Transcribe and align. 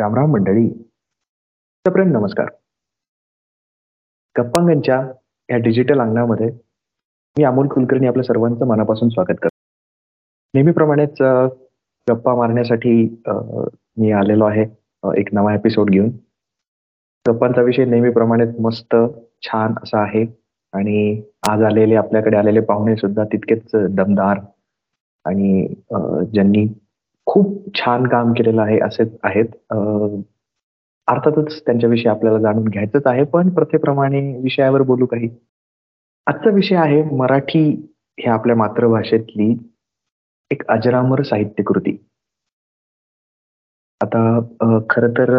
रामराम 0.00 0.32
मंडळी. 0.32 0.68
सप्रेम 1.86 2.08
नमस्कार. 2.08 2.46
गप्पांगणच्या 4.38 4.96
या 5.50 5.56
डिजिटल 5.56 6.00
अंगणामध्ये 6.00 6.46
मी 7.38 7.44
अमोल 7.44 7.68
कुलकर्णी 7.68 8.06
आपल्या 8.06 8.24
सर्वांचं 8.24 8.66
मनापासून 8.66 9.08
स्वागत 9.08 9.36
करतो. 9.42 9.56
नेहमीप्रमाणेच 10.54 11.22
गप्पा 12.10 12.34
मारण्यासाठी 12.34 13.22
मी 13.96 14.10
आलेलो 14.12 14.44
आहे 14.44 14.64
एक 15.20 15.34
नवा 15.34 15.54
एपिसोड 15.54 15.90
घेऊन. 15.90 16.10
गप्पांचा 17.28 17.62
विषय 17.62 17.84
नेहमीप्रमाणेच 17.84 18.54
मस्त 18.60 18.96
छान 19.42 19.74
असा 19.82 20.02
आहे. 20.02 20.26
आणि 20.72 21.22
आज 21.48 21.62
आलेले 21.62 21.94
आपल्याकडे 21.94 22.36
आलेले 22.36 22.60
पाहुणे 22.60 22.96
सुद्धा 22.96 23.24
तितकेच 23.24 23.70
दमदार. 23.74 24.40
आणि 25.24 25.68
ज्यांनी 26.32 26.66
खूप 27.26 27.68
छान 27.78 28.06
काम 28.08 28.32
केलेलं 28.32 28.62
आहे 28.62 28.78
असे 28.84 29.04
आहेत. 29.24 29.46
अर्थातच 31.08 31.60
त्यांच्याविषयी 31.66 32.08
आपल्याला 32.10 32.38
जाणून 32.38 32.68
घ्यायचंच 32.68 33.06
आहे 33.06 33.24
पण 33.32 33.48
प्रथेप्रमाणे 33.54 34.20
विषयावर 34.42 34.82
बोलू 34.82 35.06
काही. 35.06 35.28
आजचा 36.26 36.50
विषय 36.50 36.76
आहे 36.76 37.02
मराठी 37.16 37.64
हे 38.18 38.28
आपल्या 38.30 38.56
मातृभाषेतली 38.56 39.52
एक 40.50 40.62
अजरामर 40.70 41.22
साहित्यकृती. 41.22 41.96
आता 44.00 44.20
खर 44.90 45.06
तर 45.18 45.30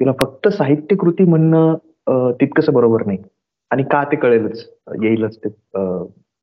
तिला 0.00 0.12
फक्त 0.20 0.48
साहित्यकृती 0.48 1.24
म्हणणं 1.24 1.74
तितकंसं 2.40 2.72
बरोबर 2.72 3.04
नाही. 3.06 3.18
आणि 3.70 3.82
का 3.92 4.02
ते 4.04 4.16
कळेलच 4.16 4.64
येईलच 5.02 5.36
ते 5.44 5.48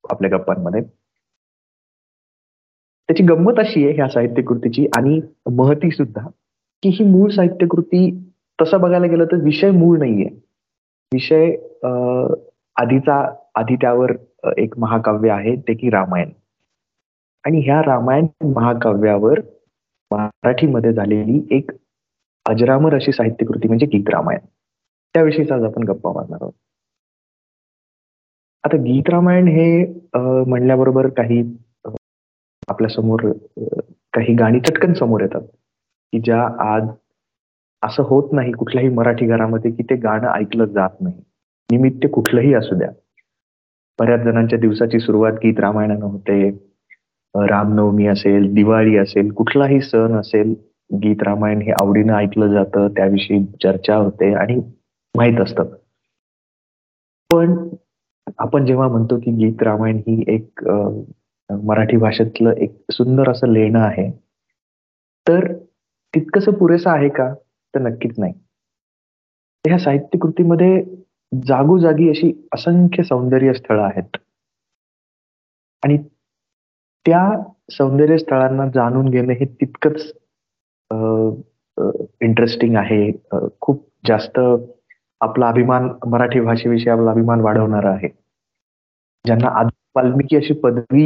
आपल्या 0.03 0.29
गप्पांमध्ये. 0.37 0.81
त्याची 3.09 3.23
गंमत 3.23 3.59
अशी 3.59 3.83
आहे 3.85 3.93
ह्या 3.95 4.07
साहित्यकृतीची 4.09 4.85
आणि 4.97 5.19
महती 5.55 5.89
सुद्धा 5.91 6.27
की 6.83 6.89
ही 6.99 7.03
मूळ 7.11 7.29
साहित्यकृती 7.31 8.09
तसं 8.59 8.81
बघायला 8.81 9.07
गेलं 9.07 9.25
तर 9.31 9.43
विषय 9.43 9.71
मूळ 9.71 9.97
नाहीये. 9.99 10.29
विषय 11.11 11.51
आधीचा 12.81 13.15
आधी 13.55 13.75
त्यावर 13.81 14.11
एक 14.57 14.77
महाकाव्य 14.79 15.29
आहे 15.31 15.55
ते 15.67 15.73
की 15.73 15.89
रामायण. 15.89 16.29
आणि 17.45 17.59
ह्या 17.65 17.81
रामायण 17.85 18.27
महाकाव्यावर 18.55 19.39
मराठीमध्ये 20.11 20.93
झालेली 20.93 21.41
एक 21.57 21.71
अजरामर 22.45 22.95
अशी 22.95 23.11
साहित्यकृती 23.11 23.67
म्हणजे 23.67 23.85
गीत 23.93 24.09
रामायण. 24.13 24.39
त्याविषयीच 25.15 25.51
आज 25.51 25.63
आपण 25.63 25.83
गप्पा 25.87 26.11
मारणार 26.13 26.37
आहोत. 26.41 26.53
आता 28.63 28.77
गीत 28.83 29.09
रामायण 29.09 29.47
हे 29.47 29.85
म्हणल्याबरोबर 30.15 31.07
काही 31.17 31.41
आपल्यासमोर 32.67 33.31
काही 34.13 34.33
गाणी 34.35 34.59
चटकन 34.59 34.93
समोर 34.93 35.21
येतात 35.21 35.41
की 36.13 36.19
ज्या 36.19 36.41
आज 36.73 36.87
असं 37.83 38.03
होत 38.03 38.33
नाही 38.33 38.51
कुठल्याही 38.51 38.89
मराठी 38.89 39.25
घरामध्ये 39.25 39.71
की 39.71 39.83
ते 39.83 39.95
गाणं 39.95 40.27
ऐकलं 40.31 40.65
जात 40.65 41.01
नाही. 41.01 41.21
निमित्त 41.69 42.07
कुठलंही 42.13 42.53
असू 42.53 42.75
द्या. 42.75 42.89
बऱ्याच 43.99 44.21
जणांच्या 44.21 44.59
दिवसाची 44.59 44.99
सुरुवात 44.99 45.33
गीत 45.33 45.59
रामायणानं 45.59 46.05
होते. 46.05 46.49
रामनवमी 47.35 48.07
असेल 48.07 48.53
दिवाळी 48.53 48.97
असेल 48.97 49.31
कुठलाही 49.31 49.81
सण 49.81 50.15
असेल 50.15 50.53
गीत 50.93 51.23
रामायण 51.23 51.61
हे 51.61 51.71
आवडीनं 51.71 52.13
ऐकलं 52.13 52.47
जातं 52.47 52.87
त्याविषयी 52.87 53.43
चर्चा 53.63 53.95
होते 53.95 54.33
आणि 54.33 54.55
माहीत 55.15 55.39
असतं. 55.39 55.73
पण 57.29 57.55
आपण 58.39 58.65
जेव्हा 58.65 58.87
म्हणतो 58.87 59.17
की 59.19 59.31
गीत 59.35 59.63
रामायण 59.63 59.97
ही 59.97 60.23
एक 60.27 60.63
मराठी 61.51 61.97
भाषेतलं 61.97 62.53
एक 62.57 62.75
सुंदर 62.91 63.29
असं 63.31 63.51
लेणं 63.53 63.79
आहे. 63.79 64.09
तर 65.27 65.53
तितकंसं 66.13 66.51
पुरेसं 66.51 66.89
आहे 66.89 67.09
का? 67.09 67.33
तर 67.73 67.79
नक्कीच 67.81 68.19
नाही. 68.19 68.33
ह्या 69.65 69.77
साहित्य 69.79 70.17
कृतीमध्ये 70.21 70.83
जागोजागी 71.31 72.09
अशी 72.09 72.31
असंख्य 72.53 73.03
सौंदर्य 73.03 73.53
स्थळं 73.53 73.83
आहेत. 73.83 74.17
आणि 75.83 75.97
त्या 77.05 77.21
सौंदर्य 77.71 78.17
स्थळांना 78.17 78.67
जाणून 78.73 79.09
घेणं 79.09 79.33
हे 79.33 79.45
तितकंच 79.61 80.11
इंटरेस्टिंग 82.21 82.75
आहे. 82.77 83.11
खूप 83.61 83.87
जास्त 84.07 84.39
आपला 85.21 85.47
अभिमान 85.47 85.89
मराठी 86.07 86.39
भाषेविषयी 86.39 86.89
आपला 86.89 87.11
अभिमान 87.11 87.41
वाढवणार 87.41 87.85
आहे. 87.85 88.09
ज्यांना 89.25 89.67
वाल्मिकी 89.95 90.35
अशी 90.37 90.53
पदवी 90.53 91.05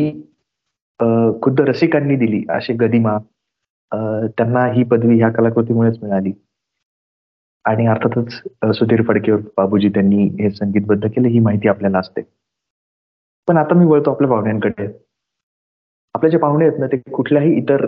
खुद्द 1.43 1.61
रसिकांनी 1.69 2.15
दिली 2.15 2.43
अशी 2.49 2.73
गदिमा. 2.79 3.17
त्यांना 4.37 4.65
ही 4.73 4.83
पदवी 4.91 5.17
ह्या 5.17 5.29
कलाकृतीमुळेच 5.31 5.97
मिळाली. 6.03 6.31
आणि 7.65 7.85
अर्थातच 7.87 8.75
सुधीर 8.77 9.01
फडके 9.07 9.35
बाबूजी 9.57 9.89
त्यांनी 9.93 10.23
हे 10.41 10.49
संगीतबद्ध 10.51 11.07
केले 11.07 11.29
ही 11.29 11.39
माहिती 11.39 11.67
आपल्याला 11.67 11.99
असते. 11.99 12.21
पण 13.47 13.57
आता 13.57 13.75
मी 13.75 13.85
वळतो 13.85 14.11
आपल्या 14.11 14.29
पाहुण्यांकडे. 14.29 14.87
आपले 16.15 16.29
जे 16.29 16.37
पाहुणे 16.37 16.65
आहेत 16.67 16.79
ना 16.79 16.87
ते 16.91 16.97
कुठल्याही 17.13 17.53
इतर 17.57 17.85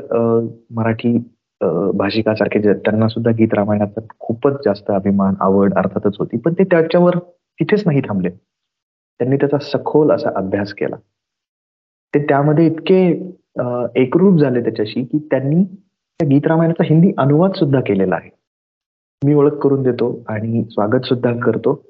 मराठी 0.76 1.18
भाषिकासारखे 1.98 2.60
जे 2.62 2.74
त्यांना 2.74 3.08
सुद्धा 3.08 3.32
गीत 3.38 3.54
रामायणाचा 3.54 4.02
खूपच 4.20 4.62
जास्त 4.66 4.92
अभिमान 4.92 5.36
आवड 5.42 5.74
अर्थातच 5.78 6.16
होती. 6.20 6.38
पण 6.38 6.54
ते 6.60 6.64
त्याच्यावर 6.64 7.18
तिथेच 7.60 7.84
नाही 7.86 8.02
थांबले. 8.08 8.30
त्यांनी 8.30 9.38
त्याचा 9.38 9.58
सखोल 9.62 10.12
असा 10.12 10.30
अभ्यास 10.36 10.74
केला. 10.74 10.96
ते 12.14 12.20
त्यामध्ये 12.28 12.66
इतके 12.66 13.02
एकरूप 14.02 14.40
झाले 14.42 14.62
त्याच्याशी 14.64 15.04
की 15.06 15.18
त्यांनी 15.32 15.64
त्या 15.64 16.28
गीत 16.30 16.48
रामायणाचा 16.48 16.84
हिंदी 16.84 17.12
अनुवाद 17.18 17.52
सुद्धा 17.56 17.80
केलेला 17.88 18.16
आहे. 18.16 18.30
मी 19.22 19.34
ओळख 19.34 19.58
करून 19.64 19.84
देतो 19.84 20.12
आणि 20.30 20.64
स्वागत 20.72 21.06
सुद्धा 21.06 21.32
करतो 21.44 21.82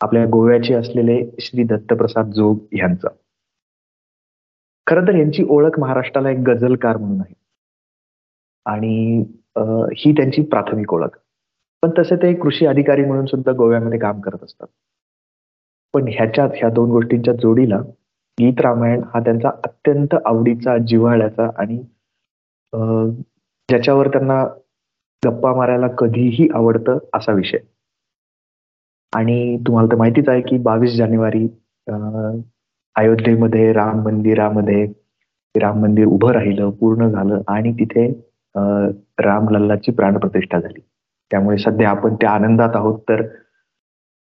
आपल्या 0.00 0.24
गोव्याचे 0.32 0.74
असलेले 0.74 1.20
श्री 1.40 1.62
दत्तप्रसाद 1.70 2.30
जोग 2.34 2.58
यांचं. 2.78 3.08
खर 4.86 5.00
तर 5.08 5.14
यांची 5.14 5.44
ओळख 5.48 5.78
महाराष्ट्राला 5.80 6.30
एक 6.30 6.38
गझलकार 6.46 6.96
म्हणून 6.96 7.20
आहे. 7.20 7.34
आणि 8.66 9.24
ही 9.98 10.12
त्यांची 10.16 10.42
प्राथमिक 10.50 10.92
ओळख. 10.94 11.16
पण 11.82 11.90
तसे 11.98 12.16
ते 12.22 12.32
कृषी 12.40 12.66
अधिकारी 12.66 13.04
म्हणून 13.04 13.26
सुद्धा 13.26 13.52
गोव्यामध्ये 13.58 13.98
काम 13.98 14.20
करत 14.20 14.44
असतात. 14.44 14.66
पण 15.94 16.08
ह्याच्यात 16.08 16.50
ह्या 16.56 16.68
दोन 16.70 16.90
गोष्टींच्या 16.90 17.34
जोडीला 17.34 17.80
गीत 18.40 18.60
रामायण 18.60 19.02
हा 19.14 19.20
त्यांचा 19.24 19.48
अत्यंत 19.64 20.14
आवडीचा 20.24 20.76
जिव्हाळ्याचा 20.88 21.48
आणि 21.58 21.76
ज्याच्यावर 23.68 24.08
त्यांना 24.08 24.42
गप्पा 25.22 25.54
मारायला 25.54 25.86
कधीही 25.98 26.48
आवडतं 26.54 26.98
असा 27.14 27.32
विषय. 27.32 27.58
आणि 29.12 29.56
तुम्हाला 29.66 29.88
तर 29.92 29.96
माहितीच 29.96 30.28
आहे 30.28 30.40
की 30.48 30.58
बावीस 30.62 30.94
जानेवारी 30.96 31.46
अयोध्येमध्ये 32.96 33.72
राम 33.72 34.02
मंदिरामध्ये 34.04 34.84
राम 35.54 35.80
मंदिर 35.82 36.06
उभं 36.06 36.32
राहिलं 36.32 36.70
पूर्ण 36.80 37.08
झालं 37.10 37.40
आणि 37.48 37.72
तिथे 37.80 38.06
राम 39.24 39.48
लल्लाची 39.50 39.92
प्राणप्रतिष्ठा 39.92 40.58
झाली. 40.60 40.80
त्यामुळे 41.30 41.56
सध्या 41.58 41.90
आपण 41.90 42.14
त्या 42.20 42.30
आनंदात 42.30 42.76
आहोत 42.76 42.98
तर 43.08 43.22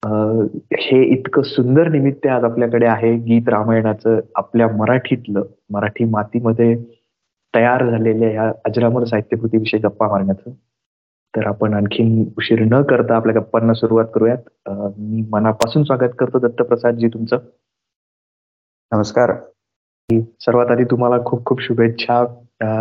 हे 0.03 1.03
इतकं 1.13 1.43
सुंदर 1.43 1.89
निमित्त 1.89 2.27
आज 2.27 2.45
आपल्याकडे 2.45 2.87
आहे. 2.87 3.15
गीत 3.19 3.49
रामायणाचं 3.49 4.21
आपल्या 4.37 4.69
मराठीतलं 4.77 5.43
मराठी 5.71 6.05
मातीमध्ये 6.05 6.75
तयार 7.55 7.85
झालेल्या 7.91 8.31
या 8.33 8.53
अजरामर 8.67 9.05
साहित्यकृतीविषयी 9.05 9.81
गप्पा 9.81 10.09
मारण्याचं. 10.09 10.51
तर 11.35 11.47
आपण 11.47 11.75
आणखीन 11.75 12.25
उशीर 12.39 12.61
न 12.71 12.83
करता 12.83 13.17
आपल्या 13.17 13.35
गप्पांना 13.41 13.75
सुरुवात 13.75 14.07
करूयात. 14.15 14.49
मी 14.99 15.25
मनापासून 15.31 15.85
स्वागत 15.85 16.13
करतो 16.19 16.39
दत्तप्रसादजी 16.39 17.09
तुमचं. 17.09 17.39
नमस्कार. 18.93 19.35
सर्वात 20.41 20.71
आधी 20.71 20.85
तुम्हाला 20.85 21.17
खूप 21.25 21.45
खूप 21.47 21.63
शुभेच्छा 21.63 22.19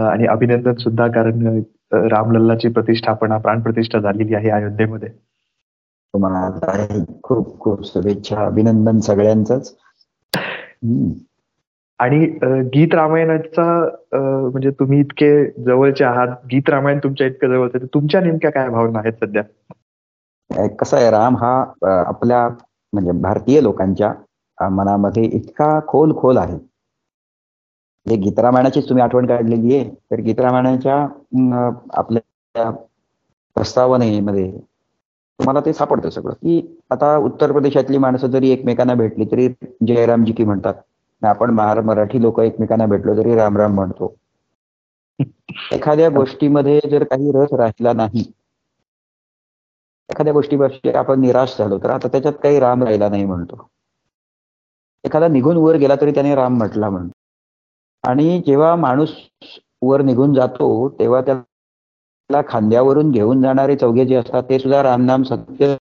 आणि 0.09 0.25
अभिनंदन 0.25 0.73
सुद्धा 0.73 1.07
कारण 1.07 1.61
रामलल्लाची 1.93 2.69
प्रतिष्ठापना 2.69 3.37
प्राणप्रतिष्ठा 3.37 3.99
झालेली 3.99 4.35
आहे 4.35 4.49
अयोध्येमध्ये. 4.49 5.09
तुम्हाला 6.17 6.85
खूप 7.23 7.57
खूप 7.59 7.85
शुभेच्छा 7.85 8.45
अभिनंदन 8.45 8.99
सगळ्यांच 9.07 9.51
आणि 11.99 12.25
गीत 12.73 12.93
रामायणाचा 12.95 13.63
म्हणजे 14.13 14.69
तुम्ही 14.79 14.99
इतके 14.99 15.29
जवळचे 15.63 16.03
आहात. 16.03 16.27
गीत 16.51 16.69
रामायण 16.69 16.99
तुमच्या 17.03 17.27
इतकं 17.27 17.49
जवळचं 17.49 17.85
तुमच्या 17.93 18.21
नेमक्या 18.21 18.51
काय 18.51 18.69
भावना 18.69 18.99
आहेत 18.99 19.13
सध्या? 19.23 19.43
कसं 20.79 20.97
आहे 20.97 21.09
राम 21.11 21.35
हा 21.37 21.53
आपल्या 22.07 22.47
म्हणजे 22.93 23.11
भारतीय 23.21 23.61
लोकांच्या 23.61 24.13
मनामध्ये 24.57 25.23
इतका 25.25 25.79
खोल 25.87 26.13
खोल 26.17 26.37
आहे. 26.37 26.57
जे 28.05 28.15
गीतरामायणाची 28.15 28.81
तुम्ही 28.89 29.03
आठवण 29.03 29.25
काढलेली 29.27 29.75
आहे 29.75 29.89
तर 30.11 30.21
गीतरामायणाच्या 30.21 30.95
आपल्या 31.93 32.69
प्रस्तावनेमध्ये 33.55 34.51
तुम्हाला 35.39 35.59
ते 35.59 35.73
सापडतं 35.73 36.09
सगळं. 36.09 36.33
की 36.33 36.77
आता 36.91 37.15
उत्तर 37.17 37.51
प्रदेशातली 37.51 37.97
माणसं 37.97 38.27
जरी 38.27 38.49
एकमेकांना 38.49 38.93
भेटली 38.93 39.25
तरी 39.25 39.47
जयरामजी 39.87 40.33
की 40.33 40.43
म्हणतात. 40.43 40.73
आपण 41.21 41.49
महार 41.49 41.81
मराठी 41.81 42.21
लोक 42.21 42.39
एकमेकांना 42.39 42.85
भेटलो 42.85 43.17
तरी 43.17 43.35
रामराम 43.35 43.73
म्हणतो. 43.75 44.15
एखाद्या 45.71 46.09
गोष्टीमध्ये 46.09 46.79
जर 46.89 47.03
काही 47.03 47.31
रस 47.31 47.53
राहिला 47.53 47.93
नाही 47.93 48.23
एखाद्या 50.09 50.33
गोष्टीबाबतीत 50.33 50.95
आपण 50.95 51.19
निराश 51.21 51.57
झालो 51.57 51.77
तर 51.77 51.89
आता 51.89 52.07
त्याच्यात 52.07 52.33
काही 52.43 52.59
राम 52.59 52.83
राहिला 52.83 53.09
नाही 53.09 53.25
म्हणतो. 53.25 53.67
एखादा 55.03 55.27
निघून 55.27 55.57
वर 55.57 55.75
गेला 55.75 55.95
तरी 56.01 56.11
त्याने 56.11 56.35
राम 56.35 56.57
म्हटला 56.57 56.89
म्हणतो. 56.89 57.11
आणि 58.03 58.41
जेव्हा 58.47 58.75
माणूस 58.75 59.09
वर 59.81 60.01
निघून 60.01 60.33
जातो 60.33 60.67
तेव्हा 60.99 61.21
त्याला 61.21 61.41
खांद्यावरून 62.29 63.11
घेऊन 63.11 63.41
जाणारे 63.41 63.75
चौघे 63.75 64.05
जे 64.05 64.15
असतात 64.15 64.43
ते 64.43 64.59
सुद्धा 64.59 64.81
रामनाम 64.83 65.23
सत्य. 65.23 65.75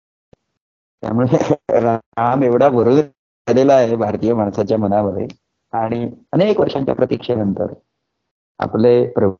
त्यामुळे 1.02 1.38
राम 1.80 2.42
एवढा 2.42 2.68
बरोबर 2.68 3.00
झालेला 3.00 3.74
आहे 3.74 3.96
भारतीय 3.96 4.34
माणसाच्या 4.34 4.78
मनामध्ये. 4.78 5.26
आणि 5.72 6.04
अनेक 6.32 6.60
वर्षांच्या 6.60 6.94
प्रतीक्षेनंतर 6.94 7.72
आपले 8.60 8.92
प्रभू 9.12 9.34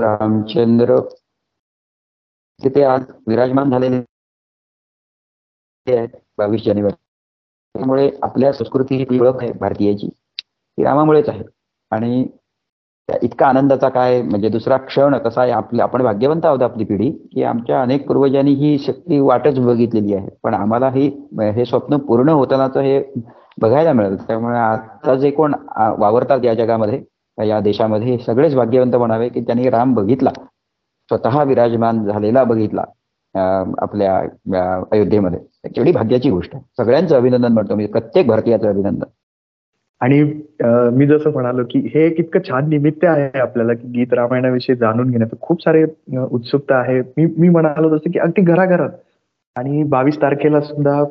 रामचंद्र 0.00 0.98
तिथे 2.60 2.82
आज 2.84 3.02
विराजमान 3.26 3.70
झालेले 3.70 3.96
आहेत 5.86 6.08
बावीस 6.38 6.62
जानेवारी. 6.64 6.94
त्यामुळे 7.74 8.10
आपल्या 8.22 8.52
संस्कृतीची 8.52 9.18
ओळख 9.20 9.42
आहे 9.42 9.52
भारतीयाची. 9.52 10.08
ती 10.08 10.84
रामामुळेच 10.84 11.28
आहे. 11.28 11.44
आणि 11.90 12.26
इतका 13.08 13.46
आनंदाचा 13.46 13.88
काय 13.88 14.20
म्हणजे 14.22 14.48
दुसरा 14.48 14.76
क्षण 14.76 15.16
कसा 15.18 15.40
आहे 15.42 15.50
आपल्या 15.52 15.84
आपण 15.84 16.02
भाग्यवंत 16.02 16.44
आहोत 16.46 16.62
आपली 16.62 16.84
पिढी 16.84 17.10
की 17.34 17.42
आमच्या 17.42 17.80
अनेक 17.82 18.06
पूर्वजांनी 18.08 18.52
ही 18.54 18.78
शक्ती 18.78 19.18
वाटच 19.18 19.58
बघितलेली 19.58 20.14
आहे. 20.14 20.28
पण 20.42 20.54
आम्हाला 20.54 20.88
ही 20.94 21.06
हे 21.40 21.64
स्वप्न 21.64 21.96
पूर्ण 22.08 22.28
होतानाचं 22.28 22.80
हे 22.80 23.02
बघायला 23.60 23.92
मिळेल. 23.92 24.16
त्यामुळे 24.26 24.58
आता 24.58 25.14
जे 25.14 25.30
कोण 25.30 25.54
वावरतात 25.98 26.44
या 26.44 26.54
जगामध्ये 26.54 27.02
या 27.38 27.60
देशामध्ये 27.60 28.08
हे 28.08 28.18
सगळेच 28.26 28.54
भाग्यवंत 28.56 28.94
म्हणावे 28.96 29.28
की 29.28 29.40
त्यांनी 29.40 29.68
राम 29.70 29.94
बघितला 29.94 30.30
स्वतः 31.10 31.42
विराजमान 31.44 32.04
झालेला 32.04 32.44
बघितला 32.44 32.84
आपल्या 33.82 34.16
अयोध्येमध्ये. 34.92 35.38
एवढी 35.76 35.92
भाग्याची 35.92 36.30
गोष्ट 36.30 36.54
आहे. 36.54 36.64
सगळ्यांचं 36.76 37.16
अभिनंदन 37.16 37.52
म्हणतो 37.52 37.74
मी 37.76 37.86
प्रत्येक 37.86 38.26
भारतीयाचं 38.26 38.68
अभिनंदन. 38.68 39.04
आणि 40.00 40.22
मी 40.96 41.06
जसं 41.06 41.30
म्हणालो 41.32 41.62
की 41.70 41.78
हे 41.94 42.04
एक 42.06 42.18
इतकं 42.20 42.40
छान 42.48 42.68
निमित्त 42.68 43.04
आहे 43.04 43.38
आपल्याला 43.40 43.72
की 43.74 43.88
गीत 43.94 44.12
रामायणाविषयी 44.14 44.76
जाणून 44.76 45.10
घेण्याचं. 45.10 45.36
खूप 45.40 45.62
सारे 45.62 45.84
उत्सुकता 46.30 46.76
आहे. 46.76 47.00
मी 47.00 47.26
मी 47.38 47.48
म्हणालो 47.48 47.96
जसं 47.96 48.10
की 48.10 48.18
अगदी 48.18 48.42
घराघरात. 48.42 48.90
आणि 49.56 49.82
बावीस 49.90 50.20
तारखेला 50.22 50.60
सुद्धा 50.60 51.02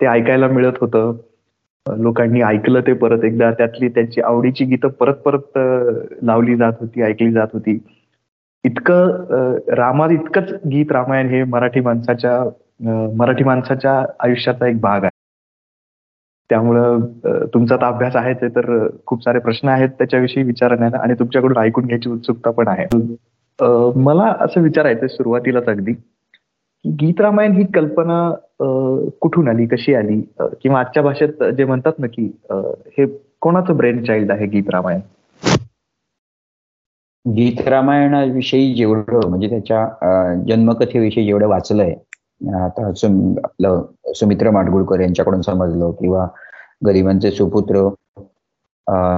ते 0.00 0.06
ऐकायला 0.06 0.48
मिळत 0.48 0.78
होतं. 0.80 1.16
लोकांनी 1.86 2.40
ऐकलं 2.42 2.80
ते 2.86 2.92
परत 2.92 3.24
एकदा. 3.24 3.50
त्यातली 3.58 3.88
त्यांची 3.88 4.20
आवडीची 4.20 4.64
गीतं 4.64 4.88
परत 5.00 5.14
परत 5.24 5.58
लावली 6.24 6.56
जात 6.56 6.72
होती 6.80 7.02
ऐकली 7.02 7.30
जात 7.32 7.48
होती. 7.52 7.78
इतकं 8.64 9.58
रामात 9.76 10.10
इतकंच 10.10 10.52
गीत 10.70 10.92
रामायण 10.92 11.28
हे 11.28 11.42
मराठी 11.44 11.80
माणसाच्या 11.80 12.42
मराठी 13.16 13.44
माणसाच्या 13.44 14.04
आयुष्याचा 14.20 14.66
एक 14.68 14.80
भाग 14.80 15.02
आहे. 15.04 15.19
त्यामुळं 16.50 17.00
तुमचा 17.54 17.76
तर 17.76 17.84
अभ्यास 17.84 18.16
आहे 18.16 18.32
ते 18.34 18.48
तर 18.48 18.86
खूप 19.06 19.22
सारे 19.24 19.38
प्रश्न 19.38 19.68
आहेत 19.68 19.88
त्याच्याविषयी 19.88 20.42
विचारण्यात 20.42 20.94
आणि 20.94 21.14
तुमच्याकडून 21.14 21.58
ऐकून 21.58 21.86
घ्यायची 21.86 22.10
उत्सुकता 22.10 22.50
पण 22.50 22.68
आहे. 22.68 22.86
मला 23.96 24.34
असं 24.40 24.60
विचारायचं 24.60 25.06
सुरुवातीलाच 25.06 25.68
अगदी 25.68 25.92
गीत 26.84 27.20
रामायण 27.20 27.52
ही 27.52 27.64
कल्पना 27.74 28.30
कुठून 29.20 29.48
आली 29.48 29.66
कशी 29.66 29.94
आली? 29.94 30.20
किंवा 30.62 30.80
आजच्या 30.80 31.02
भाषेत 31.02 31.42
जे 31.56 31.64
म्हणतात 31.64 31.98
ना 31.98 32.06
की 32.06 32.30
हे 32.98 33.06
कोणाचं 33.40 33.76
ब्रेन 33.76 34.04
चाइल्ड 34.04 34.32
आहे 34.32 34.46
गीत 34.46 34.70
रामायण? 34.70 35.00
गीत 37.24 37.68
रामायणाविषयी 37.68 38.74
जेवढं 38.74 39.28
म्हणजे 39.28 39.48
त्याच्या 39.48 39.86
जन्मकथेविषयी 40.48 41.24
जेवढं 41.26 41.46
वाचलंय 41.46 41.94
आता 42.40 42.86
आपलं 42.86 43.82
सुमित्र 44.14 44.50
माडगुळकर 44.50 45.00
यांच्याकडून 45.00 45.40
समजलं 45.42 45.90
किंवा 45.92 46.26
गरिबांचे 46.82 47.30
सुपुत्र 47.30 47.88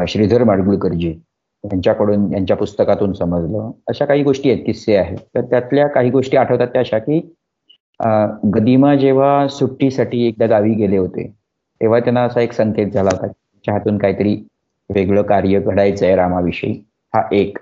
श्रीधर 0.09 0.45
माडगुळकरजी 0.45 1.11
यांच्याकडून 1.65 2.33
यांच्या 2.35 2.57
पुस्तकातून 2.57 3.13
समजलं. 3.13 3.71
अशा 3.89 4.05
काही 4.05 4.23
गोष्टी 4.23 4.51
आहेत 4.51 4.65
किस्से 4.67 4.97
आहेत. 4.97 5.19
तर 5.35 5.45
त्यातल्या 5.51 5.87
काही 5.89 6.11
गोष्टी 6.11 6.37
आठवतात 6.37 6.69
त्या 6.69 6.81
अशा 6.81 6.99
की 6.99 7.21
गदिमा 8.55 8.95
जेव्हा 8.95 9.47
सुट्टीसाठी 9.49 10.27
एकदा 10.27 10.47
गावी 10.47 10.75
गेले 10.75 10.97
होते 10.97 11.27
तेव्हा 11.81 11.99
त्यांना 12.01 12.23
असा 12.25 12.41
एक 12.41 12.53
संकेत 12.53 12.93
झाला 12.93 13.11
होता 13.13 13.27
त्याच्या 13.27 13.75
हातून 13.75 13.99
काहीतरी 13.99 14.35
वेगळं 14.91 15.23
कार्य 15.23 15.61
घडायचं 15.61 16.07
आहे 16.07 16.15
रामाविषयी. 16.17 16.73
हा 17.13 17.23
एक. 17.33 17.59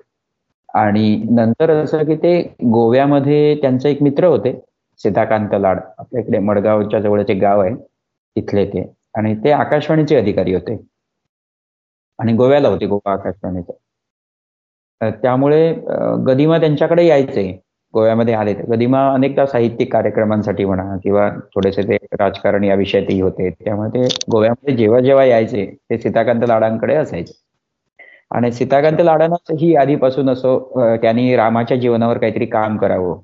आणि 0.75 1.23
नंतर 1.31 1.71
असं 1.73 2.05
की 2.05 2.15
ते 2.17 2.41
गोव्यामध्ये 2.73 3.55
त्यांचे 3.63 3.91
एक 3.91 4.03
मित्र 4.03 4.27
होते 4.27 4.53
सीताकांत 5.05 5.55
लाड 5.57 5.79
आपल्या 5.99 6.23
इकडे 6.23 6.39
मडगावच्या 6.41 7.01
जवळचे 7.01 7.35
गाव 7.37 7.61
आहे 7.61 7.75
तिथले 7.75 8.65
ते. 8.67 8.83
आणि 9.15 9.35
ते 9.45 9.51
आकाशवाणीचे 9.53 10.17
अधिकारी 10.17 10.55
होते. 10.55 10.77
आणि 12.19 12.33
गोव्याला 12.37 12.69
होते 12.69 12.87
गोवा 12.87 13.13
आकाशवाणीचे. 13.13 13.73
त्यामुळे 15.23 15.73
गदिमा 16.27 16.59
त्यांच्याकडे 16.59 17.07
यायचे. 17.07 17.51
गोव्यामध्ये 17.95 18.35
आले 18.35 18.53
ते. 18.55 18.63
गदिमा 18.67 19.01
अनेकदा 19.13 19.47
साहित्यिक 19.47 19.93
कार्यक्रमांसाठी 19.93 20.65
म्हणा 20.65 20.97
किंवा 21.05 21.29
थोडेसे 21.55 21.83
ते 21.85 21.97
राजकारण 22.15 22.65
या 22.65 22.75
विषयातही 22.77 23.21
होते. 23.21 23.51
त्यामुळे 23.51 23.91
ते 23.95 24.07
गोव्यामध्ये 24.33 24.77
जेव्हा 24.77 25.01
जेव्हा 25.01 25.25
यायचे 25.27 25.65
ते 25.91 25.99
सीताकांत 25.99 26.45
लाडांकडे 26.49 26.95
असायचे. 26.97 27.33
आणि 28.31 28.51
सीताकांत 28.53 29.01
लाडांनाच 29.01 29.51
ही 29.61 29.75
आधीपासून 29.77 30.31
असो 30.31 30.59
त्यांनी 30.97 31.35
रामाच्या 31.37 31.77
जीवनावर 31.77 32.19
काहीतरी 32.19 32.47
काम 32.49 32.77
करावं. 32.77 33.21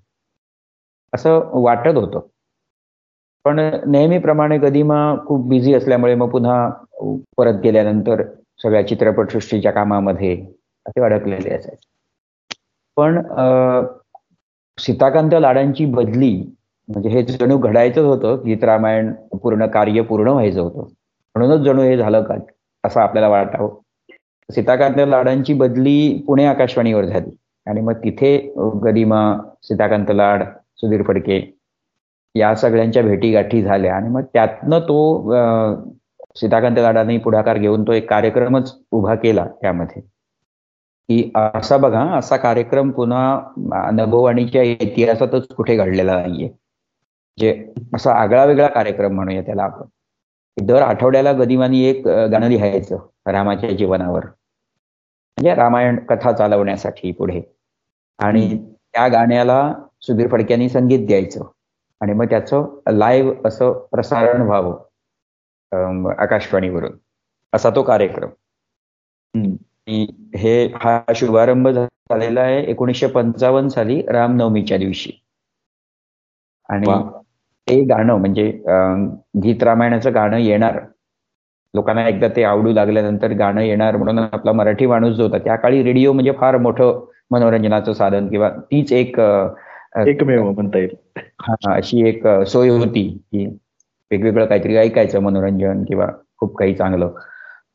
असं 1.12 1.50
वाटत 1.62 1.96
होतं. 1.96 2.20
पण 3.44 3.58
नेहमीप्रमाणे 3.86 4.58
गदिमा 4.58 4.96
खूप 5.26 5.46
बिझी 5.48 5.74
असल्यामुळे 5.74 6.14
मग 6.14 6.28
पुन्हा 6.30 6.68
परत 7.36 7.60
गेल्यानंतर 7.64 8.22
सगळ्या 8.62 8.86
चित्रपटसृष्टीच्या 8.88 9.72
कामामध्ये 9.72 10.34
असे 10.86 11.04
अडकलेले 11.04 11.54
असायचे. 11.54 11.86
पण 12.96 13.20
सीताकांत 14.78 15.34
लाडांची 15.34 15.84
बदली 15.86 16.34
म्हणजे 16.88 17.08
हे 17.08 17.22
जणू 17.22 17.58
घडायचंच 17.58 18.04
होतं 18.04 18.42
गीत 18.46 18.64
रामायण 18.64 19.12
पूर्ण 19.42 19.66
कार्य 19.66 20.02
पूर्ण 20.02 20.28
व्हायचं 20.28 20.60
होतं. 20.60 20.88
म्हणूनच 21.34 21.64
जणू 21.64 21.82
हे 21.82 21.96
झालं 21.96 22.22
का 22.22 22.34
असं 22.84 23.00
आपल्याला 23.00 23.28
वाटावं. 23.28 23.74
सीताकांत 24.48 24.98
लाडांची 25.08 25.54
बदली 25.54 26.22
पुणे 26.26 26.44
आकाशवाणीवर 26.46 27.04
झाली. 27.04 27.36
आणि 27.66 27.80
मग 27.80 27.92
तिथे 27.92 28.36
गदिमा 28.84 29.20
सीताकांत 29.62 30.10
लाड 30.10 30.42
सुधीर 30.78 31.02
फडके 31.02 31.40
या 32.34 32.54
सगळ्यांच्या 32.54 33.02
भेटीगाठी 33.02 33.62
झाल्या 33.62 33.94
आणि 33.96 34.08
मग 34.08 34.22
त्यातनं 34.32 34.80
तो 34.80 34.98
सीताकांत 36.36 36.78
लाडांनी 36.78 37.16
पुढाकार 37.18 37.58
घेऊन 37.58 37.82
तो 37.82 37.92
एक 37.92 38.08
कार्यक्रमच 38.10 38.74
उभा 38.90 39.14
केला 39.14 39.46
त्यामध्ये. 39.62 40.02
की 41.08 41.30
असा 41.34 41.76
बघा 41.76 42.02
असा 42.18 42.36
कार्यक्रम 42.36 42.90
पुन्हा 42.90 43.90
नभोवाणीच्या 43.92 44.62
इतिहासातच 44.62 45.48
कुठे 45.48 45.76
घडलेला 45.76 46.16
नाहीये. 46.22 46.48
जे 47.38 47.72
असा 47.94 48.12
आगळा 48.12 48.44
वेगळा 48.44 48.66
कार्यक्रम 48.66 49.14
म्हणूया 49.14 49.42
त्याला 49.42 49.62
आपण. 49.62 49.86
दर 50.56 50.82
आठवड्याला 50.82 51.32
गदिमानी 51.32 51.82
एक 51.84 52.06
गाणं 52.08 52.48
लिहायचं 52.48 52.98
रामाच्या 53.26 53.70
जीवनावर. 53.70 54.24
म्हणजे 55.38 55.54
रामायण 55.54 55.98
कथा 55.98 56.32
चालवण्यासाठी 56.32 57.12
पुढे. 57.12 57.40
आणि 58.18 58.46
त्या 58.92 59.08
गाण्याला 59.08 59.72
सुधीर 60.08 60.28
फडक्यांनी 60.28 60.68
संगीत 60.68 61.06
द्यायचं. 61.06 61.44
आणि 62.00 62.12
मग 62.12 62.24
त्याचं 62.30 62.66
लाईव्ह 62.92 63.46
असं 63.48 63.72
प्रसारण 63.92 64.42
व्हावं 64.42 66.10
आकाशवाणीवरून. 66.18 66.92
असा 67.52 67.70
तो 67.70 67.82
कार्यक्रम. 67.82 68.30
हे 70.36 70.54
हा 70.74 71.00
शुभारंभ 71.16 71.68
झालेला 71.68 72.40
आहे 72.40 72.62
एकोणीसशे 72.70 73.06
पंचावन्न 73.08 73.68
साली 73.68 74.00
रामनवमीच्या 74.08 74.78
दिवशी. 74.78 75.10
आणि 76.68 76.86
ते 77.68 77.80
गाणं 77.84 78.16
म्हणजे 78.16 78.50
गीत 79.42 79.62
रामायणाचं 79.62 80.14
गाणं 80.14 80.36
येणार. 80.38 80.78
लोकांना 81.74 82.06
एकदा 82.08 82.28
ते 82.36 82.42
आवडू 82.44 82.72
लागल्यानंतर 82.72 83.32
गाणं 83.38 83.60
येणार 83.60 83.96
म्हणून 83.96 84.18
आपला 84.18 84.52
मराठी 84.52 84.86
माणूस 84.86 85.14
जो 85.16 85.22
होता 85.22 85.38
त्या 85.38 85.56
काळी 85.56 85.82
रेडिओ 85.82 86.12
म्हणजे 86.12 86.32
फार 86.38 86.56
मोठं 86.58 87.04
मनोरंजनाचं 87.30 87.92
साधन 87.92 88.28
किंवा 88.28 88.48
तीच 88.62 88.92
एक 88.92 89.20
एकमेव 89.96 90.50
म्हणता 90.50 90.78
येईल. 90.78 90.94
हा 91.40 91.74
अशी 91.74 92.08
एक 92.08 92.26
सोय 92.46 92.68
होती 92.68 93.08
की 93.32 93.46
वेगवेगळं 94.10 94.46
काहीतरी 94.46 94.76
ऐकायचं 94.76 95.20
मनोरंजन 95.22 95.82
किंवा 95.84 96.06
खूप 96.38 96.56
काही 96.58 96.74
चांगलं 96.74 97.12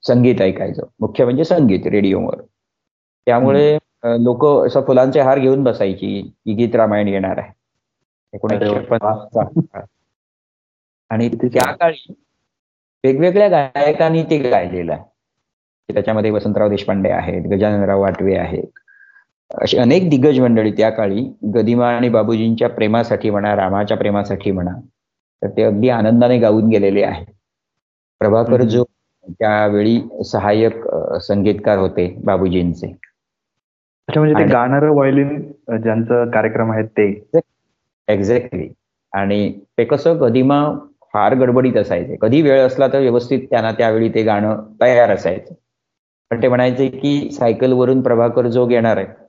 संगीत 0.07 0.41
ऐकायचं. 0.41 0.83
मुख्य 0.99 1.23
म्हणजे 1.23 1.43
संगीत 1.43 1.87
रेडिओवर. 1.87 2.41
त्यामुळे 3.27 3.77
लोक 4.03 4.45
असं 4.45 4.81
फुलांचे 4.81 5.19
हार 5.19 5.39
घेऊन 5.39 5.63
बसायची 5.63 6.21
की 6.45 6.53
गीत 6.53 6.75
रामायण 6.75 7.07
येणार 7.07 7.37
आहे. 7.37 7.51
एकोणीसशे 8.33 8.97
आणि 11.11 11.27
त्या 11.29 11.71
काळी 11.73 12.13
वेगवेगळ्या 13.03 13.47
गायकांनी 13.47 14.23
ते 14.23 14.37
गायलेलं 14.49 14.91
आहे. 14.93 15.03
त्याच्यामध्ये 15.89 16.31
वसंतराव 16.31 16.69
देशपांडे 16.69 17.09
आहेत 17.09 17.47
गजाननराव 17.51 18.01
वाटवे 18.01 18.35
आहेत 18.35 18.79
अशी 19.51 19.77
अनेक 19.77 20.09
दिग्गज 20.09 20.39
मंडळी 20.39 20.71
त्या 20.71 20.89
काळी 20.89 21.23
गदिमा 21.53 21.89
आणि 21.89 22.09
बाबूजींच्या 22.09 22.69
प्रेमासाठी 22.69 23.29
म्हणा 23.29 23.55
रामाच्या 23.55 23.97
प्रेमासाठी 23.97 24.51
म्हणा 24.51 24.71
तर 25.41 25.49
ते 25.57 25.63
अगदी 25.63 25.89
आनंदाने 25.89 26.37
गाऊन 26.39 26.69
गेलेले 26.69 27.03
आहे 27.03 27.23
प्रभाकर 28.21 28.61
जो 28.63 28.83
त्यावेळी 29.29 29.99
सहाय्यक 30.25 30.83
संगीतकार 31.21 31.77
होते 31.77 32.07
बाबूजींचे. 32.25 32.87
अच्छा 34.07 34.19
म्हणजे 34.19 34.39
ते 34.39 34.45
गाणार 34.51 34.83
व्हायलिन 34.89 35.37
ज्यांचा 35.83 36.23
कार्यक्रम 36.33 36.71
आहेत 36.71 36.85
ते. 36.97 37.39
एक्झॅक्टली 38.07 38.67
आणि 39.13 39.51
ते 39.77 39.83
कसं 39.85 40.19
गदिमा 40.21 40.63
फार 41.13 41.33
गडबडीत 41.35 41.77
असायचे. 41.77 42.15
कधी 42.21 42.41
वेळ 42.41 42.59
असला 42.65 42.87
तर 42.87 42.99
व्यवस्थित 42.99 43.47
त्यांना 43.49 43.71
त्यावेळी 43.71 44.09
ते 44.15 44.23
गाणं 44.23 44.63
तयार 44.81 45.11
असायचं. 45.11 45.53
पण 46.31 46.41
ते 46.41 46.47
म्हणायचे 46.47 46.87
की 46.89 47.29
सायकलवरून 47.31 48.01
प्रभाकर 48.01 48.47
जोग 48.47 48.71
येणार 48.71 48.97
आहे. 48.97 49.20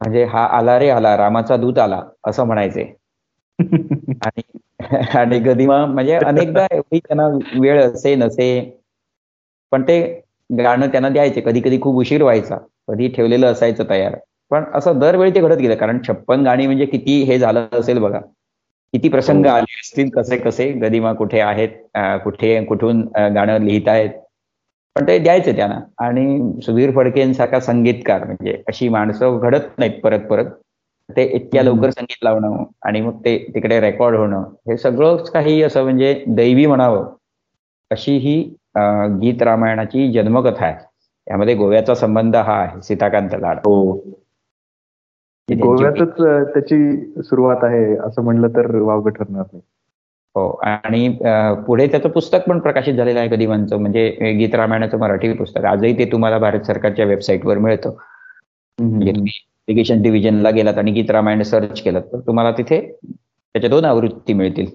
म्हणजे 0.00 0.24
हा 0.24 0.44
आला 0.48 0.78
रे 0.78 0.88
आला 0.90 1.16
रामाचा 1.16 1.56
दूत 1.56 1.78
आला 1.78 2.02
असं 2.26 2.44
म्हणायचे. 2.44 2.84
आणि 4.26 4.42
आणि 5.14 5.38
गदिमा 5.40 5.84
म्हणजे 5.86 6.14
अनेकदा 6.16 6.66
एवढी 6.70 6.98
त्यांना 6.98 7.26
वेळ 7.60 7.80
असे 7.82 8.14
नसे. 8.14 8.48
पण 9.72 9.82
ते 9.82 10.00
गाणं 10.50 10.86
त्यांना 10.86 11.08
द्यायचे 11.08 11.40
कधी 11.40 11.60
कधी 11.60 11.78
खूप 11.80 11.96
उशीर 11.96 12.22
व्हायचा. 12.22 12.56
कधी 12.88 13.08
ठेवलेलं 13.08 13.46
असायचं 13.46 13.84
तयार. 13.90 14.14
पण 14.50 14.64
असं 14.74 14.98
दरवेळी 14.98 15.34
ते 15.34 15.40
घडत 15.40 15.56
गेलं 15.56 15.74
कारण 15.74 15.98
छप्पन 16.08 16.44
गाणी 16.44 16.66
म्हणजे 16.66 16.86
किती 16.86 17.22
हे 17.22 17.38
झालं 17.38 17.66
असेल 17.72 17.98
बघा. 17.98 18.20
किती 18.94 19.08
प्रसंग 19.08 19.46
हो. 19.46 19.52
आले 19.52 19.78
असतील 19.80 20.08
कसे 20.10 20.36
कसे 20.38 20.70
गदिमा 20.80 21.12
कुठे 21.12 21.40
आहेत 21.40 21.68
कुठे 22.24 22.64
कुठून 22.64 23.02
गाणं 23.34 23.58
लिहित 23.58 23.88
आहेत 23.88 24.10
पण 24.96 25.06
ते 25.06 25.18
द्यायचे 25.18 25.52
त्यांना. 25.52 25.78
आणि 25.98 26.60
सुधीर 26.62 26.90
फडकेंसारखा 26.96 27.60
संगीतकार 27.60 28.24
म्हणजे 28.24 28.62
अशी 28.68 28.88
माणसं 28.88 29.38
घडत 29.38 29.78
नाहीत 29.78 30.00
परत 30.02 30.26
परत. 30.30 30.50
ते 31.08 31.22
इतक्या 31.26 31.62
लवकर 31.62 31.90
संगीत 31.90 32.24
लावणं 32.24 32.64
आणि 32.82 33.00
मग 33.00 33.16
ते 33.24 33.36
तिकडे 33.54 33.80
रेकॉर्ड 33.80 34.16
होणं 34.16 34.42
हे 34.68 34.76
सगळंच 34.76 35.30
काही 35.30 35.62
असं 35.62 35.82
म्हणजे 35.82 36.12
दैवी 36.28 36.66
म्हणावं 36.66 37.06
अशी 37.90 38.16
ही 38.18 38.40
गीत 39.22 39.42
रामायणाची 39.42 40.10
जन्मकथा 40.12 40.64
आहे. 40.66 40.76
यामध्ये 41.26 41.54
गोव्याचा 41.54 41.94
संबंध 41.94 42.36
हा 42.36 42.54
आहे 42.54 42.80
सीताकांत 42.82 43.34
लाड. 43.40 43.58
हो. 43.58 43.92
गोव्यातच 45.48 46.16
त्याची 46.52 47.22
सुरुवात 47.22 47.64
आहे 47.64 47.96
असं 47.96 48.22
म्हणलं 48.22 48.48
तर 48.48 48.74
वावग 48.76 49.08
ठरणार 49.08 49.44
नाही. 49.52 49.60
हो. 50.36 50.48
आणि 50.62 51.08
पुढे 51.66 51.86
त्याचं 51.86 52.08
पुस्तक 52.10 52.48
पण 52.48 52.58
प्रकाशित 52.60 52.94
झालेलं 52.94 53.20
आहे 53.20 53.28
कधी 53.28 53.46
म्हणतो 53.46 53.78
म्हणजे 53.78 54.32
गीत 54.38 54.54
रामायणाचं 54.54 54.98
मराठी 54.98 55.32
पुस्तक. 55.34 55.64
आजही 55.64 55.98
ते 55.98 56.04
तुम्हाला 56.12 56.38
भारत 56.38 56.66
सरकारच्या 56.66 57.06
वेबसाईटवर 57.06 57.58
मिळतं. 57.58 57.94
इरिगेशन 58.78 60.02
डिव्हिजनला 60.02 60.50
गेलात 60.50 60.78
आणि 60.78 60.92
गीत 60.92 61.10
रामायण 61.10 61.42
सर्च 61.44 61.80
केलं 61.82 62.00
तर 62.12 62.20
तुम्हाला 62.26 62.50
तिथे 62.58 62.80
त्याच्या 63.54 63.70
दोन 63.70 63.84
आवृत्ती 63.84 64.32
मिळतील. 64.32 64.66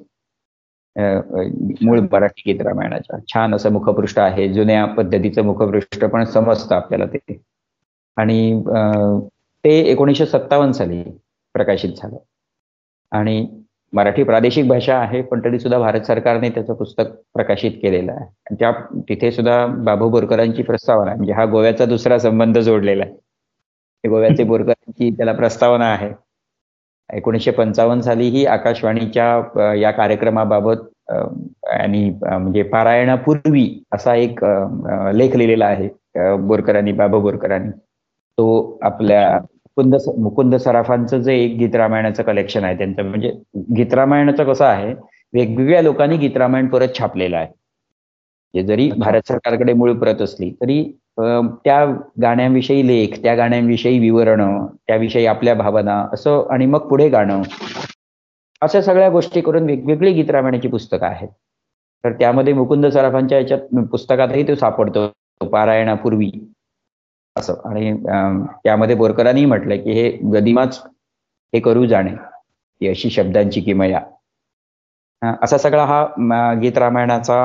मूळ 1.81 2.00
मराठी 2.12 2.41
गीत 2.45 2.62
रामायणाच्या. 2.62 3.17
छान 3.27 3.55
असं 3.55 3.71
मुखपृष्ठ 3.74 4.19
आहे. 4.19 4.47
जुन्या 4.53 4.85
पद्धतीचं 4.97 5.43
मुखपृष्ठ 5.45 6.05
पण 6.05 6.24
समजतं 6.25 6.75
आपल्याला 6.75 7.05
ते. 7.07 7.38
आणि 8.17 8.62
ते 9.63 9.77
एकोणीसशे 9.91 10.25
सत्तावन्न 10.25 10.71
साली 10.71 11.01
प्रकाशित 11.55 11.89
झालं. 11.97 12.17
आणि 13.12 13.45
मराठी 13.96 14.24
प्रादेशिक 14.24 14.68
भाषा 14.68 14.96
आहे 15.00 15.22
पण 15.22 15.40
तरी 15.44 15.60
सुद्धा 15.60 15.78
भारत 15.80 16.06
सरकारने 16.06 16.50
त्याचं 16.50 16.74
पुस्तक 16.74 17.12
प्रकाशित 17.34 17.72
केलेलं 17.82 18.12
आहे. 18.12 18.56
त्या 18.56 18.72
तिथे 19.10 19.32
सुद्धा 19.32 19.66
बाबू 19.86 20.10
बोरकरांची 20.10 20.64
प्रस्तावना 20.64 21.14
म्हणजे 21.16 21.34
हा 21.34 21.46
गोव्याचा 21.46 21.86
दुसरा 21.86 22.18
संबंध 22.20 22.58
जोडलेला 22.60 23.04
आहे. 23.04 23.14
गोव्याचे 24.04 24.44
बोरकरांची 24.52 25.10
त्याला 25.12 25.34
प्रस्तावना 25.34 25.86
आहे. 25.94 26.12
एकोणीसशे 27.10 27.52
पंचावन्न 27.52 28.02
साली 28.02 28.28
ही 28.30 28.46
आकाशवाणीच्या 28.46 29.74
या 29.75 29.92
कार्यक्रमाबाबत 29.92 30.78
आणि 31.70 32.10
म्हणजे 32.22 32.64
पारायणापूर्वी 32.64 33.68
असा 33.94 34.16
एक 34.16 34.44
लेख 35.14 35.36
लिहिलेला 35.36 35.66
आहे 35.66 35.90
बोरकरांनी 36.38 36.92
बाबा 36.92 37.18
बोरकरांनी. 37.18 37.72
तो 37.72 38.80
आपल्या 38.84 39.40
मुकुंद 39.77 39.96
मुकुंद 40.20 40.55
सराफांचं 40.55 41.22
जे 41.22 41.34
एक 41.36 41.58
गीत 41.60 41.75
रामायणाचं 41.75 42.24
कलेक्शन 42.24 42.63
आहे 42.63 42.77
त्यांचं 42.77 43.10
म्हणजे 43.10 43.29
गीत 43.77 43.94
रामायणाचं 43.94 44.44
कसं 44.44 44.65
आहे 44.65 44.94
वेगवेगळ्या 45.34 45.82
लोकांनी 45.82 46.17
गीत 46.17 46.38
रामायण 46.38 46.67
परत 46.67 46.98
छापलेलं 47.00 47.38
आहे. 47.38 48.63
जरी 48.63 48.89
भारत 48.98 49.27
सरकारकडे 49.27 49.74
मूळ 49.74 49.91
प्रत 50.00 50.22
असली 50.22 50.50
तरी 50.62 50.84
त्या 51.20 51.84
गाण्यांविषयी 52.22 52.86
लेख 52.88 53.17
त्या 53.24 53.36
गाण्यांविषयी 53.36 54.00
विवरण 54.00 54.41
त्याविषयी 54.88 55.25
आपल्या 55.25 55.53
भावना 55.55 56.00
असं 56.13 56.48
आणि 56.51 56.65
मग 56.65 56.88
पुढे 56.89 57.10
गाणं 57.10 57.41
अशा 58.62 58.82
सगळ्या 58.82 59.10
गोष्टी 59.10 59.41
करून 59.41 59.63
वेगवेगळी 59.65 60.12
गीत 60.13 60.29
रामायणाची 60.32 60.67
पुस्तकं 60.67 61.05
आहेत. 61.05 61.27
तर 62.03 62.13
त्यामध्ये 62.20 62.53
मुकुंद 62.53 62.86
सराफांच्या 62.86 63.39
याच्यात 63.39 63.86
पुस्तकातही 63.91 64.48
तो 64.48 64.55
सापडतो 64.55 65.08
पारायणापूर्वी. 65.51 66.29
असं. 67.36 67.54
आणि 67.70 67.94
त्यामध्ये 68.63 68.96
बोरकरांनी 68.96 69.46
म्हटलंय 69.46 69.77
की 69.77 69.92
हे 69.92 70.10
गदिमाच 70.34 70.82
हे 71.54 71.60
करू 71.60 71.86
जाणे 71.86 72.12
ही 72.82 72.88
अशी 72.89 73.10
शब्दांची 73.10 73.62
किमया. 73.62 74.00
असा 75.44 75.58
सगळा 75.58 75.86
हा 75.86 76.54
गीत 76.62 76.77
रामायणाचा 76.77 77.38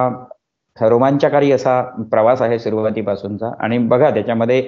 रोमांचकारी 0.77 1.51
असा 1.53 1.81
प्रवास 2.11 2.43
आहे 2.43 2.59
सुरुवातीपासूनचा. 2.59 3.51
आणि 3.61 3.79
बघा 3.79 4.11
त्याच्यामध्ये 4.11 4.59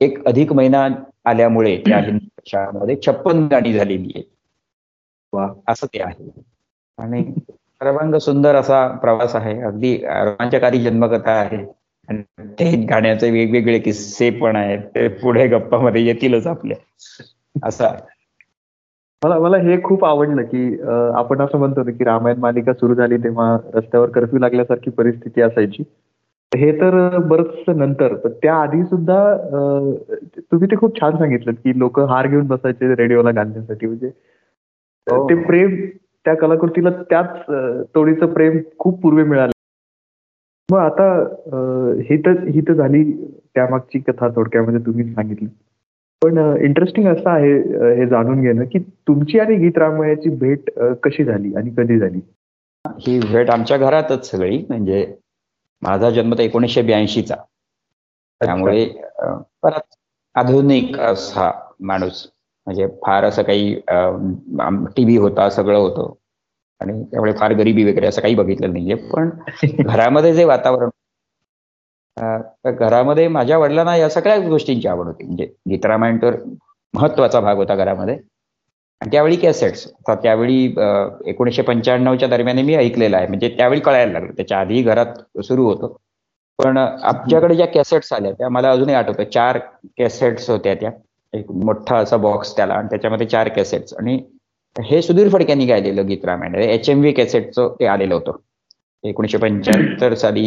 एक 0.00 0.26
अधिक 0.28 0.52
महिना 0.52 0.86
आल्यामुळे 1.30 1.76
त्या 1.86 1.98
हिंदी 2.04 2.26
भाषामध्ये 2.26 2.96
छप्पन 3.06 3.46
गाणी 3.50 3.72
झालेली 3.72 4.12
आहेत. 4.14 4.24
असं 5.68 5.86
ते 5.86 6.02
आहे. 6.02 6.28
आणि 6.98 7.22
सर्वांग 7.80 8.14
सुंदर 8.18 8.54
असा 8.56 8.86
प्रवास 8.96 9.34
आहे. 9.36 9.60
अगदी 9.62 9.96
रोमांचकारी 10.04 10.80
जन्मकथा 10.82 11.32
आहे. 11.32 11.64
ते 12.08 12.70
गाण्याचे 12.86 13.30
वेगवेगळे 13.30 13.78
किस्से 13.78 14.30
पण 14.30 14.56
आहेत. 14.56 14.78
ते 14.94 15.08
पुढे 15.08 15.46
गप्पामध्ये 15.48 16.04
येतीलच 16.04 16.46
आपल्या. 16.46 16.76
असं. 17.66 17.96
मला 19.22 19.38
मला 19.38 19.56
हे 19.56 19.76
खूप 19.82 20.04
आवडलं 20.04 20.42
की 20.42 20.76
आपण 21.14 21.40
असं 21.40 21.58
म्हणतो 21.58 21.82
की 21.82 22.04
रामायण 22.04 22.38
मालिका 22.38 22.72
सुरू 22.72 22.94
झाली 22.94 23.16
तेव्हा 23.16 23.56
रस्त्यावर 23.74 24.10
कर्फ्यू 24.10 24.38
लागल्यासारखी 24.38 24.90
परिस्थिती 24.90 25.42
असायची. 25.42 25.82
हे 26.52 26.70
तर 26.72 27.18
बरच 27.18 27.68
नंतर 27.76 28.14
पण 28.14 28.32
त्या 28.32 28.54
आधी 28.54 28.82
सुद्धा 28.84 29.18
तुम्ही 30.40 30.70
ते 30.70 30.76
खूप 30.76 31.00
छान 31.00 31.16
सांगितलं 31.16 31.52
की 31.52 31.78
लोक 31.78 32.00
हार 32.00 32.26
घेऊन 32.26 32.46
बसायचे 32.46 32.94
रेडिओला 32.94 33.30
घालण्यासाठी 33.30 33.86
म्हणजे 33.86 34.06
हो. 34.06 35.28
ते 35.28 35.34
प्रेम 35.44 35.76
त्या 36.26 36.34
कलाकृतीला 36.34 36.90
त्याच 37.10 37.36
तोडीचं 37.94 38.32
प्रेम 38.32 38.58
खूप 38.78 39.00
पूर्वी 39.02 39.22
मिळालं. 39.24 39.52
मग 40.70 40.78
आता 40.78 41.06
ही 42.08 42.16
तर 42.16 42.46
ही 42.48 42.60
तर 42.60 42.72
झाली 42.72 43.02
त्यामागची 43.54 43.98
कथा 43.98 44.28
थोडक्यामध्ये 44.28 44.80
तुम्ही 44.86 45.04
सांगितली. 45.14 45.46
पण 46.22 46.38
इंटरेस्टिंग 46.64 47.06
असं 47.08 47.30
आहे 47.30 47.52
हे 47.96 48.06
जाणून 48.06 48.40
घेणं 48.42 48.64
की 48.64 48.78
तुमची 49.08 49.38
आणि 49.40 49.54
गीत 49.56 49.78
रामयाची 49.78 50.30
भेट 50.36 50.70
कशी 51.02 51.24
झाली 51.24 51.54
आणि 51.56 51.70
कधी 51.76 51.98
झाली? 51.98 52.20
ही 52.84 53.18
भेट 53.22 53.50
आमच्या 53.50 53.76
घरातच 53.76 54.30
सगळी 54.30 54.58
म्हणजे 54.68 55.06
माझा 55.82 56.10
जन्म 56.10 56.34
तर 56.34 56.40
एकोणीसशे 56.40 56.82
ब्याऐंशीचा. 56.82 57.34
त्यामुळे 58.40 58.84
परत 59.62 59.94
आधुनिक 60.34 60.98
असा 61.00 61.50
माणूस 61.80 62.26
म्हणजे 62.66 62.86
फार 63.06 63.24
असं 63.24 63.42
काही 63.42 63.74
टीव्ही 64.96 65.16
होता 65.16 65.48
सगळं 65.50 65.78
होतं. 65.78 66.12
आणि 66.80 67.02
त्यामुळे 67.04 67.32
फार 67.32 67.52
गरिबी 67.52 67.84
वगैरे 67.84 68.06
असं 68.06 68.22
काही 68.22 68.34
बघितलं 68.34 68.72
नाहीये. 68.72 68.94
पण 68.94 69.30
घरामध्ये 69.86 70.34
जे 70.34 70.44
वातावरण 70.44 70.88
घरामध्ये 72.70 73.26
माझ्या 73.28 73.58
वडिलांना 73.58 73.96
या 73.96 74.08
सगळ्याच 74.10 74.42
गोष्टींची 74.48 74.88
आवड 74.88 75.06
होती. 75.06 75.24
म्हणजे 75.24 75.44
गीतरामायण 75.70 76.18
तर 76.22 76.36
महत्त्वाचा 76.94 77.40
भाग 77.40 77.56
होता 77.56 77.74
घरामध्ये. 77.76 78.16
आणि 79.00 79.10
त्यावेळी 79.12 79.36
कॅसेट्स 79.36 79.86
आता 79.86 80.14
त्यावेळी 80.14 80.64
एकोणीसशे 81.26 81.62
पंच्याण्णवच्या 81.62 82.28
दरम्यान 82.28 82.58
मी 82.58 82.74
ऐकलेलं 82.74 83.16
आहे. 83.16 83.26
म्हणजे 83.26 83.48
त्यावेळी 83.48 83.80
कळायला 83.80 84.12
लागलं. 84.12 84.32
त्याच्या 84.36 84.58
आधी 84.60 84.82
घरात 84.82 85.40
सुरू 85.44 85.64
होतं. 85.64 85.94
पण 86.58 86.76
आमच्याकडे 86.78 87.54
ज्या 87.54 87.66
कॅसेट्स 87.66 88.12
आल्या 88.12 88.32
त्या 88.32 88.48
मला 88.48 88.70
अजूनही 88.70 88.94
आठवतं 88.94 89.24
चार 89.24 89.58
कॅसेट्स 89.98 90.50
होत्या 90.50 90.74
त्या. 90.74 90.90
एक 91.32 91.50
मोठा 91.50 91.96
असा 91.96 92.16
बॉक्स 92.16 92.56
त्याला 92.56 92.74
आणि 92.74 92.88
त्याच्यामध्ये 92.90 93.26
चार 93.26 93.48
कॅसेट्स 93.48 93.94
आणि 93.94 94.18
हे 94.76 95.00
सुधीर 95.02 95.28
फडक्यांनी 95.30 95.66
गायलेलं 95.66 96.06
Geet 96.08 96.24
Ramayan 96.24 96.54
H 96.56 96.88
M 96.90 97.00
V 97.00 97.12
कॅसेटचं 97.12 97.74
ते 97.80 97.86
आलेलं 97.86 98.14
होतं. 98.14 98.36
एकोणीशे 99.04 99.38
पंच्याहत्तर 99.38 100.14
साली 100.16 100.44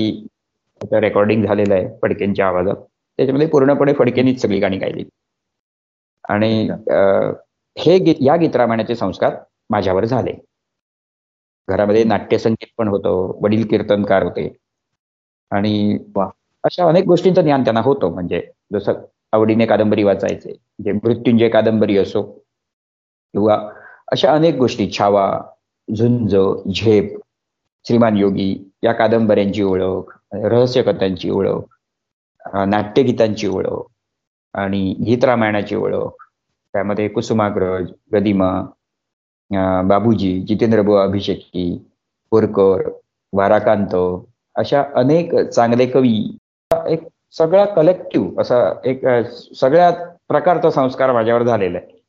रेकॉर्डिंग 0.82 1.46
झालेलं 1.46 1.74
आहे 1.74 1.88
फडकेंच्या 2.02 2.48
आवाजात. 2.48 2.76
त्याच्यामध्ये 3.20 3.48
पूर्णपणे 3.48 3.94
फडकेंनीच 3.94 4.42
सगळी 4.42 4.60
गाणी 4.60 4.78
गायली. 4.78 5.04
आणि 6.26 6.68
हे 7.76 7.98
गीत 8.00 8.16
या 8.22 8.36
गीत 8.38 8.56
रामायणाचे 8.56 8.96
संस्कार 8.96 9.36
माझ्यावर 9.70 10.06
झाले. 10.06 10.32
घरामध्ये 11.68 12.04
नाट्यसंगीत 12.04 12.68
पण 12.78 12.88
होतं 12.88 13.32
वडील 13.44 13.66
कीर्तनकार 13.68 14.24
होते. 14.24 14.48
आणि 15.52 15.98
अशा 16.64 16.88
अनेक 16.90 17.06
गोष्टींचं 17.06 17.42
ज्ञान 17.42 17.64
त्यांना 17.64 17.82
होतं. 17.82 18.14
म्हणजे 18.14 18.42
जसं 18.74 19.02
आवडीने 19.34 19.66
कादंबरी 19.66 20.04
वाचायचे 20.04 20.50
म्हणजे 20.50 20.92
मृत्युंजय 20.94 21.50
कादंबरी 21.50 21.98
असो 21.98 22.22
किंवा 23.34 23.58
अशा 24.14 24.34
अनेक 24.34 24.56
गोष्टी 24.56 24.92
छावा 25.00 25.42
झुंज 25.96 26.36
झेप 26.76 27.20
श्रीमान 27.88 28.18
योगी 28.18 28.72
या 28.84 28.94
कादंबऱ्यांची 28.94 29.64
ओळख 29.64 30.20
रहस्यकथांची 30.34 31.30
ओळख 31.30 31.64
नाट्यगीतांची 32.68 33.48
ओळख 33.48 33.82
आणि 34.54 34.96
गीत 35.06 35.24
रामायणाची 35.24 35.76
ओळख 35.76 36.24
त्यामध्ये 36.74 37.08
कुसुमाग्रज 37.08 37.92
गदिमा 38.14 38.52
बाबूजी 39.88 40.42
जितेंद्र 40.42 40.98
अभिषेकी 41.04 41.86
बोरकर 42.32 42.90
वाराकांत 43.34 43.96
अशा 44.56 44.84
अनेक 44.96 45.36
चांगले 45.36 45.86
कवी 45.86 46.38
एक 46.88 47.00
सगळा 47.32 47.66
कलेक्टिव्ह 47.66 48.42
असा 48.42 48.74
एक 48.86 49.06
सगळ्या 49.56 49.92
प्रकारचा 50.28 50.72
संस्कार 50.72 51.14
माझ्यावर 51.14 51.44
झालेला 51.44 51.78
आहे. 51.78 52.04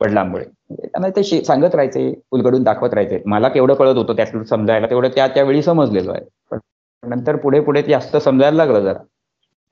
वडिलांमुळे. 0.00 0.44
त्यांना 0.70 1.08
ते 1.08 1.22
सांगत 1.22 1.74
राहायचे 1.74 2.12
उलगडून 2.30 2.62
दाखवत 2.62 2.94
राहायचे. 2.94 3.22
मला 3.26 3.48
केवढं 3.48 3.74
कळत 3.74 3.96
होतं 3.96 4.16
त्यातलं 4.16 4.42
समजायला 4.44 4.86
तेवढं 4.86 5.08
त्या 5.08 5.26
त्यावेळी 5.28 5.62
समजलेलो 5.62 6.12
आहे. 6.12 6.24
पण 6.50 6.58
नंतर 7.02 7.36
पुढे 7.36 7.60
पुढे 7.60 7.82
जास्त 7.82 8.16
समजायला 8.16 8.56
लागलं 8.56 8.80
जरा. 8.80 8.98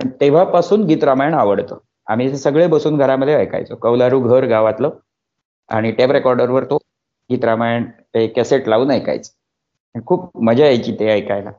पण 0.00 0.08
तेव्हापासून 0.20 0.84
गीत 0.84 1.04
रामायण 1.04 1.34
आवडतं. 1.34 1.78
आम्ही 2.06 2.36
सगळे 2.36 2.66
बसून 2.66 2.96
घरामध्ये 2.98 3.34
ऐकायचो. 3.34 3.74
कौलारू 3.74 4.20
घर 4.20 4.44
गावातलं. 4.44 4.90
आणि 5.68 5.90
टेप 5.92 6.10
रेकॉर्डरवर 6.10 6.64
तो 6.64 6.76
गीत 7.30 7.44
रामायण 7.44 7.84
ते 8.14 8.26
कॅसेट 8.26 8.68
लावून 8.68 8.90
ऐकायचं. 8.90 10.00
खूप 10.06 10.30
मजा 10.42 10.64
यायची 10.64 10.92
ते 10.92 11.08
ऐकायला. 11.10 11.50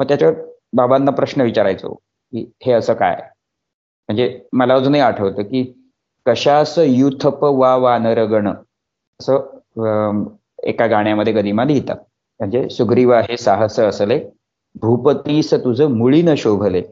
मग 0.00 0.08
त्याच्यावर 0.08 0.34
बाबांना 0.72 1.10
प्रश्न 1.10 1.40
विचारायचो 1.40 1.94
की 1.94 2.50
हे 2.66 2.72
असं 2.72 2.94
काय? 2.94 3.14
म्हणजे 4.08 4.40
मला 4.52 4.74
अजूनही 4.74 5.00
आठवतं 5.00 5.42
की 5.42 5.77
कशास 6.28 6.78
युथप 6.78 7.44
वा 7.44 7.74
वानरगण 7.76 8.48
असं 8.48 10.24
एका 10.68 10.86
गाण्यामध्ये 10.86 11.32
गदिमा 11.32 11.64
लिहितात. 11.64 11.96
म्हणजे 12.40 12.68
सुग्रीवा 12.70 13.20
हे 13.20 13.36
साहस 13.36 13.78
असले 13.80 14.18
भूपतीस 14.82 15.52
तुझं 15.54 15.96
मुळी 15.96 16.22
न 16.22 16.34
शोभले 16.38 16.82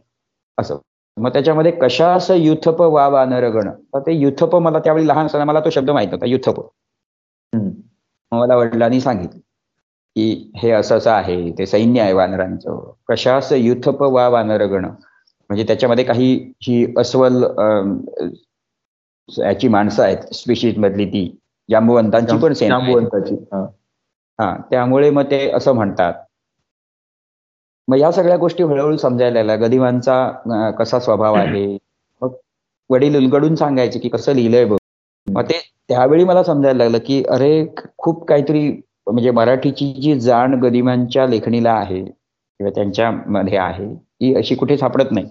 असं. 0.58 0.78
मग 1.16 1.32
त्याच्यामध्ये 1.32 1.70
कशास 1.72 2.30
युथप 2.30 2.80
वा 2.82 3.06
वानरगण 3.08 3.68
तर 3.94 4.00
ते 4.06 4.12
युथप 4.12 4.54
मला 4.56 4.78
त्यावेळी 4.78 5.06
लहान 5.08 5.26
असताना 5.26 5.44
मला 5.44 5.60
तो 5.60 5.70
शब्द 5.70 5.90
माहीत 5.90 6.12
होता 6.12 6.26
युथप. 6.26 6.60
मला 8.32 8.56
वडिलांनी 8.56 9.00
सांगितलं 9.00 9.38
की 10.16 10.50
हे 10.56 10.70
असं 10.70 10.96
असं 10.96 11.10
आहे 11.10 11.50
ते 11.58 11.66
सैन्य 11.66 12.00
आहे 12.00 12.12
वानरांचं. 12.12 12.92
कशास 13.08 13.52
युथप 13.52 14.02
वा 14.02 14.28
वानरगण 14.28 14.84
म्हणजे 14.84 15.64
त्याच्यामध्ये 15.66 16.04
काही 16.04 16.32
ही 16.62 16.84
अस्वल 16.98 17.44
याची 19.28 19.68
माणसं 19.68 20.02
आहेत 20.02 20.34
स्पेशीज 20.34 20.78
मधली 20.78 21.06
ती. 21.06 21.38
जांबुवंतांची 21.70 22.36
पण 22.38 22.52
सेना 22.52 22.78
हा. 24.38 24.56
त्यामुळे 24.70 25.10
मग 25.10 25.22
ते 25.22 25.50
असं 25.50 25.72
म्हणतात. 25.72 26.14
मग 27.88 27.96
या 27.96 28.12
सगळ्या 28.12 28.36
गोष्टी 28.36 28.62
हळूहळू 28.62 28.96
समजायला 28.96 29.42
लागल्या. 29.42 29.66
गदिमांचा 29.68 30.70
कसा 30.70 31.00
स्वभाव 31.00 31.34
आहे? 31.34 31.78
मग 32.22 32.32
वडील 32.90 33.16
उलगडून 33.16 33.54
सांगायचे 33.54 33.98
की 33.98 34.08
कसं 34.08 34.32
लिहिलंय 34.32 34.64
बघ. 34.64 34.76
मग 35.26 35.42
ते 35.42 35.60
त्यावेळी 35.88 36.24
मला 36.24 36.42
समजायला 36.42 36.84
लागलं 36.84 36.98
की 37.06 37.22
अरे 37.30 37.66
खूप 37.98 38.24
काहीतरी 38.28 38.70
म्हणजे 39.06 39.30
मराठीची 39.30 39.92
जी 39.92 40.20
जाण 40.20 40.54
गदिमांच्या 40.54 41.26
लेखणीला 41.26 41.72
आहे 41.72 42.04
किंवा 42.04 42.70
त्यांच्यामध्ये 42.70 43.58
आहे 43.58 43.94
ती 43.94 44.34
अशी 44.34 44.54
कुठे 44.54 44.76
सापडत 44.76 45.10
नाही. 45.10 45.26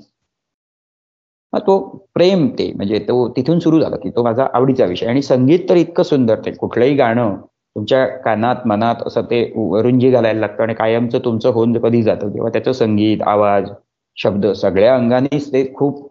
तो 1.60 1.78
प्रेम 2.14 2.48
ते 2.50 2.72
म्हणजे 2.76 3.00
तो 3.00 3.28
तिथून 3.30 3.60
सुरू 3.60 3.80
झाला 3.82 3.96
की 3.98 4.10
तो 4.10 4.24
माझा 4.24 4.48
आवडीचा 4.54 4.86
विषय. 4.86 5.06
आणि 5.08 5.22
संगीत 5.22 5.60
तर 5.70 5.76
इतकं 5.76 6.04
सुंदर 6.04 6.40
ते 6.46 6.52
कुठलंही 6.54 6.96
गाणं 6.96 7.36
तुमच्या 7.76 8.06
कानात 8.26 8.68
मनात 8.68 9.02
असं 9.08 9.22
ते 9.22 9.42
वरुंजी 9.58 10.10
घालायला 10.12 10.40
लागतं 10.40 10.64
आणि 10.64 10.74
कायमचं 10.74 11.20
तुमचं 11.26 11.50
होऊन 11.50 11.78
कधी 11.80 12.02
जातं 12.04 12.30
तेव्हा 12.34 12.50
त्याचं 12.54 12.72
संगीत 12.74 13.22
आवाज 13.28 13.70
शब्द 14.18 14.46
सगळ्या 14.56 14.96
अंगानेच 14.96 15.52
ते 15.54 15.64
खूप 15.76 16.08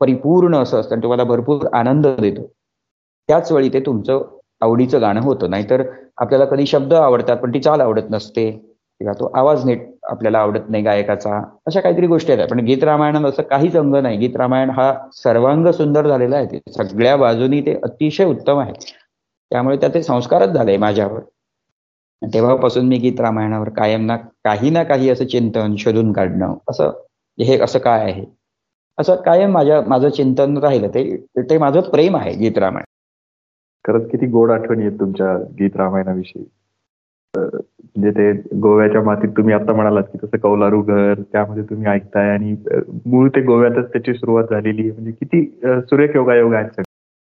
परिपूर्ण 0.00 0.56
असं 0.56 0.80
असतं 0.80 0.94
आणि 0.94 1.02
तुम्हाला 1.02 1.24
भरपूर 1.24 1.66
आनंद 1.72 2.06
देतो. 2.20 2.42
त्याच 3.28 3.52
वेळी 3.52 3.68
ते 3.68 3.80
तुमचं 3.80 4.22
आवडीचं 4.62 5.00
गाणं 5.00 5.20
होतं. 5.20 5.50
नाहीतर 5.50 5.82
आपल्याला 6.18 6.44
कधी 6.44 6.66
शब्द 6.66 6.94
आवडतात 6.94 7.36
पण 7.36 7.54
ती 7.54 7.60
चाल 7.60 7.80
आवडत 7.80 8.10
नसते. 8.10 8.50
किंवा 9.00 9.12
तो 9.12 9.26
आवाज 9.36 9.64
नीट 9.66 9.80
आपल्याला 10.02 10.38
आवडत 10.38 10.68
नाही 10.68 10.82
गायकाचा 10.84 11.36
अशा 11.66 11.80
काहीतरी 11.80 12.06
गोष्टी 12.06 12.32
आहेत. 12.32 12.48
पण 12.48 12.60
गीत 12.60 12.84
रामायणात 12.84 13.24
असं 13.24 13.42
काहीच 13.42 13.76
अंग 13.76 13.94
नाही. 13.96 14.16
गीत 14.18 14.36
रामायण 14.36 14.70
हा 14.70 14.92
सर्वांग 15.12 15.66
सुंदर 15.70 16.06
झालेला 16.08 16.36
आहे. 16.36 16.46
ते 16.46 16.72
सगळ्या 16.72 17.16
बाजूनी 17.16 17.60
ते 17.60 17.74
अतिशय 17.84 18.24
उत्तम 18.24 18.58
आहे. 18.58 18.72
त्यामुळे 19.50 19.76
त्याचे 19.76 20.02
संस्कारच 20.02 20.48
झाले 20.48 20.76
माझ्यावर. 20.76 21.20
तेव्हापासून 22.22 22.86
मी 22.88 22.96
गीत 22.96 23.20
रामायणावर 23.20 23.68
कायम 23.68 24.06
ना 24.06 24.16
काही 24.16 24.70
ना 24.70 24.82
काही 24.82 25.10
असं 25.10 25.24
चिंतन 25.24 25.74
शोधून 25.78 26.12
काढणं 26.12 26.54
असं 26.70 26.90
हे 27.38 27.58
असं 27.58 27.78
काय 27.78 28.00
आहे? 28.00 28.24
असं 28.98 29.14
कायम 29.16 29.50
माझ्या 29.50 29.80
माझं 29.80 30.08
चिंतन 30.08 30.58
राहिलं. 30.58 30.88
ते 30.88 31.16
ते 31.50 31.58
माझं 31.58 31.80
प्रेम 31.80 32.16
आहे 32.16 32.34
गीत 32.34 32.58
रामायण. 32.58 32.84
खरंच 33.84 34.10
किती 34.10 34.26
गोड 34.26 34.50
आठवणी 34.50 34.86
आहेत 34.86 35.00
तुमच्या 35.00 35.36
गीत 35.36 35.76
रामायणाविषयी. 35.76 36.44
म्हणजे 37.34 38.10
ते 38.10 38.58
गोव्याच्या 38.58 39.02
मातीत 39.02 39.28
तुम्ही 39.28 39.54
आता 39.54 39.72
म्हणालात 39.72 40.02
की 40.02 40.18
तसं 40.22 40.38
कौलारू 40.38 40.82
घर 40.82 41.20
त्यामध्ये 41.32 41.62
तुम्ही 41.62 41.86
ऐकताय 41.86 42.30
आणि 42.30 42.54
मूळ 43.06 43.28
ते 43.28 43.40
गोव्यातच 43.40 43.92
त्याची 43.92 44.14
सुरुवात 44.14 44.44
झालेली 44.44 44.82
आहे. 44.82 44.90
म्हणजे 44.90 45.10
किती 45.10 45.44
सुरेख 45.80 46.16
योगायोग 46.16 46.54
आहेत 46.54 46.80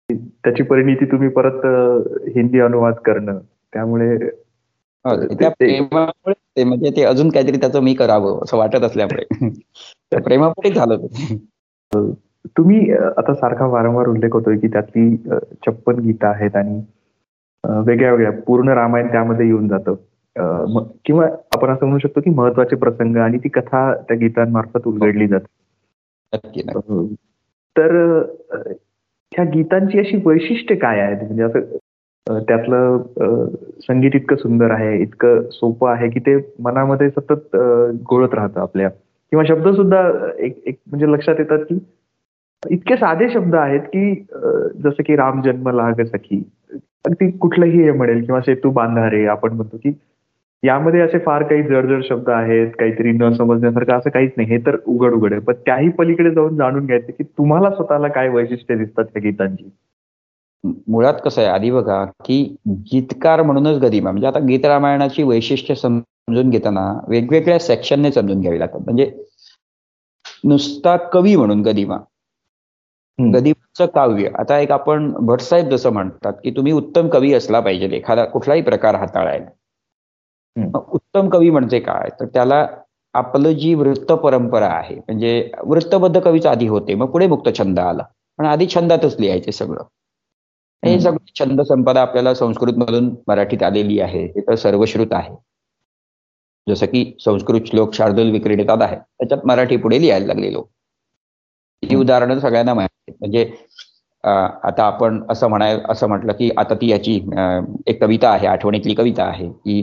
त्याची 0.09 0.63
परिणिती 0.63 1.05
तुम्ही 1.05 1.29
परत 1.29 1.65
हिंदी 2.35 2.59
अनुवाद 2.59 2.93
करणं 2.93 3.39
त्यामुळे 3.73 4.17
प्रेमामुळे 5.05 6.63
म्हणजे 6.63 6.89
ते 6.89 7.03
अजून 7.03 7.29
काहीतरी 7.29 7.57
त्याचं 7.57 7.83
मी 7.83 7.93
करावं 7.93 8.39
असं 8.43 8.57
वाटत 8.57 8.83
असल्यामुळे. 8.83 9.23
प्रेमापुढे 10.23 10.69
झालं 10.69 11.05
तुम्ही 12.57 12.91
आता 12.93 13.33
सारखा 13.33 13.65
वारंवार 13.65 14.07
उल्लेख 14.07 14.33
होतोय 14.33 14.57
की 14.57 14.67
त्यातली 14.67 15.15
छप्पन 15.65 15.99
गीतं 15.99 16.27
आहेत 16.27 16.55
आणि 16.55 16.81
वेगळ्या 17.63 18.11
वेगळ्या 18.11 18.31
पूर्ण 18.47 18.69
रामायण 18.69 19.07
त्यामध्ये 19.11 19.45
येऊन 19.47 19.67
जातं. 19.67 19.95
किंवा 21.05 21.25
आपण 21.53 21.69
असं 21.69 21.85
म्हणू 21.85 21.99
शकतो 21.99 22.21
की 22.21 22.29
महत्त्वाचे 22.29 22.75
प्रसंग 22.75 23.15
आणि 23.17 23.37
ती 23.37 23.49
कथा 23.49 23.93
त्या 24.07 24.17
गीतांमार्फत 24.17 24.87
उलगडली 24.87 25.27
जाते. 25.27 26.61
तर 27.75 27.95
ह्या 29.31 29.43
गीतांची 29.53 29.99
अशी 29.99 30.21
वैशिष्ट्य 30.25 30.75
काय 30.75 30.99
आहेत? 30.99 31.23
म्हणजे 31.23 31.43
असं 31.43 32.39
त्यातलं 32.47 33.47
संगीत 33.81 34.15
इतकं 34.15 34.35
सुंदर 34.35 34.71
आहे 34.71 34.97
इतकं 35.01 35.41
सोपं 35.51 35.89
आहे 35.89 36.09
की 36.09 36.19
ते 36.19 36.35
मनामध्ये 36.59 37.09
सतत 37.09 37.55
गोळत 38.09 38.33
राहतं 38.33 38.59
आपल्या. 38.61 38.89
किंवा 38.89 39.43
शब्द 39.47 39.67
सुद्धा 39.75 40.01
एक 40.39 40.61
एक 40.67 40.77
म्हणजे 40.87 41.11
लक्षात 41.11 41.35
येतात 41.39 41.59
की 41.69 41.77
इतके 42.63 42.95
साधे 42.95 43.29
शब्द 43.33 43.55
आहेत 43.55 43.81
की 43.95 44.13
जसं 44.83 45.03
की 45.05 45.15
राम 45.15 45.41
जन्म 45.41 45.69
लाग 45.69 46.01
सखी 46.05 46.43
अगदी 47.05 47.29
कुठलंही 47.31 47.83
हे 47.83 47.91
म्हणेल 47.91 48.23
किंवा 48.25 48.41
सेतू 48.41 48.69
बांधारे 48.71 49.25
आपण 49.25 49.53
म्हणतो 49.53 49.77
की 49.77 49.91
यामध्ये 50.63 51.01
असे 51.01 51.17
फार 51.17 51.43
काही 51.43 51.63
जडजड 51.63 52.03
शब्द 52.03 52.29
आहेत 52.29 52.71
काहीतरी 52.79 53.11
न 53.11 53.31
समजण्यासारखं 53.33 53.93
असं 53.93 54.09
काहीच 54.09 54.31
नाही. 54.37 54.49
हे 54.49 54.57
तर 54.57 54.75
उघड 54.85 55.13
उघड 55.13 55.31
आहे. 55.33 55.41
पण 55.41 55.53
त्याही 55.65 55.89
पलीकडे 55.89 56.31
जाऊन 56.31 56.55
जाणून 56.57 56.85
घ्यायचं 56.85 57.11
की 57.11 57.23
तुम्हाला 57.37 57.69
स्वतःला 57.69 58.07
काय 58.07 58.27
वैशिष्ट्य 58.29 58.75
दिसतात 58.75 59.05
त्या 59.05 59.21
गीतांची? 59.21 59.69
मुळात 60.87 61.13
कसं 61.25 61.41
आहे 61.41 61.49
आधी 61.49 61.71
बघा 61.71 62.03
की 62.25 62.43
गीतकार 62.91 63.41
म्हणूनच 63.41 63.77
गदिमा 63.77 64.11
म्हणजे 64.11 64.27
आता 64.27 64.39
गीत 64.39 64.65
रामायणाची 64.65 65.23
वैशिष्ट्य 65.23 65.75
समजून 65.75 66.49
घेताना 66.49 66.85
वेगवेगळ्या 67.07 67.59
सेक्शनने 67.59 68.11
समजून 68.11 68.41
घ्यावी 68.41 68.59
लागतात. 68.59 68.79
म्हणजे 68.79 69.11
नुसता 70.43 70.95
कवी 71.13 71.35
म्हणून 71.35 71.61
गदिमा 71.61 71.97
गदिमाचं 73.33 73.85
काव्य. 73.85 74.29
आता 74.39 74.59
एक 74.59 74.71
आपण 74.71 75.11
भटसाहेब 75.25 75.69
जसं 75.69 75.89
म्हणतात 75.89 76.33
की 76.43 76.51
तुम्ही 76.51 76.71
उत्तम 76.71 77.09
कवी 77.09 77.33
असला 77.33 77.59
पाहिजे 77.59 77.89
एखादा 77.95 78.25
कुठलाही 78.25 78.61
प्रकार 78.61 78.95
हाताळायला. 78.95 79.49
उत्तम 80.91 81.29
कवी 81.29 81.49
म्हणजे 81.49 81.79
काय? 81.79 82.09
तर 82.19 82.25
त्याला 82.25 82.67
आपलं 83.13 83.51
जी 83.51 83.73
वृत्त 83.73 84.11
परंपरा 84.11 84.67
आहे 84.67 84.95
म्हणजे 84.95 85.51
वृत्तबद्ध 85.63 86.19
कवीच 86.19 86.45
आधी 86.45 86.67
होते 86.67 86.95
मग 86.95 87.05
पुढे 87.05 87.27
मुक्त 87.27 87.49
छंद 87.57 87.79
आला. 87.79 88.03
पण 88.37 88.45
आधी 88.45 88.67
छंदातच 88.67 89.19
लिहायचे 89.19 89.51
सगळं. 89.51 89.83
हे 90.85 90.99
सगळं 90.99 91.39
छंद 91.39 91.61
संपदा 91.61 92.01
आपल्याला 92.01 92.33
संस्कृत 92.33 92.73
मधून 92.73 93.15
मराठीत 93.27 93.63
आलेली 93.63 93.99
आहे. 93.99 94.25
हे 94.25 94.41
तर 94.41 94.55
सर्वश्रुत 94.55 95.07
आहे. 95.11 95.35
जसं 96.69 96.85
की 96.85 97.13
संस्कृत 97.25 97.61
श्लोक 97.65 97.93
शार्दूल 97.93 98.31
विक्रीडितात 98.31 98.81
आहे. 98.81 98.95
त्याच्यात 98.95 99.45
मराठी 99.45 99.77
पुढे 99.77 100.01
लिहायला 100.01 100.25
लागले 100.25 100.53
लोक. 100.53 100.69
ही 101.83 101.95
उदाहरणं 101.95 102.39
सगळ्यांना 102.39 102.73
माहिती 102.73 103.11
म्हणजे 103.19 103.43
आता 104.23 104.83
आपण 104.83 105.21
असं 105.29 105.47
म्हणाय 105.47 105.77
असं 105.89 106.07
म्हटलं 106.07 106.33
की 106.33 106.49
आता 106.57 106.75
ती 106.81 106.89
याची 106.91 107.15
एक 107.87 108.01
कविता 108.01 108.29
आहे 108.29 108.47
आठवणीतली 108.47 108.93
कविता 108.95 109.23
आहे 109.23 109.49
की 109.49 109.81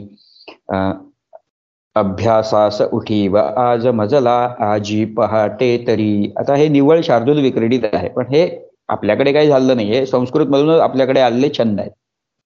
अभ्यासास 1.96 2.80
उठी 2.82 3.26
व 3.28 3.36
आज 3.58 3.86
मजला 3.86 4.36
आजी 4.60 5.04
पहाटे 5.16 5.76
तरी. 5.86 6.32
आता 6.38 6.54
हे 6.54 6.68
निव्वळ 6.68 7.00
शार्दूल 7.04 7.40
विक्रीडित 7.42 7.84
आहे 7.92 8.08
पण 8.08 8.26
हे 8.30 8.48
आपल्याकडे 8.88 9.32
काही 9.32 9.48
झालं 9.48 9.76
नाही. 9.76 9.88
हे 9.92 10.04
संस्कृत 10.06 10.46
मधूनच 10.46 10.80
आपल्याकडे 10.80 11.20
आलेले 11.20 11.48
छंद 11.58 11.80
आहेत. 11.80 11.90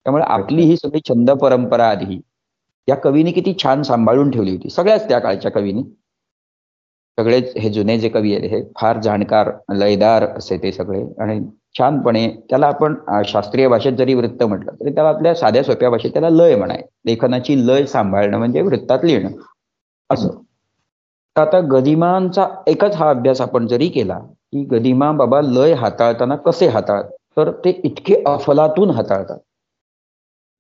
त्यामुळे 0.07 0.25
आपली 0.25 0.63
ही 0.65 0.77
सगळी 0.77 1.01
छंद 1.09 1.31
परंपरा 1.41 1.89
आधी 1.91 2.21
या 2.89 2.95
कवीने 2.97 3.33
किती 3.33 3.55
छान 3.63 3.83
सांभाळून 3.83 4.31
ठेवली 4.31 4.51
होती. 4.51 4.71
सगळ्याच 4.71 5.09
त्या 5.09 5.19
काळच्या 5.19 5.51
कवीनी. 5.51 5.83
सगळेच 7.19 7.53
हे 7.57 7.71
जुने 7.71 7.99
जे 7.99 8.09
कवी 8.09 8.35
आहेत 8.35 8.51
हे 8.51 8.63
फार 8.77 9.01
जाणकार 9.03 9.51
लयदार 9.75 10.25
असे 10.29 10.57
ते 10.59 10.73
सगळे. 10.73 11.03
आणि 11.21 11.41
छानपणे 11.79 12.27
त्याला 12.51 12.67
आपण 12.67 12.95
शास्त्रीय 13.27 13.69
भाषेत 13.69 13.93
जरी 13.93 14.15
वृत्त 14.15 14.43
म्हटलं 14.43 14.73
तरी 14.81 14.91
त्याला 14.95 15.09
आपल्या 15.09 15.35
साध्या 15.35 15.63
सोप्या 15.65 15.91
भाषेत 15.91 16.11
त्याला 16.13 16.31
लय 16.31 16.57
म्हणाय 16.57 16.83
लेखनाची 17.07 17.57
लय 17.67 17.85
सांभाळणं 17.87 18.39
म्हणजे 18.39 18.61
वृत्तात 18.63 19.05
लिहिणं. 19.05 19.31
असं. 20.11 20.29
तर 21.37 21.41
आता 21.41 21.61
गदिमांचा 21.71 22.47
एकच 22.67 22.97
हा 22.97 23.09
अभ्यास 23.11 23.41
आपण 23.41 23.67
जरी 23.67 23.89
केला 23.89 24.19
की 24.19 24.65
गदिमा 24.71 25.11
बाबा 25.13 25.41
लय 25.43 25.73
हाताळताना 25.75 26.37
कसे 26.37 26.67
हाताळत 26.69 27.11
तर 27.37 27.51
ते 27.65 27.71
इतके 27.85 28.23
अफलातून 28.27 28.91
हाताळतात. 28.91 29.39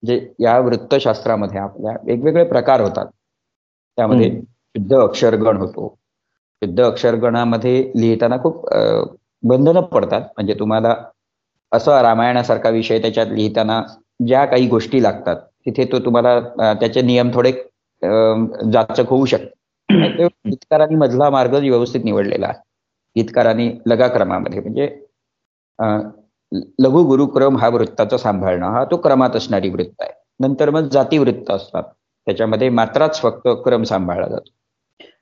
जे 0.03 0.19
या 0.41 0.59
वृत्तशास्त्रामध्ये 0.59 1.59
आपल्या 1.59 1.93
वेगवेगळे 2.05 2.45
प्रकार 2.45 2.81
होतात. 2.81 3.07
त्यामध्ये 3.99 4.31
शुद्ध 4.41 4.95
अक्षरगण 4.95 5.57
होतो 5.57 5.95
शुद्ध 6.63 6.81
अक्षरगणामध्ये 6.81 7.77
लिहिताना 7.97 8.37
खूप 8.37 8.67
बंधनं 9.43 9.81
पडतात. 9.93 10.21
म्हणजे 10.37 10.55
तुम्हाला 10.59 10.95
असं 11.73 12.01
रामायणासारखा 12.03 12.69
विषय 12.71 12.99
त्याच्यात 12.99 13.27
लिहिताना 13.27 13.83
ज्या 14.27 14.45
काही 14.45 14.67
गोष्टी 14.69 15.03
लागतात 15.03 15.37
तिथे 15.67 15.85
तो 15.93 15.99
तुम्हाला 16.05 16.39
त्याचे 16.75 17.03
नियम 17.03 17.31
थोडे 17.35 17.53
जाचक 18.73 19.09
होऊ 19.09 19.25
शकते 19.27 20.27
गीतकारांनी 20.47 20.95
मधला 20.99 21.31
मार्ग 21.31 21.55
व्यवस्थित 21.55 22.05
निवडलेला 22.05 22.47
आहे. 22.47 22.59
गीतकारांनी 23.17 23.69
लगाक्रमामध्ये 23.87 24.61
म्हणजे 24.61 24.89
लघु 26.83 27.03
गुरुक्रम 27.07 27.57
हा 27.57 27.69
वृत्ताचा 27.69 28.17
सांभाळणं 28.19 28.67
हा 28.67 28.85
तो 28.85 28.97
क्रमात 28.97 29.37
असणारी 29.37 29.69
वृत्त 29.71 30.03
आहे. 30.03 30.11
नंतर 30.41 30.71
मग 30.71 30.89
जाती 30.93 31.19
वृत्त 31.19 31.51
असतात. 31.51 31.83
त्याच्यामध्ये 32.27 32.69
मात्राच 32.71 33.21
फक्त 33.21 33.49
क्रम 33.65 33.83
सांभाळला 33.83 34.27
जातो. 34.29 34.51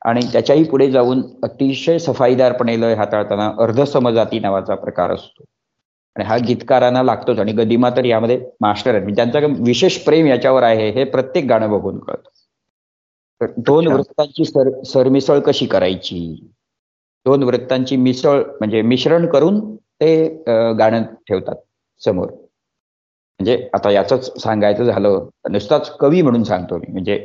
आणि 0.03 0.21
त्याच्याही 0.33 0.65
पुढे 0.65 0.91
जाऊन 0.91 1.23
अतिशय 1.43 1.99
सफाईदारपणे 1.99 2.81
लय 2.81 2.95
हाताळताना 2.95 3.51
अर्धसमजाती 3.61 4.39
नावाचा 4.41 4.75
प्रकार 4.75 5.11
असतो. 5.11 5.45
आणि 6.17 6.25
हा 6.25 6.37
गीतकारांना 6.47 7.03
लागतोच 7.03 7.39
आणि 7.39 7.53
गदिमा 7.53 7.91
तर 7.97 8.05
यामध्ये 8.05 8.39
मास्टर 8.61 8.95
आहेत. 8.95 9.03
म्हणजे 9.03 9.23
त्यांचं 9.23 9.63
विशेष 9.65 9.99
प्रेम 10.05 10.27
याच्यावर 10.27 10.63
आहे 10.63 10.91
हे 10.91 11.05
प्रत्येक 11.07 11.45
गाणं 11.49 11.71
बघून 11.71 11.99
कळतं. 11.99 12.29
दोन 13.59 13.87
वृत्तांची 13.87 14.45
सर 14.45 14.71
सरमिसळ 14.85 15.39
कशी 15.41 15.67
करायची? 15.67 16.19
दोन 17.27 17.43
वृत्तांची 17.43 17.97
मिसळ 17.97 18.43
म्हणजे 18.61 18.83
मिश्रण 18.83 19.27
करून 19.27 19.61
ते 19.77 20.45
गाणं 20.79 21.03
ठेवतात 21.29 21.57
समोर. 22.03 22.27
म्हणजे 23.41 23.57
आता 23.75 23.91
याच 23.91 24.13
सांगायचं 24.43 24.85
झालं 24.85 25.29
नुसताच 25.51 25.91
कवी 26.01 26.23
म्हणून 26.23 26.43
सांगतो 26.45 26.77
मी. 26.79 26.93
म्हणजे 26.93 27.19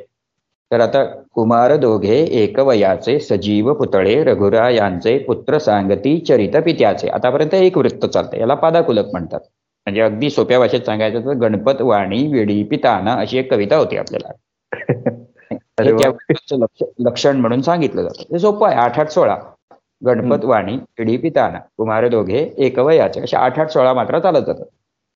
तर 0.72 0.82
आता 0.82 1.04
कुमार 1.34 1.76
दोघे 1.78 2.18
एकवयाचे 2.34 3.20
सजीव 3.20 3.74
पुतळे 3.74 4.24
रघुरा 4.24 4.70
यांचे 4.70 5.18
पुत्र 5.18 5.58
सांगती 5.58 6.18
चरित 6.20 6.56
पित्याचे. 6.66 7.08
आतापर्यंत 7.08 7.54
एक 7.54 7.78
वृत्त 7.78 8.06
चालतं 8.06 8.38
याला 8.38 8.54
पादाकुलक 8.56 9.12
म्हणतात. 9.12 9.40
म्हणजे 9.88 10.02
अगदी 10.02 10.30
सोप्या 10.30 10.60
भाषेत 10.60 10.82
सांगायचं 10.82 11.26
तर 11.26 11.34
गणपत 11.38 11.82
वाणी 11.82 12.26
वेडी 12.28 12.64
पिताना 12.64 13.14
अशी 13.14 13.38
एक 13.38 13.52
कविता 13.52 13.78
होती 13.78 13.98
आपल्याला. 13.98 14.32
लक्षण 17.00 17.38
म्हणून 17.38 17.62
सांगितलं 17.62 18.02
जातं. 18.02 18.24
हे 18.32 18.40
सोपं 18.40 18.68
आहे. 18.68 18.76
आठ 18.76 19.00
आठ 19.00 19.10
सोळा. 19.10 19.36
गणपत 20.06 20.46
वाणी 20.46 20.76
वेडी 21.00 21.18
पिताना. 21.18 21.60
कुमार 21.78 22.08
दोघे 22.08 22.50
एकवयाचे. 22.58 23.22
अशा 23.22 23.40
आठ 23.40 23.60
आठ 23.60 23.70
सोळा 23.70 23.94
मात्र 23.94 24.20
चालत 24.20 24.46
जातात. 24.48 24.66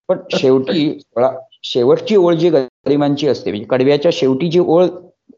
पण 0.09 0.17
शेवटी 0.31 0.89
सोळा 0.99 1.29
शेवटची 1.63 2.15
ओळ 2.15 2.33
जी 2.33 2.49
गरिमांची 2.49 3.27
असते 3.27 3.51
म्हणजे 3.51 3.65
कडव्याच्या 3.65 4.11
शेवटी 4.13 4.47
जी 4.47 4.59
ओळ 4.59 4.85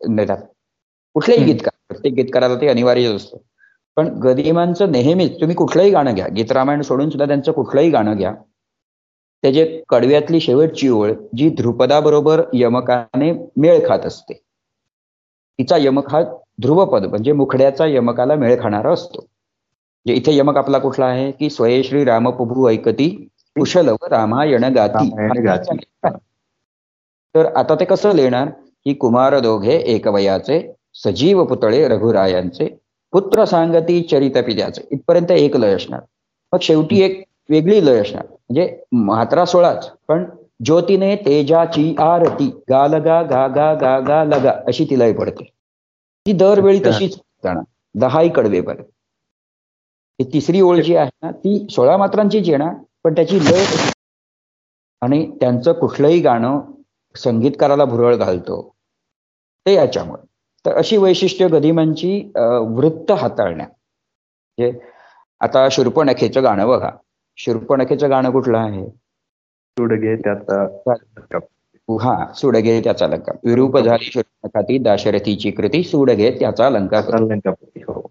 देतात. 0.10 0.38
कुठल्याही 1.14 1.46
गीतकार 1.46 1.72
प्रत्येक 1.88 2.14
गीतकाराला 2.14 2.56
ते 2.56 2.68
अनिवार्यच 2.68 3.12
असतं. 3.12 3.38
पण 3.96 4.08
गदिमांचं 4.08 4.92
नेहमीच 4.92 5.36
तुम्ही 5.42 5.56
कुठलंही 5.56 5.92
गाणं 5.92 6.14
घ्या 6.14 6.28
गीतरामायण 6.28 6.82
सोडून 6.82 7.10
सुद्धा 7.10 7.26
त्यांचं 7.26 7.52
कुठलंही 7.52 7.90
गाणं 7.90 8.18
घ्या 8.18 8.34
त्याचे 9.42 9.84
कडव्यातली 9.90 10.40
शेवटची 10.40 10.90
ओळ 10.90 11.12
जी 11.38 11.50
ध्रुपदाबरोबर 11.50 12.42
यमकाने 12.54 13.32
मेळ 13.58 13.90
खात 13.90 14.00
असते. 14.00 14.34
तिचा 15.60 15.78
यमक 15.78 16.10
हा 16.12 16.22
ध्रुवपद 16.62 17.06
म्हणजे 17.06 17.32
मुखड्याचा 17.32 17.86
यमकाला 17.86 18.36
मेळ 18.36 18.62
खाणारा 18.62 18.92
असतो. 18.92 19.26
जे 20.08 20.14
इथे 20.14 20.38
यमक 20.38 20.58
आपला 20.58 20.80
कुठला 20.80 21.06
आहे? 21.06 21.32
की 21.32 21.50
स्वये 21.50 21.84
श्री 21.84 22.04
रामप्रभू 22.06 22.70
ऐकती 22.70 23.10
कुशल 23.60 23.90
व 23.90 23.96
रामायण 24.10 24.64
गाती. 24.64 25.10
तर 27.36 27.46
आता 27.46 27.76
ते 27.76 27.86
कसं 27.86 28.16
लिहिणार? 28.16 28.48
की 28.86 28.94
कुमार 28.94 29.40
दोघे 29.40 29.78
एकवयाचे 29.88 30.62
सजीव 30.96 31.44
पुतळे 31.46 31.88
रघुरायांचे 31.88 32.68
पुत्र 33.14 33.46
सांगती 33.46 34.02
चरित 34.02 34.38
पित्याचे. 34.38 34.82
इथपर्यंत 34.92 35.32
एक 35.32 35.56
लय 35.58 35.74
असणार. 35.76 36.00
मग 36.54 36.60
शेवटी 36.62 37.02
एक 37.02 37.24
वेगळी 37.50 37.86
लय 37.86 38.00
असणार. 38.02 38.26
म्हणजे 38.26 38.68
म्हात्रा 38.92 39.46
सोळाच 39.46 39.90
पण 40.08 40.24
ज्योतीने 40.66 41.16
तेजाची 41.16 41.94
आरती 42.00 42.50
गा 42.70 42.86
लगा 42.88 43.22
गा 43.24 43.48
गा 43.48 43.74
गा 43.74 43.98
गा 44.00 44.24
लगा 44.26 44.52
अशी 44.68 44.86
ती 44.90 45.00
लय 45.00 45.14
पडते. 45.14 45.44
ती 46.26 46.34
दरवेळी 46.34 46.80
तशीच 46.86 47.16
जाणार. 47.44 47.64
दहाही 47.96 48.30
कडवेपर्यंत 48.30 48.86
ही 50.20 50.26
तिसरी 50.34 50.62
ओळ 50.62 50.80
जी 50.82 50.96
आहे 50.96 51.10
ना 51.24 51.32
ती 51.34 51.58
सोळा 51.72 51.96
मात्रांचीच 51.98 52.50
येणार 52.50 52.74
पण 53.04 53.14
त्याची 53.14 53.40
लय. 53.46 53.64
आणि 55.02 55.26
त्यांचं 55.42 55.74
कुठलंही 55.74 56.20
गाणं 56.20 56.60
संगीतकाराला 57.16 57.86
भुरळ 57.86 58.16
घालतो. 58.16 58.62
ते 59.66 59.74
याच्यामुळे. 59.74 60.26
तर 60.66 60.76
अशी 60.78 60.98
वैशिष्ट्य 60.98 61.48
गदिमांची 61.48 62.32
वृत्त 62.76 63.12
हाताळण्या. 63.12 63.66
म्हणजे 63.66 64.80
आता 65.42 65.68
शूर्पणखेचं 65.72 66.44
गाणं 66.44 66.68
बघा. 66.68 66.90
शूर्पणखेचं 67.38 68.10
गाणं 68.10 68.32
कुठलं 68.32 68.58
आहे? 68.58 68.86
सुडगे 69.78 70.16
त्याचा 70.16 70.64
हा 71.90 72.26
सुडगे 72.36 72.80
त्याचा 72.82 73.08
लंका 73.08 73.32
विरूप 73.46 73.78
झाली 73.78 74.12
शूर्पणखाती 74.12 74.78
दाशरथीची 74.78 75.52
कृती 75.52 75.84
सुडगे 75.84 76.30
त्याचा 76.32 76.70
लंका 76.70 77.00
हो. 77.88 78.02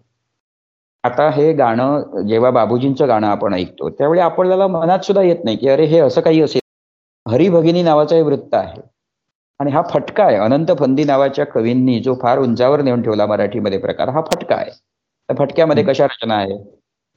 आता 1.03 1.29
हे 1.29 1.51
गाणं 1.53 2.21
जेव्हा 2.27 2.49
बाबूजींचं 2.51 3.07
गाणं 3.07 3.27
आपण 3.27 3.53
ऐकतो 3.53 3.89
त्यावेळी 3.89 4.19
आपल्याला 4.21 4.67
मनात 4.67 5.05
सुद्धा 5.05 5.21
येत 5.23 5.43
नाही 5.45 5.57
की 5.57 5.69
अरे 5.69 5.85
हे 5.85 5.99
असं 5.99 6.21
काही 6.21 6.41
असेल. 6.41 6.61
हरिभगिनी 7.25 7.83
नावाचा 7.83 8.15
हे 8.15 8.21
वृत्त 8.21 8.55
आहे. 8.55 8.81
आणि 9.59 9.71
हा 9.71 9.81
फटका 9.81 10.23
आहे. 10.23 10.35
अनंत 10.35 10.71
फंदी 10.79 11.03
नावाच्या 11.03 11.45
कवींनी 11.45 11.99
जो 11.99 12.15
फार 12.21 12.39
उंचावर 12.39 12.81
नेऊन 12.81 13.01
ठेवला 13.01 13.25
मराठीमध्ये 13.25 13.79
प्रकार 13.79 14.09
हा 14.09 14.21
फटका 14.21 14.55
आहे. 14.55 14.71
त्या 15.29 15.35
फटक्यामध्ये 15.35 15.83
कशा 15.83 16.05
रचना 16.05 16.35
आहे? 16.35 16.57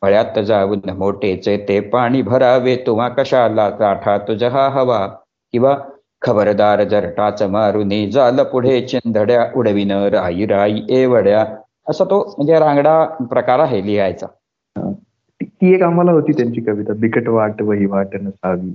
फळ्यात 0.03 0.39
जाऊन 0.39 0.91
मोठेचे 0.91 1.57
ते 1.69 1.81
पाणी 1.81 2.23
भरावे. 2.23 2.77
तुम्हा 2.87 3.09
कशाला 3.09 3.69
काठा 3.71 4.19
तुझा 4.19 4.49
हा 4.51 4.69
हवा? 4.69 5.07
किंवा 5.55 5.77
खबरदार 6.23 6.83
जर 6.85 7.09
टाच 7.11 7.43
मारुनी 7.43 8.11
जाल 8.11 8.43
पुढे 8.43 8.81
चिंधड्या 8.81 9.47
उडविन 9.57 9.91
राई 10.13 10.47
राई 10.47 10.81
एवड्या 10.91 11.45
असा 11.89 12.05
तो 12.05 12.19
म्हणजे 12.37 12.59
रांगडा 12.59 13.05
प्रकार 13.31 13.59
आहे 13.59 13.85
लिहायचा. 13.87 14.27
ती 15.41 15.75
एक 15.75 15.83
आम्हाला 15.83 16.13
होती 16.13 16.33
त्यांची 16.33 16.61
कविता 16.61 16.93
बिकट 16.93 17.29
वाट 17.29 17.63
वही 17.63 17.87
वाट 17.87 18.15
नसावी 18.23 18.71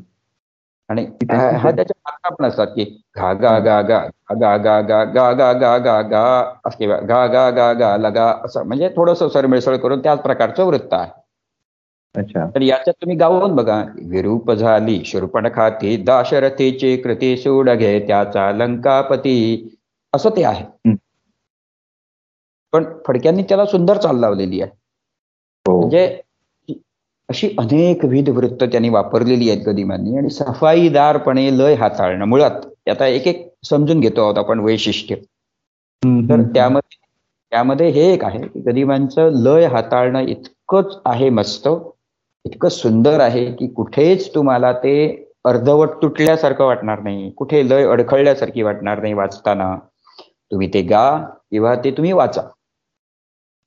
आणि 0.90 1.06
हा 1.32 1.72
त्याच्या 1.72 2.00
मात्रा 2.06 2.30
पण 2.36 2.46
असतात 2.46 2.68
की 2.68 2.84
घा 3.16 3.32
गा 3.34 3.58
गा 3.60 3.82
गा 3.82 4.00
गा 4.40 4.56
गा 4.58 4.80
गा 4.82 5.04
गा 5.04 5.32
गा 5.34 5.52
गा 5.54 5.78
गा 5.78 6.02
गा 6.02 6.24
असे 6.66 6.88
गा 6.88 7.26
गा 7.28 7.50
गा 7.50 7.72
गा 7.74 7.96
लगा 7.98 8.34
असं 8.46 8.64
म्हणजे 8.64 8.90
थोडस 8.90 9.24
सरमिळसळ 9.34 9.76
करून 9.76 10.00
त्याच 10.00 10.22
प्रकारचं 10.22 10.66
वृत्त 10.66 10.94
आहे 10.94 11.12
अच्छा 12.16 12.46
तर 12.56 12.62
याच्यात 12.62 12.94
तुम्ही 12.94 13.18
गावून 13.18 13.56
बघा 13.56 13.84
विरूप 14.08 14.52
झाली 14.52 15.02
शुर्पण 15.06 15.48
खाती 15.56 15.96
दाशरथीची 15.98 16.96
कृती 16.98 17.36
सूड 17.38 17.70
घे 17.70 18.00
त्याचा 18.08 18.52
लंकापती 18.52 19.38
असं 20.14 20.30
ते 20.30 20.44
आहे 20.44 20.96
पण 22.74 22.86
फडक्यांनी 23.08 23.44
त्याला 23.44 23.66
सुंदर 23.66 23.98
चाल 23.98 24.20
लावलेली 24.20 24.62
आहे 24.62 24.72
म्हणजे 25.66 26.22
अशी 27.30 27.48
अनेक 27.60 28.04
विध 28.06 28.30
वृत्त 28.30 28.64
त्यांनी 28.64 28.90
वापरलेली 28.90 29.50
आहेत 29.50 29.66
गदिमांनी. 29.66 30.18
आणि 30.18 30.30
सफाईदारपणे 30.30 31.50
लय 31.58 31.74
हाताळणं 31.76 32.26
मुळात 32.26 32.66
आता 32.90 33.08
एक 33.08 33.28
एक 33.28 33.48
समजून 33.66 34.00
घेतो 34.00 34.22
आहोत 34.22 34.38
आपण 34.38 34.60
वैशिष्ट्य. 34.60 35.16
तर 36.30 36.42
त्यामध्ये 36.54 36.98
त्यामध्ये 37.52 37.88
हे 37.90 38.02
एक 38.14 38.24
आहे 38.26 38.40
की 38.40 38.60
गदिमांचं 38.62 39.30
लय 39.44 39.66
हाताळणं 39.66 40.28
इतकंच 40.28 40.98
आहे 41.06 41.30
मस्त 41.30 41.68
इतकं 42.46 42.70
सुंदर 42.70 43.20
आहे 43.20 43.46
की 43.52 43.68
कुठेच 43.68 44.34
तुम्हाला 44.36 44.72
ते 44.74 44.94
अर्धवट 45.46 46.02
तुटल्यासारखं 46.02 46.66
वाटणार 46.66 47.00
नाही. 47.00 47.30
कुठे 47.32 47.68
लय 47.70 47.86
अडखळल्यासारखी 47.88 48.62
वाटणार 48.62 49.02
नाही 49.02 49.14
वाचताना. 49.14 49.76
तुम्ही 50.52 50.68
ते 50.74 50.82
गा 50.82 51.10
किंवा 51.52 51.76
ते 51.76 51.92
तुम्ही 51.92 52.12
वाचा. 52.12 52.42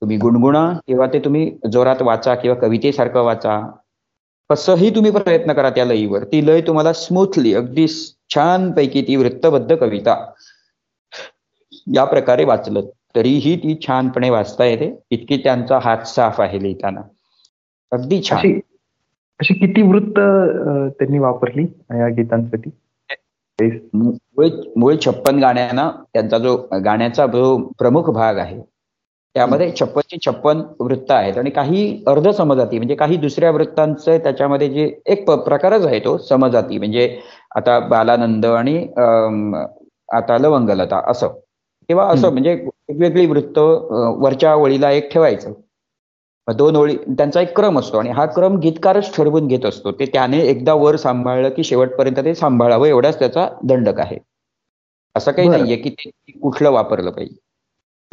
तुम्ही 0.03 0.17
गुणगुणा 0.17 0.61
किंवा 0.87 1.05
ते 1.07 1.19
तुम्ही 1.25 1.43
जोरात 1.71 2.01
वाचा 2.01 2.33
किंवा 2.35 2.55
कवितेसारखं 2.61 3.23
वाचा. 3.23 3.59
कसंही 4.49 4.89
तुम्ही 4.95 5.11
प्रयत्न 5.11 5.53
करा 5.53 5.69
त्या 5.69 5.85
लयीवर. 5.85 6.23
ती 6.23 6.45
लय 6.47 6.61
तुम्हाला 6.61 6.93
स्मूथली 6.93 7.53
अगदी 7.53 7.87
छानपैकी 8.29 9.01
ती 9.01 9.15
वृत्तबद्ध 9.15 9.75
कविता 9.75 10.15
या 11.95 12.03
प्रकारे 12.05 12.45
वाचलं 12.45 12.81
तरीही 13.15 13.55
ती 13.57 13.77
छानपणे 13.87 14.29
वाचता 14.29 14.65
येते. 14.65 14.91
इतकी 15.11 15.37
त्यांचा 15.37 15.79
हात 15.83 16.03
साफ 16.07 16.41
आहे 16.41 16.61
लिहिताना. 16.63 17.01
अगदी 17.91 18.21
छान. 18.21 18.59
अशी 19.39 19.53
किती 19.53 19.81
वृत्त 19.81 20.19
त्यांनी 20.97 21.19
वापरली 21.19 21.63
या 21.91 22.07
गीतांसाठी? 22.07 22.69
मूळ 24.75 24.95
छप्पन 25.05 25.39
गाण्यांना 25.39 25.89
त्यांचा 26.13 26.37
जो 26.37 26.55
गाण्याचा 26.83 27.25
जो 27.27 27.57
प्रमुख 27.79 28.09
भाग 28.09 28.37
आहे 28.37 28.61
त्यामध्ये 29.35 29.71
छप्पनची 29.79 30.17
छप्पन 30.25 30.61
वृत्त 30.79 31.11
आहेत. 31.11 31.37
आणि 31.37 31.49
काही 31.49 32.03
अर्ध 32.07 32.29
समजाती 32.31 32.77
म्हणजे 32.77 32.95
काही 32.95 33.17
दुसऱ्या 33.17 33.51
वृत्तांचं 33.51 34.17
त्याच्यामध्ये 34.23 34.69
जे 34.69 34.89
एक 35.05 35.29
प्रकारच 35.29 35.85
आहे 35.85 35.99
तो 35.99 36.17
समजाती. 36.29 36.77
म्हणजे 36.77 37.07
आता 37.55 37.79
बालानंद 37.87 38.45
आणि 38.45 38.77
आता 40.09 40.37
लवंगलता 40.37 41.01
असं. 41.11 41.27
किंवा 41.89 42.05
असं 42.07 42.31
म्हणजे 42.31 42.53
वेगवेगळी 42.89 43.25
वृत्त 43.27 43.57
वरच्या 44.19 44.53
ओळीला 44.55 44.91
एक 44.91 45.11
ठेवायचं. 45.13 45.53
दोन 46.47 46.75
ओळी 46.75 46.95
त्यांचा 47.17 47.41
एक 47.41 47.55
क्रम 47.55 47.79
असतो. 47.79 47.97
आणि 47.97 48.09
हा 48.11 48.25
क्रम 48.25 48.57
गीतकारच 48.59 49.15
ठरवून 49.15 49.47
घेत 49.47 49.65
असतो. 49.65 49.91
ते 49.91 50.05
त्याने 50.13 50.39
एकदा 50.47 50.73
वर 50.75 50.95
सांभाळलं 50.97 51.49
की 51.49 51.63
शेवटपर्यंत 51.63 52.19
ते 52.25 52.33
सांभाळावं 52.35 52.87
एवढाच 52.87 53.19
त्याचा 53.19 53.47
दंडक 53.63 53.99
आहे. 53.99 54.17
असं 55.15 55.31
काही 55.31 55.47
नाहीये 55.49 55.75
की 55.77 55.89
ते 55.89 56.09
कुठलं 56.41 56.71
वापरलं 56.71 57.11
पाहिजे. 57.11 57.35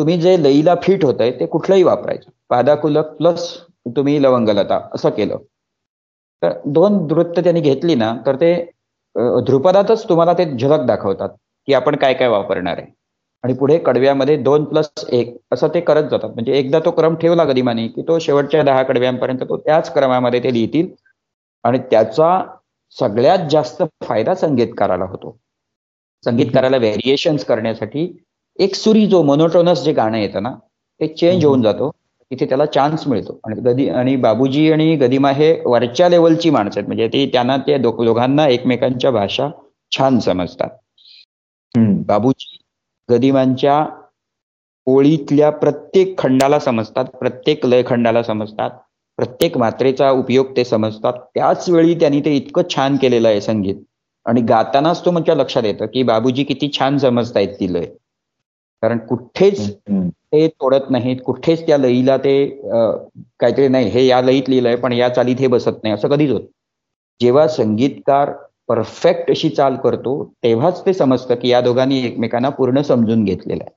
तुम्ही 0.00 0.16
जे 0.20 0.36
लईला 0.42 0.74
फिट 0.82 1.04
होत 1.04 1.20
आहे 1.20 1.30
ते 1.40 1.46
कुठलंही 1.46 1.82
वापरायचं. 1.82 2.30
पादाकुलक 2.50 3.06
प्लस 3.18 3.48
तुम्ही 3.96 4.22
लवंगलता 4.22 4.78
असं 4.94 5.10
केलं. 5.10 5.36
तर 6.42 6.52
दोन 6.66 6.94
वृत्त 7.10 7.40
त्यांनी 7.40 7.60
घेतली 7.60 7.94
ना 7.94 8.12
तर 8.26 8.36
ते 8.36 8.54
ध्रुपदातच 9.46 10.08
तुम्हाला 10.08 10.32
ते 10.32 10.44
झलक 10.56 10.86
दाखवतात 10.86 11.28
की 11.68 11.74
आपण 11.74 11.96
काय 11.96 12.14
काय 12.14 12.28
वापरणार 12.28 12.78
आहे. 12.78 12.86
आणि 13.44 13.54
पुढे 13.54 13.78
कडव्यामध्ये 13.78 14.36
दोन 14.36 14.64
प्लस 14.64 14.88
एक 15.10 15.36
असं 15.52 15.68
ते 15.74 15.80
करत 15.80 16.08
जातात. 16.10 16.30
म्हणजे 16.30 16.52
एकदा 16.52 16.78
तो 16.84 16.90
क्रम 16.90 17.14
ठेवला 17.14 17.44
गदिमाने 17.44 17.86
की 17.88 18.02
तो 18.02 18.18
शेवटच्या 18.18 18.62
दहा 18.62 18.82
कडव्यांपर्यंत 18.82 19.40
तो 19.40 19.56
त्याच 19.56 19.92
क्रमामध्ये 19.94 20.42
ते 20.44 20.52
लिहितील. 20.54 20.88
आणि 21.64 21.78
त्याचा 21.90 22.40
सगळ्यात 22.96 23.48
जास्त 23.50 23.82
फायदा 24.04 24.34
संगीतकाराला 24.34 25.04
होतो. 25.04 25.36
संगीतकाराला 26.24 26.76
व्हेरिएशन्स 26.76 27.44
करण्यासाठी 27.44 28.06
एक 28.60 28.74
सुरी 28.74 29.06
जो 29.06 29.22
मोनोटोनस 29.22 29.82
जे 29.84 29.92
गाणं 29.92 30.16
येतं 30.16 30.42
ना 30.42 30.52
ते 31.00 31.06
चेंज 31.08 31.44
होऊन 31.44 31.62
जातो. 31.62 31.90
तिथे 32.30 32.46
त्याला 32.46 32.64
चान्स 32.66 33.06
मिळतो. 33.08 33.38
आणि 33.44 33.60
गदी 33.60 33.88
आणि 33.88 34.14
बाबूजी 34.16 34.70
आणि 34.72 34.94
गदिमा 34.96 35.30
हे 35.30 35.52
वरच्या 35.66 36.08
लेवलची 36.08 36.50
माणसं 36.50 36.80
आहेत. 36.80 36.86
म्हणजे 36.88 37.08
ती 37.08 37.26
त्यांना 37.26 37.56
ते 37.56 37.78
दोघांना 37.78 38.46
एकमेकांच्या 38.48 39.10
भाषा 39.10 39.48
छान 39.92 40.18
समजतात. 40.18 40.68
बाबूजी 42.06 42.56
गदिमांच्या 43.08 43.84
ओळीतल्या 44.86 45.50
प्रत्येक 45.50 46.18
खंडाला 46.18 46.58
समजतात 46.58 47.04
प्रत्येक 47.20 47.66
लय 47.66 47.82
खंडाला 47.86 48.22
समजतात 48.22 48.70
प्रत्येक 49.18 49.56
मात्रेचा 49.58 50.10
उपयोग 50.10 50.56
ते 50.56 50.64
समजतात. 50.64 51.12
त्याच 51.34 51.68
वेळी 51.70 51.94
त्यांनी 51.94 52.20
ते 52.20 52.34
इतकं 52.36 52.62
छान 52.74 52.96
केलेलं 52.96 53.28
आहे 53.28 53.40
संगीत. 53.40 53.76
आणि 54.26 54.40
गातानाच 54.40 55.04
तो 55.04 55.10
म्हणजे 55.10 55.36
लक्षात 55.38 55.64
येतं 55.64 55.86
की 55.86 56.02
बाबूजी 56.02 56.44
किती 56.44 56.70
छान 56.78 56.98
समजतायत 56.98 57.54
ती 57.60 57.72
लय. 57.72 57.86
कारण 58.82 58.98
कुठेच 58.98 59.58
ते 59.82 60.46
तोडत 60.48 60.90
नाहीत 60.90 61.16
कुठेच 61.24 61.66
त्या 61.66 61.76
लईला 61.78 62.16
ते 62.16 62.34
काहीतरी 62.64 63.68
नाही 63.68 63.88
हे 63.88 64.06
या 64.06 64.20
लईत 64.22 64.48
लिहिलंय 64.48 64.76
पण 64.76 64.92
या 64.92 65.08
चालीत 65.08 65.36
हे 65.40 65.46
बसत 65.46 65.82
नाही 65.82 65.94
असं 65.94 66.08
कधीच 66.08 66.30
होत 66.30 66.46
जेव्हा 67.20 67.46
संगीतकार 67.48 68.32
परफेक्ट 68.68 69.30
अशी 69.30 69.48
चाल 69.48 69.76
करतो 69.76 70.12
तेव्हाच 70.42 70.84
ते 70.86 70.92
समजतं 70.92 71.34
की 71.34 71.48
या 71.48 71.60
दोघांनी 71.60 71.98
एकमेकांना 72.06 72.48
पूर्ण 72.48 72.82
समजून 72.82 73.24
घेतलेलं 73.24 73.64
आहे. 73.64 73.74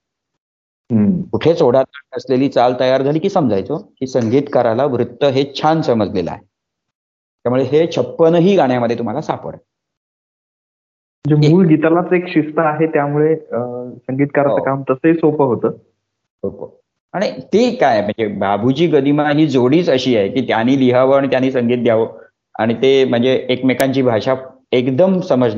कुठेच 1.32 1.62
ओढात 1.62 2.16
असलेली 2.18 2.50
चाल 2.50 2.74
तयार 2.80 3.02
झाली 3.04 3.20
की 3.20 3.30
समजायचो 3.30 3.78
की 4.00 4.08
संगीतकाराला 4.08 4.86
वृत्त 4.86 5.24
हे 5.26 5.44
छान 5.56 5.82
समजलेलं 5.82 6.32
आहे. 6.32 6.42
त्यामुळे 7.46 7.64
हे 7.64 7.86
छप्पनही 7.96 8.56
गाण्यामध्ये 8.56 8.98
तुम्हाला 8.98 9.22
सापड 9.22 9.56
म्हणजे 11.26 11.50
मूळ 11.50 11.66
गीतालाच 11.68 12.12
एक 12.14 12.28
शिस्त 12.28 12.58
आहे 12.60 12.86
त्यामुळे 12.94 13.36
संगीतकाराचं 13.36 14.52
हो. 14.52 14.64
काम 14.64 14.82
तसंही 14.90 15.14
सोपं 15.14 15.46
होतं. 15.46 16.68
आणि 17.14 17.30
ते 17.54 17.70
काय 17.76 18.02
म्हणजे 18.02 18.28
बाबूजी 18.40 18.88
गदिमा 18.88 19.30
ही 19.30 19.48
जोडीच 19.48 19.90
अशी 19.90 20.16
आहे 20.18 20.30
की 20.30 20.42
त्यांनी 20.48 20.78
लिहावं 20.80 21.18
आणि 21.18 21.28
त्यांनी 21.28 21.52
संगीत 21.52 21.84
द्यावं. 21.84 22.08
आणि 22.56 22.74
ते 22.74 23.04
म्हणजे 23.06 23.34
एकमेकांची 23.50 24.02
भाषा 24.02 24.36
एकदम 24.72 25.20
समज 25.20 25.56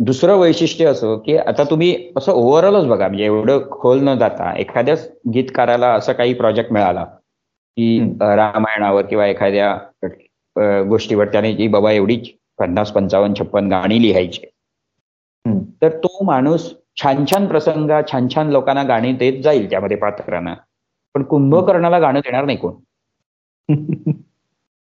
दुसरं 0.00 0.36
वैशिष्ट्य 0.38 0.84
असं 0.86 1.16
की 1.18 1.36
आता 1.36 1.64
तुम्ही 1.64 1.94
असं 2.16 2.32
ओव्हरऑलच 2.32 2.86
बघा 2.86 3.06
म्हणजे 3.08 3.24
एवढं 3.24 3.68
खोल 3.70 4.02
न 4.02 4.14
जाता 4.18 4.52
एखाद्याच 4.58 5.10
गीतकाराला 5.34 5.92
असं 5.94 6.12
काही 6.12 6.34
प्रोजेक्ट 6.34 6.72
मिळाला 6.72 7.04
की 7.04 7.98
रामायणावर 8.20 9.06
किंवा 9.06 9.26
एखाद्या 9.26 9.76
गोष्टीवर 10.88 11.28
त्याने 11.28 11.52
जी 11.52 11.68
बाबा 11.68 11.92
एवढी 11.92 12.16
पन्नास 12.58 12.92
पंचावन्न 12.92 13.34
छप्पन 13.34 13.68
गाणी 13.68 14.02
लिहायची. 14.02 14.46
तर 15.82 15.88
तो 15.88 16.24
माणूस 16.24 16.74
छान 17.02 17.24
छान 17.24 17.46
प्रसंगा 17.46 18.00
छान 18.12 18.28
छान 18.34 18.50
लोकांना 18.50 18.82
गाणी 18.82 19.12
देत 19.12 19.42
जाईल 19.42 19.70
त्यामध्ये 19.70 19.96
पात्रांना. 19.96 20.54
पण 21.14 21.22
कुंभकर्णाला 21.22 21.98
गाणं 21.98 22.20
देणार 22.20 22.44
नाही 22.44 22.58
कोण? 22.58 22.74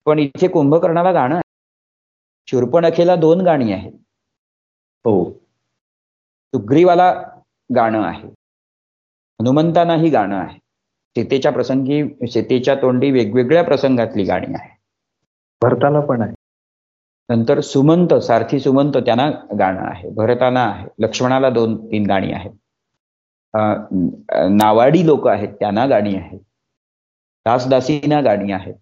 पण 0.06 0.20
इथे 0.20 0.48
कुंभकर्णाला 0.48 1.12
गाणं 1.12 1.40
शूर्पणखेला 2.48 3.16
दोन 3.16 3.42
गाणी 3.42 3.74
आहेत. 3.74 3.92
हो. 5.06 5.32
सुग्रीवाला 6.54 7.12
गाणं 7.76 8.04
आहे. 8.04 8.28
हनुमंतानाही 9.40 10.10
गाणं 10.10 10.36
आहे. 10.36 10.58
सीतेच्या 11.16 11.52
प्रसंगी 11.52 12.04
सीतेच्या 12.28 12.76
तोंडी 12.76 13.12
वेगवेगळ्या 13.12 13.64
प्रसंगातली 13.64 14.24
गाणी 14.24 14.54
आहे 14.54 14.70
भरताला 15.62 16.00
पण 16.00 16.22
आहे. 16.22 16.34
नंतर 17.30 17.60
सुमंत 17.62 18.14
सारथी 18.24 18.60
सुमंत 18.60 18.98
त्यांना 19.06 19.30
गाणं 19.60 19.82
आहे 19.82 20.10
भरताना 20.16 20.64
आहे 20.64 20.88
लक्ष्मणाला 21.04 21.50
दोन 21.50 21.76
तीन 21.92 22.06
गाणी 22.08 22.32
आहेत. 22.34 22.52
नावाडी 24.52 25.06
लोक 25.06 25.28
आहेत 25.28 25.50
त्यांना 25.60 25.86
गाणी 25.88 26.16
आहेत. 26.16 26.40
दासदासीना 27.46 28.22
गाणी 28.22 28.52
आहेत. 28.52 28.74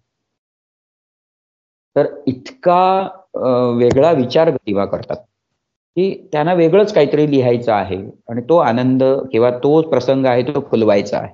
तर 1.96 2.06
इतका 2.26 2.82
वेगळा 3.78 4.10
विचार 4.12 4.50
गतिवा 4.50 4.84
करतात 4.86 5.16
की 5.96 6.10
त्यांना 6.32 6.52
वेगळंच 6.54 6.92
काहीतरी 6.94 7.30
लिहायचं 7.30 7.72
आहे 7.72 7.96
आणि 8.30 8.42
तो 8.48 8.56
आनंद 8.58 9.02
किंवा 9.32 9.50
तो 9.64 9.80
प्रसंग 9.90 10.26
आहे 10.26 10.42
तो 10.44 10.60
फुलवायचा 10.70 11.18
आहे. 11.18 11.32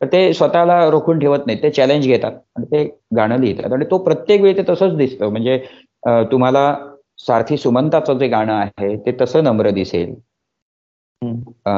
तर 0.00 0.06
ते 0.12 0.32
स्वतःला 0.34 0.78
रोखून 0.90 1.18
ठेवत 1.18 1.46
नाही 1.46 1.62
ते 1.62 1.70
चॅलेंज 1.70 2.06
घेतात 2.06 2.32
आणि 2.56 2.66
ते 2.72 2.84
गाणं 3.16 3.38
लिहितात 3.40 3.72
आणि 3.72 3.84
तो 3.90 3.98
प्रत्येक 4.04 4.40
वेळी 4.42 4.56
ते 4.56 4.62
तसंच 4.68 4.96
दिसतं. 4.96 5.28
म्हणजे 5.30 5.58
तुम्हाला 6.04 6.74
सारथी 7.18 7.56
सुमंताचं 7.56 8.18
जे 8.18 8.28
गाणं 8.28 8.52
आहे 8.52 8.96
ते 8.96 9.16
तसं 9.20 9.44
नम्र 9.44 9.70
दिसेल. 9.70 10.14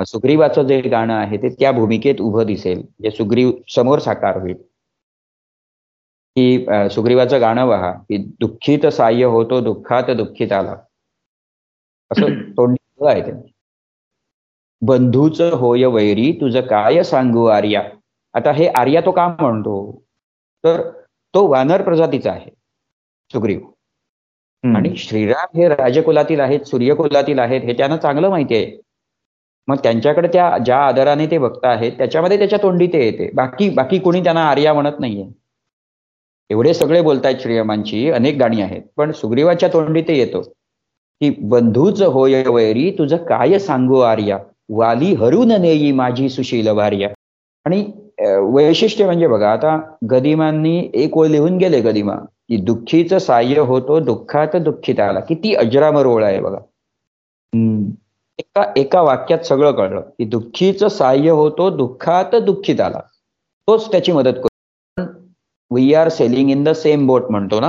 सुग्रीवाचं 0.06 0.62
जे 0.62 0.80
गाणं 0.80 1.14
आहे 1.14 1.36
ते 1.36 1.48
त्या 1.48 1.72
भूमिकेत 1.72 2.20
उभं 2.20 2.46
दिसेल. 2.46 2.82
जे 3.02 3.10
सुग्रीव 3.10 3.50
समोर 3.68 3.98
साकार 3.98 4.36
होईल. 4.40 4.56
की 6.36 6.66
सुग्रीवाचं 6.90 7.40
गाणं 7.40 7.68
पहा 7.68 7.90
की 7.92 8.16
दुःखित 8.40 8.86
साह्य 8.86 9.24
होतो 9.24 9.60
दुःखात 9.60 10.10
दुःखित 10.10 10.52
आला. 10.52 10.76
असं 12.10 12.26
तोंड 12.56 12.76
आहे 13.00 13.20
ते. 13.20 13.32
बंधूच 14.82 15.40
होय 15.40 15.84
वैरी 15.86 16.32
तुझं 16.32 16.60
काय 16.60 17.02
सांगू 17.02 17.44
आर्या? 17.44 17.82
आता 18.34 18.52
हे 18.52 18.66
आर्या 18.68 19.00
तो 19.00 19.12
का 19.12 19.26
म्हणतो? 19.40 19.76
तर 20.64 20.80
तो 21.34 21.46
वानर 21.48 21.82
प्रजातीचा 21.82 22.32
आहे 22.32 22.50
सुग्रीव. 23.30 23.60
आणि 24.76 24.94
श्रीराम 24.96 25.58
हे 25.58 25.68
राजकुलातील 25.68 26.40
आहेत 26.40 26.60
सूर्यकुलातील 26.66 27.38
आहेत 27.38 27.60
हे 27.60 27.72
त्यांना 27.72 27.96
चांगलं 27.96 28.28
माहिती 28.30 28.54
आहे. 28.54 28.76
मग 29.68 29.76
त्यांच्याकडे 29.82 30.28
त्या 30.32 30.56
ज्या 30.64 30.78
आदराने 30.78 31.26
ते 31.26 31.38
बघता 31.38 31.68
आहेत 31.68 31.92
त्याच्यामध्ये 31.98 32.38
त्याच्या 32.38 32.58
तोंडी 32.62 32.86
ते 32.86 33.04
येते. 33.04 33.30
बाकी 33.34 33.68
बाकी 33.70 33.98
कोणी 33.98 34.22
त्यांना 34.24 34.44
आर्या 34.50 34.74
म्हणत 34.74 35.00
नाहीये. 35.00 35.26
एवढे 36.50 36.74
सगळे 36.74 37.00
बोलतायत 37.02 37.40
श्रीरामांची 37.42 38.08
अनेक 38.10 38.36
गाणी 38.38 38.60
आहेत 38.62 38.82
पण 38.96 39.12
सुग्रीवाच्या 39.12 39.68
तोंडी 39.72 40.02
ते 40.08 40.16
येतो. 40.18 40.42
की 41.20 41.30
बंधूच 41.50 42.02
होय 42.02 42.42
वैरी 42.46 42.90
तुझं 42.98 43.16
काय 43.26 43.58
सांगू 43.58 44.00
आर्या? 44.00 44.38
वाली 44.70 45.12
हरून 45.14 45.52
नेई 45.60 45.90
माझी 45.92 46.28
सुशील 46.28 46.72
भार्या. 46.72 47.08
आणि 47.66 47.84
वैशिष्ट्य 48.52 49.04
म्हणजे 49.04 49.26
बघा 49.26 49.50
आता 49.52 49.76
गदिमांनी 50.10 50.90
एक 50.94 51.16
ओळ 51.18 51.26
लिहून 51.28 51.56
गेले 51.58 51.80
गदिमा. 51.80 52.14
की 52.48 52.56
दुःखीचं 52.56 53.18
साह्य 53.18 53.60
होतो 53.60 54.00
दुःखात 54.00 54.56
दुःखित 54.56 55.00
आला. 55.00 55.20
किती 55.20 55.54
अजरामर 55.54 56.06
ओळ 56.06 56.24
आहे 56.24 56.40
बघा. 56.40 56.58
एका 58.38 58.72
एका 58.76 59.02
वाक्यात 59.02 59.38
सगळं 59.38 59.72
कळलं 59.72 60.00
की 60.00 60.24
दुःखीचं 60.24 60.88
सहाय्य 60.88 61.30
होतो 61.30 61.70
दुःखात 61.76 62.34
दुःखीत 62.34 62.80
आला. 62.80 63.00
तोच 63.68 63.90
त्याची 63.90 64.12
मदत 64.12 64.34
करतो 64.36 65.12
we 65.74 65.94
are 65.94 66.08
sailing 66.08 66.50
in 66.50 66.64
the 66.64 66.68
same 66.68 67.06
boat 67.06 67.22
म्हणतो 67.30 67.60
ना? 67.60 67.68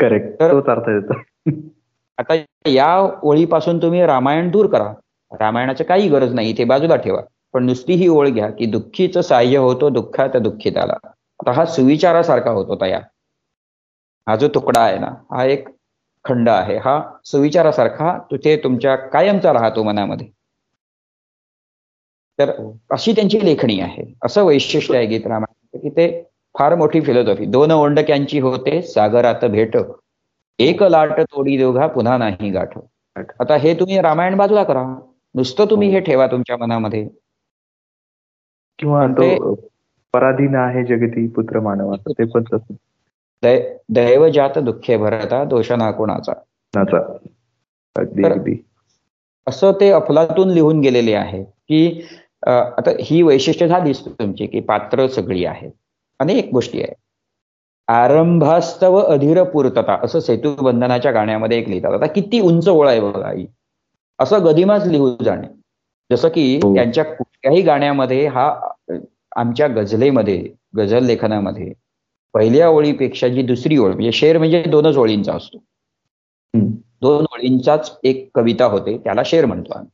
करेक्ट 0.00 0.42
तोच 0.42 0.66
अर्थ 0.66 0.88
येतो. 0.88 1.14
आता 2.18 2.34
या 2.68 3.20
ओळीपासून 3.22 3.82
तुम्ही 3.82 4.06
रामायण 4.06 4.50
दूर 4.50 4.66
करा. 4.66 4.92
रामायणाची 5.32 5.84
काही 5.84 6.08
गरज 6.08 6.34
नाही 6.34 6.50
इथे 6.50 6.64
बाजूला 6.64 6.96
ठेवा. 6.96 7.20
पण 7.52 7.66
नुसती 7.66 7.92
ही 7.92 8.08
ओळ 8.08 8.28
घ्या 8.28 8.50
की 8.50 8.66
दुःखीचं 8.66 9.20
सहाय्य 9.20 9.58
होतो 9.58 9.90
दुःखात 9.90 10.36
दुःखीत 10.36 10.76
आला. 10.76 10.94
आता 11.40 11.52
हा 11.52 11.64
सुविचारासारखा 11.64 12.50
होतो 12.50 12.76
तया 12.80 12.98
हा 14.26 14.36
जो 14.36 14.48
तुकडा 14.48 14.80
आहे 14.80 14.98
ना 14.98 15.06
हा 15.30 15.44
एक 15.44 15.68
खंड 16.24 16.48
आहे. 16.48 16.76
हा 16.78 17.00
सुविचारासारखा 17.24 18.16
तिथे 18.30 18.56
तुमच्या 18.56 18.96
कायमचा 18.96 19.52
राहतो 19.52 19.82
मनामध्ये. 19.82 20.26
तर 22.38 22.50
अशी 22.90 23.12
त्यांची 23.12 23.44
लेखणी 23.44 23.80
आहे. 23.80 24.04
असं 24.24 24.44
वैशिष्ट्य 24.44 24.96
आहे 24.96 25.06
गीत 25.06 25.26
रामायण 25.26 25.80
की 25.80 25.90
ते 25.90 26.08
फार 26.54 26.74
मोठी 26.74 27.00
फिलॉसॉफी 27.00 27.46
दोन 27.46 27.70
ओंडक्यांची 27.72 28.38
होते 28.40 28.82
सागरात 28.82 29.44
भेट. 29.44 29.76
एक 30.58 30.82
लाट 30.82 31.20
तोडी 31.20 31.56
दोघा 31.58 31.86
पुन्हा 31.86 32.16
नाही 32.18 32.50
गाठ. 32.50 32.78
आता 33.40 33.56
हे 33.56 33.74
तुम्ही 33.74 34.00
रामायण 34.00 34.36
बाजूला 34.36 34.64
करा. 34.64 34.82
नुसतं 35.34 35.64
तुम्ही 35.70 35.88
हे 35.90 36.00
ठेवा 36.00 36.26
तुमच्या 36.26 36.56
मनामध्ये. 36.56 37.08
किंवा 38.78 39.06
तो 39.06 39.54
पराधीन 40.14 40.54
आहे 40.56 40.84
जगती 40.84 41.26
पुत्र 41.28 41.60
मानवाचा. 41.60 42.10
ते 42.18 42.24
पण 42.24 42.42
तसं. 42.52 42.74
दैव 43.92 44.28
जात 44.28 44.58
दुःखे 44.58 44.96
भरता 44.96 45.42
दोष 45.44 45.70
ना 45.72 45.90
कोणाचा. 45.90 46.32
अगदी 47.96 48.24
अगदी. 48.24 48.54
असं 49.46 49.72
ते 49.80 49.90
अफलातून 49.90 50.50
लिहून 50.50 50.80
गेलेले 50.80 51.12
आहे 51.14 51.42
की 51.44 52.06
आता 52.46 52.90
ही 53.00 53.20
वैशिष्ट्य 53.22 53.66
झालीच 53.68 54.04
तुमची 54.08 54.46
की 54.46 54.60
पात्र 54.60 55.06
सगळी 55.06 55.44
आहेत. 55.44 55.70
अनेक 56.20 56.50
गोष्टी 56.52 56.82
आहेत. 56.82 56.94
आरंभास्तव 57.88 58.98
अधीर 59.00 59.42
पूर्तता 59.42 59.98
असं 60.04 60.20
सेतुबंधनाच्या 60.20 61.12
गाण्यामध्ये 61.12 61.58
एक 61.58 61.68
लिहितात. 61.68 61.92
आता 61.92 62.06
किती 62.06 62.40
उंच 62.40 62.68
ओळ 62.68 62.88
आहे 62.88 63.00
बघा 63.00 63.26
आई 63.28 63.46
असं 64.18 64.44
गदिमाच 64.44 64.86
लिहू 64.86 65.10
जाणे. 65.24 65.46
जसं 66.10 66.28
की 66.28 66.54
हो. 66.62 66.74
त्यांच्या 66.74 67.04
कुठल्याही 67.04 67.62
गाण्यामध्ये 67.62 68.26
हा 68.26 68.50
आमच्या 69.38 69.66
गझलेमध्ये 69.68 70.36
गझल 70.76 71.04
लेखनामध्ये 71.04 71.72
पहिल्या 72.34 72.68
ओळीपेक्षा 72.68 73.28
जी 73.28 73.42
दुसरी 73.42 73.76
ओळ 73.76 73.92
म्हणजे 73.92 74.12
शेर 74.12 74.38
म्हणजे 74.38 74.62
दोनच 74.62 74.96
ओळींचा 74.96 75.34
असतो. 75.34 75.58
दोन 77.02 77.24
ओळींचाच 77.24 77.98
एक 78.02 78.28
कविता 78.34 78.64
होते 78.64 78.96
त्याला 78.98 79.22
शेर 79.24 79.46
म्हणतो 79.46 79.72
आम्ही. 79.74 79.90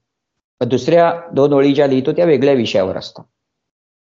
दुसऱ्या 0.60 1.12
दोन 1.32 1.52
ओळी 1.52 1.72
ज्या 1.74 1.86
लिहितो 1.86 2.12
त्या 2.12 2.24
वेगळ्या 2.24 2.54
विषयावर 2.54 2.96
असतात. 2.96 3.24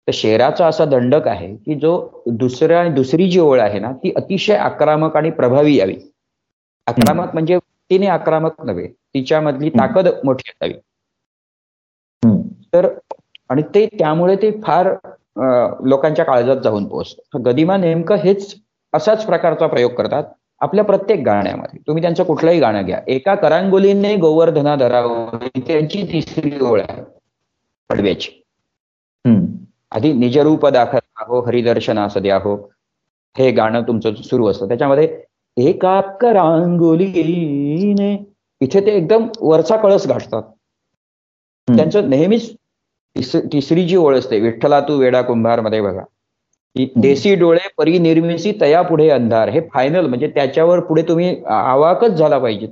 तर 0.08 0.12
शेराचा 0.14 0.68
असा 0.68 0.86
दंडक 0.86 1.28
आहे 1.28 1.56
की 1.56 1.76
जो 1.76 2.24
दुसऱ्या 2.28 2.88
दुसरी 2.94 3.30
जी 3.32 3.40
ओळ 3.40 3.60
आहे 3.62 3.80
ना 3.80 3.92
ती 3.94 4.12
अतिशय 4.16 4.56
आक्रमक 4.56 5.16
आणि 5.18 5.32
प्रभावी 5.32 5.76
यावी. 5.76 5.96
आक्रमक 6.88 7.34
म्हणजे 7.34 7.58
तिने 7.92 8.08
आक्रमक 8.08 8.62
नव्हे 8.62 8.88
तिच्यामधली 8.88 9.70
ताकद 9.70 10.08
मोठी 10.26 10.50
असावी. 10.50 10.74
तर 12.74 12.88
आणि 13.50 13.62
ते 13.76 13.86
त्यामुळे 14.00 14.36
ते 14.36 14.52
फार 14.64 14.94
लोकांच्या 15.36 16.26
काळजात 16.26 16.58
जाऊन 16.64 16.86
पोहोचतं. 16.86 17.44
गदिमा 17.46 17.78
नेमकं 17.78 18.16
हेच 18.16 18.56
असाच 18.94 19.26
प्रकारचा 19.26 19.68
प्रयोग 19.68 19.92
करतात 19.92 20.24
आपल्या 20.62 20.84
प्रत्येक 20.84 21.24
गाण्यामध्ये. 21.26 21.80
तुम्ही 21.88 22.02
त्यांचं 22.02 22.24
कुठलंही 22.24 22.60
गाणं 22.60 22.86
घ्या. 22.86 23.00
एका 23.08 23.36
करांगोलीने 23.36 24.16
गोवर्धना 24.16 24.76
धरावं 24.76 25.48
त्यांची 25.58 26.04
तिसरी 26.04 26.60
ओळ 26.62 26.82
आहे. 26.82 27.02
पडव्याची. 27.90 28.32
आधी 29.92 30.12
निजरूप 30.14 30.66
दाखल 30.68 31.00
आहो 31.16 31.42
हरिदर्शनास 31.46 32.18
द्याहो 32.18 32.56
हे 33.36 33.52
गाणं 33.52 33.82
तुमचं 33.82 34.16
सुरू 34.16 34.48
असतं. 34.48 34.68
त्याच्यामध्ये 34.68 35.24
एका 35.58 36.00
करांगोलीने 36.22 38.14
इथे 38.62 38.86
ते 38.86 38.92
एकदम 38.92 39.28
वरचा 39.42 39.78
कळस 39.78 40.08
गाठतात. 40.08 40.44
त्यांचं 41.68 42.10
नेहमीच 42.10 42.56
तिसरी 43.16 43.84
जी 43.88 43.96
ओळ 43.96 44.18
असते 44.18 44.40
विठ्ठला 44.40 44.80
तू 44.80 44.98
वेडा 45.00 45.22
कुंभारमध्ये 45.22 45.82
बघा 45.82 46.04
देसी 46.96 47.34
डोळे 47.36 47.68
परिनिर्मिसी 47.78 48.52
तया 48.62 48.82
पुढे 48.82 49.10
अंधार. 49.10 49.50
हे 49.50 49.62
फायनल 49.74 50.06
म्हणजे 50.08 50.28
त्याच्यावर 50.28 50.80
पुढे 50.80 51.02
तुम्ही 51.02 51.36
आवाकच 51.46 52.12
झाला 52.12 52.38
पाहिजे. 52.40 52.68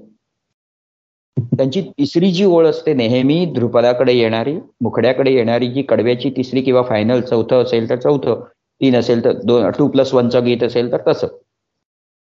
त्यांची 1.58 1.82
तिसरी 1.82 2.32
जी 2.32 2.45
ओळ 2.45 2.67
असते 2.67 2.93
नेहमी 2.93 3.45
ध्रुपदाकडे 3.56 4.13
येणारी 4.13 4.56
मुखड्याकडे 4.82 5.34
येणारी 5.34 5.67
जी 5.67 5.82
कडव्याची 5.82 6.30
तिसरी 6.38 6.62
किंवा 6.62 6.82
फायनल 6.82 7.21
चौथं 7.21 7.63
असेल 7.63 7.89
तर 7.89 7.95
चौथं 7.95 8.43
तीन 8.82 8.95
असेल 8.95 9.23
तर 9.25 9.32
दोन 9.43 9.69
टू 9.78 9.88
प्लस 9.88 10.13
वनचं 10.13 10.45
गीत 10.45 10.63
असेल 10.63 10.91
तर 10.91 11.02
तसं. 11.08 11.28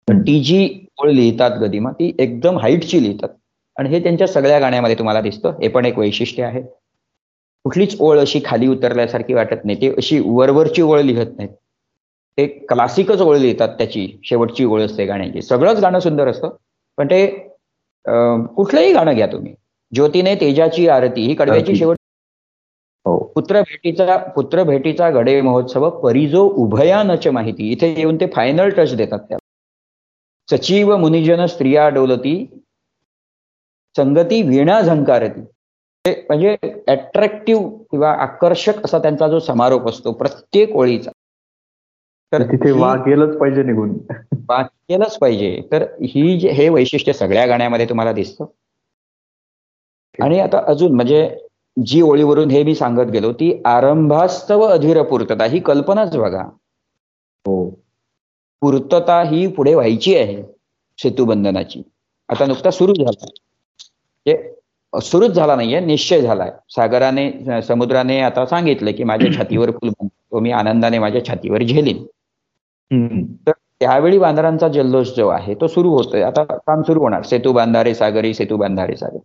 पण 0.07 0.21
ती 0.21 0.39
जी 0.43 0.87
ओळ 1.01 1.11
लिहितात 1.11 1.59
गदिमा 1.59 1.91
ती 1.91 2.11
एकदम 2.19 2.57
हाईटची 2.57 3.03
लिहितात. 3.03 3.29
आणि 3.77 3.89
हे 3.89 4.03
त्यांच्या 4.03 4.27
सगळ्या 4.27 4.59
गाण्यामध्ये 4.59 4.97
तुम्हाला 4.99 5.21
दिसतं. 5.21 5.57
हे 5.61 5.67
पण 5.67 5.85
एक 5.85 5.97
वैशिष्ट्य 5.99 6.43
आहे. 6.43 6.61
कुठलीच 7.67 7.95
ओळ 7.99 8.19
अशी 8.19 8.39
खाली 8.45 8.67
उतरल्यासारखी 8.67 9.33
वाटत 9.33 9.63
नाही. 9.65 9.81
ते 9.81 9.87
अशी 9.97 10.19
वरवरची 10.25 10.81
ओळ 10.81 10.99
लिहत 11.01 11.31
नाहीत. 11.37 11.49
ते 12.37 12.45
क्लासिकच 12.69 13.21
ओळ 13.21 13.37
लिहितात 13.37 13.69
त्याची. 13.77 14.07
शेवटची 14.23 14.65
ओळ 14.65 14.81
असते 14.81 15.05
गाण्याची. 15.05 15.41
सगळंच 15.41 15.79
गाणं 15.81 15.99
सुंदर 15.99 16.27
असतं. 16.27 16.49
पण 16.97 17.07
ते 17.07 17.25
कुठलंही 18.55 18.93
गाणं 18.93 19.13
घ्या 19.15 19.27
तुम्ही. 19.27 19.53
ज्योतीने 19.91 20.35
तेजाची 20.35 20.87
आरती 20.87 21.25
ही 21.27 21.33
कडव्याची 21.35 21.75
शेवट 21.75 21.97
हो. 23.05 23.17
पुत्र 23.35 23.61
भेटीचा 23.61 24.17
पुत्र 24.35 24.63
भेटीचा 24.63 25.09
गडे 25.09 25.39
महोत्सव 25.41 25.89
परिजो 26.03 26.43
उभयानच 26.63 27.27
माहिती. 27.27 27.71
इथे 27.71 27.93
येऊन 27.97 28.15
ते 28.21 28.27
फायनल 28.35 28.69
टच 28.77 28.95
देतात 28.95 29.19
त्या 29.29 29.37
सचिव 30.49 30.95
मुनिजन 30.97 31.45
स्त्रिया 31.45 31.87
डोलती 31.89 32.35
संगती 33.95 34.41
वीणा 34.47 34.81
झंकारती. 34.81 35.41
म्हणजे 36.11 36.57
अट्रॅक्टिव्ह 36.87 37.83
किंवा 37.91 38.11
आकर्षक 38.11 38.85
असा 38.85 38.97
त्यांचा 38.97 39.27
जो 39.27 39.39
समारोप 39.39 39.89
असतो 39.89 40.11
प्रत्येक 40.11 40.75
ओळीचा. 40.75 41.11
तर 42.31 42.43
तिथे 42.43 42.71
वाघ 42.71 42.99
गेलंच 42.99 43.37
पाहिजे 43.37 43.63
निघून. 43.63 43.97
वाघ 44.49 44.65
गेलंच 44.65 45.17
पाहिजे. 45.17 45.61
तर 45.71 45.81
ही 46.01 46.39
जे 46.39 46.49
हे 46.49 46.69
वैशिष्ट्य 46.69 47.13
सगळ्या 47.13 47.45
गाण्यामध्ये 47.45 47.89
तुम्हाला 47.89 48.11
दिसतं. 48.11 48.45
आणि 50.21 50.39
आता 50.39 50.63
अजून 50.67 50.95
म्हणजे 50.95 51.37
जी 51.85 52.01
ओळीवरून 52.01 52.51
हे 52.51 52.63
मी 52.63 52.75
सांगत 52.75 53.11
गेलो 53.11 53.33
ती 53.33 53.61
आरंभास्तव 53.65 54.61
अधीर 54.61 55.03
पूर्तता 55.03 55.45
ही 55.45 55.59
कल्पनाच 55.59 56.17
बघा. 56.17 56.43
हो. 57.45 57.69
पूर्तता 58.61 59.23
ही 59.23 59.47
पुढे 59.47 59.73
व्हायची 59.73 60.15
आहे 60.15 60.43
सेतुबंधनाची. 60.97 61.81
आता 62.29 62.45
नुकता 62.45 62.71
सुरू 62.71 62.93
झाला. 62.93 63.25
सुरूच 64.93 65.31
झाला 65.31 65.55
नाहीये 65.55 65.79
निश्चय 65.79 66.21
झालाय. 66.21 66.51
सागराने 66.69 67.61
समुद्राने 67.61 68.19
आता 68.21 68.45
सांगितलं 68.45 68.91
की 68.91 69.03
माझ्या 69.03 69.31
छातीवर 69.37 69.71
फुल 69.71 69.89
तो 70.03 70.39
मी 70.39 70.51
आनंदाने 70.51 70.99
माझ्या 70.99 71.25
छातीवर 71.25 71.63
झेलीन. 71.63 72.03
तर 73.47 73.51
त्यावेळी 73.79 74.17
बांधारांचा 74.17 74.67
जल्लोष 74.67 75.07
जो 75.17 75.27
आहे 75.27 75.53
तो 75.53 75.67
सुरू 75.67 75.89
होतोय. 75.89 76.21
आता 76.21 76.43
काम 76.43 76.81
सुरू 76.81 76.99
होणार. 76.99 77.21
सेतू 77.21 77.53
बांधारे 77.53 77.93
सागरी 77.93 78.33
सेतू 78.33 78.57
बांधारे 78.57 78.95
सागर. 78.95 79.17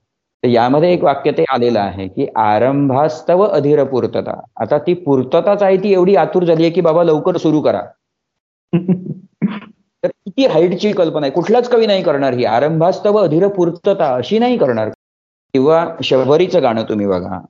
तर 0.42 0.48
यामध्ये 0.48 0.92
एक 0.92 1.04
वाक्य 1.04 1.30
ते 1.30 1.44
आलेलं 1.48 1.80
आहे 1.80 2.08
की 2.08 2.26
आरंभास्तव 2.36 3.42
अधीर 3.42 3.84
पूर्तता 3.84 4.40
आता 4.60 4.78
ती 4.78 4.94
पूर्तताच 4.94 5.62
आहे 5.62 5.76
ती 5.76 5.92
एवढी 5.92 6.16
आतुर 6.16 6.44
झाली 6.44 6.62
आहे 6.62 6.70
की 6.70 6.80
बाबा 6.80 7.02
लवकर 7.04 7.36
सुरू 7.36 7.60
करा. 7.60 7.82
तर 10.04 10.08
किती 10.08 10.46
हाईटची 10.46 10.92
कल्पना 10.92 11.26
आहे. 11.26 11.30
कुठलाच 11.30 11.68
कवी 11.68 11.86
नाही 11.86 12.02
करणार 12.02 12.32
ही. 12.32 12.44
आरंभास्तव 12.44 13.16
अधीर 13.18 13.48
पूर्तता 13.48 14.14
अशी 14.14 14.38
नाही 14.38 14.56
करणार. 14.58 14.90
किंवा 15.54 15.84
शबरीचं 16.04 16.62
गाणं 16.62 16.82
तुम्ही 16.88 17.06
बघा. 17.06 17.40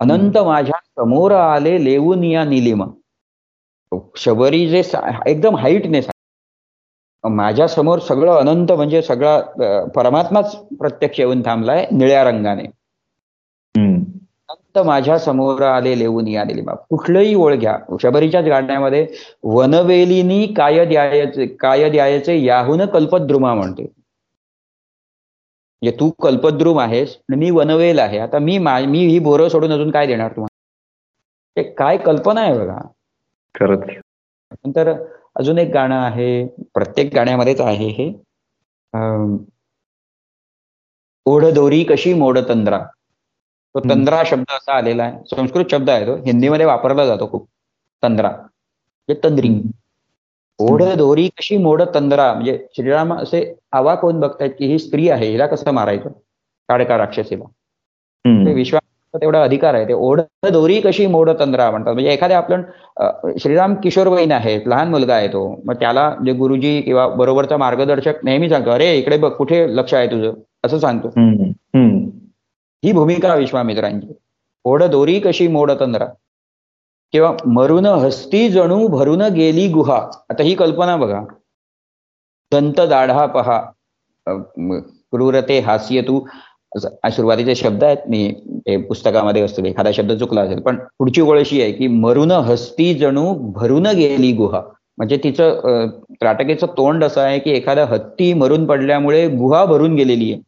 अनंत 0.00 0.38
माझ्यासमोर 0.38 1.32
आले 1.32 1.84
लेवून 1.84 2.24
या 2.24 2.44
निलिमा. 2.44 2.84
शबरी 4.16 4.66
जे 4.68 4.82
एकदम 5.26 5.56
हाईटनेस 5.56 6.08
माझ्यासमोर 7.24 7.98
सगळं 7.98 8.38
अनंत 8.38 8.72
म्हणजे 8.72 9.02
सगळा 9.02 9.38
परमात्माच 9.94 10.56
प्रत्यक्ष 10.78 11.20
येऊन 11.20 11.42
थांबलाय 11.42 11.86
निळ्या 11.92 12.24
रंगाने. 12.24 12.64
अनंत 13.74 14.78
माझ्यासमोर 14.86 15.62
आले 15.62 15.98
लेवून 15.98 16.36
आलेली 16.36 16.60
बाब 16.60 16.76
कुठलंही 16.90 17.34
ओळ 17.34 17.54
घ्या. 17.54 17.76
शबरीच्याच 18.02 18.44
गाण्यामध्ये 18.44 19.06
वनवेलीनी 19.44 20.46
काय 20.46 20.84
द्यायचे 20.84 21.46
काय 21.46 21.88
द्यायचे 21.90 22.42
याहून 22.44 22.84
कल्पद्रुमा 22.86 23.54
म्हणते. 23.54 23.86
म्हणजे 25.82 25.96
तू 26.00 26.10
कल्पद्रुम 26.10 26.78
आहेस 26.80 27.16
आणि 27.18 27.36
मी 27.36 27.50
वनवेल 27.50 27.98
आहे. 27.98 28.18
आता 28.18 28.38
मी 28.38 28.58
मी 28.58 29.06
ही 29.06 29.18
बोरं 29.18 29.48
सोडून 29.48 29.72
अजून 29.72 29.90
काय 29.90 30.06
देणार 30.06 30.30
तुम्हाला? 30.30 31.62
काय 31.78 31.96
कल्पना 31.96 32.40
आहे 32.40 32.58
बघा. 32.58 32.78
खरंच. 33.54 33.90
नंतर 34.66 34.92
अजून 35.36 35.58
एक 35.58 35.72
गाणं 35.72 36.02
आहे. 36.02 36.46
प्रत्येक 36.46 37.14
गाण्यामध्येच 37.14 37.60
आहे 37.60 37.88
हे. 37.88 38.22
ओढदोरी 41.26 41.84
कशी 41.84 42.14
मोड 42.14 42.38
तंद्रा. 42.48 42.78
तो 43.74 43.80
तंद्रा 43.80 44.22
शब्द 44.26 44.44
असा 44.48 44.76
आलेला 44.76 45.02
आहे. 45.04 45.36
संस्कृत 45.36 45.64
शब्द 45.70 45.90
आहे 45.90 46.06
तो. 46.06 46.16
हिंदीमध्ये 46.16 46.66
वापरला 46.66 47.06
जातो 47.06 47.30
खूप. 47.30 47.48
तंद्रा. 48.02 48.30
म्हणजे 48.30 49.20
तंद्री. 49.24 49.48
ओढ 50.58 50.82
दोरी 50.82 51.28
कशी 51.38 51.56
मोड 51.56 51.82
तंद्रा 51.94 52.32
म्हणजे 52.34 52.58
श्रीराम 52.76 53.12
असे 53.14 53.54
आवा 53.72 53.94
कोण 53.94 54.20
बघतायत 54.20 54.50
की 54.58 54.66
ही 54.66 54.78
स्त्री 54.78 55.08
आहे 55.10 55.30
हिला 55.30 55.46
कसं 55.46 55.70
मारायचं? 55.70 56.08
काळका 56.68 56.98
राक्षसीला. 56.98 57.44
विश्वास 58.54 59.20
तेवढा 59.20 59.42
अधिकार 59.42 59.74
आहे. 59.74 59.84
ते 59.88 59.92
ओढ 59.92 60.20
दोरी 60.52 60.80
कशी 60.80 61.06
मोड 61.06 61.30
तंद्रा 61.40 61.70
म्हणतात. 61.70 61.92
म्हणजे 61.94 62.10
एखाद्या 62.12 62.36
आपण 62.38 62.62
श्रीराम 63.38 63.74
किशोरवयीन 63.74 64.32
आहेत 64.32 64.60
लहान 64.66 64.88
मुलगा 64.90 65.14
आहे 65.14 65.28
तो. 65.28 65.60
मग 65.64 65.74
त्याला 65.74 66.14
जे 66.26 66.32
गुरुजी 66.32 66.80
किंवा 66.80 67.06
बरोबरचा 67.08 67.56
मार्गदर्शक 67.56 68.24
नेहमी 68.24 68.48
सांगतो 68.48 68.70
अरे 68.70 68.96
इकडे 68.98 69.16
बघ 69.18 69.32
कुठे 69.32 69.66
लक्ष 69.76 69.94
आहे 69.94 70.06
तुझं? 70.06 70.32
असं 70.64 70.78
सांगतो. 70.78 71.08
ही 72.84 72.92
भूमिका 72.92 73.34
विश्वामित्रांची. 73.34 74.12
ओढ 74.64 74.82
दोरी 74.82 75.18
कशी 75.20 75.48
मोड 75.48 75.70
तंद्रा. 75.80 76.06
किंवा 77.12 77.32
मरून 77.46 77.86
हस्ती 77.86 78.48
जणू 78.50 78.86
भरून 78.88 79.22
गेली 79.34 79.68
गुहा. 79.68 80.00
आता 80.30 80.42
ही 80.42 80.54
कल्पना 80.54 80.96
बघा. 80.96 81.20
दंत 82.52 82.80
दाढा 82.80 83.26
पहा. 83.26 83.60
क्रूरते 85.10 85.58
हास्य 85.60 86.00
तू 86.02 86.20
सुरुवातीचे 86.78 87.54
शब्द 87.54 87.84
आहेत. 87.84 88.08
मी 88.08 88.76
पुस्तकामध्ये 88.88 89.42
असतो. 89.42 89.64
एखादा 89.66 89.90
शब्द 89.94 90.12
चुकला 90.12 90.40
असेल. 90.40 90.60
पण 90.60 90.76
पुढची 90.98 91.20
ओळ 91.20 91.38
अशी 91.40 91.62
आहे 91.62 91.72
की 91.72 91.86
मरून 91.88 92.30
हस्ती 92.30 92.92
जणू 92.94 93.32
भरून 93.52 93.86
गेली 93.86 94.32
गुहा. 94.32 94.62
म्हणजे 94.98 95.16
तिचं 95.24 95.88
त्राटकेचं 96.20 96.66
तोंड 96.76 97.04
असं 97.04 97.20
आहे 97.20 97.38
की 97.38 97.50
एखादा 97.50 97.84
हत्ती 97.84 98.32
मरून 98.34 98.66
पडल्यामुळे 98.66 99.26
गुहा 99.28 99.64
भरून 99.64 99.94
गेलेली 99.94 100.32
आहे. 100.32 100.42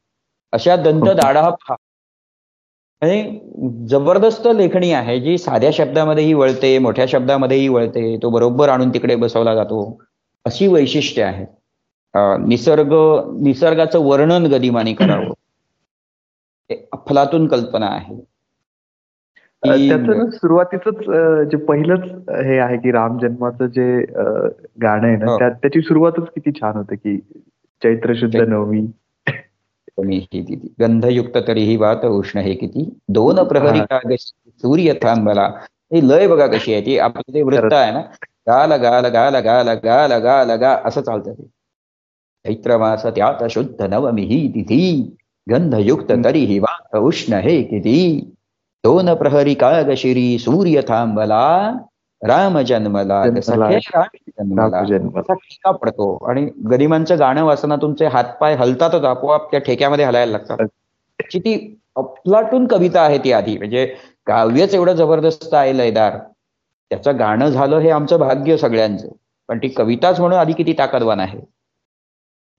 अशा 0.52 0.76
दंत 0.76 1.08
दाढा 1.16 1.48
पहा. 1.50 1.74
आणि 3.02 3.38
जबरदस्त 3.88 4.48
लेखणी 4.54 4.92
आहे 4.92 5.18
जी 5.20 5.36
साध्या 5.38 5.70
शब्दामध्येही 5.72 6.32
वळते 6.34 6.78
मोठ्या 6.78 7.04
शब्दामध्येही 7.08 7.68
वळते 7.68 8.16
तो 8.22 8.30
बरोबर 8.30 8.68
आणून 8.68 8.88
तिकडे 8.94 9.16
बसवला 9.16 9.54
जातो 9.54 10.02
अशी 10.44 10.66
वैशिष्ट्य 10.66 11.22
आहे. 11.22 11.44
निसर्ग 12.46 12.92
निसर्गाचं 13.42 13.98
वर्णन 14.04 14.46
गदिमाने 14.46 14.92
करावं. 14.92 16.74
अफलातून 16.92 17.46
कल्पना 17.46 17.86
आहे. 17.86 18.20
त्याचं 19.62 20.30
सुरुवातीच 20.30 20.88
जे 21.50 21.56
पहिलंच 21.56 22.28
हे 22.44 22.58
आहे 22.58 22.76
की 22.76 22.90
राम 22.92 23.18
जन्माचं 23.18 23.66
जे 23.66 24.00
गाणं 24.82 25.06
आहे 25.06 25.16
ना 25.16 25.30
हो. 25.30 25.38
त्याची 25.38 25.80
सुरुवातच 25.80 26.28
किती 26.28 26.50
छान 26.52 26.76
होते 26.76 26.96
की 26.96 27.16
चैत्र 27.82 28.12
शुद्ध 28.16 28.36
नवमी. 28.36 28.86
कमी 29.98 30.16
ही 30.16 30.74
गंधयुक्त 30.80 31.38
तरीही 31.48 31.76
वात 31.76 32.04
उष्ण 32.04 32.38
हे 32.38 32.54
किती? 32.54 32.98
दोन 33.08 33.44
प्रहरी 33.44 33.80
काग 33.80 34.14
सूर्य 34.18 34.92
थांबला. 34.92 35.50
ही 35.92 36.08
लय 36.08 36.26
बघा 36.26 36.46
कशी 36.46 36.72
आहे 36.72 36.82
ती. 36.82 36.98
आपलं 36.98 37.34
ते 37.34 37.42
वृत्त 37.42 37.74
आहे 37.74 37.92
ना 37.92 38.00
गाल 38.24 38.72
गाल 38.72 39.06
गाल 39.06 39.36
गाल 39.36 39.68
गाल 39.68 40.12
गाल 40.12 40.54
गा 40.54 40.80
असं 40.84 41.00
चालतं 41.00 41.32
ते. 41.32 41.42
चैत्रमास 42.44 43.06
त्यात 43.06 43.44
शुद्ध 43.50 43.82
नवमी 43.82 44.22
ही 44.22 44.48
तिथी. 44.48 45.16
गंधयुक्त 45.50 46.12
तरीही 46.24 46.58
वात 46.58 46.96
उष्ण 46.96 47.32
हे 47.32 47.62
किती? 47.62 48.20
दोन 48.84 49.14
प्रहरी 49.14 49.54
काग 49.54 49.94
शिरी 49.96 50.38
सूर्य 50.38 50.80
थांबला. 50.80 51.72
राम 52.22 52.58
जन्मला 52.58 53.24
ठेका 55.24 55.70
पडतो. 55.70 56.16
आणि 56.28 56.48
गरिबांचं 56.70 57.18
गाणं 57.18 57.44
वाचना 57.44 57.76
तुमचे 57.76 58.06
हातपाय 58.06 58.54
हलतातच 58.54 59.04
आपोआप 59.04 59.50
त्या 59.50 59.60
ठेक्यामध्ये 59.60 60.04
हलायला 60.04 60.32
लागतात. 60.32 60.66
ती 61.34 61.76
अफलाटून 61.96 62.66
कविता 62.66 63.02
आहे 63.02 63.18
ती 63.18 63.32
आधी. 63.32 63.58
म्हणजे 63.58 63.94
काव्यच 64.26 64.74
एवढं 64.74 64.92
जबरदस्त 64.92 65.54
आहे 65.54 65.78
लयदार. 65.78 66.18
त्याचं 66.90 67.18
गाणं 67.18 67.48
झालं 67.48 67.78
हे 67.78 67.90
आमचं 67.90 68.18
भाग्य 68.18 68.56
सगळ्यांचं. 68.56 69.08
पण 69.48 69.58
ती 69.58 69.68
कविताच 69.68 70.20
म्हणून 70.20 70.38
आधी 70.38 70.52
किती 70.52 70.72
ताकदवान 70.72 71.20
आहे. 71.20 71.38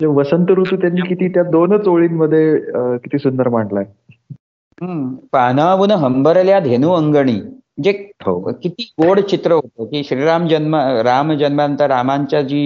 वसंत 0.05 0.51
ऋतू 0.51 0.75
त्यांनी 0.75 1.01
किती 1.01 1.27
त्या 1.27 1.43
दोनच 1.43 1.87
ओळींमध्ये 1.87 2.59
किती 2.97 3.17
सुंदर 3.17 3.49
मांडलाय. 3.49 3.85
पानावून 5.33 5.91
हंबरल्या 5.91 6.59
धेनू 6.59 6.91
अंगणी. 6.91 7.39
म्हणजे 7.79 7.91
हो. 8.25 8.51
किती 8.53 8.83
गोड 9.01 9.19
चित्र 9.21 9.51
होतं 9.53 9.85
की 9.91 10.03
श्रीराम 10.03 10.47
जन्म 10.47 10.75
राम 11.05 11.31
जन्मानंतर 11.33 11.87
रामांच्या 11.89 12.41
जी 12.41 12.61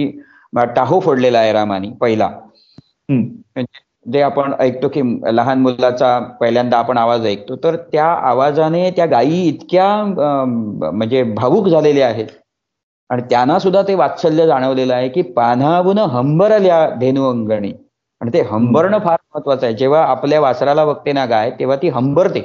टाहो 0.76 0.98
फोडलेला 1.00 1.38
आहे 1.38 1.52
रामानी 1.52 1.90
पहिला 2.00 2.28
म्हणजे 3.08 3.82
जे 4.06 4.20
आपण 4.22 4.52
ऐकतो 4.60 4.88
की 4.88 5.02
लहान 5.36 5.58
मुलाचा 5.60 6.18
पहिल्यांदा 6.40 6.78
आपण 6.78 6.98
आवाज 6.98 7.26
ऐकतो 7.26 7.56
तर 7.64 7.76
त्या 7.92 8.06
आवाजाने 8.30 8.90
त्या 8.96 9.06
गायी 9.06 9.42
इतक्या 9.48 9.86
म्हणजे 10.06 11.22
भावूक 11.36 11.68
झालेल्या 11.68 12.06
आहेत. 12.08 12.26
आणि 13.10 13.22
त्यांना 13.30 13.58
सुद्धा 13.58 13.82
ते 13.88 13.94
वात्सल्य 13.94 14.46
जाणवलेलं 14.46 14.94
आहे 14.94 15.08
की 15.08 15.22
पान्हावून 15.36 15.98
हंबरल्या 15.98 16.88
धेनू 17.00 17.28
अंगणी 17.30 17.72
आणि 18.20 18.32
ते 18.34 18.40
हंबरणं 18.50 18.98
फार 18.98 19.16
महत्वाचं 19.34 19.66
आहे. 19.66 19.74
जेव्हा 19.76 20.02
आपल्या 20.06 20.40
वासराला 20.40 20.84
बघते 20.84 21.12
ना 21.12 21.24
गाय 21.26 21.50
तेव्हा 21.60 21.76
ती 21.82 21.88
हंबरते. 21.88 22.40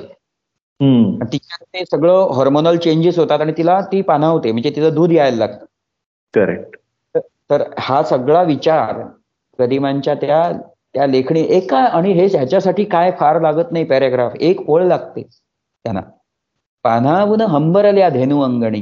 तिच्यात 1.23 1.63
ते 1.73 1.83
सगळं 1.85 2.27
हॉर्मोनल 2.33 2.77
चेंजेस 2.77 3.17
होतात 3.19 3.41
आणि 3.41 3.53
तिला 3.57 3.79
ती 3.91 4.01
होते 4.07 4.51
म्हणजे 4.51 4.69
तिचं 4.69 4.93
दूध 4.95 5.11
यायला 5.11 5.37
लागतं. 5.37 5.65
करेक्ट 6.33 6.75
तर 7.49 7.63
हा 7.79 8.01
सगळा 8.03 8.41
विचार 8.43 9.01
गदिमांच्या 9.59 10.13
त्या 10.13 10.51
त्या 10.93 11.05
लेखणी 11.07 11.41
एका 11.49 11.77
आणि 11.77 12.11
हे 12.11 12.25
ह्याच्यासाठी 12.27 12.83
काय 12.83 13.11
फार 13.19 13.39
लागत 13.41 13.71
नाही 13.71 13.85
पॅरेग्राफ 13.85 14.35
एक 14.35 14.69
ओळ 14.69 14.83
लागते 14.83 15.21
त्यांना. 15.21 16.01
पानावून 16.85 17.41
हंबरल्या 17.41 18.09
धेनू 18.09 18.41
अंगणी. 18.41 18.81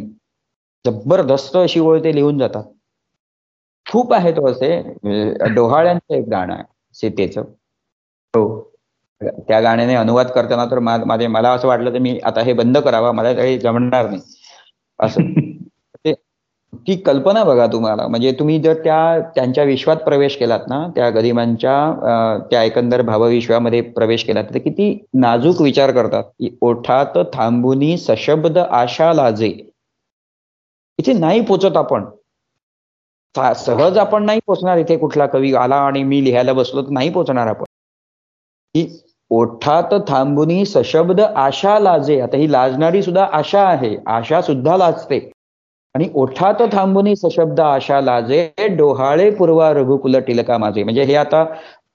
जबरदस्त 0.86 1.56
अशी 1.58 1.80
ओळ 1.80 2.00
ते 2.04 2.16
लिहून 2.16 2.38
जातात. 2.38 2.64
खूप 3.86 4.14
आहे 4.14 4.32
तो 4.32 4.48
असे 4.48 4.78
डोहाळ्यांचं 5.56 6.14
एक 6.16 6.28
गाणं 6.30 6.54
आहे 6.54 6.64
सीतेचं. 6.96 7.42
हो. 8.34 8.67
त्या 9.22 9.60
गाण्याने 9.62 9.96
अनुवाद 9.96 10.28
करताना 10.32 10.66
तर 10.66 10.80
माझे 10.80 11.28
मला 11.28 11.52
असं 11.52 11.68
वाटलं 11.68 11.94
तर 11.94 12.00
मी 12.00 12.18
आता 12.24 12.42
हे 12.42 12.54
बंद 12.54 12.78
करावं 12.78 13.16
मला 13.16 13.34
काही 13.34 13.58
जमणार 13.60 14.10
नाही. 14.10 14.22
असं. 15.00 15.22
ते 16.06 16.14
ती 16.88 16.96
कल्पना 16.98 17.44
बघा 17.44 17.66
तुम्हाला. 17.68 18.08
म्हणजे 18.08 18.32
तुम्ही 18.40 18.60
जर 18.62 18.74
त्या 18.84 18.98
त्यांच्या 19.36 19.64
विश्वात 19.64 19.98
प्रवेश 19.98 20.36
केलात 20.38 20.68
ना 20.68 20.86
त्या 20.96 21.10
गदिमांच्या 21.10 21.76
त्या 22.52 22.64
एकंदर 22.64 23.02
भावविश्वामध्ये 23.02 23.82
प्रवेश 23.92 24.24
केलात 24.24 24.44
तर 24.54 24.60
किती 24.60 24.92
नाजूक 25.16 25.62
विचार 25.62 25.92
करतात. 25.92 26.24
की 26.24 26.58
ओठात 26.62 27.18
थांबुनी 27.34 27.98
सशब्द 27.98 28.58
आशा 28.60 29.12
लाजे. 29.14 29.54
इथे 31.00 31.14
नाही 31.14 31.42
पोचत 31.42 31.78
आपण. 31.78 32.06
सहज 33.58 33.98
आपण 33.98 34.24
नाही 34.24 34.40
पोचणार 34.48 34.78
इथे 34.78 34.98
कुठला 34.98 35.26
कवी 35.26 35.54
आला 35.56 35.76
आणि 35.82 36.04
मी 36.04 36.24
लिहायला 36.24 36.54
बसलो 36.54 36.82
तर 36.82 36.90
नाही 36.90 37.10
पोचणार 37.10 37.48
आपण. 37.48 37.66
ही 38.76 38.86
ओठात 39.32 39.94
थांबुनी 40.08 40.66
सशब्द 40.66 41.20
आशा 41.22 41.78
लाजे. 41.80 42.20
आता 42.22 42.38
ही 42.38 42.52
लाजणारी 42.52 43.02
सुद्धा 43.04 43.24
आशा 43.34 43.62
आहे. 43.70 43.96
आशा 44.08 44.42
सुद्धा 44.42 44.78
लाजते. 44.78 45.20
आणि 45.96 46.10
ओठात 46.16 46.62
थांबुनी 46.72 47.16
सशब्द 47.16 47.60
आशा 47.60 48.00
लाजे 48.02 48.68
डोहाळे 48.78 49.30
पूर्वा 49.32 49.72
रघुकुल 49.74 50.18
टिलका 50.28 50.58
माझे. 50.58 50.84
म्हणजे 50.84 51.04
हे 51.04 51.16
आता 51.16 51.44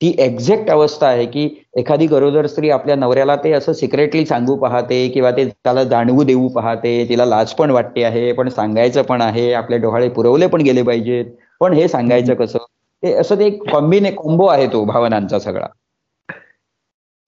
ती 0.00 0.14
एक्झॅक्ट 0.18 0.70
अवस्था 0.70 1.06
आहे 1.06 1.26
की 1.26 1.48
एखादी 1.78 2.06
गरोदर 2.06 2.46
स्त्री 2.46 2.70
आपल्या 2.70 2.96
नवऱ्याला 2.96 3.36
ते 3.36 3.52
असं 3.52 3.72
सिक्रेटली 3.72 4.24
सांगू 4.26 4.56
पाहते 4.56 5.08
किंवा 5.08 5.30
ते 5.30 5.44
त्याला 5.48 5.84
जाणवू 5.84 6.24
देऊ 6.24 6.48
पाहते. 6.48 7.08
तिला 7.08 7.24
लाज 7.24 7.52
पण 7.52 7.70
वाटते 7.70 8.04
आहे 8.04 8.32
पण 8.32 8.48
सांगायचं 8.48 9.02
पण 9.02 9.20
आहे. 9.20 9.52
आपले 9.52 9.78
डोहाळे 9.78 10.08
पुरवले 10.08 10.46
पण 10.46 10.60
गेले 10.60 10.82
पाहिजेत. 10.82 11.24
पण 11.60 11.72
हे 11.72 11.88
सांगायचं 11.88 12.34
कसं? 12.34 12.58
ते 13.02 13.12
असं 13.12 13.38
ते 13.38 13.46
एक 13.46 13.62
कॉम्बिने 13.72 14.10
कॉम्बो 14.10 14.46
आहे 14.46 14.66
तो 14.66 14.84
भावनांचा 14.84 15.38
सगळा. 15.38 15.66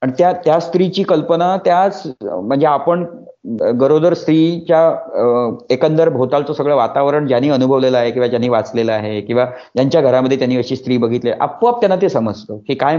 आणि 0.04 0.12
त्या 0.18 0.32
त्या 0.44 0.58
स्त्रीची 0.60 1.02
कल्पना 1.02 1.56
त्याच 1.56 2.02
म्हणजे 2.22 2.66
आपण 2.66 3.04
गरोदर 3.80 4.14
स्त्रीच्या 4.14 4.80
एकंदर 5.70 6.08
भोवतालचं 6.08 6.52
सगळं 6.52 6.74
वातावरण 6.74 7.26
ज्यांनी 7.26 7.50
अनुभवलेलं 7.50 7.98
आहे 7.98 8.10
किंवा 8.10 8.26
ज्यांनी 8.28 8.48
वाचलेलं 8.48 8.92
आहे 8.92 9.20
किंवा 9.20 9.44
ज्यांच्या 9.74 10.00
घरामध्ये 10.00 10.38
त्यांनी 10.38 10.56
अशी 10.56 10.76
स्त्री 10.76 10.96
बघितली 10.96 11.30
आपोआप 11.30 11.80
त्यांना 11.80 11.96
ते 12.02 12.08
समजतं 12.08 12.58
की 12.58 12.74
काय 12.74 12.98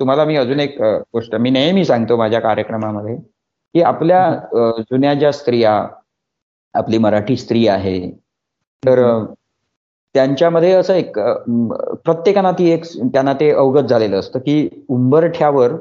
तुम्हाला 0.00 0.24
मी 0.24 0.36
अजून 0.36 0.60
एक 0.60 0.80
गोष्ट 0.82 1.34
मी 1.34 1.50
नेहमी 1.50 1.84
सांगतो 1.84 2.16
माझ्या 2.16 2.40
कार्यक्रमामध्ये 2.40 3.16
की 3.16 3.82
आपल्या 3.82 4.24
जुन्या 4.80 5.14
ज्या 5.14 5.32
स्त्रिया 5.32 5.76
आपली 6.74 6.98
मराठी 6.98 7.36
स्त्री 7.36 7.66
आहे 7.68 8.00
तर 8.82 9.02
त्यांच्यामध्ये 10.14 10.72
असं 10.72 10.94
एक 10.94 11.18
प्रत्येकाना 12.04 12.50
ती 12.50 12.70
एक 12.70 12.84
त्यांना 13.04 13.32
ते 13.32 13.50
अवगत 13.50 13.88
झालेलं 13.88 14.18
असतं 14.18 14.38
की 14.38 14.68
उंबरठ्यावर 14.88 15.72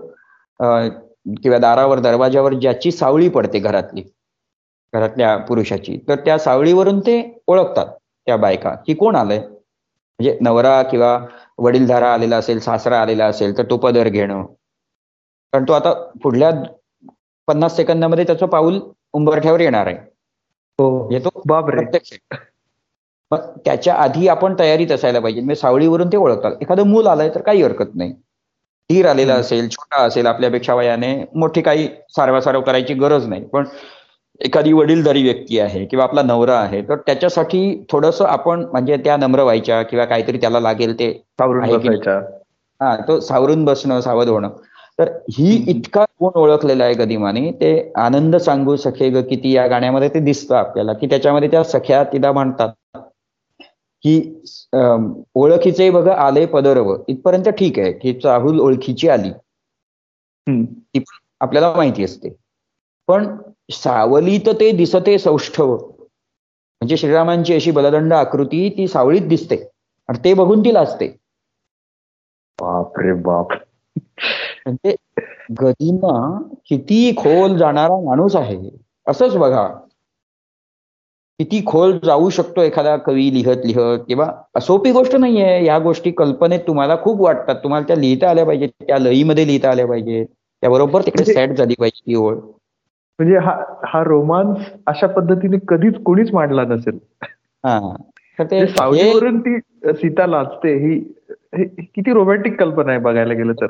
किंवा 0.60 1.58
दारावर 1.58 2.00
दरवाजावर 2.00 2.54
ज्याची 2.54 2.92
सावळी 2.92 3.30
पडते 3.30 3.60
घरातली 3.60 4.02
घरातल्या 4.94 5.36
पुरुषाची 5.38 5.98
तर 6.08 6.16
त्या 6.16 6.38
सावळीवरून 6.40 7.00
ते 7.00 7.22
ओळखतात 7.48 7.86
त्या 8.28 8.38
बायका. 8.38 8.74
की 8.88 8.94
कोण 8.94 9.16
आलंय? 9.16 9.38
म्हणजे 9.40 10.38
नवरा 10.42 10.82
किंवा 10.84 11.18
वडीलधारा 11.58 12.14
आलेला 12.14 12.38
असेल 12.38 12.60
सासरा 12.60 13.02
आलेला 13.02 13.26
असेल 13.26 13.58
तर 13.58 13.64
तो 13.70 13.78
पदर 13.78 14.08
घेणं. 14.08 14.44
कारण 15.54 15.64
तो 15.68 15.74
आता 15.74 15.94
पुढल्या 16.24 16.52
पन्नास 17.48 17.76
सेकंदामध्ये 17.76 18.26
त्याचं 18.26 18.46
पाऊल 18.46 18.80
उंबरठ्यावर 19.14 19.60
येणार 19.60 19.88
आहे. 19.88 19.96
हो. 20.80 21.10
येतो? 21.12 21.42
बापरे. 21.48 21.76
प्रत्यक्ष. 21.76 22.14
मग 23.32 23.40
त्याच्या 23.66 23.94
आधी 23.94 24.28
आपण 24.28 24.56
तयारीत 24.60 24.92
असायला 24.92 25.20
पाहिजे. 25.20 25.42
म्हणजे 25.42 25.56
सावळीवरून 25.56 26.08
ते 26.08 26.18
ओळखतात. 26.18 26.52
एखादं 26.62 26.88
मूल 26.88 27.08
आलंय 27.08 27.30
तर 27.36 27.42
काही 27.42 27.62
हरकत 27.64 27.96
नाही. 27.96 28.14
धीर 28.90 29.06
आलेला. 29.06 29.34
असेल 29.36 29.68
छोटा 29.70 30.04
असेल 30.04 30.26
आपल्यापेक्षा 30.28 30.74
वयाने 30.76 31.14
मोठी 31.36 31.62
काही 31.62 31.88
सारवासारव 32.16 32.62
करायची 32.62 32.94
गरज 32.96 33.28
नाही 33.28 33.44
पण 33.46 33.66
एखादी 34.42 34.72
वडीलधारी 34.74 35.22
व्यक्ती 35.24 35.60
आहे 35.60 35.84
किंवा 35.86 36.04
आपला 36.04 36.22
नवरा 36.22 36.56
आहे 36.60 36.82
तर 36.82 36.96
त्याच्यासाठी 37.06 37.62
थोडंसं 37.92 38.26
आपण 38.26 38.64
म्हणजे 38.72 38.98
त्या 39.04 39.18
नम्र 39.18 39.44
व्हायच्या 39.44 39.82
किंवा 39.84 40.06
काहीतरी 40.06 40.38
त्याला 40.38 40.60
लागेल 40.60 40.94
ते 41.00 41.12
सावरून 41.40 41.64
हा 42.82 42.96
तो 43.08 43.20
सावरून 43.20 43.66
बसणं 43.66 44.02
सावध 44.02 44.30
होणं 44.30 44.50
तर 45.00 45.10
ही. 45.32 45.56
इतका 45.68 46.04
गुण 46.22 46.32
ओळखलेला 46.36 46.84
आहे 46.84 46.94
गदिमाने 46.94 47.52
ते 47.52 47.72
आनंद 47.98 48.36
सांगू 48.38 48.76
सखे 48.76 49.10
ग 49.10 49.22
किती 49.30 49.52
या 49.52 49.66
गाण्यामध्ये 49.68 50.10
ते 50.10 50.20
दिसतं 50.20 50.56
आपल्याला 50.56 50.94
की 50.94 51.08
त्याच्यामध्ये 51.08 51.50
त्या 51.52 51.64
सख्या 51.66 52.04
तिला 52.14 52.32
म्हणतात 52.32 52.70
की 54.04 54.20
ओळखीचे 55.36 55.90
बघ 55.90 56.08
आले 56.08 56.46
पदरव. 56.46 56.96
इथपर्यंत 57.08 57.50
ठीक 57.50 57.80
आहे 57.80 57.92
की 57.92 58.14
चाहूल 58.14 58.60
ओळखीची 58.60 59.10
आली. 59.10 59.32
ती 60.48 61.04
आपल्याला 61.42 61.74
माहिती 61.76 62.04
असते. 62.04 62.30
पण 63.08 63.28
सावलीत 63.72 64.50
ते 64.60 64.72
दिसते 64.72 65.18
सौष्ठव. 65.20 65.76
म्हणजे 65.76 66.98
श्रीरामांची 66.98 67.54
अशी 67.54 67.72
बलदंड 67.72 68.14
आकृती 68.14 68.70
ती 68.70 68.88
सावळीत 68.88 69.28
दिसते. 69.28 69.56
आणि 70.10 70.20
ते 70.24 70.34
बघून 70.34 70.62
ती 70.62 70.74
लाजते. 70.74 71.08
बाप. 72.60 73.00
रे 73.00 73.14
बाप 73.14 73.54
म्हणजे 74.66 74.96
गदिमा 75.62 76.14
किती 76.70 77.12
खोल 77.18 77.58
जाणारा 77.58 78.00
माणूस 78.06 78.36
आहे. 78.36 78.58
असंच 79.08 79.36
बघा. 79.38 79.68
किती 81.40 81.64
खोल 81.66 81.98
जाऊ 82.04 82.30
शकतो 82.30 82.62
एखादा 82.62 82.98
कवी 82.98 83.34
लिहत 83.34 83.58
लिहत 83.66 84.00
किंवा 84.08 84.60
सोपी 84.62 84.92
गोष्ट 84.92 85.16
नाहीये. 85.16 85.66
या 85.66 85.80
गोष्टी 85.80 86.12
कल्पनेत 86.12 86.60
तुम्हाला 86.60 86.98
खूप 86.98 87.22
वाटतात. 87.22 87.56
तुम्हाला 87.56 87.86
त्या 87.88 87.96
लिहिता 87.96 88.30
आल्या 88.30 88.46
पाहिजेत 88.46 88.70
त्या 88.88 88.98
लईमध्ये 88.98 89.48
लिहिता 89.48 89.70
आल्या 89.70 89.88
पाहिजेत. 89.88 90.26
त्याबरोबर 90.62 91.02
तिकडे 91.02 91.24
म्हणजे- 91.24 91.36
सेट 91.36 91.58
झाली 91.58 91.74
पाहिजे 91.80 92.02
ती 92.08 92.16
ओळ. 92.16 92.36
म्हणजे 92.36 93.38
हा 93.38 93.64
हा 93.86 94.04
रोमांस 94.04 94.58
अशा 94.88 95.08
पद्धतीने 95.08 95.58
कधीच 95.68 95.94
कोणीच 96.04 96.34
मांडला 96.34 96.64
नसेल. 96.64 97.00
हा. 97.22 97.96
तर 98.40 98.44
ते 98.44 98.56
म्हणजे 98.56 98.66
हे- 98.66 98.78
सावलीवरून 98.78 99.40
ती 99.40 99.58
सीता 99.86 100.28
लाजते 100.28 100.78
ही 100.78 101.00
किती 101.78 102.14
रोमॅन्टिक 102.14 102.60
कल्पना 102.60 102.92
आहे 102.92 103.00
बघायला 103.00 103.34
गेलं 103.34 103.54
तर. 103.54 103.66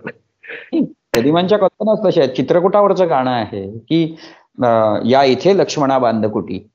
गदिमांच्या 1.18 1.58
कल्पनाच 1.58 2.06
तशा 2.06 2.22
आहेत. 2.22 2.34
चित्रकूटावरचं 2.34 3.10
गाणं 3.10 3.32
आहे 3.32 3.72
की 3.72 4.16
या 5.12 5.24
इथे 5.24 5.58
लक्ष्मणा 5.58 5.98
बांधकुटी. 5.98 6.68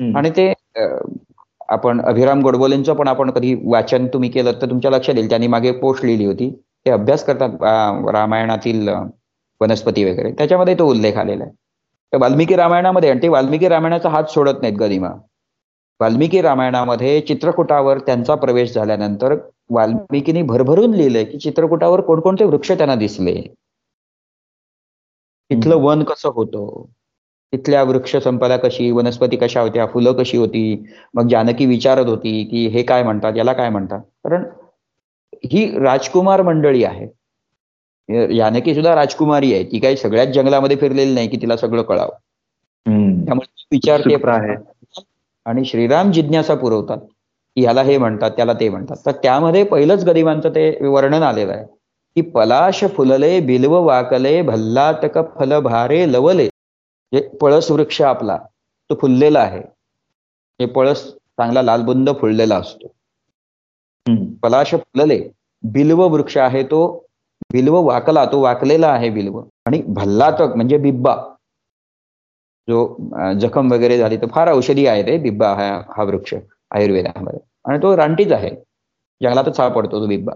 आणि 0.00 0.30
ते 0.30 0.52
आपण 1.68 2.00
अभिराम 2.00 2.40
गोडबोलेंचं 2.42 2.94
पण 2.94 3.08
आपण 3.08 3.30
कधी 3.30 3.54
वाचन 3.64 4.06
तुम्ही 4.06 4.30
केलं 4.30 4.52
तर 4.62 4.70
तुमच्या 4.70 4.90
लक्षात 4.90 5.14
येईल. 5.14 5.28
त्यांनी 5.28 5.46
मागे 5.46 5.72
पोस्ट 5.80 6.04
लिहिली 6.04 6.24
होती. 6.24 6.50
ते 6.86 6.90
अभ्यास 6.90 7.24
करतात 7.24 7.62
रामायणातील 8.14 8.88
वनस्पती 9.60 10.04
वगैरे. 10.04 10.32
त्याच्यामध्ये 10.32 10.74
तो 10.78 10.88
उल्लेख 10.90 11.16
आलेला 11.16 11.44
आहे. 11.44 11.52
तर 12.12 12.18
वाल्मिकी 12.18 12.56
रामायणामध्ये 12.56 13.10
आणि 13.10 13.22
ते 13.22 13.28
वाल्मिकी 13.28 13.68
रामायणाचा 13.68 14.08
हात 14.08 14.30
सोडत 14.30 14.62
नाहीत 14.62 14.76
गदिमा. 14.78 15.08
वाल्मिकी 16.00 16.40
रामायणामध्ये 16.42 17.20
चित्रकूटावर 17.20 17.98
त्यांचा 17.98 18.34
प्रवेश 18.34 18.74
झाल्यानंतर 18.74 19.34
वाल्मिकीनी 19.70 20.42
भरभरून 20.42 20.94
लिहिलंय 20.94 21.24
की 21.24 21.38
चित्रकूटावर 21.38 22.00
कोणकोणते 22.00 22.44
वृक्ष 22.44 22.72
त्यांना 22.72 22.94
दिसले. 22.94 23.40
तिथलं 25.50 25.76
वन 25.76 26.02
कसं 26.04 26.28
होतं? 26.28 26.84
तिथल्या 27.52 27.82
वृक्ष 27.82 28.16
संपदा 28.16 28.56
कशी 28.56 28.90
वनस्पती 28.90 29.36
कशा 29.36 29.60
होत्या 29.60 29.86
फुलं 29.86 30.12
कशी 30.12 30.36
होती 30.36 30.62
मग 31.14 31.28
जानकी 31.28 31.66
विचारत 31.66 32.06
होती 32.06 32.42
की 32.44 32.66
हे 32.68 32.82
काय 32.82 33.02
म्हणतात 33.02 33.36
याला 33.36 33.52
काय 33.52 33.68
म्हणतात? 33.68 34.00
कारण 34.24 34.44
ही 35.44 35.66
राजकुमार 35.80 36.42
मंडळी 36.42 36.84
आहे. 36.84 37.06
जानकी 38.36 38.74
सुद्धा 38.74 38.94
राजकुमारी 38.94 39.52
आहे. 39.54 39.64
ती 39.64 39.78
काही 39.78 39.96
सगळ्याच 39.96 40.28
जंगलामध्ये 40.28 40.76
फिरलेली 40.76 41.14
नाही 41.14 41.28
की 41.28 41.36
तिला 41.42 41.56
सगळं 41.56 41.82
कळावं. 41.82 42.16
त्यामुळे 43.24 43.46
ती 43.46 43.66
विचारते 43.72 44.14
आहे. 44.30 44.54
आणि 45.46 45.64
श्रीराम 45.64 46.10
जिज्ञासा 46.12 46.54
पुरवतात 46.54 46.98
की 46.98 47.62
ह्याला 47.62 47.82
हे 47.82 47.96
म्हणतात 47.98 48.30
त्याला 48.30 48.52
ते 48.52 48.68
म्हणतात. 48.68 48.96
तर 49.06 49.12
त्यामध्ये 49.22 49.62
पहिलंच 49.64 50.04
गरिबांचं 50.04 50.50
ते 50.54 50.86
वर्णन 50.86 51.22
आलेलं 51.22 51.52
आहे 51.52 51.64
की 52.16 52.20
पलाश 52.30 52.84
फुलले 52.96 53.38
बिल्व 53.40 53.74
वाकले 53.84 54.40
भल्लातक 54.42 55.18
फल 55.38 55.58
भारे 55.60 56.04
लवले. 56.12 56.48
जे 57.12 57.20
पळस 57.40 57.70
वृक्ष 57.70 58.00
आपला 58.02 58.36
तो 58.90 58.94
फुललेला 59.00 59.40
आहे. 59.40 59.60
हे 60.60 60.66
पळस 60.66 61.04
चांगला 61.12 61.62
लालबुंद 61.62 62.10
फुललेला 62.20 62.56
असतो. 62.56 62.92
पलाश 64.42 64.74
फुलले 64.74 65.18
बिल्व 65.64 66.02
वृक्ष 66.08 66.36
आहे 66.38 66.62
तो 66.62 66.80
बिल्व 67.52 67.74
वाकला 67.86 68.24
तो 68.32 68.40
वाकलेला 68.42 68.88
आहे 68.88 69.10
बिल्व. 69.10 69.40
आणि 69.66 69.82
भल्लातक 69.96 70.54
म्हणजे 70.56 70.78
बिब्बा. 70.78 71.16
जो 72.68 72.96
जखम 73.40 73.72
वगैरे 73.72 73.96
झाली 73.98 74.16
तर 74.16 74.26
फार 74.34 74.48
औषधी 74.52 74.86
आहे 74.86 75.02
ते 75.06 75.16
बिब्बा 75.18 75.52
हा 75.54 75.68
हा 75.96 76.02
वृक्ष 76.04 76.34
आयुर्वेदामध्ये. 76.34 77.38
आणि 77.68 77.78
तो 77.82 77.96
रानटीच 77.96 78.32
आहे. 78.32 78.50
जंगलातच 79.20 79.56
सापडतो 79.56 80.00
तो 80.00 80.06
बिब्बा. 80.06 80.32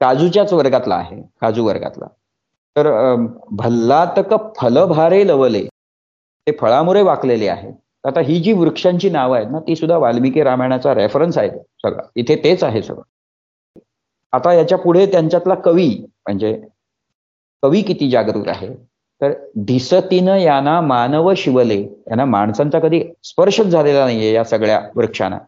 काजूच्याच 0.00 0.52
वर्गातला 0.52 0.94
आहे 0.94 1.20
काजू 1.40 1.64
वर्गातला. 1.66 2.06
तर 2.76 2.86
भल्लातक 3.52 4.34
फलभारे 4.60 5.26
लवले. 5.28 5.66
ते 6.46 6.52
फळामुळे 6.52 7.02
वाकलेले 7.02 7.48
आहेत 7.48 7.72
आता 8.06 8.20
ही 8.20 8.40
जी 8.40 8.52
वृक्षांची 8.52 9.10
नावं 9.10 9.36
आहेत 9.36 9.48
ना 9.50 9.58
ती 9.60 9.76
सुद्धा 9.76 9.96
वाल्मिकी 9.96 10.42
रामायणाचा 10.42 10.94
रेफरन्स 10.94 11.38
आहे 11.38 11.50
सगळं. 11.50 12.02
इथे 12.16 12.36
तेच 12.36 12.64
आहे 12.64 12.82
सगळं. 12.82 13.02
आता 14.32 14.52
याच्यापुढे 14.52 15.06
त्यांच्यातला 15.06 15.54
कवी 15.54 15.88
म्हणजे 16.00 16.62
कवी 17.62 17.82
किती 17.82 18.10
जागरूक 18.10 18.48
आहे? 18.48 18.74
तर 19.20 19.32
ढिसतीनं 19.64 20.36
यांना 20.36 20.80
मानव 20.80 21.34
शिवले 21.36 21.82
यांना 21.82 22.24
माणसांचा 22.24 22.78
कधी 22.78 23.02
स्पर्शच 23.24 23.64
झालेला 23.64 24.04
नाहीये 24.04 24.32
या 24.32 24.44
सगळ्या 24.44 24.90
वृक्षांना. 24.96 25.38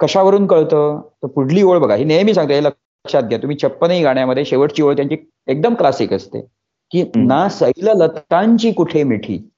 कशावरून 0.00 0.46
कळतं? 0.46 1.00
तर 1.00 1.26
पुढली 1.26 1.62
ओळ 1.62 1.78
बघा. 1.78 1.94
ही 1.94 2.04
नेहमी 2.04 2.34
सांगतो 2.34 2.60
लक्षात 2.60 3.22
घ्या. 3.22 3.38
तुम्ही 3.38 3.56
छप्पनही 3.62 4.02
गाण्यामध्ये 4.02 4.44
शेवटची 4.44 4.82
ओळ 4.82 4.96
त्यांची 4.96 5.16
एकदम 5.46 5.74
क्लासिक 5.74 6.12
असते. 6.12 6.46
की. 6.94 7.10
ना 7.16 7.48
सैल 7.48 7.86
लतांची 7.86 8.72
कुठे 8.72 9.04
मिठी? 9.04 9.50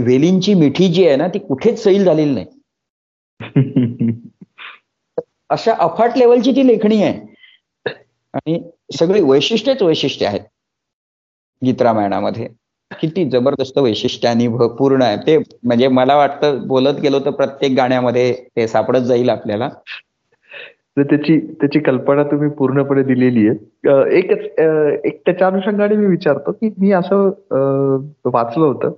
वेलींची 0.00 0.54
मिठी 0.54 0.88
जी 0.88 1.06
आहे 1.06 1.16
ना 1.16 1.28
ती 1.28 1.38
कुठेच 1.38 1.84
सैल 1.84 2.04
झालेली 2.04 2.34
नाही. 2.34 2.46
अशा 5.50 5.74
अफाट 5.78 6.16
लेवलची 6.16 6.52
ती 6.52 6.66
लेखणी 6.66 7.02
आहे. 7.02 7.36
आणि 8.34 8.70
सगळी 8.98 9.20
वैशिष्ट्यच 9.20 9.82
वैशिष्ट्य 9.82 10.26
आहेत. 10.26 10.40
गीतरामायणामध्ये 11.64 12.48
किती 13.00 13.30
जबरदस्त 13.30 13.78
वैशिष्ट्याने 13.78 14.48
भ- 14.48 14.76
पूर्ण 14.78 15.02
आहे. 15.02 15.16
ते 15.16 15.38
म्हणजे 15.38 15.88
मला 15.88 16.16
वाटतं 16.16 16.66
बोलत 16.66 17.00
गेलो 17.00 17.20
तर 17.20 17.30
प्रत्येक 17.30 17.72
गाण्यामध्ये 17.76 18.44
ते 18.56 18.68
सापडत 18.68 19.00
जाईल 19.00 19.30
आपल्याला. 19.30 19.68
तर 20.96 21.02
त्याची 21.02 21.38
त्याची 21.60 21.78
कल्पना 21.78 22.22
तुम्ही 22.22 22.48
पूर्णपणे 22.48 23.02
दिलेली 23.02 23.48
आहे. 23.48 24.18
एकच 24.18 24.44
एक 25.04 25.20
त्याच्या 25.26 25.46
अनुषंगाने 25.46 25.96
मी 25.96 26.06
विचारतो 26.06 26.52
की 26.52 26.70
मी 26.80 26.92
असं 26.92 27.30
वाचलं 28.24 28.64
होतं. 28.66 28.92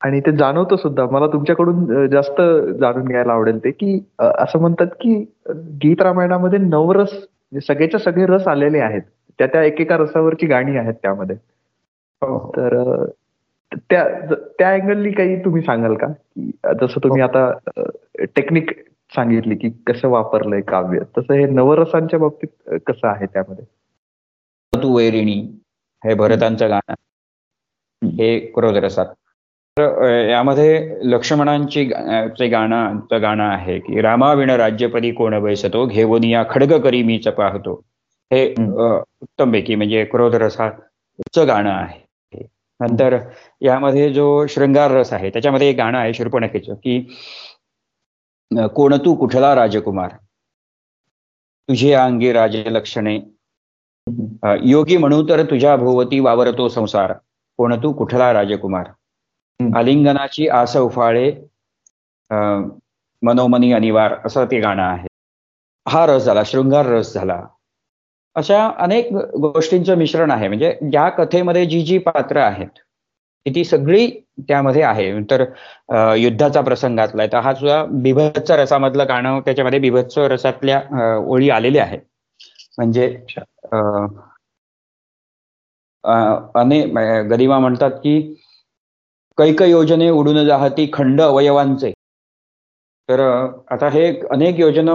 आणि 0.00 0.20
ते 0.20 0.32
जाणवतं 0.36 0.76
सुद्धा. 0.76 1.06
मला 1.10 1.26
तुमच्याकडून 1.26 2.06
जास्त 2.06 2.40
जाणून 2.80 3.04
घ्यायला 3.04 3.32
आवडेल 3.32 3.58
ते 3.64 3.70
की 3.70 3.98
असं 4.20 4.58
म्हणतात 4.60 4.86
की 5.00 5.14
गीत 5.82 6.02
रामायणामध्ये 6.02 6.58
नवरस 6.58 7.12
म्हणजे 7.12 7.60
सगळेच्या 7.66 8.00
सगळे 8.00 8.26
रस 8.26 8.46
आलेले 8.48 8.78
आहेत. 8.78 9.02
त्या 9.38 9.46
त्या 9.46 9.62
एकेका 9.62 9.96
रसावरची 9.96 10.46
गाणी 10.46 10.76
आहेत 10.76 10.94
त्यामध्ये. 11.02 11.36
तर 12.22 12.76
अं, 12.78 13.04
त्या 13.90 14.04
त्या 14.58 14.72
अँगलनी 14.72 15.10
काही 15.10 15.36
तुम्ही 15.44 15.62
सांगाल 15.62 15.94
का? 15.94 16.06
जसं 16.80 17.04
तुम्ही 17.04 17.22
आता 17.22 17.50
टेक्निक 18.36 18.70
सांगितली 19.14 19.54
की 19.56 19.70
कसं 19.86 20.08
वापरलंय 20.08 20.60
काव्य? 20.68 21.00
तसं 21.18 21.34
हे 21.34 21.46
नवरसांच्या 21.46 22.18
बाबतीत 22.18 22.78
कसं 22.86 23.08
आहे 23.08 23.26
त्यामध्ये? 23.26 23.64
तू 24.72 24.96
वैरिणी 24.96 25.40
हे 26.02 26.14
भरतांचं 26.14 26.68
गाणं 26.70 26.94
हे 28.02 28.38
क्रोधरसात. 28.54 29.06
तर 29.76 30.08
यामध्ये 30.28 30.98
लक्ष्मणांची 31.10 31.84
चे 32.38 32.48
गाणं 32.48 32.98
गाणं 33.22 33.42
आहे 33.44 33.78
की 33.80 34.00
रामाविण 34.02 34.50
राज्यपदी 34.50 35.10
कोण 35.12 35.38
बैसतो 35.42 35.84
घेऊन 35.86 36.24
या 36.24 36.42
खडग 36.50 36.78
करी 36.84 37.02
मीच 37.02 37.28
पाहतो 37.28 37.74
हे 38.30 38.46
उत्तमपैकी 38.58 39.74
म्हणजे 39.74 40.04
क्रोधरसाचं 40.04 41.46
गाणं 41.48 41.70
आहे. 41.70 42.00
नंतर 42.80 43.16
यामध्ये 43.62 44.08
जो 44.12 44.46
शृंगार 44.50 44.90
रस 44.90 45.12
आहे 45.12 45.30
त्याच्यामध्ये 45.30 45.68
एक 45.70 45.76
गाणं 45.76 45.98
आहे 45.98 46.14
शूर्पणखेचं 46.14 46.74
की 46.74 46.98
कोण 48.74 48.96
तू 48.96 49.14
कुठला 49.14 49.54
राजकुमार? 49.54 50.10
तुझे 51.68 51.92
अंगी 51.92 52.32
राजलक्षणे. 52.32 53.20
योगी 54.62 54.96
म्हणू 54.96 55.22
तर 55.28 55.42
तुझ्या 55.42 55.76
भोवती 55.76 56.20
वावरतो 56.20 56.68
संसार. 56.68 57.12
कोण 57.58 57.82
तू 57.82 57.92
कुठला 57.92 58.32
राजकुमार? 58.32 58.88
आलिंगनाची 59.76 60.48
आस 60.48 60.76
उफाळे 60.76 61.32
मनोमनी 63.22 63.72
अनिवार 63.72 64.14
असं 64.24 64.44
ते 64.44 64.60
गाणं 64.60 64.82
आहे. 64.82 65.06
हा 65.88 66.06
रस 66.06 66.22
झाला 66.24 66.42
शृंगार 66.46 66.86
रस 66.86 67.14
झाला. 67.14 67.42
अशा 68.34 68.66
अनेक 68.78 69.12
गोष्टींचं 69.12 69.96
मिश्रण 69.96 70.30
आहे. 70.30 70.48
म्हणजे 70.48 70.78
ज्या 70.92 71.08
कथेमध्ये 71.08 71.66
जी 71.66 71.82
जी 71.82 71.98
पात्र 71.98 72.36
आहेत 72.36 72.78
ती 73.46 73.64
सगळी 73.64 74.06
त्यामध्ये 74.48 74.82
आहे. 74.82 75.10
तर 75.30 75.44
युद्धाचा 76.16 76.60
प्रसंग 76.60 76.96
घातलाय 76.96 77.26
तर 77.32 77.38
हा 77.38 77.54
सुद्धा 77.54 77.84
बिभत्स 78.02 78.50
रसामधलं 78.50 79.08
गाणं 79.08 79.40
त्याच्यामध्ये 79.44 79.78
बिभत्स 79.80 80.18
रसातल्या 80.30 80.80
ओळी 81.18 81.50
आलेल्या 81.50 81.84
आहेत 81.84 82.00
म्हणजे 82.78 83.06
अने 86.56 86.80
गरिमा 87.28 87.58
म्हणतात 87.58 87.90
की 88.02 88.20
कैक 89.38 89.62
योजने 89.62 90.08
उडून 90.10 90.44
जाहती 90.46 90.88
खंड 90.92 91.20
अवयवांचे. 91.22 91.92
तर 93.08 93.20
आता 93.72 93.88
हे 93.92 94.06
अनेक 94.30 94.60
योजना 94.60 94.92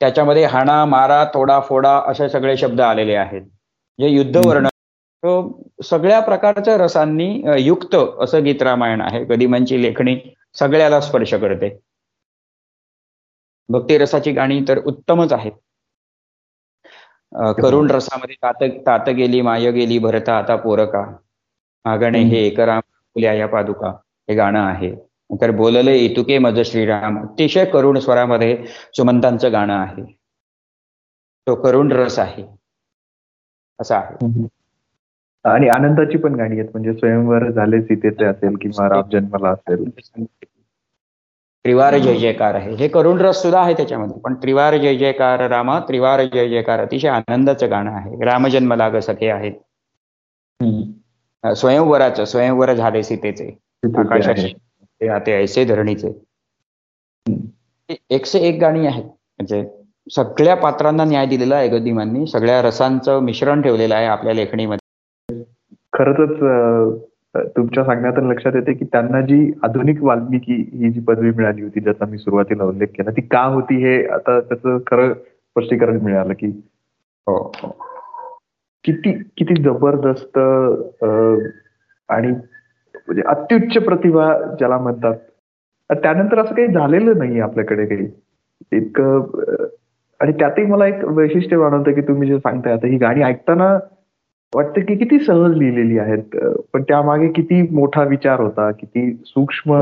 त्याच्यामध्ये 0.00 0.44
हाणा 0.46 0.84
मारा 0.86 1.24
तोडा 1.34 1.58
फोडा 1.68 1.98
असे 2.10 2.28
सगळे 2.28 2.56
शब्द 2.56 2.80
आलेले 2.80 3.14
आहेत. 3.16 3.42
जे 3.98 4.08
युद्धवर्ण 4.08 4.68
सगळ्या 5.84 6.20
प्रकारच्या 6.20 6.76
रसांनी 6.78 7.42
युक्त 7.58 7.94
असं 8.20 8.44
गीत 8.44 8.62
रामायण 8.62 9.00
आहे. 9.00 9.24
गदिमांची 9.24 9.82
लेखणी 9.82 10.16
सगळ्याला 10.54 11.00
स्पर्श 11.00 11.34
करते. 11.34 11.78
भक्ती 13.68 13.98
रसाची 13.98 14.32
गाणी 14.32 14.60
तर 14.68 14.78
उत्तमच 14.86 15.32
आहेत. 15.32 15.52
करुण 17.58 17.90
रसामध्ये 17.90 18.34
तात 18.42 18.68
तात 18.86 19.08
गेली 19.08 19.40
माय 19.40 19.70
गेली 19.70 19.98
भरता 19.98 20.36
आता 20.38 20.56
पोरका. 20.56 21.04
मागणे 21.84 22.22
हे 22.22 22.46
एकराम 22.46 22.80
फुल्या 22.80 23.32
या 23.34 23.48
पादुका. 23.48 23.88
हे 24.28 24.34
गाणं 24.34 24.60
आहे. 24.60 24.94
तर 25.40 25.50
बोलले 25.50 25.96
इतुके 25.96 26.38
मज 26.38 26.60
श्रीराम. 26.60 27.18
अतिशय 27.22 27.64
करुण 27.64 27.98
स्वरामध्ये 27.98 28.56
सुमंतांचं 28.96 29.52
गाणं 29.52 29.74
आहे. 29.74 30.04
तो 31.46 31.54
करुण 31.54 31.92
रस 31.92 32.18
आहे. 32.18 32.44
असा 33.80 33.98
आहे. 33.98 34.46
आणि 35.44 35.68
आनंदाची 35.68 36.18
पण 36.18 36.34
गाणी 36.34 36.58
आहेत. 36.58 36.68
म्हणजे 36.72 36.92
स्वयंवर 36.92 37.50
झाले 37.50 37.80
सीतेचे 37.82 38.24
असेल 38.24 38.56
किंवा 38.60 38.88
राम 38.88 39.08
जन्मला 39.12 39.48
असेल. 39.50 39.88
त्रिवार 41.64 41.96
जय 41.98 42.16
जयकार 42.18 42.54
आहे. 42.54 42.74
हे 42.74 42.88
करुण 42.88 43.20
रस 43.20 43.40
सुद्धा 43.42 43.60
आहे 43.60 43.74
त्याच्यामध्ये. 43.74 44.18
पण 44.20 44.34
त्रिवार 44.34 44.76
जय 44.76 44.94
जयकार 44.96 45.46
रामा 45.50 45.78
त्रिवार 45.88 46.24
जय 46.24 46.48
जयकार 46.48 46.80
अतिशय 46.80 47.08
आनंदाचं 47.08 47.70
गाणं 47.70 47.90
आहे. 47.90 48.24
रामजन्म 48.24 48.72
लाग 48.74 48.98
सखे 48.98 49.30
आहेत 49.30 49.52
स्वयंवराचं 51.44 52.24
स्वयंवर 52.24 52.72
झाले 52.74 53.02
सीतेचे. 53.02 53.46
आकाशाचे 53.98 55.08
आते 55.08 55.32
ऐसे 55.32 55.64
धरणीचे. 55.64 56.08
एकशे 58.10 58.38
एक 58.38 58.60
गाणी 58.60 58.86
आहेत. 58.86 59.04
म्हणजे 59.04 59.64
सगळ्या 60.06 60.54
पात्रांना 60.56 61.04
न्याय 61.04 61.26
दिलेला 61.26 61.56
आहे 61.56 61.68
गदिमांनी 61.68 62.26
सगळ्या 62.26 62.60
रसांचं 62.62 63.20
मिश्रण 63.22 63.62
ठेवलेलं 63.62 63.94
आहे 63.94 64.06
आपल्या 64.06 64.34
लेखणीमध्ये. 64.34 64.83
खरंच 65.94 66.40
तुमच्या 67.56 67.84
सांगण्यातून 67.84 68.30
लक्षात 68.30 68.52
येते 68.54 68.72
की 68.72 68.84
त्यांना 68.84 69.20
जी 69.20 69.38
आधुनिक 69.62 70.02
वाल्मिकी 70.02 70.54
ही 70.72 70.90
जी 70.90 71.00
पदवी 71.00 71.30
मिळाली 71.30 71.62
होती 71.62 71.80
ज्याचा 71.80 72.06
मी 72.06 72.18
सुरुवातीला 72.18 72.64
उल्लेख 72.64 72.86
केला 72.88 73.10
ती 73.10 73.20
का 73.22 73.42
होती 73.44 73.76
हे 73.76 73.96
आता 74.06 74.38
त्याचं 74.40 74.78
खरं 74.86 75.12
स्पष्टीकरण 75.12 76.00
मिळालं 76.00 76.32
की 76.32 76.46
हो. 77.26 77.38
किती 78.84 79.12
किती 79.36 79.62
जबरदस्त 79.62 80.38
आणि 82.08 82.28
म्हणजे 82.28 83.22
अत्युच्च 83.26 83.84
प्रतिभा 83.84 84.32
ज्याला 84.58 84.78
म्हणतात 84.78 85.14
त्यानंतर 85.90 86.38
असं 86.38 86.54
काही 86.54 86.68
झालेलं 86.68 87.18
नाही 87.18 87.40
आपल्याकडे 87.40 87.86
काही 87.86 88.06
इतकं 88.72 89.66
आणि 90.20 90.32
त्यातही 90.32 90.64
मला 90.64 90.86
एक 90.86 91.04
वैशिष्ट्य 91.06 91.56
जाणवतं 91.56 91.92
की 91.92 92.00
तुम्ही 92.00 92.28
जे 92.28 92.38
सांगताय 92.38 92.72
आता 92.72 92.86
ही 92.86 92.96
गाणी 92.96 93.22
ऐकताना 93.22 93.76
वाटतं 94.54 94.80
की 94.80 94.94
किती 94.96 95.18
सहज 95.18 95.56
लिहिलेली 95.58 95.98
आहेत 95.98 96.36
पण 96.72 96.82
त्यामागे 96.82 97.28
किती 97.28 97.60
मोठा 97.74 98.02
विचार 98.02 98.40
होता 98.40 98.70
किती 98.70 99.10
सूक्ष्म 99.26 99.78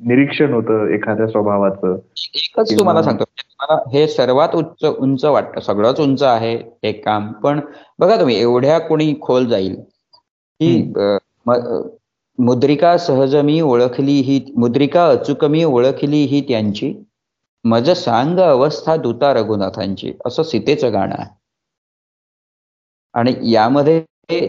निरीक्षण 0.00 0.52
होतं 0.52 0.88
एखाद्या 0.88 1.26
स्वभावाचं. 1.26 1.96
एकच 2.34 2.78
तुम्हाला 2.78 3.02
सांगतो 3.02 3.24
मला 3.60 3.78
हे 3.92 4.06
सर्वात 4.08 4.54
उच्च 4.54 4.84
उंच 4.84 5.24
वाटतं 5.24 5.60
सगळंच 5.60 6.00
उंच 6.00 6.22
आहे 6.22 6.58
एक 6.82 7.04
काम 7.04 7.30
पण 7.32 7.60
बघा 7.98 8.16
तुम्ही 8.20 8.40
एवढ्या 8.40 8.78
कोणी 8.78 9.14
खोल 9.22 9.46
जाईल 9.46 9.74
की 10.60 10.92
मुद्रिका 12.38 12.96
सहज 12.98 13.36
मी 13.36 13.60
ओळखली 13.60 14.20
ही 14.20 14.40
मुद्रिका 14.56 15.06
अचूक 15.08 15.44
मी 15.44 15.64
ओळखली 15.64 16.22
ही 16.24 16.40
त्यांची 16.40 16.92
मज 17.64 17.90
सांग 17.90 18.38
अवस्था 18.38 18.96
दुता 18.96 19.32
रघुनाथांची 19.34 20.12
असं 20.26 20.42
सीतेचं 20.42 20.92
गाणं 20.92 21.14
आहे. 21.18 21.43
आणि 23.14 23.34
यामध्ये 23.52 24.00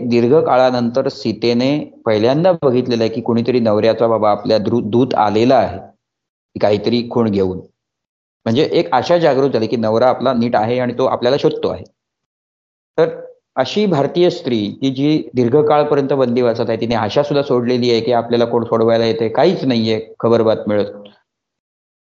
दीर्घ 0.08 0.34
काळानंतर 0.36 1.08
सीतेने 1.08 1.78
पहिल्यांदा 2.06 2.52
बघितलेलं 2.64 3.04
आहे 3.04 3.14
की 3.14 3.22
कोणीतरी 3.22 3.60
नवऱ्याचा 3.60 4.08
बाबा 4.08 4.32
आपल्या 4.32 4.58
दूत 4.58 5.14
आलेला 5.16 5.56
आहे. 5.56 5.80
काहीतरी 6.56 7.08
खूण 7.12 7.30
घेऊन. 7.32 7.58
म्हणजे 8.46 8.64
एक 8.72 8.94
आशा 8.94 9.18
जागृत 9.18 9.50
झाली 9.50 9.68
की 9.68 9.76
नवरा 9.76 10.10
आपला 10.10 10.34
नीट 10.34 10.56
आहे 10.56 10.80
आणि 10.80 10.94
तो 10.98 11.06
आपल्याला 11.06 11.38
शोधतो 11.40 11.70
आहे. 11.70 11.84
तर 12.98 13.10
अशी 13.56 13.86
भारतीय 13.86 14.30
स्त्री 14.30 14.60
की 14.82 14.90
जी 14.90 15.30
दीर्घकाळपर्यंत 15.36 16.14
बंदीवासात 16.14 16.70
आहे 16.70 16.80
तिने 16.82 16.96
आशा 16.96 17.24
सुद्धा 17.24 17.44
सोडलेली 17.44 17.92
आहे 17.92 18.02
की 18.02 18.12
आपल्याला 18.12 18.46
कोण 18.46 18.64
सोडवायला 18.64 19.06
येते 19.06 19.30
काहीच 19.30 19.64
नाहीये 19.66 20.00
खबर 20.20 20.42
बात 20.42 20.68
मिळत. 20.68 20.92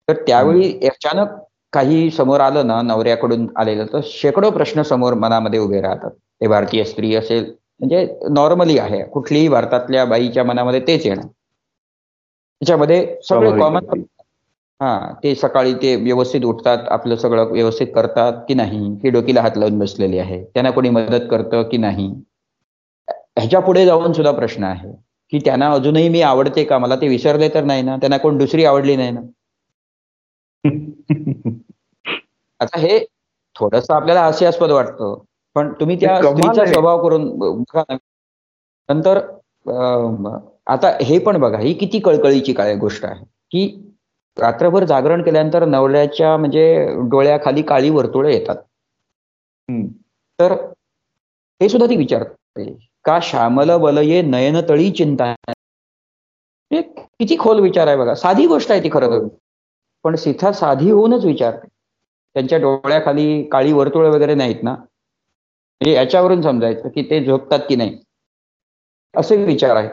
तर 0.08 0.22
त्यावेळी 0.26 0.72
अचानक 0.88 1.28
काही 1.72 2.10
समोर 2.10 2.40
आलं 2.40 2.66
ना 2.66 2.80
नवऱ्याकडून 2.82 3.46
आलेलं 3.56 3.86
तर 3.92 4.00
शेकडो 4.04 4.50
प्रश्न 4.50 4.82
समोर 4.82 5.14
मनामध्ये 5.14 5.60
उभे 5.60 5.80
राहतात. 5.80 6.10
ते 6.40 6.46
भारतीय 6.46 6.84
स्त्री 6.84 7.14
असेल 7.14 7.44
म्हणजे 7.80 8.18
नॉर्मली 8.30 8.78
आहे. 8.78 9.04
कुठलीही 9.04 9.48
भारतातल्या 9.48 10.04
बाईच्या 10.04 10.44
मनामध्ये 10.44 10.80
तेच 10.80 11.06
येणं. 11.06 11.22
त्याच्यामध्ये 11.22 13.16
सगळे 13.22 13.50
कॉमन 13.60 14.02
हा 14.80 15.12
ते 15.24 15.34
सकाळी 15.34 15.74
ते 15.74 15.96
व्यवस्थित 15.96 16.44
उठतात 16.44 16.78
आपलं 16.88 17.16
सगळं 17.16 17.44
व्यवस्थित 17.44 17.86
करतात 17.94 18.32
की 18.48 18.54
नाही? 18.54 18.96
की 19.02 19.10
डोकीला 19.10 19.42
हात 19.42 19.50
लावून 19.56 19.78
बसलेली 19.78 20.18
आहे. 20.18 20.44
त्यांना 20.44 20.70
कोणी 20.70 20.90
मदत 20.90 21.26
करतं 21.30 21.62
की 21.62 21.76
नाही? 21.76 22.14
ह्याच्या 23.10 23.60
पुढे 23.60 23.86
जाऊन 23.86 24.12
सुद्धा 24.12 24.32
प्रश्न 24.32 24.64
आहे 24.64 24.92
की 25.30 25.38
त्यांना 25.44 25.70
अजूनही 25.72 26.08
मी 26.08 26.20
आवडते 26.22 26.64
का? 26.64 26.78
मला 26.78 26.96
ते 26.96 27.08
विसरले 27.08 27.48
तर 27.48 27.64
नाही 27.64 27.82
ना? 27.82 27.96
त्यांना 27.96 28.16
कोण 28.16 28.38
दुसरी 28.38 28.64
आवडली 28.64 28.96
नाही 28.96 29.10
ना? 29.10 29.20
आता 32.60 32.78
हे 32.78 32.98
थोडस 33.54 33.90
आपल्याला 33.90 34.20
हास्यास्पद 34.20 34.70
वाटतं. 34.70 35.18
पण 35.58 35.72
तुम्ही 35.72 35.96
त्या 36.00 36.16
स्त्रीचा 36.22 36.64
स्वभाव 36.66 37.02
करून 37.02 37.30
बघा 37.38 37.82
नंतर 38.88 39.18
आता 40.66 40.90
हे 41.02 41.18
पण 41.18 41.36
बघा 41.40 41.58
ही 41.58 41.72
किती 41.72 41.98
कळकळीची 42.00 42.52
काय 42.52 42.74
गोष्ट 42.76 43.04
आहे 43.04 43.24
की 43.52 43.62
रात्रभर 44.36 44.84
जागरण 44.84 45.22
केल्यानंतर 45.22 45.64
नवऱ्याच्या 45.64 46.36
म्हणजे 46.36 46.64
डोळ्याखाली 47.10 47.62
काळी 47.62 47.90
वर्तुळे 47.90 48.32
येतात. 48.34 48.56
तर 50.38 50.52
हे 51.60 51.68
सुद्धा 51.68 51.86
ती 51.90 51.96
विचारते 51.96 52.72
का 53.04 53.18
श्यामल 53.22 53.76
बलये 53.76 54.20
नयन 54.22 54.60
तळी 54.68 54.90
चिंता 54.90 55.34
किती 56.70 57.36
खोल 57.38 57.60
विचार 57.60 57.86
आहे 57.86 57.96
बघा. 57.96 58.14
साधी 58.14 58.46
गोष्ट 58.46 58.70
आहे 58.72 58.82
ती 58.84 58.90
खरं 58.92 59.10
तर. 59.10 59.26
पण 60.04 60.14
सीथा 60.16 60.52
साधी 60.52 60.90
होऊनच 60.90 61.24
विचारते. 61.24 61.68
त्यांच्या 62.36 62.58
डोळ्याखाली 62.58 63.42
काळी 63.52 63.72
वर्तुळे 63.72 64.08
वगैरे 64.08 64.34
नाहीत 64.34 64.62
ना. 64.62 64.74
म्हणजे 65.80 65.94
याच्यावरून 65.94 66.42
समजायचं 66.42 66.88
की 66.88 67.02
ते 67.10 67.24
झोपतात 67.24 67.60
की 67.68 67.76
नाही? 67.76 67.96
असे 69.14 69.36
विचार 69.44 69.76
आहे 69.76 69.88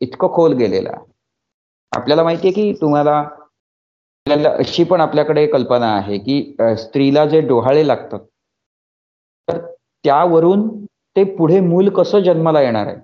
इतकं 0.00 0.32
खोल 0.32 0.52
गेलेला 0.52 0.90
आपल्याला 1.92 2.22
माहितीये 2.22 2.52
की 2.52 2.72
तुम्हाला 2.80 3.16
आपल्याला 3.16 4.50
अशी 4.58 4.84
पण 4.84 5.00
आपल्याकडे 5.00 5.46
कल्पना 5.46 5.86
आहे 5.96 6.18
की 6.18 6.40
स्त्रीला 6.78 7.24
जे 7.26 7.40
डोहाळे 7.40 7.86
लागतात 7.86 8.20
तर 9.48 9.58
त्यावरून 10.04 10.68
ते 11.16 11.24
पुढे 11.36 11.60
मूल 11.60 11.88
कसं 11.90 12.20
जन्माला 12.20 12.60
येणार 12.62 12.86
आहे? 12.86 12.96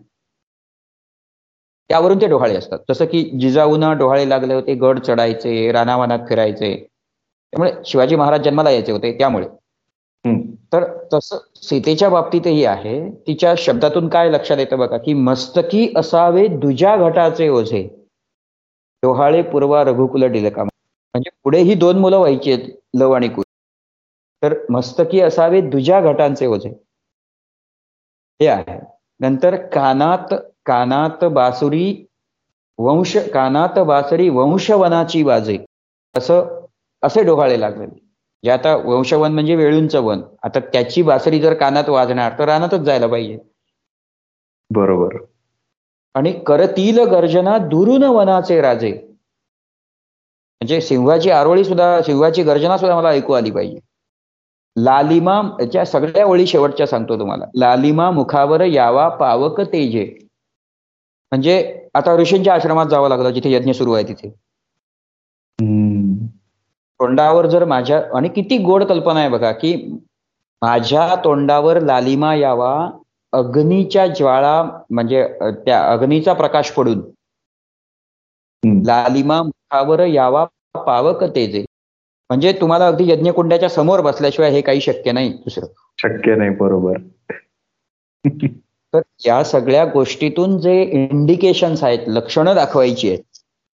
त्यावरून 1.91 2.21
ते 2.21 2.27
डोहाळे 2.27 2.57
असतात. 2.57 2.79
जसं 2.89 3.05
की 3.05 3.23
जिजाऊना 3.41 3.93
डोहाळे 3.93 4.29
लागले 4.29 4.55
होते 4.55 4.75
गड 4.75 4.99
चढायचे 4.99 5.71
रानावानात 5.73 6.27
फिरायचे. 6.29 6.75
त्यामुळे 7.53 7.73
शिवाजी 7.87 8.17
महाराज 8.17 8.45
जन्माला 8.45 8.71
यायचे 8.71 8.93
होते 8.93 9.17
त्यामुळे. 9.19 9.47
तर 10.73 10.85
तसं 11.13 11.39
सीतेच्या 11.63 12.09
बाबतीतही 12.09 12.65
आहे. 12.65 13.11
तिच्या 13.27 13.55
शब्दातून 13.59 14.09
काय 14.09 14.31
लक्षात 14.31 14.59
येतं 14.59 14.79
बघा 14.79 14.99
की 14.99 15.13
मस्तकी 15.15 15.93
असावे 15.97 16.47
दुजा 16.47 16.97
घटाचे 16.97 17.49
ओझे. 17.49 17.83
डोहाळे 19.03 19.43
पूर्वा 19.43 19.83
रघुकुल 19.85 20.25
डिलका. 20.25 20.65
म्हणजे 20.65 21.31
पुढे 21.45 21.59
ही 21.59 21.75
दोन 21.75 21.99
मुलं 21.99 22.19
व्हायची 22.19 22.53
आहेत 22.53 22.69
लव 22.95 23.13
आणि 23.13 23.29
कुल. 23.29 23.45
तर 24.43 24.55
मस्तकी 24.71 25.21
असावे 25.21 25.61
दुजा 25.61 26.01
घटांचे 26.01 26.47
ओझे. 26.47 26.69
हे 28.41 28.47
आहे. 28.47 28.79
नंतर 29.21 29.57
कानात 29.67 30.35
कानात 30.67 31.25
बासुरी 31.25 32.05
वंश 32.79 33.17
कानात 33.17 33.79
बासरी 33.79 34.29
वंशवनाची 34.29 35.23
वाजे 35.23 35.59
असं 36.15 36.65
असे 37.03 37.23
डोहाळे 37.23 37.61
लागले 37.61 37.87
जे 38.45 38.51
आता 38.51 38.77
वंशवन 38.77 39.33
म्हणजे 39.33 39.55
वेळूंचं 39.55 40.01
वन. 40.01 40.21
आता 40.43 40.61
त्याची 40.61 41.03
बासरी 41.03 41.41
जर 41.41 41.55
कानात 41.55 41.89
वाजणार 41.89 42.39
तर 42.39 42.45
रानातच 42.45 42.81
जायला 42.81 43.07
पाहिजे. 43.07 43.39
बरोबर. 44.71 45.17
आणि 46.15 46.33
करतील 46.33 46.99
गर्जना 46.99 47.59
दुरून 47.59 48.03
वनाचे 48.03 48.61
राजे. 48.61 48.93
म्हणजे 50.61 50.81
सिंहाची 50.81 51.31
आरोळी 51.31 51.65
सुद्धा 51.65 52.03
सिंहाची 52.03 52.43
गर्जना 52.43 52.79
सुद्धा 52.79 52.97
मला 52.97 53.09
ऐकू 53.09 53.33
आली 53.33 53.51
पाहिजे. 53.51 53.79
लालिमा 54.77 55.43
याच्या 55.61 55.85
सगळ्या 55.85 56.27
ओळी 56.27 56.47
शेवटच्या 56.47 56.87
सांगतो 56.87 57.19
तुम्हाला. 57.19 57.45
लालिमा 57.55 58.11
मुखावर 58.11 58.61
यावा 58.61 59.09
पावक 59.09 59.61
तेजे. 59.61 60.05
म्हणजे 61.33 61.87
आता 61.95 62.17
ऋषींच्या 62.17 62.55
आश्रमात 62.55 62.87
जावं 62.87 63.09
लागलं 63.09 63.31
जिथे 63.31 63.53
यज्ञ 63.53 63.73
सुरू 63.73 63.93
आहे 63.93 64.05
तिथे. 64.05 64.35
तोंडावर 67.01 67.47
जर 67.47 67.65
माझ्या 67.65 68.03
आणि 68.17 68.29
किती 68.29 68.59
गोड 68.59 68.85
कल्पना 68.85 69.21
आहे 69.21 69.29
बघा 69.29 69.53
की 69.53 69.75
माझ्या 70.63 71.15
तोंडावर 71.25 71.81
लालिमा 71.81 72.35
यावा 72.35 72.91
अग्नीच्या 73.33 74.07
ज्वाळा 74.07 74.63
म्हणजे 74.91 75.29
त्या 75.43 75.93
अग्नीचा 75.93 76.33
प्रकाश 76.33 76.71
पडून. 76.71 77.01
लालिमा 78.87 79.43
मुखावर 79.43 80.01
यावा 80.01 80.45
पावक 80.75 81.25
तेजे 81.25 81.61
म्हणजे 82.31 82.53
तुम्हाला 82.53 82.87
अगदी 82.87 83.11
यज्ञकुंडाच्या 83.11 83.69
समोर 83.69 84.01
बसल्याशिवाय 84.01 84.51
हे 84.51 84.61
काही 84.61 84.81
शक्य 84.81 85.13
नाही 85.13 85.29
दुसरं. 85.29 85.67
शक्य 85.99 86.35
नाही 86.35 86.51
बरोबर. 86.51 86.99
तर 88.95 89.01
या 89.27 89.45
सगळ्या 89.45 89.85
गोष्टीतून 89.85 90.59
जे 90.61 90.83
इंडिकेशन्स 90.83 91.85
आहेत 91.85 91.99
लक्षणं 92.07 92.55
दाखवायची 92.55 93.09
आहेत 93.09 93.23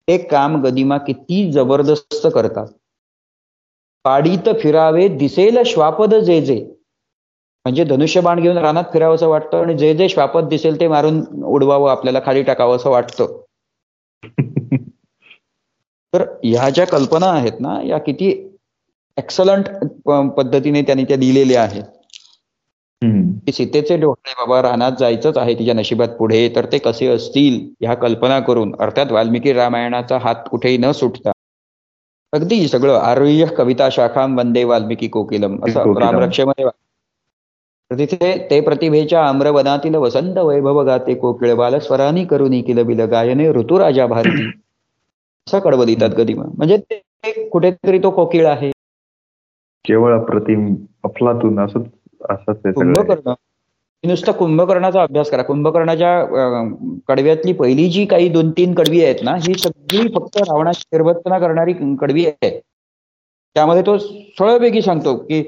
ते 0.07 0.17
काम 0.17 0.61
गदिमा 0.61 0.97
किती 0.97 1.51
जबरदस्त 1.51 2.27
करतात. 2.33 2.67
पाडीत 4.07 4.49
फिरावे 4.61 5.07
दिसेल 5.07 5.57
श्वापद 5.65 6.15
जे 6.15 6.41
जे. 6.41 6.55
म्हणजे 7.65 7.83
धनुष्यबाण 7.83 8.39
घेऊन 8.39 8.57
रानात 8.57 8.83
फिरावं 8.93 9.15
असं 9.15 9.27
वाटतं 9.27 9.57
आणि 9.57 9.77
जे 9.77 9.93
जे 9.93 10.09
श्वापद 10.09 10.47
दिसेल 10.47 10.79
ते 10.79 10.87
मारून 10.87 11.43
उडवावं 11.43 11.89
आपल्याला 11.91 12.19
खाली 12.25 12.43
टाकावं 12.43 12.75
असं 12.75 12.89
वाटतं. 12.89 13.41
तर 16.13 16.21
ह्या 16.43 16.69
ज्या 16.69 16.85
कल्पना 16.87 17.25
आहेत 17.25 17.59
ना 17.59 17.79
या 17.83 17.97
किती 17.97 18.29
एक्सलंट 19.17 19.69
पद्धतीने 20.37 20.81
त्यांनी 20.81 21.03
त्या 21.03 21.17
दिलेल्या 21.17 21.63
आहेत. 21.63 21.83
की 23.45 23.51
सीतेचे 23.51 23.97
डोळे 23.97 24.33
बाबा 24.33 24.61
रानात 24.61 24.91
जायचंच 24.99 25.37
आहे 25.37 25.53
तिच्या 25.53 25.73
नशिबात 25.73 26.07
पुढे 26.07 26.49
तर 26.55 26.65
ते 26.65 26.77
कसे 26.77 27.07
असतील? 27.07 27.59
ह्या 27.81 27.93
कल्पना 27.93 28.39
करून 28.39 28.75
अर्थात 28.79 29.11
वाल्मिकी 29.11 29.53
रामायणाचा 29.53 30.17
हात 30.17 30.35
कुठेही 30.51 30.77
न 30.77 30.91
सुटता 30.91 31.31
अगदी 32.33 32.67
सगळं. 32.67 32.97
आरोह्य 32.99 33.45
कविता 33.57 33.89
शाखा 33.91 34.25
वंदे 34.37 34.63
वाल्मिकी 34.63 35.07
कोकिलम. 35.07 35.55
असं 35.65 35.93
रामरक्षेमध्ये 35.99 36.69
तिथे 37.91 38.31
ते 38.49 38.59
प्रतिभेच्या 38.61 39.23
आम्रवनातील 39.25 39.95
वसंत 39.95 40.37
वैभव 40.37 40.81
गाते 40.85 41.13
कोकिळ 41.15 41.53
बाल 41.55 41.77
स्वरानी 41.79 42.23
करून 42.25 42.59
किलबिल 42.61 43.01
गायने 43.11 43.49
ऋतुराजा 43.51 44.05
भारती. 44.07 44.47
असं 45.47 45.59
कडवलितात 45.59 46.09
गदिमा 46.09 46.43
म्हणजे 46.47 46.77
ते 46.77 47.47
कुठेतरी 47.49 47.99
तो 47.99 48.09
कोकिळ 48.09 48.45
आहे. 48.47 48.71
केवळ 49.85 50.13
अप्रतिम 50.13 50.73
अफलातून 51.03 51.59
असंच 51.59 51.85
असंच 52.29 52.73
कुंभकर्ण 52.75 53.33
नुसतं 54.03 54.31
कुंभकर्णाचा 54.31 55.01
अभ्यास 55.03 55.29
करा. 55.29 55.43
कुंभकर्णाच्या 55.43 56.99
कडव्यातली 57.07 57.53
पहिली 57.53 57.87
जी 57.89 58.05
काही 58.05 58.29
दोन 58.29 58.51
तीन 58.57 58.73
कडवी 58.75 59.03
आहेत 59.03 59.23
ना 59.23 59.35
ही 59.47 59.53
सगळी 59.59 60.07
फक्त 60.15 60.37
रावणाची 60.37 60.83
निर्वर्तना 60.93 61.39
करणारी 61.39 61.73
कडवी 62.01 62.25
आहे 62.25 62.59
त्यामध्ये 63.55 63.81
तो 63.85 63.97
सळपैकी 63.97 64.81
सांगतो 64.81 65.15
की 65.17 65.41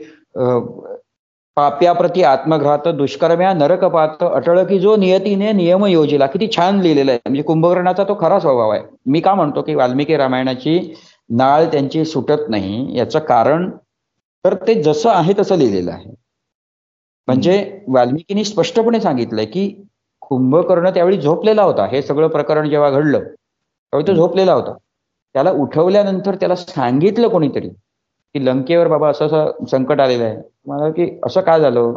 पाप्याप्रती 1.58 2.24
आत्मघात 2.24 2.88
दुष्कर्म्या 2.98 3.52
नरकपात 3.54 4.24
अटळ 4.24 4.64
की 4.66 4.80
जो 4.80 4.96
नियतीने 4.96 5.52
नियम 5.52 5.86
योजिला. 5.86 6.26
किती 6.28 6.48
छान 6.56 6.80
लिहिलेला 6.82 7.12
आहे. 7.12 7.20
म्हणजे 7.26 7.42
कुंभकर्णाचा 7.44 8.04
तो 8.04 8.18
खरा 8.22 8.40
स्वभाव 8.40 8.70
आहे. 8.72 8.82
मी 9.06 9.20
का 9.22 9.34
म्हणतो 9.36 9.62
की 9.62 9.76
वाल्मिकी 9.76 10.18
रामायणाची 10.18 10.80
नाळ 11.30 11.66
त्यांची 11.72 12.06
सुटत 12.06 12.50
नाही. 12.50 12.98
याचं 12.98 13.20
कारण 13.20 13.70
तर 14.46 14.54
ते 14.68 14.82
जसं 14.84 15.10
आहे 15.10 15.34
तसं 15.40 15.58
लिहिलेलं 15.58 15.92
आहे. 15.92 16.14
म्हणजे 17.30 17.84
वाल्मिकीनी 17.88 18.44
स्पष्टपणे 18.46 19.00
सांगितलंय 19.02 19.46
की 19.46 19.68
कुंभकर्ण 20.22 20.90
त्यावेळी 20.90 21.18
झोपलेला 21.18 21.64
होता. 21.64 21.86
हे 21.88 22.02
सगळं 22.02 22.28
प्रकरण 22.28 22.70
जेव्हा 22.70 22.90
घडलं 22.90 23.20
त्यावेळी 23.20 24.08
तो 24.08 24.14
झोपलेला 24.14 24.54
होता. 24.54 24.74
त्याला 25.36 25.52
उठवल्यानंतर 25.54 26.36
त्याला 26.36 26.56
सांगितलं 26.56 27.28
कोणीतरी 27.28 27.70
की 27.70 28.46
लंकेवर 28.46 28.88
बाबा 28.88 29.10
असं 29.10 29.26
असं 29.26 29.66
संकट 29.66 30.00
आलेलं 30.02 30.24
आहे. 30.24 30.38
मला 30.68 30.90
की 30.90 31.10
असं 31.26 31.42
का 31.42 31.58
झालं? 31.58 31.92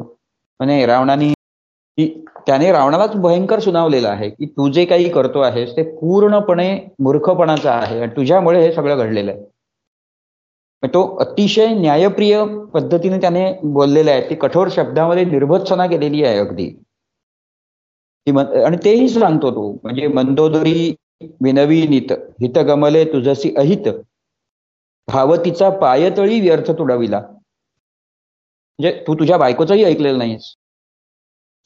म्हणजे 0.61 0.85
रावणाने 0.87 1.33
की 1.99 2.07
त्याने 2.47 2.71
रावणालाच 2.73 3.15
भयंकर 3.17 3.61
सुनावलेलं 3.61 4.09
आहे 4.09 4.29
की 4.31 4.47
तू 4.47 4.69
जे 4.73 4.85
काही 4.85 5.09
करतो 5.09 5.41
आहेस 5.41 5.77
ते 5.77 5.83
पूर्णपणे 5.97 6.69
मूर्खपणाचं 6.99 7.71
आहे 7.71 8.01
आणि 8.01 8.11
तुझ्यामुळे 8.17 8.61
हे 8.67 8.73
सगळं 8.73 8.99
घडलेलं 8.99 9.31
आहे. 9.33 9.41
तो 10.89 11.03
अतिशय 11.17 11.67
न्यायप्रिय 11.75 12.45
पद्धतीने 12.75 13.19
त्याने 13.21 13.53
बोललेला 13.65 14.11
आहे. 14.11 14.29
ती 14.31 14.35
कठोर 14.35 14.69
शब्दामध्ये 14.71 15.25
निर्भत्सना 15.25 15.87
केलेली 15.87 16.25
आहे 16.25 16.39
अगदी. 16.39 16.69
आणि 18.65 18.77
तेही 18.85 19.09
सांगतो 19.09 19.51
तो 19.51 19.73
म्हणजे 19.83 20.07
मंदोदरी 20.07 20.95
विनवीनित 21.43 22.13
हित 22.13 22.59
गमले 22.59 23.05
तुझसी 23.05 23.55
अहित. 23.57 23.89
भावतीचा 25.09 25.71
पायतळी 25.71 26.41
व्यर्थ 26.41 26.71
तुडविला. 26.71 27.19
म्हणजे 27.19 29.05
तू 29.07 29.15
तुझ्या 29.15 29.37
बायकोचंही 29.39 29.85
ऐकलेलं 29.85 30.19
नाहीस. 30.19 30.55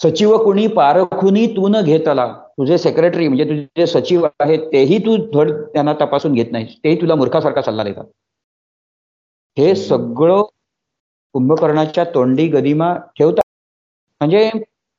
सचिव 0.03 0.37
कुणी 0.45 0.67
पारखुनी 0.67 1.47
तू 1.47 1.69
न 1.69 1.83
घेतला. 1.83 2.27
तुझे 2.51 2.79
सेक्रेटरी 2.79 3.29
म्हणजे 3.29 3.45
तुझे 3.45 3.87
सचिव 3.87 4.27
आहेत 4.41 4.59
तेही 4.73 4.99
तू 4.99 5.17
धड 5.35 5.51
त्यांना 5.51 5.93
तपासून 5.93 6.33
घेत 6.33 6.53
नाहीस. 6.53 6.77
तेही 6.85 7.01
तुला 7.01 7.15
मूर्खासारखा 7.15 7.63
सल्ला 7.63 7.85
देतात. 7.85 8.05
हे 9.59 9.75
सगळं 9.75 10.43
कुंभकर्णाच्या 11.35 12.05
तोंडी 12.05 12.47
गदिमा 12.49 12.95
ठेवतात. 13.19 13.43
म्हणजे 14.21 14.51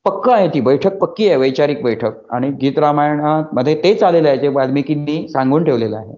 पक्क 0.05 0.30
आहे 0.30 0.47
ती 0.47 0.62
बैठक 0.62 0.97
पक्की 0.97 1.28
आहे 1.28 1.38
वैचारिक 1.38 1.82
बैठक. 1.84 2.14
आणि 2.32 2.49
गीत 2.62 2.80
रामायणामध्ये 2.80 3.76
तेच 3.84 4.03
आलेलं 4.03 4.28
आहे 4.30 4.38
जे 4.38 4.47
वाल्मिकींनी 4.47 5.28
सांगून 5.30 5.64
ठेवलेलं 5.64 5.97
आहे. 5.97 6.16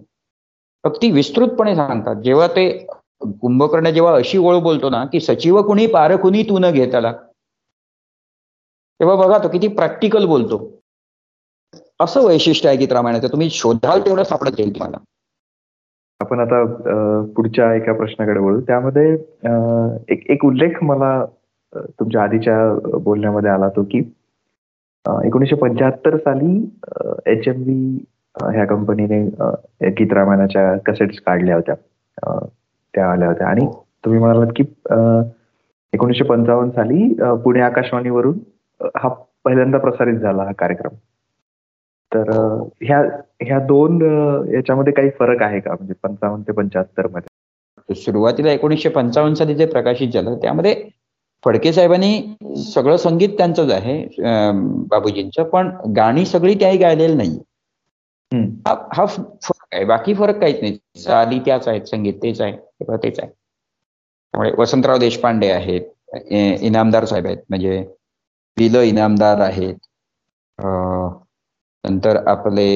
अगदी 0.83 1.11
विस्तृतपणे 1.11 1.75
सांगतात. 1.75 2.15
जेव्हा 2.15 2.47
ते 2.47 2.69
कुंभकर्ण 3.41 3.89
जेव्हा 3.89 4.15
अशी 4.15 4.37
ओळ 4.37 4.57
बोलतो 4.59 4.89
ना 4.89 5.05
की 5.05 5.19
सचिव 5.19 5.61
कुणी 5.61 5.87
पारकुणी 5.87 6.43
तू 6.43 6.59
न 6.59 6.71
घेताला 6.71 7.11
तेव्हा 8.99 9.15
बघा 9.15 9.37
तो 9.37 9.47
किती 9.49 9.67
प्रॅक्टिकल 9.67 10.25
बोलतो. 10.25 10.57
असं 11.99 12.25
वैशिष्ट्य 12.25 12.69
आहे 12.69 12.77
गीत 12.77 12.91
रामायणाचं. 12.91 13.27
तुम्ही 13.27 13.49
शोधाल 13.49 14.01
तेवढं 14.01 14.23
सापडत 14.23 14.51
जाईल 14.51 14.69
तुम्हाला. 14.69 14.97
आपण 16.21 16.39
आता 16.39 16.63
पुढच्या 17.35 17.73
एका 17.73 17.93
प्रश्नाकडे 17.93 18.39
बोलू 18.39 18.59
त्यामध्ये 18.67 19.11
एक 20.13 20.29
एक 20.31 20.43
उल्लेख 20.45 20.83
मला 20.83 21.11
तुमच्या 21.73 22.23
आधीच्या 22.23 22.97
बोलण्यामध्ये 23.03 23.49
आला 23.51 23.69
तो 23.75 23.83
की 23.91 23.99
एकोणीसशे 25.25 25.55
पंच्याहत्तर 25.55 26.17
साली 26.17 26.55
एच 27.25 27.47
एम 27.47 27.61
व्ही 27.61 27.99
ह्या 28.53 28.65
कंपनीने 28.65 29.21
गीत 29.99 30.13
रामायणाच्या 30.13 30.73
कसेट्स 30.85 31.19
काढल्या 31.25 31.55
होत्या. 31.55 31.75
त्या 32.93 33.09
आल्या 33.11 33.27
होत्या. 33.27 33.47
आणि 33.47 33.65
तुम्ही 34.05 34.19
म्हणालात 34.19 34.51
की 34.55 34.63
एकोणीसशे 35.93 36.23
पंचावन्न 36.23 36.71
साली 36.71 37.13
पुणे 37.43 37.61
आकाशवाणीवरून 37.61 38.37
हा 38.97 39.09
पहिल्यांदा 39.45 39.77
प्रसारित 39.77 40.17
झाला 40.19 40.43
हा 40.43 40.51
कार्यक्रम. 40.59 40.95
तर 42.11 42.31
ह्या 42.81 42.99
ह्या 43.41 43.59
दोन 43.65 44.01
याच्यामध्ये 44.53 44.93
काही 44.93 45.09
फरक 45.19 45.41
आहे 45.43 45.59
का? 45.59 45.71
म्हणजे 45.71 45.93
पंचावन्न 46.03 46.43
ते 46.43 46.51
पंच्याहत्तरमध्ये. 46.53 47.95
सुरुवातीला 47.95 48.51
एकोणीसशे 48.51 48.89
पंचावन्न 48.89 49.33
साली 49.35 49.55
जे 49.55 49.65
प्रकाशित 49.65 50.11
झालं 50.11 50.35
त्यामध्ये 50.41 50.73
फडके 51.43 51.71
साहेबांनी 51.73 52.55
सगळं 52.65 52.97
संगीत 52.97 53.37
त्यांचंच 53.37 53.71
आहे 53.71 53.97
बाबूजींचं 54.89 55.43
पण 55.49 55.69
गाणी 55.95 56.25
सगळी 56.25 56.55
त्याही 56.55 56.77
गायलेली 56.77 57.13
नाही. 57.15 57.37
हा 58.67 59.05
फरक 59.05 59.73
आहे. 59.73 59.83
बाकी 59.85 60.13
फरक 60.13 60.39
काहीच 60.39 60.61
नाही. 60.61 60.77
चाली 60.97 61.39
त्याच 61.39 61.67
आहेत 61.67 61.85
संगीत 61.87 62.13
तेच 62.23 62.41
आहे 62.41 62.53
सगळं 62.53 62.97
तेच 63.03 63.19
आहे. 63.19 63.29
त्यामुळे 64.33 64.51
वसंतराव 64.57 64.97
देशपांडे 64.97 65.49
आहेत 65.51 65.81
इनामदार 66.61 67.05
साहेब 67.05 67.25
आहेत 67.25 67.37
म्हणजे 67.49 67.77
विल 68.57 68.75
इनामदार 68.77 69.39
आहेत 69.41 69.75
नंतर 71.83 72.17
आपले 72.27 72.69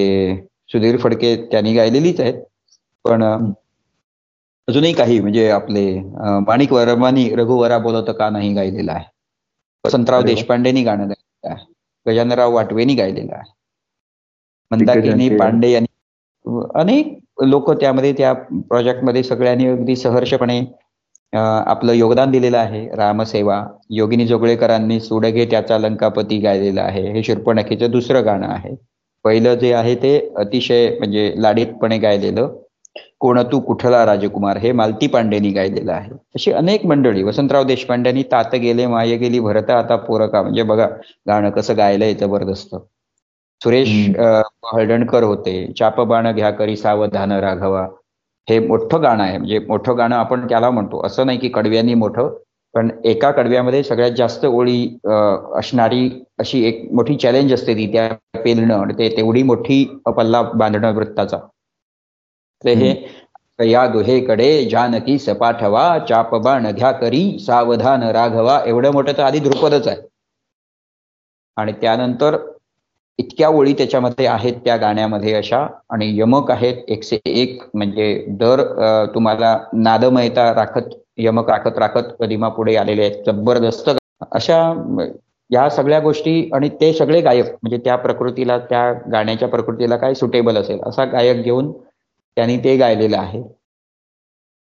सुधीर 0.72 0.98
फडके 0.98 1.36
त्यांनी 1.52 1.74
गायलेलीच 1.74 2.20
आहेत. 2.22 2.42
पण 3.06 3.24
अजूनही 4.68 4.94
काही 4.94 5.20
म्हणजे 5.20 5.50
आपले 5.52 5.86
माणिक 6.48 6.72
वर्मानी 6.74 7.30
रघुवरा 7.36 7.78
बोलत 7.78 8.10
का 8.20 8.30
नाही 8.30 8.54
गायलेला 8.54 8.92
आहे. 8.92 9.06
वसंतराव 9.84 10.22
देशपांडेनी 10.24 10.84
गाणं 10.84 11.08
गायलेलं 11.08 11.54
आहे. 11.54 11.66
गजाननराव 12.06 12.54
वाटवेनी 12.54 12.94
गायलेलं 12.96 13.34
आहे. 13.36 13.52
मंदाकिनी 14.72 15.30
पांडे 15.38 15.72
यांनी 15.72 16.62
अनेक 16.76 17.18
लोक 17.44 17.70
त्यामध्ये 17.80 18.14
त्या 18.14 18.32
प्रोजेक्टमध्ये 18.70 19.24
सगळ्यांनी 19.24 19.68
अगदी 19.68 19.96
सहर्षपणे 19.96 20.60
आपलं 21.34 21.94
योगदान 21.94 22.32
दिलेलं 22.32 22.58
आहे. 22.58 22.88
रामसेवा 22.96 23.64
योगिनी 23.90 24.26
जोगळेकरांनी 24.28 25.00
सुडगे 25.00 25.46
त्याचा 25.52 25.78
लंकापती 25.78 26.38
गायलेलं 26.40 26.82
आहे. 26.82 27.08
हे 27.14 27.24
शिरपणखीचं 27.24 27.92
दुसरं 27.92 28.26
गाणं 28.26 28.48
आहे. 28.48 28.76
पहिलं 29.26 29.56
जे 29.56 29.72
आहे 29.74 29.96
ते 29.96 30.18
अतिशय 30.38 30.90
म्हणजे 30.98 31.32
लाडीतपणे 31.38 31.98
गायलेलं 32.00 32.56
कोण 33.20 33.42
तू 33.52 33.60
कुठला 33.62 34.06
राजकुमार 34.06 34.58
हे 34.58 34.72
मालती 34.72 35.08
पांडेनी 35.08 35.50
गायलेलं 35.52 35.92
आहे. 35.92 36.10
अशी 36.36 36.52
अनेक 36.54 36.86
मंडळी 36.86 37.24
वसंतराव 37.24 37.64
देशपांड्यांनी 37.66 38.24
तात 38.32 38.56
गेले 38.58 38.86
माये 38.88 39.18
गेली 39.18 39.40
भरता 39.40 39.78
आता 39.80 39.96
पोरका 39.98 40.42
म्हणजे 40.42 40.64
बघा 40.64 40.88
गाणं 41.28 41.50
कसं 41.52 41.78
गायलंय 41.78 42.14
जबरदस्त. 42.16 42.76
सुरेश 43.62 43.90
हळदणकर 44.66 45.24
होते 45.24 45.56
चापबाण 45.80 46.32
घ्या 46.32 46.50
करी 46.52 46.76
सावधान 46.78 47.32
राघवा. 47.34 47.88
हे 48.48 48.60
मोठं 48.60 49.02
गाणं 49.04 49.24
आहे 49.24 49.38
म्हणजे 49.38 49.60
मोठं 49.68 49.98
गाणं 49.98 50.16
आपण 50.16 50.48
त्याला 50.48 50.70
म्हणतो. 50.70 51.02
असं 51.06 51.26
नाही 51.26 51.38
की 51.40 51.50
कडव्यांनी 51.50 51.94
मोठं 51.96 52.34
पण 52.74 52.90
एका 53.06 53.32
कडव्यामध्ये 53.32 53.84
सगळ्यात 53.84 54.12
जास्त 54.18 54.46
ओळी 54.46 54.78
असणारी 55.58 56.10
अशी 56.40 56.64
एक 56.66 56.88
मोठी 56.94 57.16
चॅलेंज 57.18 57.54
असते 57.54 57.74
ती 57.76 57.92
त्या 57.94 58.08
पेलणं 58.44 58.74
आणि 58.76 58.94
ते 59.00 59.10
तेवढी 59.18 59.44
मोठी 59.44 59.84
पल्ला 60.08 60.42
बांधणं 60.42 60.94
वृत्ताचा. 60.96 61.38
ते 62.62 62.74
हे 62.74 63.70
या 63.72 63.86
गुहेकडे 63.88 64.64
जानकी 64.70 65.18
सपाठवा 65.20 65.84
चापबाण 66.10 66.72
घ्या 66.72 66.92
करी 66.92 67.38
सावधान 67.40 68.04
राघवा 68.14 68.60
एवढं 68.66 68.92
मोठं 68.94 69.18
तर 69.18 69.24
आधी 69.24 69.40
ध्रुपदच 69.40 69.88
आहे. 69.88 69.98
आणि 71.58 71.72
त्यानंतर 71.82 72.38
इतक्या 73.20 73.50
ओळी 73.50 73.74
त्याच्यामध्ये 73.74 74.26
आहेत 74.28 74.54
त्या 74.66 74.76
गाण्यामध्ये 74.78 75.34
अशा 75.34 75.66
आणि 75.90 76.08
यमक 76.20 76.52
आहेत 76.52 76.76
एकशे 76.88 77.20
एक 77.26 77.62
म्हणजे 77.74 78.14
दर 78.40 78.62
तुम्हाला 79.16 79.58
नादमयता 79.74 80.54
राखत 80.54 80.94
यमक 81.18 81.50
राखत 81.50 81.78
राखत 81.78 82.16
कदिमा 82.20 82.50
पुढे 82.50 82.76
आलेले 82.76 83.02
आहेत. 83.04 83.24
जबरदस्त 83.26 83.90
अशा 84.32 84.58
या 85.50 85.68
सगळ्या 85.70 86.00
गोष्टी 86.00 86.50
आणि 86.54 86.70
ते 86.82 86.92
सगळे 86.94 87.22
गायक 87.22 87.46
म्हणजे 87.54 87.78
त्या 87.86 87.96
प्रकृतीला 87.96 88.58
त्या 88.70 88.92
गाण्याच्या 89.12 89.48
प्रकृतीला 89.50 89.98
काय 89.98 90.14
सुटेबल 90.16 90.58
असेल 90.58 90.80
असा 90.88 91.06
गायक 91.06 91.44
घेऊन 91.44 91.72
त्यांनी 91.72 92.58
ते 92.64 92.76
गायलेलं 92.78 93.18
आहे. 93.18 93.42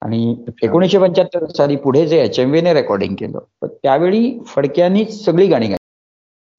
आणि 0.02 0.36
एकोणीसशे 0.64 0.98
पंच्याहत्तर 1.00 1.46
साली 1.58 1.76
पुढे 1.84 2.06
जे 2.08 2.20
एच 2.24 2.40
एम 2.40 2.54
ने 2.56 2.74
रेकॉर्डिंग 2.74 3.16
केलं 3.20 3.66
त्यावेळी 3.66 4.38
फडक्यांनीच 4.48 5.24
सगळी 5.26 5.48
गाणी 5.48 5.66
गायली. 5.68 5.78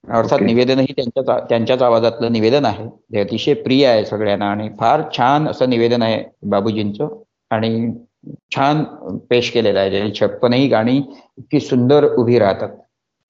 अर्थात 0.09 0.41
निवेदनही 0.43 0.93
त्यांच्याच 0.97 1.49
त्यांच्याच 1.49 1.83
आवाजातलं 1.83 2.33
निवेदन 2.33 2.65
आहे. 2.65 2.87
ते 2.89 3.21
अतिशय 3.21 3.55
प्रिय 3.63 3.87
आहे 3.87 4.05
सगळ्यांना 4.07 4.51
आणि 4.51 4.69
फार 4.81 5.03
छान 5.17 5.49
असं 5.49 5.71
निवेदन 5.71 6.03
आहे 6.03 6.23
बाबूजींचं. 6.51 7.09
आणि 7.51 7.71
छान 8.55 8.83
पेश 9.31 9.51
केलेलं 9.51 9.79
आहे. 9.79 9.91
ज्याची 9.91 10.13
छप्पनही 10.21 10.67
गाणी 10.69 10.97
इतकी 11.39 11.61
सुंदर 11.61 12.05
उभी 12.15 12.39
राहतात. 12.39 12.69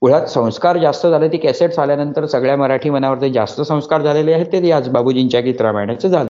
मुळात 0.02 0.26
संस्कार 0.28 0.76
जास्त 0.78 1.06
झाले 1.06 1.28
ती 1.28 1.36
कॅसेट्स 1.38 1.78
आल्यानंतर 1.78 2.24
सगळ्या 2.26 2.56
मराठी 2.56 2.90
मनावरती 2.90 3.30
जास्त 3.32 3.60
संस्कार 3.62 4.02
झालेले 4.02 4.32
आहेत 4.32 4.46
ते 4.52 4.66
याच 4.68 4.88
बाबूजींच्या 4.88 5.40
गीत 5.40 5.60
रामायणाचं 5.60 6.08
झालं 6.08 6.28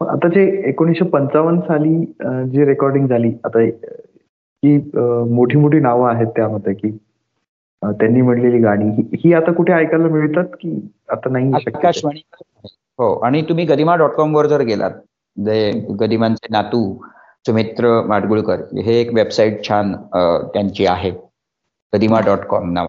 आता 0.00 0.28
जे 0.28 0.44
एकोणीसशे 0.68 1.04
पंचावन्न 1.04 1.60
साली 1.60 1.96
जी 2.50 2.64
रेकॉर्डिंग 2.64 3.06
झाली 3.06 3.32
आता 3.44 3.60
ही 3.60 4.76
मोठी 5.30 5.56
मोठी 5.58 5.78
नावं 5.80 6.08
आहेत 6.10 6.26
त्यामध्ये 6.36 6.74
की 6.74 6.90
त्यांनी 7.82 8.20
म्हणलेली 8.20 8.58
गाणी 8.58 9.02
ही 9.14 9.32
आता 9.34 9.52
कुठे 9.52 9.72
ऐकायला 9.72 10.08
मिळतात 10.08 10.56
की 10.60 10.74
आता 11.08 11.30
नाही 11.30 11.52
आकाशवाणी. 11.66 12.20
हो 12.98 13.12
आणि 13.18 13.42
तुम्ही 13.42 13.64
गदिमा 13.64 13.94
डॉट 13.96 14.10
कॉम 14.10 14.34
वर 14.36 14.46
जर 14.46 14.62
गेलात 14.62 14.90
जे 15.36 15.70
गदिमांचे 16.00 16.52
नातू 16.52 16.82
सुमित्र 17.44 18.00
माडगुळकर 18.06 18.60
हे 18.84 19.00
एक 19.00 19.12
वेबसाईट 19.14 19.62
छान 19.68 19.92
त्यांची 20.52 20.86
आहे. 20.86 21.10
गदिमा 21.92 22.20
डॉट 22.26 22.44
कॉम 22.48 22.72
नाव 22.72 22.86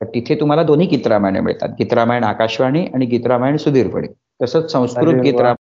तर 0.00 0.06
तिथे 0.14 0.34
तुम्हाला 0.40 0.62
दोन्ही 0.62 0.86
गीतरामायण 0.86 1.36
मिळतात. 1.44 1.68
गीतरामायण 1.78 2.24
आकाशवाणी 2.24 2.84
आणि 2.94 3.06
गीतरामायण 3.06 3.56
सुधीरपणे. 3.56 4.06
तसंच 4.40 4.70
संस्कृत 4.72 5.20
गीतरामायण 5.22 5.56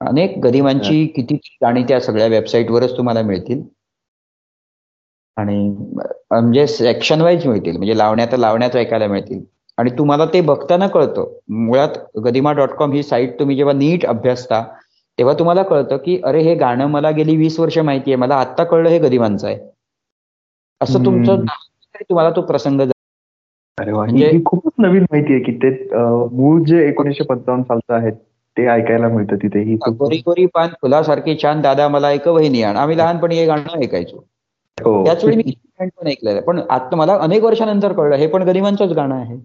अनेक 0.00 0.38
गदिमांची 0.44 1.06
किती 1.16 1.34
गाणी 1.62 1.82
त्या 1.88 2.00
सगळ्या 2.00 2.26
वेबसाईटवरच 2.26 2.96
तुम्हाला 2.96 3.22
मिळतील. 3.22 3.62
आणि 5.36 5.56
म्हणजे 6.30 6.66
सेक्शन 6.66 7.20
वाईज 7.20 7.46
मिळतील. 7.46 7.76
म्हणजे 7.76 7.96
लावण्यात 7.98 8.34
लावण्यात 8.38 8.76
ऐकायला 8.76 9.06
मिळतील. 9.06 9.44
आणि 9.78 9.90
तुम्हाला 9.98 10.24
ते 10.24 10.40
बघताना 10.40 10.86
कळतं. 10.86 11.32
मुळात 11.48 11.98
गदिमा 12.24 12.52
डॉट 12.52 12.70
कॉम 12.70 12.92
ही 12.92 13.02
साईट 13.02 13.38
तुम्ही 13.38 13.56
जेव्हा 13.56 13.74
नीट 13.74 14.06
अभ्यासता 14.06 14.62
तेव्हा 15.18 15.34
तुम्हाला 15.34 15.62
कळतं 15.62 15.96
की 15.96 16.20
अरे 16.24 16.40
हे 16.40 16.54
गाणं 16.54 16.86
मला 16.86 17.10
गेली 17.10 17.36
वीस 17.36 17.58
वर्ष 17.60 17.78
माहिती 17.78 18.10
आहे 18.10 18.16
मला 18.16 18.34
आत्ता 18.34 18.64
कळलं 18.64 18.88
हे 18.88 18.98
गदिमांचं 18.98 19.46
आहे. 19.46 19.58
असं 20.80 21.04
तुमचं 21.04 21.44
तुम्हाला 22.00 22.30
तो 22.30 22.42
प्रसंग 22.42 22.80
अरे 22.80 23.92
म्हणजे 23.92 24.30
खूपच 24.44 24.72
नवीन 24.78 25.02
माहिती 25.02 25.34
आहे 25.34 25.42
की 25.42 25.52
ते 25.52 25.70
मूळ 26.32 26.62
जे 26.62 26.86
एकोणीसशे 26.88 27.24
पंचावन्न 27.24 27.62
सालचं 27.62 27.94
आहे 27.94 28.10
ते 28.56 28.66
ऐकायला 28.66 29.08
मिळतं 29.08 29.36
तिथेही 29.36 29.76
कोरी 29.76 30.18
कोरी 30.18 30.46
पान 30.46 30.68
फुलासारखी 30.82 31.36
छान 31.42 31.60
दादा 31.60 31.88
मला 31.88 32.10
एक 32.12 32.28
वहिनी 32.28 32.62
आण. 32.62 32.76
आम्ही 32.76 32.96
लहानपणी 32.98 33.36
हे 33.36 33.46
गाणं 33.46 33.82
ऐकायचो. 33.82 34.16
हो. 34.78 35.04
त्याच 35.04 35.24
वेळी 35.24 35.36
मी 35.36 35.52
पण 35.78 36.06
ऐकलेलं 36.06 36.40
पण 36.40 36.60
आता 36.70 36.96
मला 36.96 37.16
अनेक 37.20 37.44
वर्षानंतर 37.44 37.92
कळलं 37.92 38.16
हे 38.16 38.26
पण 38.26 38.42
गदिमांचंच 38.42 38.92
गाणं 38.92 39.14
आहे. 39.14 39.36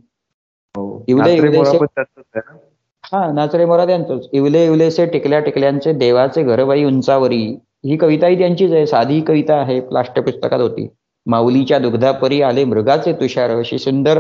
हा 3.13 3.25
नाचरे 3.33 3.65
मोरा 3.65 3.85
त्यांचंच 3.85 4.27
इवले 4.33 4.63
इवलेसे 4.65 5.05
टिकल्या 5.05 5.39
टिकल्यांचे 5.39 5.91
देवाचे 5.93 6.43
घरबाई 6.43 6.83
उंचावरी. 6.83 7.45
ही 7.85 7.97
कविताही 7.97 8.37
त्यांचीच 8.39 8.71
आहे 8.73 8.85
साधी 8.87 9.19
कविता 9.27 9.55
आहे 9.61 9.79
प्लास्टर 9.79 10.21
पुस्तकात 10.21 10.59
होती. 10.61 10.87
माऊलीच्या 11.25 11.77
दुग्धापरी 11.79 12.41
आले 12.41 12.63
मृगाचे 12.63 13.13
तुषार 13.21 13.49
अशी 13.57 13.77
सुंदर 13.79 14.19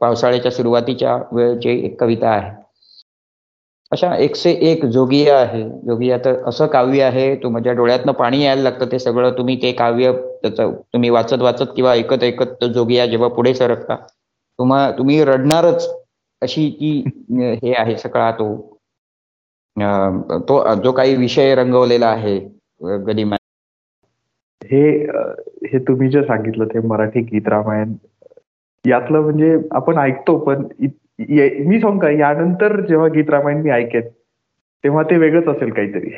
पावसाळ्याच्या 0.00 0.50
सुरुवातीच्या 0.52 1.16
वेळची 1.32 1.70
एक 1.86 2.00
कविता 2.00 2.28
आहे. 2.30 2.50
अशा 3.92 4.14
एकशे 4.16 4.50
एक 4.70 4.84
जोगिया 4.86 5.36
आहे. 5.38 5.62
जोगिया 5.86 6.16
तर 6.24 6.42
असं 6.48 6.66
काव्य 6.66 7.02
आहे 7.02 7.34
तो 7.42 7.48
माझ्या 7.50 7.72
डोळ्यातनं 7.72 8.12
पाणी 8.12 8.42
यायला 8.44 8.62
लागतं 8.62 8.92
ते 8.92 8.98
सगळं 8.98 9.30
तुम्ही 9.38 9.56
ते 9.62 9.72
काव्य 9.72 10.12
त्याचं 10.42 10.72
तुम्ही 10.92 11.10
वाचत 11.10 11.42
वाचत 11.42 11.72
किंवा 11.76 11.92
ऐकत 11.92 12.24
ऐकत 12.24 12.64
जोगिया 12.74 13.06
जेव्हा 13.06 13.28
पुढे 13.28 13.54
सरकता 13.54 13.96
तुम्हा 14.58 14.90
तुम्ही 14.90 15.22
रडणारच. 15.24 15.88
अशी 16.42 16.68
ती 16.70 16.90
हे 17.62 17.74
आहे 17.74 17.96
सगळा 17.96 18.30
तो 18.30 18.48
तो 20.48 20.74
जो 20.74 20.92
काही 20.92 21.14
विषय 21.16 21.54
रंगवलेला 21.54 22.06
आहे 22.06 22.38
गदिमा 23.06 23.36
हे 24.62 24.82
हे 25.64 25.78
तुम्ही 25.78 26.08
जे 26.10 26.22
सांगितलं 26.22 26.64
ते 26.64 26.80
मराठी 26.86 27.20
गीत 27.22 27.48
रामायण 27.48 27.94
यातलं 28.84 29.20
म्हणजे 29.20 29.56
आपण 29.70 29.98
ऐकतो 29.98 30.36
पण 30.38 30.62
मी 31.20 31.80
सांगू 31.80 31.98
का 31.98 32.10
यानंतर 32.10 32.80
जेव्हा 32.80 33.08
गीत 33.08 33.30
रामायण 33.30 33.62
मी 33.62 33.70
ऐकेन 33.70 34.08
तेव्हा 34.84 35.02
ते 35.02 35.16
वेगळंच 35.16 35.48
असेल 35.48 35.70
काहीतरी. 35.70 36.10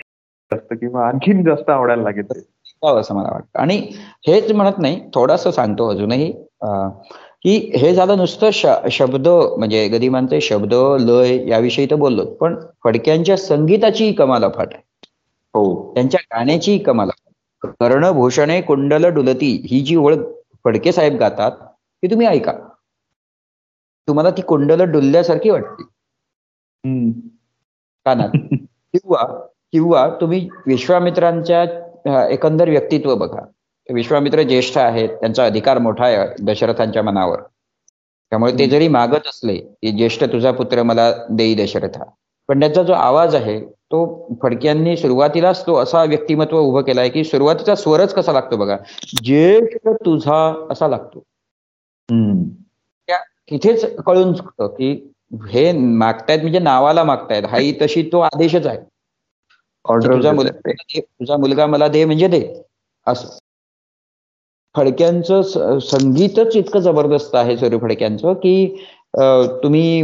जास्त 0.51 0.73
किंवा 0.81 1.07
आणखीन 1.09 1.43
जास्त 1.45 1.71
आवडायला 1.71 2.03
लागेल 2.03 2.25
असं 2.83 3.15
मला 3.15 3.29
वाटतं. 3.33 3.59
आणि 3.59 3.77
हेच 4.27 4.51
म्हणत 4.53 4.79
नाही 4.79 5.01
थोडस 5.15 5.47
सांगतो 5.55 5.89
अजूनही 5.91 6.33
की 7.43 7.73
हे 7.77 7.95
झालं 7.95 8.17
नुसतं 8.17 8.51
शब्द 8.91 9.29
म्हणजे 9.29 9.89
गदिमांचे 9.89 10.41
शब्द 10.41 10.75
लय 11.01 11.49
याविषयी 11.49 11.87
तर 11.87 11.95
बोललो 11.95 12.25
पण 12.25 12.61
फडक्यांच्या 12.85 13.37
संगीताची 13.37 14.13
कमाल 14.13 14.45
अफाट 14.45 14.75
आहे. 14.75 14.83
हो. 15.55 15.95
त्यांच्या 15.95 16.21
गाण्याची 16.25 16.79
कमाल 16.79 17.11
कर्णभूषणे 17.65 18.61
कुंडल 18.61 19.05
डुलती 19.05 19.67
ही 19.71 19.81
जी 19.81 19.97
ओळख 19.97 20.19
फडके 20.65 20.93
साहेब 20.93 21.15
गातात 21.15 21.51
ती 22.03 22.07
तुम्ही 22.07 22.27
ऐका. 22.27 22.53
तुम्हाला 24.09 24.31
ती 24.31 24.43
कुंडल 24.43 24.83
डुलल्यासारखी 24.83 25.51
वाटते. 25.51 25.83
कानात. 28.07 28.29
किंवा 28.93 29.47
किंवा 29.73 30.09
तुम्ही 30.21 30.49
विश्वामित्रांच्या 30.67 32.29
एकंदर 32.29 32.69
व्यक्तित्व 32.69 33.15
बघा. 33.15 33.41
विश्वामित्र 33.91 34.43
ज्येष्ठ 34.43 34.79
आहेत 34.79 35.09
त्यांचा 35.09 35.45
अधिकार 35.45 35.79
मोठा 35.79 36.05
आहे 36.05 36.45
दशरथांच्या 36.45 37.03
मनावर. 37.03 37.41
त्यामुळे 38.33 38.53
ते 38.53 38.67
जरी 38.67 38.89
मागत 38.89 39.27
असले 39.29 39.57
की 39.57 39.91
ज्येष्ठ 39.91 40.25
तुझा 40.25 40.51
पुत्र 40.51 40.83
मला 40.83 41.13
देई 41.31 41.55
दशरथा. 41.55 42.05
पण 42.49 42.61
त्याचा 42.61 42.83
जो 42.83 42.93
आवाज 42.93 43.35
आहे 43.35 43.61
तो 43.65 44.29
फडक्यांनी 44.43 44.97
सुरुवातीलाच 44.97 45.67
तो 45.67 45.77
असा 45.77 46.05
व्यक्तिमत्व 46.05 46.59
उभं 46.59 46.83
केलाय 46.83 47.09
की 47.09 47.25
सुरुवातीचा 47.25 47.75
स्वरच 47.75 48.15
कसा 48.15 48.33
लागतो 48.33 48.57
बघा. 48.57 48.77
ज्येष्ठ 49.25 49.89
तुझा 49.89 50.67
असा 50.71 50.89
लागतो. 50.89 51.23
त्या 53.07 53.17
तिथेच 53.51 53.97
कळून 54.07 54.33
चुकतं 54.33 54.67
की 54.67 55.13
हे 55.49 55.73
मागतायत 55.73 56.41
म्हणजे 56.41 56.59
नावाला 56.59 57.05
मागतायत 57.05 57.43
हाही 57.45 57.73
तशी 57.83 58.03
तो 58.13 58.21
आदेशच 58.21 58.67
आहे. 58.67 58.79
तुझा 60.15 60.33
मुलगा 60.33 60.99
तुझा 61.01 61.37
मुलगा 61.37 61.67
मला 61.67 61.89
दे 61.89 62.05
म्हणजे 62.05 62.29
दे. 62.29 62.63
असं. 63.07 63.39
फडक्यांचं 64.75 65.79
संगीतच 65.81 66.57
इतकं 66.57 66.81
जबरदस्त 66.81 67.35
आहे 67.37 67.57
सूर्य 67.57 67.79
फडक्यांचं 67.79 68.33
की 68.43 68.55
तुम्ही 69.63 70.03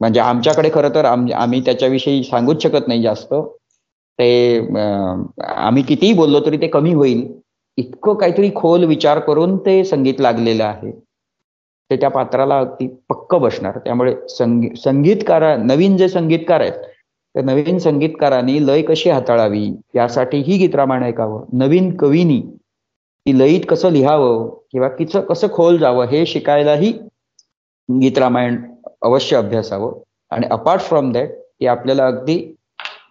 म्हणजे 0.00 0.20
आमच्याकडे 0.20 0.70
खरं 0.74 0.94
तर 0.94 1.04
आम्ही 1.04 1.60
त्याच्याविषयी 1.64 2.22
सांगूच 2.24 2.62
शकत 2.62 2.88
नाही 2.88 3.02
जास्त. 3.02 3.34
ते 4.18 4.58
आम्ही 5.44 5.82
कितीही 5.82 6.12
बोललो 6.14 6.40
तरी 6.46 6.56
ते 6.62 6.66
कमी 6.68 6.92
होईल. 6.94 7.26
इतकं 7.78 8.14
काहीतरी 8.14 8.50
खोल 8.54 8.84
विचार 8.86 9.18
करून 9.20 9.56
ते 9.66 9.82
संगीत 9.84 10.20
लागलेलं 10.20 10.64
आहे. 10.64 10.90
ते 11.90 11.96
त्या 12.00 12.08
पात्राला 12.10 12.58
अगदी 12.58 12.86
पक्क 13.08 13.34
बसणार. 13.36 13.78
त्यामुळे 13.84 14.14
संगी 14.30 14.68
संगीतकार 14.84 15.56
नवीन 15.58 15.96
जे 15.96 16.08
संगीतकार 16.08 16.60
आहेत 16.60 16.72
त्या 17.34 17.42
नवीन 17.44 17.78
संगीतकारांनी 17.78 18.66
लय 18.66 18.82
कशी 18.88 19.10
हाताळावी 19.10 19.64
यासाठी 19.96 20.38
ही 20.46 20.58
गीत 20.58 20.74
रामायण 20.76 21.02
ऐकावं. 21.04 21.44
नवीन 21.58 21.94
कवीनी 21.96 22.40
ती 23.26 23.38
लयीत 23.38 23.60
कसं 23.68 23.90
लिहावं 23.90 24.48
किंवा 24.72 24.88
किचं 24.88 25.20
कसं 25.20 25.48
खोल 25.52 25.78
जावं 25.78 26.06
हे 26.06 26.24
शिकायलाही 26.26 26.92
गीत 27.88 28.18
रामायण 28.18 28.56
अवश्य 29.02 29.36
अभ्यासावं. 29.36 30.02
आणि 30.30 30.46
अपार्ट 30.46 30.80
फ्रॉम 30.80 31.12
दॅट 31.12 31.28
की 31.60 31.66
आपल्याला 31.66 32.06
अगदी 32.06 32.54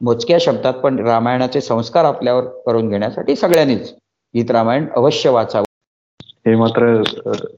मोजक्या 0.02 0.38
शब्दात 0.42 0.74
पण 0.74 1.00
रामायणाचे 1.00 1.62
संस्कार 1.62 2.06
आपल्यावर 2.06 2.46
करून 2.66 2.90
घेण्यासाठी 2.90 3.36
सगळ्यांनीच 3.36 3.94
गीत 4.36 4.52
रामायण 4.52 4.88
अवश्य 4.96 5.30
वाचावं. 5.30 5.66
हे 6.46 6.56
मात्र 6.56 7.02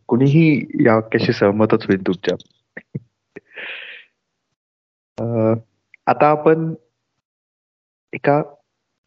कुणीही 0.08 0.66
या 0.86 0.96
वाक्याशी 0.96 1.34
सहमतच 1.34 1.86
होईल 1.86 2.08
तुमच्या. 2.08 2.36
आता 6.08 6.28
आपण 6.28 6.74
एका 8.14 8.42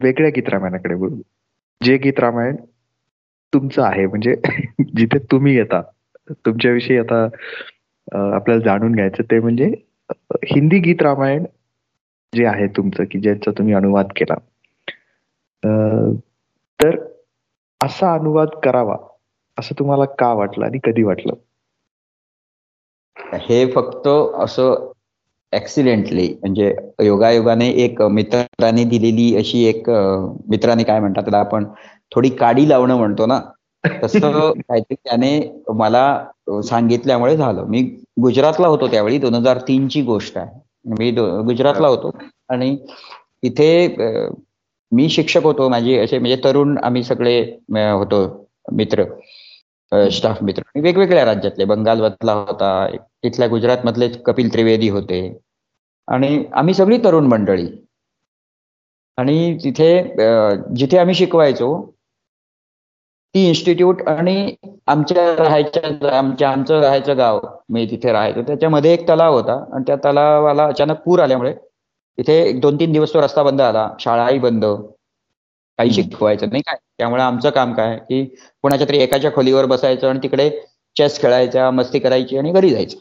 वेगळ्या 0.01 0.31
गीत 0.31 0.49
रामायणाकडे 0.49 0.95
बोलू 0.95 1.23
जे 1.83 1.97
गीत 1.97 2.19
रामायण 2.19 2.57
तुमचं 3.53 3.83
आहे. 3.83 4.07
म्हणजे 4.07 4.35
जिथे 4.97 5.19
तुम्ही 5.33 5.57
येता 5.57 5.81
तुमच्याविषयी 6.47 6.99
आता 6.99 7.23
आपल्याला 8.35 8.63
जाणून 8.65 8.93
घ्यायचं 8.93 9.23
ते 9.23 9.39
म्हणजे 9.41 9.67
हिंदी 10.45 10.79
गीत 10.79 11.03
रामायण 11.03 11.45
जे 12.33 12.45
आहे 12.47 12.67
तुमचं 12.67 13.05
की 13.11 13.21
ज्याचा 13.21 13.51
तुम्ही 13.51 13.75
अनुवाद 13.75 14.13
केला. 14.17 14.35
तर 16.81 16.97
असा 17.81 18.13
अनुवाद 18.15 18.49
करावा 18.63 18.97
असं 19.59 19.79
तुम्हाला 19.79 20.05
का 20.19 20.33
वाटलं 20.33 20.65
आणि 20.65 20.79
कधी 20.85 21.03
वाटलं? 21.03 21.35
हे 23.35 23.65
फक्त 23.73 24.09
असं 24.39 24.91
ऍक्सिडेंटली 25.53 26.29
म्हणजे 26.41 26.75
योगायोगाने 27.05 27.69
एक 27.85 28.03
मित्राने 28.03 28.85
दिलेली 28.85 29.35
अशी 29.37 29.65
एक 29.65 29.91
मित्राने 30.49 30.83
काय 30.83 31.01
म्हणतात 31.01 31.23
त्याला 31.23 31.39
आपण 31.39 31.65
थोडी 32.13 32.29
काडी 32.31 32.69
लावणं 32.69 32.97
म्हणतो 32.97 33.27
ना 33.27 33.41
तसं 34.03 34.51
काहीतरी 34.61 34.95
त्याने 34.95 35.31
मला 35.75 36.03
सांगितल्यामुळे 36.65 37.37
झालं. 37.37 37.65
मी 37.69 37.81
गुजरातला 38.23 38.67
होतो 38.69 38.87
त्यावेळी 38.91 39.19
दोन 39.19 39.35
हजार 39.35 39.59
तीनची 39.69 40.03
गोष्ट 40.03 40.39
आहे. 40.39 40.61
मी 40.99 41.11
गुजरातला 41.11 41.89
होतो 41.89 42.11
आणि 42.49 42.77
इथे 43.43 43.69
मी 44.93 45.09
शिक्षक 45.09 45.43
होतो. 45.45 45.69
माझी 45.69 45.97
असे 45.99 46.19
म्हणजे 46.19 46.37
तरुण 46.45 46.77
आम्ही 46.85 47.03
सगळे 47.05 47.41
होतो 47.73 48.21
मित्र 48.73 49.05
स्टाफ 50.11 50.43
मित्र. 50.43 50.63
वेगवेगळ्या 50.83 51.25
राज्यातले. 51.25 51.65
बंगालमधला 51.65 52.33
होता 52.33 52.71
इथल्या 53.25 53.49
गुजरात 53.49 53.85
मधले 53.87 54.09
कपिल 54.27 54.53
त्रिवेदी 54.53 54.89
होते. 54.89 55.21
आणि 56.09 56.45
आम्ही 56.57 56.75
सगळी 56.75 56.99
तरुण 57.05 57.27
मंडळी. 57.27 57.67
आणि 59.19 59.57
तिथे 59.65 59.91
जिथे 60.77 60.99
आम्ही 60.99 61.15
शिकवायचो 61.15 61.69
ती 63.35 63.45
इन्स्टिट्यूट 63.47 64.03
आणि 64.09 64.55
आमच्या 64.87 65.25
राहायच्या 65.37 66.17
आमच्या 66.19 66.51
आमचं 66.51 66.81
राहायचं 66.81 67.17
गाव 67.19 67.41
मी 67.71 67.85
तिथे 67.91 68.13
राहायचो. 68.13 68.43
त्याच्यामध्ये 68.43 68.93
एक 68.93 69.09
तलाव 69.09 69.35
होता 69.35 69.53
आणि 69.73 69.85
त्या 69.87 69.97
तलावाला 70.05 70.65
अचानक 70.67 71.01
पूर 71.05 71.21
आल्यामुळे 71.21 71.53
तिथे 72.19 72.35
एक 72.43 72.61
दोन 72.61 72.77
तीन 72.81 72.93
दिवस 72.93 73.13
तो 73.15 73.21
रस्ता 73.21 73.43
बंद 73.43 73.61
आला. 73.61 73.89
शाळाही 74.01 74.39
बंद. 74.39 74.65
काही 75.79 75.91
शिकवायचं 75.93 76.49
नाही 76.49 76.63
काय. 76.63 76.77
त्यामुळे 76.99 77.23
आमचं 77.23 77.51
काम 77.51 77.73
काय? 77.75 77.97
की 77.99 78.25
कोणाच्या 78.63 78.89
तरी 78.89 78.99
एकाच्या 78.99 79.33
खोलीवर 79.33 79.67
बसायचं 79.67 80.09
आणि 80.09 80.19
तिकडे 80.23 80.51
चेस 80.97 81.21
खेळायचा 81.21 81.71
मस्ती 81.71 81.99
करायची 81.99 82.39
आणि 82.39 82.53
घरी 82.53 82.71
जायचं. 82.71 82.99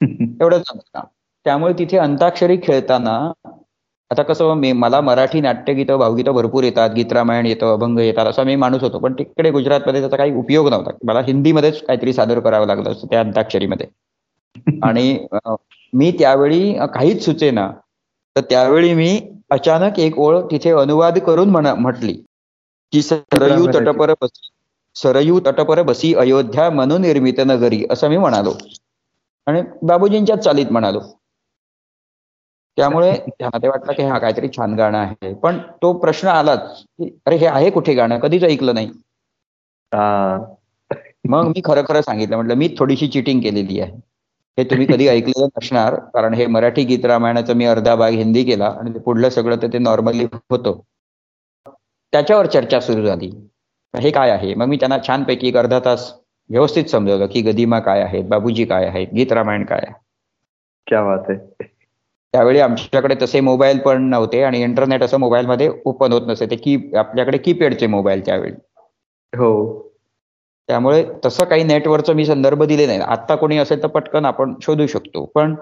एवढंच 0.42 0.70
काम. 0.70 1.06
त्यामुळे 1.46 1.72
तिथे 1.78 1.98
अंताक्षरी 1.98 2.56
खेळताना 2.62 3.18
आता 4.10 4.22
कसं 4.22 4.54
मी 4.54 4.72
मला 4.72 5.00
मराठी 5.00 5.40
नाट्यगीतं 5.40 5.98
भावगीतं 5.98 6.32
भरपूर 6.32 6.64
येतात. 6.64 6.90
गीत 6.90 7.12
रामायण 7.12 7.46
येतं 7.46 7.72
अभंग 7.72 7.98
येतात 7.98 8.26
असा 8.26 8.42
मी 8.42 8.56
माणूस 8.56 8.80
होतो. 8.80 8.98
पण 8.98 9.12
तिकडे 9.12 9.50
गुजरातमध्ये 9.50 10.00
त्याचा 10.00 10.16
काही 10.16 10.34
उपयोग 10.34 10.68
नव्हता. 10.68 10.90
मला 11.04 11.20
हिंदीमध्येच 11.20 11.80
काहीतरी 11.86 12.12
सादर 12.12 12.40
करावं 12.40 12.66
लागलं 12.66 12.90
असतं 12.90 13.06
त्या 13.06 13.20
अंताक्षरीमध्ये. 13.20 13.86
आणि 14.82 15.26
मी 15.92 16.10
त्यावेळी 16.18 16.72
काहीच 16.94 17.24
सुचेना 17.24 17.70
तर 18.36 18.40
त्यावेळी 18.40 18.94
मी 18.94 19.20
अचानक 19.50 19.98
एक 19.98 20.18
ओळ 20.18 20.40
तिथे 20.50 20.70
अनुवाद 20.70 21.18
करून 21.18 21.50
म्हणा 21.50 21.74
म्हटली 21.74 22.12
की 22.92 23.02
सरयू 23.02 23.66
तटपर 23.66 24.12
बसी 24.22 24.48
सरयू 24.94 25.40
तटपर 25.40 25.82
बसी 25.82 26.14
अयोध्या 26.14 26.70
मनोनिर्मित 26.70 27.40
नगरी 27.46 27.84
असं 27.90 28.08
मी 28.08 28.16
म्हणालो. 28.16 28.52
आणि 29.46 29.62
बाबूजींच्याच 29.82 30.38
चालीत 30.38 30.66
म्हणालो. 30.70 31.00
त्यामुळे 32.76 33.12
त्यांना 33.38 33.58
ते 33.58 33.68
वाटलं 33.68 33.92
की 33.92 34.02
हा 34.02 34.18
काहीतरी 34.18 34.48
छान 34.48 34.74
गाणं 34.74 34.98
आहे. 34.98 35.34
पण 35.34 35.58
तो 35.82 35.92
प्रश्न 35.92 36.28
आलाच 36.28 36.82
की 36.82 37.18
अरे 37.26 37.36
हे 37.36 37.46
आहे 37.46 37.70
कुठे 37.70 37.94
गाणं? 37.94 38.18
कधीच 38.18 38.44
ऐकलं 38.44 38.74
नाही. 38.74 38.90
मग 41.28 41.46
मी 41.46 41.60
खरं 41.64 41.82
खरं 41.88 42.00
सांगितलं 42.00 42.36
म्हटलं 42.36 42.54
मी 42.54 42.68
थोडीशी 42.78 43.06
चिटिंग 43.08 43.40
केलेली 43.40 43.80
आहे. 43.80 43.92
हे 44.58 44.64
तुम्ही 44.64 44.86
कधी 44.86 45.08
ऐकलेलं 45.08 45.46
नसणार 45.46 45.94
कारण 45.94 46.34
हे 46.34 46.46
मराठी 46.46 46.84
गीत 46.84 47.04
रामायणाचं 47.04 47.54
मी 47.54 47.64
अर्धा 47.64 47.94
भाग 47.94 48.12
हिंदी 48.12 48.44
केला 48.44 48.66
आणि 48.66 48.98
पुढलं 48.98 49.28
सगळं 49.28 49.56
तर 49.62 49.66
ते 49.72 49.78
नॉर्मली 49.78 50.24
होतं. 50.24 50.80
त्याच्यावर 52.12 52.46
चर्चा 52.46 52.80
सुरू 52.80 53.06
झाली. 53.06 53.30
हे 53.94 54.10
काय 54.10 54.30
आहे? 54.30 54.54
मग 54.54 54.66
मी 54.66 54.76
त्यांना 54.76 54.98
छानपैकी 55.06 55.48
एक 55.48 55.56
अर्धा 55.56 55.78
तास 55.84 56.12
व्यवस्थित 56.50 56.84
समजवलं 56.84 57.26
की 57.26 57.40
गदिमा 57.42 57.78
काय 57.78 58.02
आहेत 58.02 58.24
बाबूजी 58.24 58.64
काय 58.64 58.86
आहेत 58.86 59.06
गीत 59.14 59.32
रामायण 59.32 59.64
काय 59.64 59.80
आहे. 59.82 59.92
क्या 60.86 61.02
बात 61.04 61.18
आहे. 61.28 61.73
त्यावेळी 62.34 62.60
आमच्याकडे 62.60 63.14
तसे 63.20 63.40
मोबाईल 63.40 63.78
पण 63.78 64.02
नव्हते 64.10 64.42
आणि 64.42 64.62
इंटरनेट 64.62 65.02
असं 65.02 65.18
मोबाईलमध्ये 65.20 65.68
ओपन 65.86 66.12
होत 66.12 66.22
नसे. 66.26 66.46
ते 66.50 66.56
की 66.56 66.76
आपल्याकडे 66.98 67.38
कीपॅडचे 67.38 67.86
मोबाईल 67.86 68.24
त्यावेळी. 68.26 68.52
हो. 69.32 69.80
त्यामुळे 70.68 71.04
तसं 71.24 71.44
काही 71.44 71.64
नेटवरचं 71.64 72.14
मी 72.16 72.24
संदर्भ 72.26 72.62
दिले 72.64 72.86
नाही 72.86 73.00
आता 73.00 73.34
कोणी 73.36 73.58
असेल 73.58 73.82
तर 73.82 73.88
पटकन 73.88 74.24
आपण 74.24 74.54
शोधू 74.62 74.86
शकतो. 74.86 75.24
पण 75.34 75.54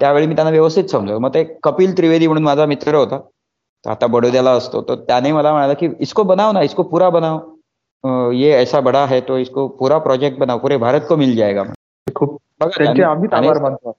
त्यावेळी 0.00 0.26
मी 0.26 0.34
त्यांना 0.34 0.50
व्यवस्थित 0.50 0.84
समजवलं. 0.90 1.18
मग 1.20 1.34
ते 1.34 1.44
कपिल 1.62 1.96
त्रिवेदी 1.96 2.26
म्हणून 2.26 2.44
माझा 2.44 2.66
मित्र 2.66 2.94
होता. 2.94 3.20
आता 3.84 4.06
बडोद्याला 4.06 4.50
असतो. 4.52 4.82
तर 4.88 4.94
त्याने 5.08 5.32
मला 5.32 5.52
म्हणाला 5.52 5.72
की 5.72 5.88
इसको 6.00 6.22
बनाव 6.22 6.52
ना 6.52 6.62
इसको 6.62 6.82
पुरा 6.82 7.08
बनाव 7.10 8.32
ये 8.34 8.52
ऐसा 8.52 8.80
बडा 8.80 9.04
है 9.06 9.20
तो 9.28 9.36
इसको 9.38 9.66
पूरा 9.78 9.98
प्रोजेक्ट 9.98 10.38
बनाव 10.38 10.58
पुरे 10.58 10.76
भारत 10.76 11.06
को 11.08 11.16
मिल 11.16 11.36
जाएगा. 11.36 11.62
खूप 12.06 12.38
त्यांचे 12.60 13.02
आभार 13.02 13.60
मानतो 13.62 13.96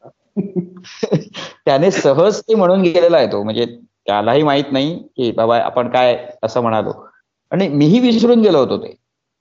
त्याने 1.66 1.92
सहज 1.92 2.40
ते 2.42 2.56
म्हणून 2.56 2.82
गेलेला 2.82 3.18
आहे 3.18 3.28
तो. 3.28 3.44
म्हणजे 3.44 3.66
त्यालाही 4.08 4.44
माहीत 4.44 4.72
नाही 4.72 4.96
की 5.18 5.32
बाबा 5.32 5.58
आपण 5.60 5.90
काय 5.90 6.28
असं 6.44 6.62
म्हणालो. 6.62 6.92
आणि 7.52 7.68
मीही 7.68 8.00
विसरून 8.00 8.42
गेलो 8.42 8.60
होतो 8.60 8.78
ते. 8.78 8.96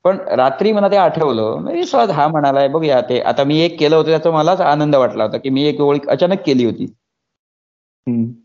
पण 0.04 0.18
रात्री 0.28 0.72
मला 0.72 0.88
ते 0.88 0.96
आठवलं. 0.96 1.56
म्हणजे 1.58 1.84
सहज 1.86 2.10
हा 2.10 2.28
म्हणालाय 2.28 2.68
बघूया 2.68 3.00
ते. 3.00 3.20
आता 3.20 3.44
मी 3.44 3.60
एक 3.60 3.78
केलं 3.80 3.96
होतं 3.96 4.08
त्याचा 4.08 4.30
मलाच 4.30 4.60
आनंद 4.60 4.94
वाटला 4.96 5.24
होता 5.24 5.38
की 5.38 5.50
मी 5.50 5.64
एक 5.64 5.80
ओळख 5.80 6.08
अचानक 6.08 6.42
केली 6.46 6.64
होती. 6.64 6.86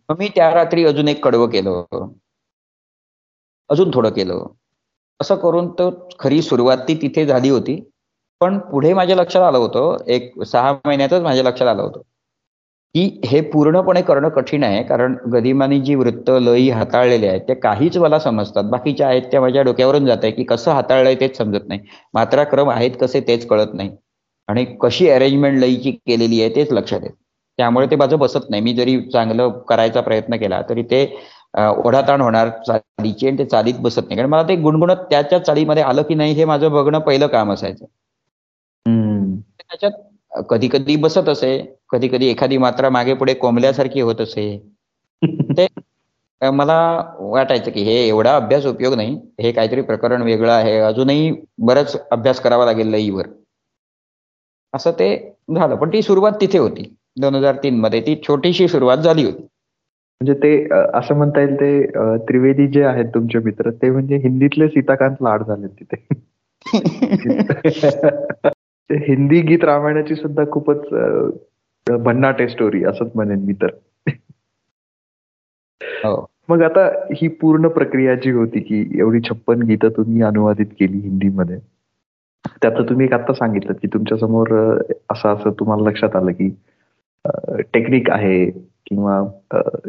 मग 0.09 0.15
मी 0.19 0.27
त्या 0.27 0.53
रात्री 0.53 0.85
अजून 0.85 1.07
एक 1.07 1.23
कडवं 1.25 1.49
केलं. 1.49 1.83
अजून 3.69 3.91
थोडं 3.93 4.09
केलं. 4.09 4.45
असं 5.19 5.35
करून 5.35 5.69
तर 5.71 5.89
खरी 6.19 6.41
सुरुवात 6.41 6.77
ती 6.77 6.95
तिथे 7.01 7.25
झाली 7.25 7.49
होती. 7.49 7.79
पण 8.41 8.57
पुढे 8.59 8.93
माझ्या 8.93 9.15
लक्षात 9.15 9.41
आलं 9.41 9.57
होतं. 9.57 9.97
एक 10.07 10.43
सहा 10.43 10.73
महिन्यातच 10.85 11.21
माझ्या 11.21 11.43
लक्षात 11.43 11.67
आलं 11.67 11.81
होतं. 11.81 12.01
की 12.95 13.03
हे 13.25 13.39
पूर्णपणे 13.51 14.01
करणं 14.01 14.29
कठीण 14.29 14.63
आहे 14.63 14.81
कारण 14.83 15.15
गदिमानी 15.33 15.79
जी 15.81 15.95
वृत्त 15.95 16.29
लई 16.41 16.69
हाताळलेली 16.69 17.27
आहेत 17.27 17.41
ते 17.47 17.53
काहीच 17.55 17.97
मला 17.97 18.19
समजतात. 18.19 18.63
बाकीच्या 18.65 19.07
आहेत 19.07 19.21
त्या 19.31 19.41
माझ्या 19.41 19.61
डोक्यावरून 19.63 20.05
जात 20.05 20.23
आहे 20.23 20.31
की 20.31 20.43
कसं 20.45 20.71
हाताळलंय 20.71 21.15
तेच 21.19 21.37
समजत 21.37 21.67
नाही. 21.67 21.79
मात्राक्रम 22.13 22.69
आहेत 22.69 22.91
कसे 23.01 23.21
तेच 23.27 23.45
कळत 23.47 23.73
नाही. 23.73 23.89
आणि 24.49 24.65
कशी 24.81 25.09
अरेंजमेंट 25.09 25.59
लईची 25.59 25.91
केलेली 25.91 26.41
आहे 26.41 26.55
तेच 26.55 26.71
लक्षात 26.73 26.99
येत. 27.03 27.11
त्यामुळे 27.59 27.87
ते 27.87 27.95
माझं 27.95 28.17
बसत 28.19 28.49
नाही. 28.49 28.61
मी 28.61 28.73
जरी 28.73 28.99
चांगलं 29.09 29.49
करायचा 29.69 30.01
प्रयत्न 30.01 30.35
केला 30.37 30.61
तरी 30.69 30.83
ते 30.91 31.05
ओढाताण 31.77 32.21
होणार 32.21 32.49
चालीची 32.67 33.27
आणि 33.27 33.37
ते 33.37 33.45
चालीत 33.45 33.79
बसत 33.81 34.01
नाही. 34.01 34.15
कारण 34.17 34.29
मला 34.29 34.43
ते 34.49 34.55
गुणगुणत 34.57 35.03
त्याच्या 35.09 35.39
चालीमध्ये 35.39 35.83
आलं 35.83 36.01
की 36.03 36.15
नाही 36.15 36.33
हे 36.33 36.45
माझं 36.45 36.71
बघणं 36.71 36.99
पहिलं 37.01 37.27
काम 37.29 37.51
असायचं. 37.53 37.85
त्याच्यात 39.61 39.91
कधी 40.31 40.67
कधी 40.67 40.95
बसत 40.95 41.29
असे 41.29 41.57
कधी 41.89 42.07
कधी 42.07 42.27
एखादी 42.27 42.57
मात्रा 42.57 42.89
मागे 42.89 43.13
पुढे 43.13 43.33
कोंबल्यासारखी 43.33 44.01
होत 44.01 44.21
असे. 44.21 44.45
ते 45.57 46.49
मला 46.49 46.77
वाटायचं 47.19 47.71
की 47.71 47.81
हे 47.83 47.95
एवढा 48.07 48.35
अभ्यास 48.35 48.65
उपयोग 48.65 48.93
नाही 48.93 49.15
हे 49.41 49.51
काहीतरी 49.51 49.81
प्रकरण 49.81 50.21
वेगळं 50.21 50.51
आहे 50.51 50.77
अजूनही 50.79 51.31
बरंच 51.57 51.95
अभ्यास 52.11 52.39
करावा 52.39 52.65
लागेल 52.65 52.87
लईवर. 52.87 53.27
असं 54.73 54.91
ते 54.91 55.35
झालं. 55.55 55.75
पण 55.75 55.89
ती 55.89 56.01
सुरुवात 56.01 56.31
तिथे 56.41 56.57
होती. 56.57 56.95
दोन 57.19 57.35
हजार 57.35 57.55
तीन 57.55 57.79
मध्ये 57.79 58.01
ती 58.01 58.15
छोटीशी 58.27 58.67
सुरुवात 58.67 58.97
झाली 58.97 59.23
होती. 59.23 59.41
म्हणजे 60.21 60.33
ते 60.33 60.67
असं 60.93 61.15
म्हणता 61.15 61.41
येईल 61.41 61.55
ते 61.55 61.85
त्रिवेदी 62.17 62.67
जे 62.67 62.83
आहेत 62.83 63.05
तुमचे 63.05 63.39
मित्र 63.39 63.71
ते 63.71 63.89
म्हणजे 63.89 64.15
हिंदीतले 64.15 64.67
सीताकांत 64.67 65.15
लाड 65.21 65.43
झाले 65.43 65.67
तिथे. 65.67 66.05
हिंदी 68.91 69.41
गीत 69.41 69.63
रामायणाची 69.63 70.15
सुद्धा 70.15 70.43
खूपच 70.51 70.87
भन्नाटे 71.87 72.47
स्टोरी 72.47 72.83
असंच 72.83 73.11
म्हणेन 73.15 73.39
मी 73.39 73.53
तर 73.53 73.69
हो. 76.03 76.25
मग 76.49 76.61
आता 76.61 76.85
ही 77.13 77.27
पूर्ण 77.27 77.67
प्रक्रिया 77.67 78.15
जी 78.15 78.31
होती 78.31 78.59
की 78.59 78.99
एवढी 78.99 79.19
छप्पन 79.19 79.61
गीतं 79.61 79.89
तुम्ही 79.89 80.21
अनुवादित 80.21 80.65
केली 80.79 80.97
हिंदीमध्ये 80.97 81.57
त्यात 82.61 82.81
तुम्ही 82.89 83.05
एक 83.05 83.13
आता 83.13 83.33
सांगितलं 83.33 83.73
की 83.73 83.87
तुमच्यासमोर 83.87 84.49
असं 85.11 85.33
असं 85.33 85.49
तुम्हाला 85.49 85.89
लक्षात 85.89 86.15
आलं 86.15 86.31
की 86.31 86.49
टेक्निक 87.73 88.09
आहे 88.09 88.45
किंवा 88.85 89.23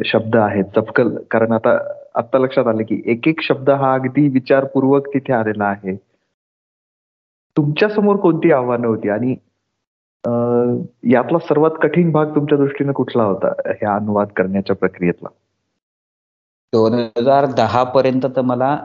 शब्द 0.04 0.36
आहेत 0.36 0.64
चपकल 0.76 1.16
कारण 1.30 1.52
आता 1.52 1.78
आता 2.14 2.38
लक्षात 2.38 2.66
आलं 2.66 2.82
की 2.82 3.02
एक 3.06 3.28
एक 3.28 3.42
शब्द 3.42 3.70
हा 3.70 3.94
अगदी 3.94 4.28
विचारपूर्वक 4.28 5.08
तिथे 5.14 5.32
आलेला 5.32 5.64
आहे 5.64 6.11
तुमच्यासमोर 7.56 8.16
कोणती 8.16 8.52
आव्हानं 8.52 8.86
होती? 8.86 9.08
आणि 9.08 9.34
यातला 11.12 11.38
सर्वात 11.38 11.70
कठीण 11.82 12.10
भाग 12.12 12.34
तुमच्या 12.34 12.58
दृष्टीने 12.58 12.92
कुठला 12.92 13.22
होता 13.24 13.52
ह्या 13.68 13.94
अनुवाद 13.94 14.28
करण्याच्या 14.36 14.76
प्रक्रियेतला? 14.76 15.28
दोन 16.72 16.94
हजार 16.94 17.46
दहा 17.56 17.82
पर्यंत 17.84 18.26
तर 18.36 18.40
मला 18.42 18.76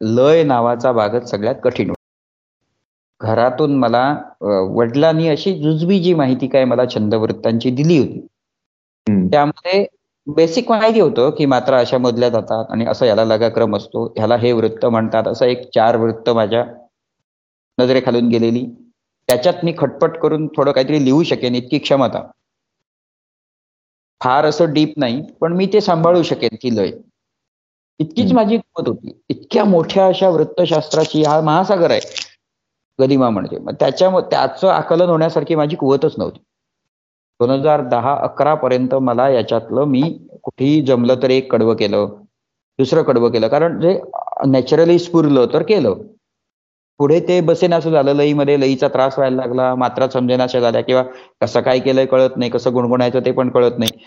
लय 0.00 0.42
नावाचा 0.44 0.92
भागच 0.92 1.30
सगळ्यात 1.30 1.54
कठीण 1.64 1.88
होता. 1.88 1.94
घरातून 3.20 3.74
मला 3.78 4.02
वडिलांनी 4.70 5.28
अशी 5.28 5.52
जुजबी 5.58 5.98
जी 6.02 6.14
माहिती 6.14 6.46
काय 6.48 6.64
मला 6.64 6.84
छंदवृत्तांची 6.94 7.70
दिली 7.70 7.98
होती. 7.98 8.26
त्यामध्ये 9.30 9.84
बेसिक 10.26 10.70
माहिती 10.70 11.00
होतं 11.00 11.30
की 11.30 11.46
मात्र 11.46 11.74
अशा 11.74 11.98
मोजल्या 11.98 12.28
जातात 12.28 12.70
आणि 12.70 12.86
असं 12.86 13.06
याला 13.06 13.24
लगाक्रम 13.24 13.76
असतो 13.76 14.04
ह्याला 14.16 14.36
हे 14.36 14.52
वृत्त 14.52 14.86
म्हणतात 14.86 15.28
असं 15.28 15.46
एक 15.46 15.68
चार 15.74 15.96
वृत्त 15.96 16.30
माझ्या 16.30 16.64
नजरेखालून 17.78 18.28
गेलेली. 18.28 18.64
त्याच्यात 19.28 19.64
मी 19.64 19.72
खटपट 19.78 20.16
करून 20.18 20.46
थोडं 20.46 20.72
काहीतरी 20.72 21.04
लिहू 21.04 21.22
शकेन 21.22 21.54
इतकी 21.54 21.78
क्षमता. 21.78 22.22
फार 24.20 24.44
असं 24.44 24.72
डीप 24.72 24.92
नाही 24.96 25.22
पण 25.40 25.52
मी 25.52 25.66
ते 25.72 25.80
सांभाळू 25.80 26.22
शकेन 26.22 26.54
ती 26.54 26.76
लय. 26.76 26.90
इतकीच 28.00 28.32
माझी 28.32 28.56
किंमत 28.56 28.88
होती. 28.88 29.10
इतक्या 29.28 29.64
मोठ्या 29.64 30.06
अशा 30.06 30.28
वृत्तशास्त्राची 30.28 31.22
हा 31.22 31.40
महासागर 31.40 31.90
आहे. 31.90 32.00
गदिमा 32.98 33.30
म्हणजे. 33.30 33.58
मग 33.58 33.74
त्याच्या 33.80 34.20
त्याचं 34.20 34.68
आकलन 34.68 35.08
होण्यासारखी 35.08 35.54
माझी 35.54 35.76
कुवतच 35.76 36.14
नव्हती. 36.18 36.38
दोन 37.40 37.50
हजार 37.50 37.80
दहा 37.88 38.14
अकरा 38.22 38.54
पर्यंत 38.54 38.94
मला 38.94 39.28
याच्यातलं 39.28 39.84
मी 39.84 40.02
कुठेही 40.42 40.80
जमलं 40.86 41.22
तर 41.22 41.30
एक 41.30 41.52
कडवं 41.52 41.74
केलं 41.74 42.06
दुसरं 42.78 43.02
कडवं 43.02 43.30
केलं. 43.30 43.48
कारण 43.48 43.80
जे 43.80 43.98
नॅचरली 44.46 44.98
स्फुरलं 44.98 45.46
तर 45.52 45.62
केलं. 45.62 45.94
पुढे 47.00 47.18
ते 47.20 47.40
बसेनासं 47.40 47.90
झालं 47.90 48.14
लईमध्ये 48.16 48.58
लईचा 48.60 48.88
त्रास 48.88 49.18
व्हायला 49.18 49.36
लागला 49.36 49.74
मात्रा 49.74 50.08
समजेनाशा 50.08 50.60
झाल्या 50.60 50.80
किंवा 50.82 51.02
कसं 51.40 51.60
काय 51.60 51.78
केलंय 51.78 52.06
कळत 52.06 52.36
नाही 52.36 52.50
कसं 52.50 52.72
गुणगुणायचं 52.72 53.20
ते 53.26 53.32
पण 53.32 53.48
कळत 53.48 53.78
नाही. 53.78 54.04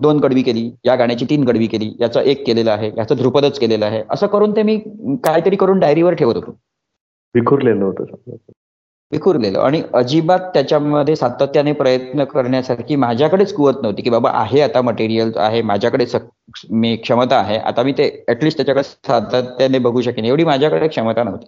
दोन 0.00 0.20
कडवी 0.20 0.42
केली 0.42 0.70
या 0.86 0.94
गाण्याची 0.96 1.24
तीन 1.30 1.44
कडवी 1.44 1.66
केली 1.66 1.90
याचं 2.00 2.20
एक 2.22 2.46
केलेलं 2.46 2.70
आहे 2.70 2.90
याचं 2.96 3.16
ध्रुपदच 3.16 3.58
केलेलं 3.58 3.86
आहे 3.86 4.02
असं 4.10 4.26
करून 4.26 4.56
ते 4.56 4.62
मी 4.62 4.76
काहीतरी 5.24 5.56
करून 5.56 5.78
डायरीवर 5.78 6.14
ठेवत 6.14 6.36
होतो. 6.36 6.56
विखुरलेलं 7.34 7.84
होतं 7.84 8.36
विखुरलेलं 9.12 9.58
आणि 9.60 9.82
अजिबात 9.94 10.40
त्याच्यामध्ये 10.54 11.16
सातत्याने 11.16 11.72
प्रयत्न 11.72 12.24
करण्यासारखी 12.24 12.96
माझ्याकडेच 12.96 13.52
कुवत 13.54 13.82
नव्हती 13.82 14.02
की 14.02 14.10
बाबा 14.10 14.30
आहे 14.34 14.60
आता 14.60 14.80
मटेरियल 14.82 15.30
आहे 15.36 15.60
माझ्याकडे 15.62 16.04
मी 16.72 16.94
क्षमता 16.96 17.36
आहे 17.36 17.58
आता 17.58 17.82
मी 17.82 17.92
ते 17.98 18.08
ऍटलिस्ट 18.28 18.58
त्याच्याकडे 18.58 18.82
सातत्याने 18.82 19.78
बघू 19.78 20.00
शकेन 20.00 20.24
एवढी 20.24 20.44
माझ्याकडे 20.44 20.88
क्षमता 20.88 21.22
नव्हती. 21.22 21.46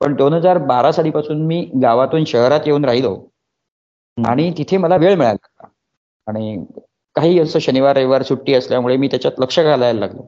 पण 0.00 0.14
दोन 0.14 0.34
हजार 0.34 0.58
बारा 0.58 0.92
सालीपासून 0.92 1.46
मी 1.46 1.70
गावातून 1.82 2.24
शहरात 2.24 2.60
येऊन 2.66 2.84
राहिलो. 2.84 3.16
आणि 4.18 4.52
तिथे 4.58 4.76
मला 4.76 4.96
वेळ 4.96 5.14
मिळाला. 5.14 5.66
आणि 6.26 6.64
काही 7.14 7.38
असं 7.38 7.58
शनिवार 7.58 7.96
रविवार 7.96 8.22
सुट्टी 8.22 8.54
असल्यामुळे 8.54 8.96
मी 8.96 9.08
त्याच्यात 9.08 9.40
लक्ष 9.40 9.60
घालायला 9.60 10.00
लागलो. 10.00 10.26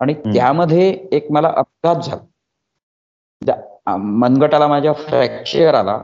आणि 0.00 0.14
त्यामध्ये 0.14 0.88
एक 1.12 1.30
मला 1.32 1.52
अपघात 1.56 2.02
झाला. 2.02 3.96
मनगटाला 3.96 4.66
माझ्या 4.66 4.92
फ्रॅक्चर 4.92 5.74
आला. 5.74 5.98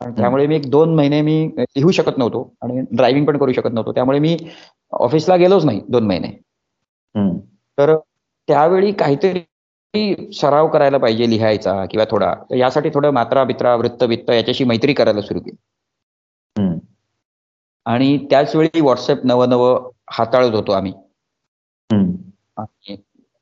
आणि 0.00 0.12
त्यामुळे 0.16 0.46
मी 0.46 0.56
एक 0.56 0.70
दोन 0.70 0.94
महिने 0.94 1.20
मी 1.22 1.50
लिहू 1.58 1.90
शकत 1.90 2.18
नव्हतो 2.18 2.54
आणि 2.62 2.80
ड्रायव्हिंग 2.92 3.26
पण 3.26 3.38
करू 3.38 3.52
शकत 3.52 3.72
नव्हतो. 3.72 3.92
त्यामुळे 3.92 4.18
मी 4.18 4.36
ऑफिसला 4.92 5.36
गेलोच 5.36 5.64
नाही 5.64 5.80
दोन 5.88 6.06
महिने. 6.06 6.28
तर 7.78 7.96
त्यावेळी 8.48 8.92
काहीतरी 8.92 9.40
सराव 10.32 10.68
करायला 10.68 10.98
पाहिजे 10.98 11.30
लिहायचा 11.30 11.84
किंवा 11.86 12.04
थोडा. 12.10 12.34
तर 12.50 12.54
यासाठी 12.54 12.90
थोडं 12.90 13.10
मात्रा 13.10 13.44
बित्रा 13.44 13.74
वृत्त 13.74 14.02
वित्त 14.02 14.30
याच्याशी 14.30 14.64
मैत्री 14.64 14.92
करायला 14.92 15.20
सुरू 15.20 15.40
केली. 15.40 15.56
आणि 17.84 18.26
त्याच 18.30 18.56
वेळी 18.56 18.80
व्हॉट्सअप 18.80 19.18
नवं 19.24 19.48
नवं 19.48 19.90
हाताळत 20.10 20.54
होतो 20.54 20.72
आम्ही. 20.72 20.92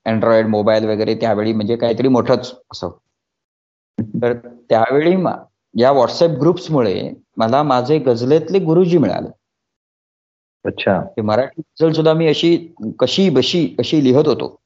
अँड्रॉइड 0.05 0.47
मोबाईल 0.47 0.85
वगैरे 0.85 1.15
त्यावेळी 1.15 1.53
म्हणजे 1.53 1.77
काहीतरी 1.77 2.09
मोठंच 2.09 2.55
असं. 2.73 2.91
तर 4.01 4.37
त्यावेळी 4.49 5.13
या 5.83 5.93
व्हॉट्सअप 5.93 6.31
ग्रुप्समुळे 6.31 7.11
मला 7.37 7.63
माझे 7.63 7.99
गझलेतले 7.99 8.59
गुरुजी 8.59 8.99
मिळाले. 8.99 9.29
अच्छा. 10.65 11.23
मराठी 11.25 11.61
गझल 11.61 11.93
सुद्धा 11.93 12.13
मी 12.13 12.27
अशी 12.27 12.73
कशी 12.99 13.31
बशी 13.31 13.77
अशी 13.79 14.05
लिहत 14.05 14.27
होतो. 14.27 14.61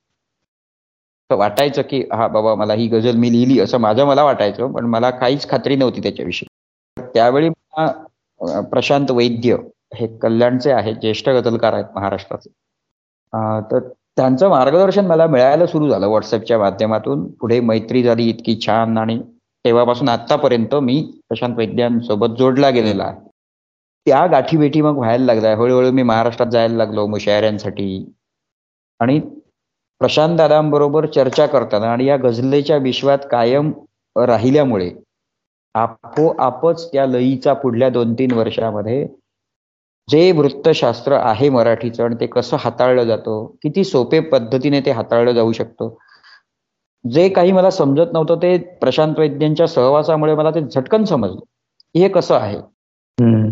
वाटायचं 1.31 1.83
की 1.83 2.03
हा 2.13 2.27
बाबा 2.29 2.55
मला 2.55 2.75
ही 2.75 2.87
गझल 2.89 3.17
मी 3.17 3.31
लिहिली. 3.33 3.59
असं 3.61 3.79
माझं 3.81 4.07
मला 4.07 4.23
वाटायचं 4.25 4.73
पण 4.73 4.87
मला 4.87 5.11
काहीच 5.11 5.49
खात्री 5.51 5.77
नव्हती 5.77 6.03
त्याच्याविषयी. 6.03 6.47
त्यावेळी 7.15 7.49
मला 7.49 8.61
प्रशांत 8.71 9.11
वैद्य 9.11 9.57
हे 9.95 10.07
कल्याणचे 10.19 10.71
आहेत 10.73 10.95
ज्येष्ठ 11.01 11.29
गझलकार 11.29 11.73
आहेत 11.75 11.95
महाराष्ट्राचे. 11.95 12.49
तर 13.73 13.89
त्यांचं 14.17 14.49
मार्गदर्शन 14.51 15.07
मला 15.07 15.27
मिळायला 15.27 15.67
सुरू 15.67 15.89
झालं 15.89 16.07
व्हॉट्सअपच्या 16.07 16.59
माध्यमातून. 16.59 17.27
पुढे 17.41 17.61
मैत्री 17.61 18.03
झाली 18.03 18.29
इतकी 18.29 18.59
छान 18.67 18.99
आणि 18.99 19.19
तेव्हापासून 19.65 20.09
आतापर्यंत 20.09 20.75
मी 20.83 21.01
प्रशांत 21.29 21.55
वैद्यांसोबत 21.59 22.37
जोडला 22.39 22.71
गेलेला 22.71 23.05
आहे. 23.05 23.19
त्या 24.07 24.27
गाठीभेटी 24.27 24.81
मग 24.81 24.97
व्हायला 24.97 25.25
लागल्या. 25.25 25.55
हळूहळू 25.57 25.91
मी 25.93 26.03
महाराष्ट्रात 26.03 26.51
जायला 26.53 26.77
लागलो 26.77 27.07
मुशायऱ्यांसाठी. 27.07 28.05
आणि 29.01 29.21
प्रशांत 30.03 30.37
दादांबरोबर 30.37 31.07
चर्चा 31.07 31.47
करताना 31.47 31.93
आणि 31.93 32.05
या 32.05 32.17
गझलेच्या 32.17 32.77
विश्वात 32.77 33.19
कायम 33.31 33.73
राहिल्यामुळे 34.17 34.91
आपोआपच 35.75 36.93
त्या 36.93 37.07
लईचा 37.07 37.53
पुढल्या 37.53 37.89
दोन 37.89 38.15
तीन 38.15 38.33
वर्षामध्ये 38.33 39.09
जे 40.09 40.33
वृत्तशास्त्र 40.33 41.13
आहे 41.13 41.49
मराठीचं 41.49 42.05
आणि 42.05 42.17
ते 42.21 42.27
कसं 42.27 42.57
हाताळलं 42.61 43.05
जातं 43.05 43.47
किती 43.63 43.85
सोपे 43.85 44.21
पद्धतीने 44.21 44.81
ते 44.81 44.91
हाताळलं 44.91 45.33
जाऊ 45.33 45.53
शकतं 45.53 45.95
जे 47.11 47.29
काही 47.29 47.53
मला 47.53 47.71
समजत 47.71 48.13
नव्हतं 48.13 48.37
ते 48.37 48.59
प्रशांत 48.59 49.15
वैद्यांच्या 49.19 49.67
सहवासामुळे 49.67 50.35
मला 50.35 50.51
ते 50.51 50.61
झटकन 50.61 51.05
समजलं. 51.05 51.41
हे 51.97 52.09
कसं 52.09 52.35
आहे? 52.35 52.57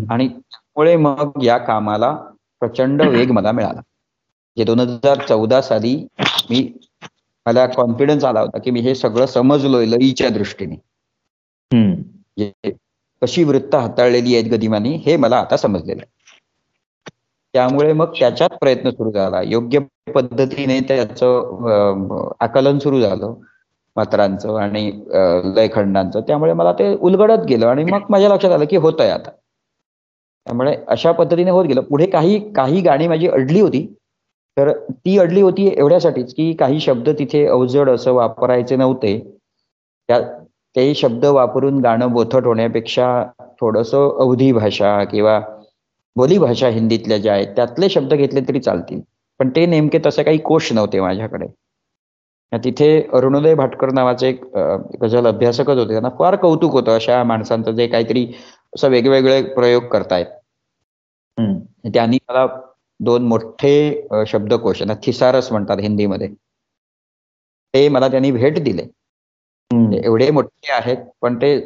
आणि 0.09 0.27
त्यामुळे 0.27 0.95
मग 0.95 1.43
या 1.43 1.57
कामाला 1.57 2.11
प्रचंड 2.59 3.01
वेग 3.01 3.31
मला 3.31 3.51
मिळाला. 3.51 3.81
जे 4.61 4.65
दोन 4.65 4.79
हजार 4.79 5.25
चौदा 5.27 5.61
साली 5.61 5.95
मी 6.49 6.61
मला 7.45 7.65
कॉन्फिडन्स 7.67 8.23
आला 8.23 8.39
होता 8.41 8.59
की 8.59 8.71
मी 8.71 8.79
हे 8.81 8.93
सगळं 8.95 9.25
समजलोय 9.25 9.85
लईच्या 9.85 10.29
दृष्टीने. 10.29 10.75
कशी 13.21 13.43
वृत्त 13.43 13.75
हाताळलेली 13.75 14.35
आहेत 14.35 14.51
गदिमानी 14.51 14.89
हे 15.05 15.15
मला 15.17 15.37
आता 15.37 15.57
समजलेलं 15.57 16.01
आहे. 16.01 16.09
त्यामुळे 17.53 17.93
मग 17.93 18.11
त्याच्यात 18.19 18.49
प्रयत्न 18.61 18.89
सुरू 18.89 19.11
झाला. 19.11 19.41
योग्य 19.45 19.79
पद्धतीने 20.15 20.79
त्याचं 20.87 22.35
आकलन 22.39 22.79
सुरू 22.79 23.01
झालं 23.01 23.33
मात्रांचं 23.95 24.55
आणि 24.57 24.85
लयखंडांचं. 25.55 26.19
त्यामुळे 26.27 26.53
मला 26.53 26.71
ते 26.73 26.93
उलगडत 26.95 27.45
गेलं 27.49 27.67
आणि 27.67 27.83
मग 27.83 28.05
माझ्या 28.09 28.29
लक्षात 28.29 28.51
आलं 28.51 28.65
की 28.69 28.75
होत 28.77 29.01
आहे 29.01 29.09
आता. 29.09 29.29
त्यामुळे 29.29 30.75
अशा 30.87 31.11
पद्धतीने 31.11 31.51
होत 31.51 31.65
गेलं. 31.65 31.81
पुढे 31.81 32.05
काही 32.09 32.39
काही 32.53 32.81
गाणी 32.81 33.07
माझी 33.07 33.27
अडली 33.27 33.59
होती. 33.59 33.87
तर 34.57 34.71
ती 34.91 35.17
अडली 35.19 35.41
होती 35.41 35.67
एवढ्यासाठीच 35.77 36.33
की 36.33 36.51
काही 36.53 36.79
शब्द 36.79 37.09
तिथे 37.19 37.45
अवजड 37.47 37.89
असं 37.89 38.13
वापरायचे 38.13 38.75
नव्हते. 38.75 39.17
त्या 40.09 40.19
ते 40.75 40.93
शब्द 40.95 41.25
वापरून 41.25 41.79
गाणं 41.81 42.11
बोथट 42.13 42.45
होण्यापेक्षा 42.45 43.07
थोडस 43.61 43.93
अवधी 43.95 44.51
भाषा 44.53 45.03
किंवा 45.03 45.39
बोलीभाषा 46.15 46.67
हिंदीतल्या 46.67 47.17
ज्या 47.17 47.33
आहेत 47.33 47.47
त्यातले 47.55 47.89
शब्द 47.89 48.13
घेतले 48.13 48.41
तरी 48.47 48.59
चालतील. 48.59 48.99
पण 49.39 49.49
ते 49.55 49.65
नेमके 49.65 49.99
तसे 50.05 50.23
काही 50.23 50.37
कोश 50.37 50.71
नव्हते 50.73 50.99
माझ्याकडे. 51.01 51.45
तिथे 52.51 52.89
अरुणोदय 53.13 53.53
भाटकर 53.55 53.91
नावाचे 53.91 54.27
एक 54.29 54.43
गझल 55.03 55.27
अभ्यासकच 55.27 55.77
होते. 55.77 55.91
त्यांना 55.91 56.09
फार 56.19 56.35
कौतुक 56.35 56.71
होतं 56.71 56.95
अशा 56.95 57.23
माणसांचं 57.23 57.71
जे 57.71 57.87
काहीतरी 57.87 58.25
असं 58.73 58.89
वेगवेगळे 58.89 59.41
प्रयोग 59.53 59.83
करतायत. 59.83 60.25
त्यांनी 61.93 62.17
मला 62.29 62.45
दोन 63.01 63.23
मोठे 63.27 63.73
शब्दकोश 64.27 64.81
ना 64.83 64.93
थिसारस 65.05 65.51
म्हणतात 65.51 65.77
हिंदीमध्ये. 65.81 66.27
ते 67.73 67.87
मला 67.89 68.07
त्यांनी 68.07 68.31
भेट 68.31 68.59
दिले. 68.63 68.83
एवढे 70.05 70.29
मोठे 70.31 70.71
आहेत 70.73 70.97
पण 71.21 71.35
ते 71.41 71.57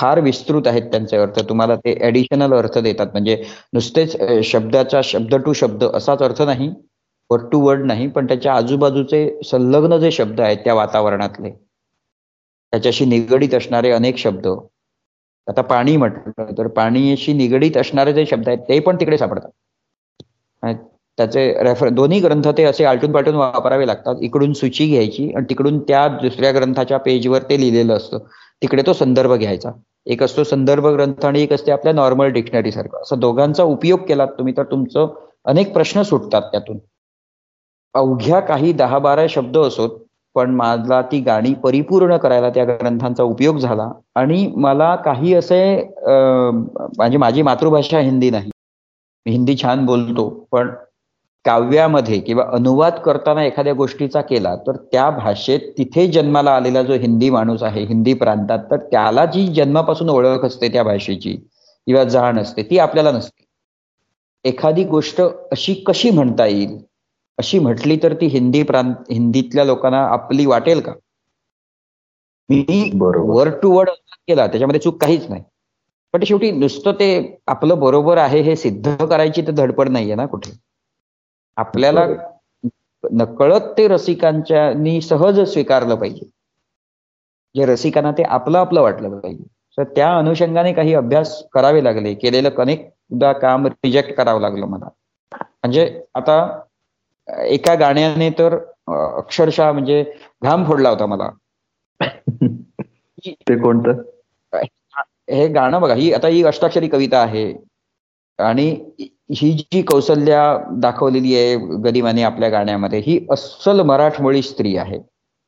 फार 0.00 0.20
विस्तृत 0.20 0.66
आहेत 0.66 0.82
त्यांचे 0.92 1.16
अर्थ. 1.16 1.38
तुम्हाला 1.48 1.76
ते 1.76 1.94
ऍडिशनल 2.06 2.52
अर्थ 2.54 2.78
देतात. 2.78 3.06
म्हणजे 3.12 3.42
नुसतेच 3.74 4.16
शब्दाचा 4.50 5.00
शब्द 5.04 5.34
टू 5.44 5.52
शब्द 5.62 5.84
असाच 5.84 6.22
अर्थ 6.22 6.42
नाही 6.42 6.68
वर्ड 7.30 7.44
टू 7.52 7.60
वर्ड 7.60 7.84
नाही 7.86 8.06
पण 8.08 8.26
त्याच्या 8.26 8.54
आजूबाजूचे 8.54 9.28
संलग्न 9.44 9.96
जे 10.00 10.10
शब्द 10.12 10.40
आहेत 10.40 10.58
त्या 10.64 10.74
वातावरणातले 10.74 11.50
त्याच्याशी 11.50 13.04
निगडीत 13.04 13.54
असणारे 13.54 13.90
अनेक 13.92 14.16
शब्द. 14.18 14.46
आता 15.46 15.62
पाणी 15.62 15.96
म्हटलं 15.96 16.52
तर 16.58 16.66
पाणीशी 16.76 17.32
निगडीत 17.32 17.76
असणारे 17.76 18.12
जे 18.12 18.24
शब्द 18.26 18.48
आहेत 18.48 18.58
ते 18.68 18.78
पण 18.80 18.96
तिकडे 19.00 19.18
सापडतात. 19.18 19.50
त्याचे 20.74 21.46
रेफर 21.64 21.88
दोन्ही 21.88 22.18
ग्रंथ 22.20 22.48
ते 22.58 22.64
असे 22.64 22.84
आलटून 22.84 23.12
पालटून 23.12 23.34
वापरावे 23.34 23.86
लागतात. 23.86 24.16
इकडून 24.22 24.52
सूची 24.52 24.86
घ्यायची 24.86 25.30
आणि 25.36 25.44
तिकडून 25.50 25.78
त्या 25.88 26.06
दुसऱ्या 26.22 26.52
ग्रंथाच्या 26.52 26.98
पेजवर 26.98 27.42
ते 27.50 27.60
लिहिलेलं 27.60 27.96
असतं. 27.96 28.18
तिकडे 28.62 28.82
तो 28.86 28.92
संदर्भ 28.92 29.32
घ्यायचा. 29.34 29.70
एक 30.06 30.22
असतो 30.22 30.44
संदर्भ 30.44 30.86
ग्रंथ 30.86 31.24
आणि 31.26 31.42
एक 31.42 31.52
असते 31.52 31.72
आपल्या 31.72 31.92
नॉर्मल 31.92 32.28
डिक्शनरी 32.32 32.72
सारखं. 32.72 33.00
असं 33.02 33.18
दोघांचा 33.20 33.62
उपयोग 33.64 34.00
केलात 34.08 34.28
तुम्ही 34.38 34.54
तर 34.56 34.62
तुमचं 34.70 35.14
अनेक 35.44 35.72
प्रश्न 35.74 36.02
सुटतात 36.02 36.42
त्यातून. 36.52 36.78
अवघ्या 37.94 38.40
काही 38.40 38.72
दहा 38.72 38.98
बारा 38.98 39.26
शब्द 39.30 39.58
असोत 39.58 39.98
पण 40.36 40.50
मला 40.50 41.00
ती 41.02 41.20
गाणी 41.20 41.52
परिपूर्ण 41.54 42.16
करायला 42.16 42.48
त्या 42.50 42.64
ग्रंथांचा 42.64 43.22
उपयोग 43.22 43.58
झाला. 43.58 43.88
आणि 44.14 44.46
मला 44.56 44.94
काही 44.96 45.34
असे 45.34 45.60
म्हणजे 46.06 47.18
माझी 47.18 47.42
मातृभाषा 47.42 47.98
हिंदी 47.98 48.30
नाही. 48.30 48.50
हिंदी 49.26 49.56
छान 49.62 49.86
बोलतो 49.86 50.28
पण 50.50 50.70
काव्यामध्ये 51.44 52.20
किंवा 52.20 52.44
अनुवाद 52.52 52.92
करताना 52.92 53.44
एखाद्या 53.44 53.72
गोष्टीचा 53.72 54.20
केला 54.20 54.56
तर 54.56 54.76
त्या 54.76 55.10
भाषेत 55.10 55.60
तिथे 55.78 56.06
जन्माला 56.06 56.50
आलेला 56.50 56.82
जो 56.82 56.92
हिंदी 56.92 57.30
माणूस 57.30 57.62
आहे 57.62 57.84
हिंदी 57.84 58.14
प्रांतात 58.14 58.58
तर 58.70 58.76
त्याला 58.76 59.24
जी 59.24 59.46
जन्मापासून 59.54 60.08
ओळख 60.08 60.44
असते 60.44 60.68
त्या 60.68 60.82
भाषेची 60.82 61.32
किंवा 61.86 62.04
जाण 62.04 62.38
असते 62.38 62.62
ती 62.62 62.78
आपल्याला 62.78 63.10
नसते. 63.10 63.44
एखादी 64.44 64.84
गोष्ट 64.84 65.20
अशी 65.20 65.74
कशी 65.74 66.10
म्हणता 66.10 66.46
येईल 66.46 66.78
अशी 67.38 67.58
म्हटली 67.58 67.98
तर 68.02 68.14
ती 68.14 68.26
हिंदी 68.26 68.62
प्रांत 68.62 68.94
हिंदीतल्या 69.10 69.64
लोकांना 69.64 70.06
आपली 70.06 70.46
वाटेल 70.46 70.80
का? 70.80 70.92
मी 72.48 72.90
वर्ड 73.00 73.54
टू 73.62 73.70
वर्ड 73.78 73.88
केला 74.28 74.46
त्याच्यामध्ये 74.46 74.80
चूक 74.80 75.02
काहीच 75.02 75.26
नाही. 75.28 75.42
पण 76.16 76.24
शेवटी 76.24 76.50
नुसतं 76.50 76.92
ते 76.92 77.38
आपलं 77.46 77.78
बरोबर 77.78 78.18
आहे 78.18 78.40
हे 78.40 78.56
सिद्ध 78.56 79.04
करायची 79.04 79.42
तर 79.42 79.50
धडपड 79.50 79.88
नाहीये 79.88 80.14
ना 80.14 80.26
कुठे? 80.26 80.50
आपल्याला 81.56 82.06
नकळत 83.12 83.60
ते 83.60 83.88
रसिकांच्या 83.88 85.00
सहज 85.00 85.40
स्वीकारलं 85.40 85.94
पाहिजे. 85.94 86.30
जे 87.56 87.66
रसिकांना 87.66 88.12
ते 88.12 88.22
आपलं 88.22 88.58
आपलं 88.58 88.80
वाटलं 88.80 89.18
पाहिजे. 89.18 89.44
तर 89.78 89.84
त्या 89.84 90.18
अनुषंगाने 90.18 90.72
काही 90.72 90.94
अभ्यास 90.94 91.44
करावे 91.52 91.84
लागले. 91.84 92.14
केलेलं 92.14 92.50
अनेकदा 92.50 93.32
काम 93.32 93.66
रिजेक्ट 93.66 94.14
करावं 94.14 94.40
लागलं 94.40 94.66
मला. 94.66 94.88
म्हणजे 95.32 96.02
आता 96.14 96.60
एका 97.28 97.74
गाण्याने 97.74 98.30
तर 98.30 98.58
अक्षरशः 98.88 99.72
म्हणजे 99.72 100.12
घाम 100.42 100.64
फोडला 100.64 100.90
होता 100.90 101.06
मला. 101.06 101.30
ते 103.26 103.62
कोणतं? 103.62 104.02
हे 105.28 105.46
गाणं 105.48 105.80
बघा 105.80 105.94
ही 105.94 106.12
आता 106.12 106.28
ही 106.28 106.42
अष्टाक्षरी 106.44 106.88
कविता 106.88 107.18
आहे. 107.22 107.52
आणि 108.38 108.68
ही 109.32 109.52
जी 109.52 109.82
कौशल्या 109.82 110.42
दाखवलेली 110.80 111.34
आहे 111.36 111.56
गदिमाने 111.82 112.22
आपल्या 112.22 112.48
गाण्यामध्ये 112.48 112.98
ही 112.98 113.18
अस्सल 113.30 113.80
मराठमोळी 113.80 114.42
स्त्री 114.42 114.76
आहे. 114.76 114.98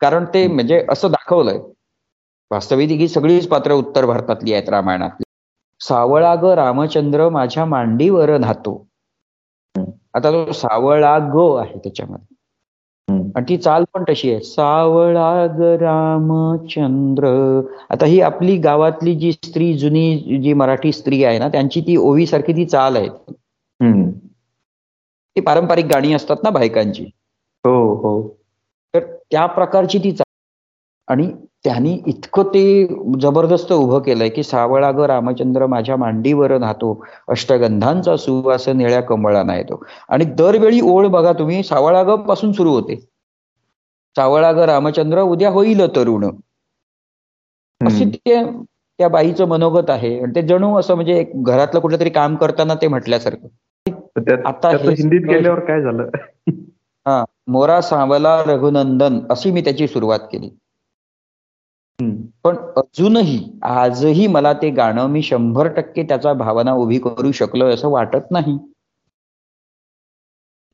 कारण 0.00 0.24
ते 0.24 0.46
म्हणजे 0.46 0.84
असं 0.90 1.10
दाखवलंय. 1.10 1.58
वास्तविक 2.50 2.90
ही 2.90 3.08
सगळीच 3.08 3.48
पात्र 3.48 3.72
उत्तर 3.72 4.06
भारतातली 4.06 4.52
आहेत 4.52 4.68
रामायणातली. 4.68 5.24
सावळा 5.80 6.34
ग 6.34 6.44
रामचंद्र 6.44 7.28
माझ्या 7.28 7.64
मांडीवर 7.64 8.36
नातो 8.38 8.74
आता 10.14 10.30
तो 10.30 10.52
सावळा 10.52 11.18
ग 11.34 11.38
आहे 11.58 11.78
त्याच्यामध्ये. 11.78 12.34
आणि 13.08 13.44
ती 13.48 13.56
चाल 13.56 13.84
पण 13.94 14.04
तशी 14.08 14.30
आहे. 14.32 14.40
सावळा 14.40 15.46
ग 15.58 15.60
रामचंद्र. 15.80 17.26
आता 17.90 18.06
ही 18.06 18.20
आपली 18.20 18.56
गावातली 18.56 19.14
जी 19.14 19.32
स्त्री 19.32 19.72
जुनी 19.74 20.38
जी 20.42 20.52
मराठी 20.52 20.92
स्त्री 20.92 21.24
आहे 21.24 21.38
ना 21.38 21.48
त्यांची 21.48 21.80
ती 21.80 21.96
ओवी 21.96 22.26
सारखी 22.26 22.52
ती 22.52 22.64
चाल 22.64 22.96
आहे. 22.96 23.08
ती 25.36 25.40
पारंपरिक 25.40 25.86
गाणी 25.86 26.12
असतात 26.12 26.36
ना 26.42 26.50
बायकांची. 26.50 27.04
हो 27.64 27.94
हो. 27.94 28.28
तर 28.94 29.00
त्या 29.30 29.46
प्रकारची 29.46 29.98
ती 29.98 30.12
चाल. 30.12 30.24
आणि 31.08 31.30
त्यांनी 31.64 31.92
इतकं 32.06 32.42
ते 32.44 32.62
जबरदस्त 33.20 33.72
उभं 33.72 34.00
केलंय 34.02 34.28
की 34.28 34.42
सावळा 34.42 34.90
ग 34.90 35.04
रामचंद्र 35.06 35.66
माझ्या 35.66 35.96
मांडीवर 35.96 36.56
नातो 36.58 36.92
अष्टगंधांचा 37.28 38.16
सुवास 38.16 38.68
निळ्या 38.68 39.00
कमळाना 39.02 39.56
येतो. 39.56 39.82
आणि 40.08 40.24
दरवेळी 40.38 40.80
ओळ 40.84 41.06
बघा 41.08 41.32
तुम्ही 41.32 41.62
सावळा 41.62 42.02
ग 42.02 42.14
पासून 42.24 42.52
सुरू 42.52 42.72
होते. 42.72 42.96
सावळा 44.16 44.52
ग 44.52 44.58
रामचंद्र 44.68 45.20
उद्या 45.22 45.50
होईल 45.50 45.86
तरुण. 45.96 46.24
असे 47.80 48.04
ते 48.10 48.42
त्या 48.98 49.08
बाईचं 49.08 49.48
मनोगत 49.48 49.90
आहे. 49.90 50.18
आणि 50.20 50.32
ते 50.34 50.42
जणू 50.42 50.74
असं 50.78 50.94
म्हणजे 50.94 51.24
घरातलं 51.36 51.80
कुठलं 51.80 52.00
तरी 52.00 52.10
काम 52.10 52.36
करताना 52.36 52.74
ते 52.74 52.88
म्हटल्यासारखं. 52.88 53.48
आता 54.46 54.70
हिंदीत 54.70 55.26
गेल्यावर 55.28 55.60
काय 55.60 55.82
झालं? 55.82 56.08
हा 57.06 57.22
मोरा 57.46 57.80
सावला 57.80 58.42
रघुनंदन 58.46 59.18
अशी 59.30 59.50
मी 59.50 59.60
त्याची 59.60 59.86
सुरुवात 59.88 60.20
केली. 60.32 60.50
पण 62.44 62.56
अजूनही 62.76 63.38
आजही 63.66 64.26
मला 64.26 64.52
ते 64.52 64.70
गाणं 64.70 65.06
मी 65.06 65.22
शंभर 65.22 65.68
टक्के 65.76 66.02
त्याचा 66.02 66.32
भावना 66.34 66.72
उभी 66.74 66.98
करू 66.98 67.32
शकलो 67.32 67.68
असं 67.68 67.88
वाटत 67.90 68.30
नाही. 68.30 68.56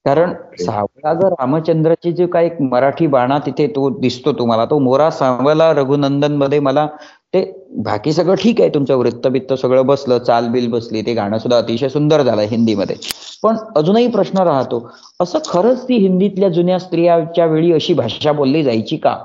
कारण 0.05 0.33
सावळा 0.61 1.13
रामचंद्राची 1.31 2.11
जे 2.13 2.27
काय 2.27 2.47
एक 2.47 2.61
मराठी 2.63 3.07
बाणा 3.07 3.39
तिथे 3.47 3.67
तो 3.67 3.89
दिसतो 4.01 4.33
तुम्हाला 4.33 4.65
तो 4.65 4.79
मोरा 4.79 5.09
सावला 5.11 5.73
रघुनंदनमध्ये 5.73 6.59
मला 6.61 6.87
ते 7.35 7.43
बाकी 7.85 8.13
सगळं 8.13 8.35
ठीक 8.35 8.61
आहे 8.61 8.71
तुमचं 8.71 8.97
वृत्तबित्त 8.97 9.53
सगळं 9.53 9.87
बसलं 9.87 10.19
चाल 10.19 10.49
बिल 10.49 10.69
बसली 10.71 11.03
ते 11.03 11.15
गाणं 11.15 11.39
सुद्धा 11.39 11.59
अतिशय 11.59 11.89
सुंदर 11.89 12.23
झालं 12.23 12.43
हिंदीमध्ये. 12.43 12.97
पण 13.43 13.57
अजूनही 13.77 14.07
प्रश्न 14.11 14.39
राहतो 14.41 14.87
असं 15.21 15.39
खरंच 15.47 15.83
ती 15.89 15.97
हिंदीतल्या 15.99 16.49
जुन्या 16.49 16.79
स्त्रियाच्या 16.79 17.47
वेळी 17.47 17.73
अशी 17.73 17.95
भाषा 17.95 18.33
बोलली 18.33 18.63
जायची 18.63 18.97
का? 18.97 19.17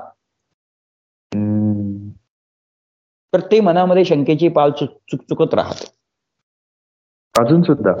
तर 3.32 3.40
ते 3.40 3.60
मनामध्ये 3.60 4.04
शंकेची 4.04 4.48
पाल 4.48 4.70
चुक 4.70 5.20
चुकत 5.22 5.54
राहत. 5.54 5.84
अजून 7.34 7.62
सुद्धा? 7.62 7.92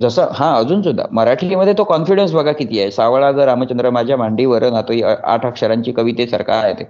जसं 0.00 0.28
हा 0.32 0.54
अजून 0.58 0.82
सुद्धा. 0.82 1.04
मराठीमध्ये 1.12 1.72
तो 1.78 1.84
कॉन्फिडन्स 1.84 2.32
बघा 2.32 2.52
किती 2.52 2.80
आहे. 2.80 2.90
सावळा 2.90 3.30
ग 3.30 3.38
रामचंद्र 3.40 3.90
माझ्या 3.90 4.16
मांडीवर 4.16 4.68
नातो 4.70 4.92
आठ 5.24 5.46
अक्षरांची 5.46 5.92
कवितेसारखं 5.92 6.52
आहे 6.52 6.72
ते. 6.74 6.84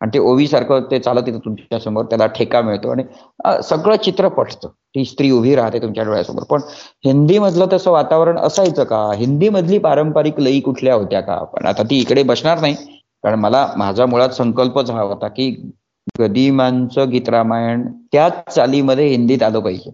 आणि 0.00 0.10
ते 0.14 0.18
ओवी 0.18 0.46
सारखं 0.46 0.80
ते 0.90 0.98
चालत 0.98 1.22
येतं 1.26 1.38
तुमच्यासमोर 1.38 2.04
त्याला 2.04 2.26
ठेका 2.26 2.60
मिळतो 2.62 2.90
आणि 2.90 3.02
सगळं 3.62 3.96
चित्र 3.96 4.28
पटतं. 4.28 4.68
ती 4.68 5.04
स्त्री 5.04 5.30
उभी 5.30 5.54
राहते 5.56 5.78
तुमच्या 5.82 6.04
डोळ्यासमोर. 6.04 6.44
पण 6.50 6.60
हिंदी 7.04 7.38
मधलं 7.38 7.66
तसं 7.72 7.90
वातावरण 7.90 8.38
असायचं 8.38 8.84
का? 8.84 9.10
हिंदी 9.16 9.48
मधली 9.48 9.78
पारंपरिक 9.78 10.40
लई 10.40 10.60
कुठल्या 10.60 10.94
होत्या 10.94 11.20
का? 11.20 11.42
पण 11.44 11.66
आता 11.66 11.82
ती 11.82 12.00
इकडे 12.00 12.22
बसणार 12.22 12.60
नाही. 12.60 12.74
कारण 13.24 13.38
मला 13.38 13.66
माझा 13.76 14.06
मुळात 14.06 14.30
संकल्पच 14.30 14.90
हा 14.90 15.02
होता 15.02 15.28
की 15.28 15.50
गदिमांचं 16.18 17.10
गीत 17.10 17.28
रामायण 17.28 17.82
त्याच 18.12 18.54
चालीमध्ये 18.54 19.06
हिंदीत 19.08 19.42
आलं 19.42 19.60
पाहिजे. 19.60 19.90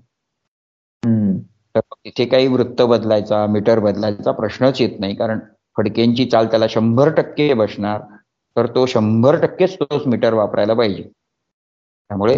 तर 1.74 1.80
तिथे 1.80 2.24
काही 2.24 2.46
वृत्त 2.46 2.82
बदलायचा 2.82 3.46
मीटर 3.46 3.78
बदलायचा 3.78 4.32
प्रश्नच 4.32 4.80
येत 4.80 4.98
नाही 5.00 5.14
कारण 5.14 5.38
फडकेंची 5.76 6.24
चाल 6.24 6.46
त्याला 6.46 6.66
शंभर 6.70 7.08
टक्के 7.10 7.52
बसणार 7.54 8.00
तर 8.56 8.66
तो 8.66 8.86
शंभर 8.86 9.36
टक्केच 9.40 9.74
तोच 9.74 10.06
मीटर 10.06 10.32
वापरायला 10.34 10.74
पाहिजे. 10.74 11.02
त्यामुळे 11.02 12.34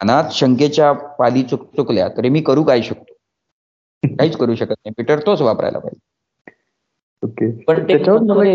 अनाथ 0.00 0.30
शंकेच्या 0.32 0.92
पाली 1.18 1.42
चुक 1.42 1.64
चुकल्या 1.76 2.08
तरी 2.08 2.28
मी 2.28 2.40
करू 2.42 2.62
काय 2.64 2.82
शकतो? 2.82 3.14
काहीच 4.02 4.36
करू 4.36 4.54
शकत 4.54 4.70
नाही. 4.70 4.92
मीटर 4.98 5.20
तोच 5.26 5.40
वापरायला 5.40 5.78
पाहिजे. 5.78 6.00
ओके. 7.22 7.50
पण 7.64 7.86
त्याच्यावर 7.86 8.54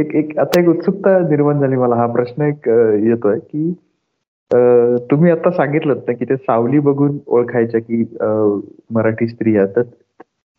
एक 0.00 0.14
एक 0.16 0.38
आता 0.38 0.60
एक 0.60 0.68
उत्सुकता 0.68 1.18
निर्माण 1.28 1.60
झाली 1.60 1.76
मला. 1.76 1.94
हा 1.96 2.06
प्रश्न 2.12 2.42
एक 2.42 2.68
येतोय 3.04 3.38
की 3.40 3.72
तुम्ही 5.10 5.30
आता 5.30 5.50
सांगितलं 5.50 5.96
ना 5.98 6.12
की 6.12 6.24
ते 6.24 6.36
सावली 6.36 6.78
बघून 6.86 7.18
ओळखायच्या 7.26 7.80
की 7.80 8.02
मराठी 8.92 9.28
स्त्रिया 9.28 9.66
तर 9.76 9.82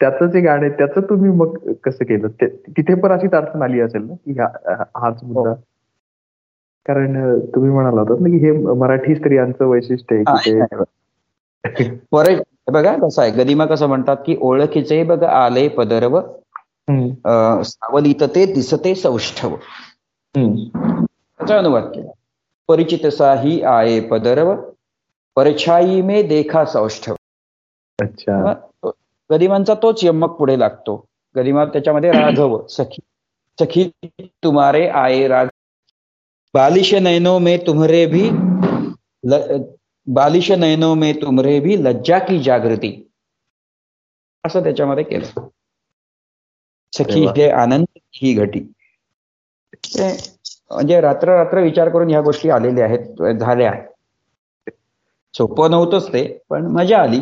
त्याचं 0.01 0.27
जे 0.27 0.41
गाणं 0.41 0.65
आहे. 0.65 0.69
त्याचं 0.77 1.01
तुम्ही 1.09 1.31
मग 1.31 1.57
कसं 1.83 2.05
केलं? 2.05 2.27
तिथे 2.41 2.93
पण 2.93 3.11
अशीच 3.11 3.33
अडचण 3.33 3.61
आली 3.61 3.79
असेल 3.79 4.01
ना 4.03 4.13
की 4.15 4.39
हाच 4.39 5.19
मुद्दा? 5.23 5.49
हो. 5.49 5.55
कारण 6.85 7.39
तुम्ही 7.55 7.71
म्हणाला 7.71 8.01
होतात 8.01 8.21
ना 8.21 8.29
की 8.29 8.37
हे 8.45 8.51
मराठी 8.75 9.15
स्त्रियांचं 9.15 9.65
वैशिष्ट्य 9.65 10.15
आहे 10.15 10.23
की 11.65 11.89
बघा 12.71 12.95
कसं 12.97 13.21
आहे. 13.21 13.31
गदिमा 13.33 13.65
कसं 13.65 13.87
म्हणतात 13.87 14.17
की 14.25 14.35
ओळखीचे 14.41 15.03
बघ 15.03 15.23
आले 15.23 15.67
पदरव 15.67 16.19
सावलित 17.63 18.23
ते 18.23 18.53
दिसते 18.53 18.95
सौष्ठव. 18.95 19.55
त्याचा 20.35 21.57
अनुवाद 21.57 21.83
केला. 21.83 22.11
परिचित 22.67 23.07
साही 23.07 23.61
आये 23.61 23.99
पदरव 24.01 24.55
परछाई 25.35 26.01
मे 26.01 26.23
देखा 26.23 26.65
सौष्ठव. 26.65 27.15
अच्छा. 28.01 28.53
गदिमांचा 29.31 29.73
तोच 29.73 30.03
यमक 30.03 30.29
पुढे 30.29 30.59
लागतो. 30.59 31.05
गदिमा 31.35 31.65
त्याच्यामध्ये 31.65 32.11
राघव 32.11 32.67
सखी. 32.67 32.99
सखी 33.59 33.91
तुम्हारे 34.43 34.87
आये 34.87 35.27
राग 35.27 35.47
बालिश 36.53 36.93
नयनो 36.93 37.39
में 37.39 37.57
तुम्हरे 37.67 38.05
भी 38.05 38.29
बालिश 40.07 40.51
नयनो 40.51 40.93
में 40.93 41.21
तुम्हरे 41.21 41.59
भी 41.59 41.83
लज्जा 41.83 42.19
की 42.19 42.43
जागृती. 42.43 43.11
असं 44.45 44.63
त्याच्यामध्ये 44.63 45.03
केलं. 45.03 45.47
सखी 46.93 47.25
हे 47.37 47.49
आनंद 47.51 47.85
ही 48.15 48.33
घटी. 48.35 48.59
म्हणजे 50.71 50.99
रात्र 51.01 51.35
रात्र 51.35 51.61
विचार 51.61 51.89
करून 51.89 52.09
ह्या 52.09 52.21
गोष्टी 52.21 52.49
आलेल्या 52.49 52.85
आहेत 52.85 53.21
झाल्या. 53.33 53.71
सोपं 55.33 55.71
नव्हतंच 55.71 56.07
ते 56.07 56.23
पण 56.49 56.65
मजा 56.71 56.97
आली. 56.99 57.19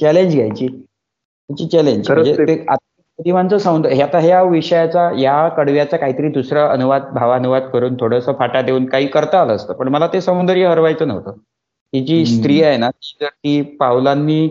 चॅलेंज 0.00 0.34
घ्यायची. 0.34 0.68
त्याची 0.68 1.66
चॅलेंज 1.68 2.10
म्हणजे 2.10 2.34
प्रतिमांचं 3.18 3.58
सौंदर्य 3.58 4.02
आता 4.02 4.18
ह्या 4.18 4.42
विषयाचा 4.42 5.08
या 5.18 5.48
कडव्याचा 5.48 5.96
काहीतरी 5.96 6.28
दुसरा 6.32 6.66
अनुवाद 6.68 7.02
भावानुवाद 7.14 7.62
करून 7.72 7.96
थोडस 7.96 8.26
फाटा 8.38 8.62
देऊन 8.62 8.86
काही 8.86 9.06
करता 9.06 9.40
आलं 9.40 9.54
असतं 9.56 9.74
पण 9.74 9.88
मला 9.88 10.06
ते 10.12 10.20
सौंदर्य 10.20 10.66
हरवायचं 10.66 11.08
नव्हतं. 11.08 11.32
ही 11.92 12.00
जी 12.04 12.24
स्त्री 12.26 12.62
आहे 12.62 12.76
ना 12.76 12.90
ती 12.90 13.16
जर 13.20 13.28
ती 13.28 13.60
पावलांनी 13.80 14.48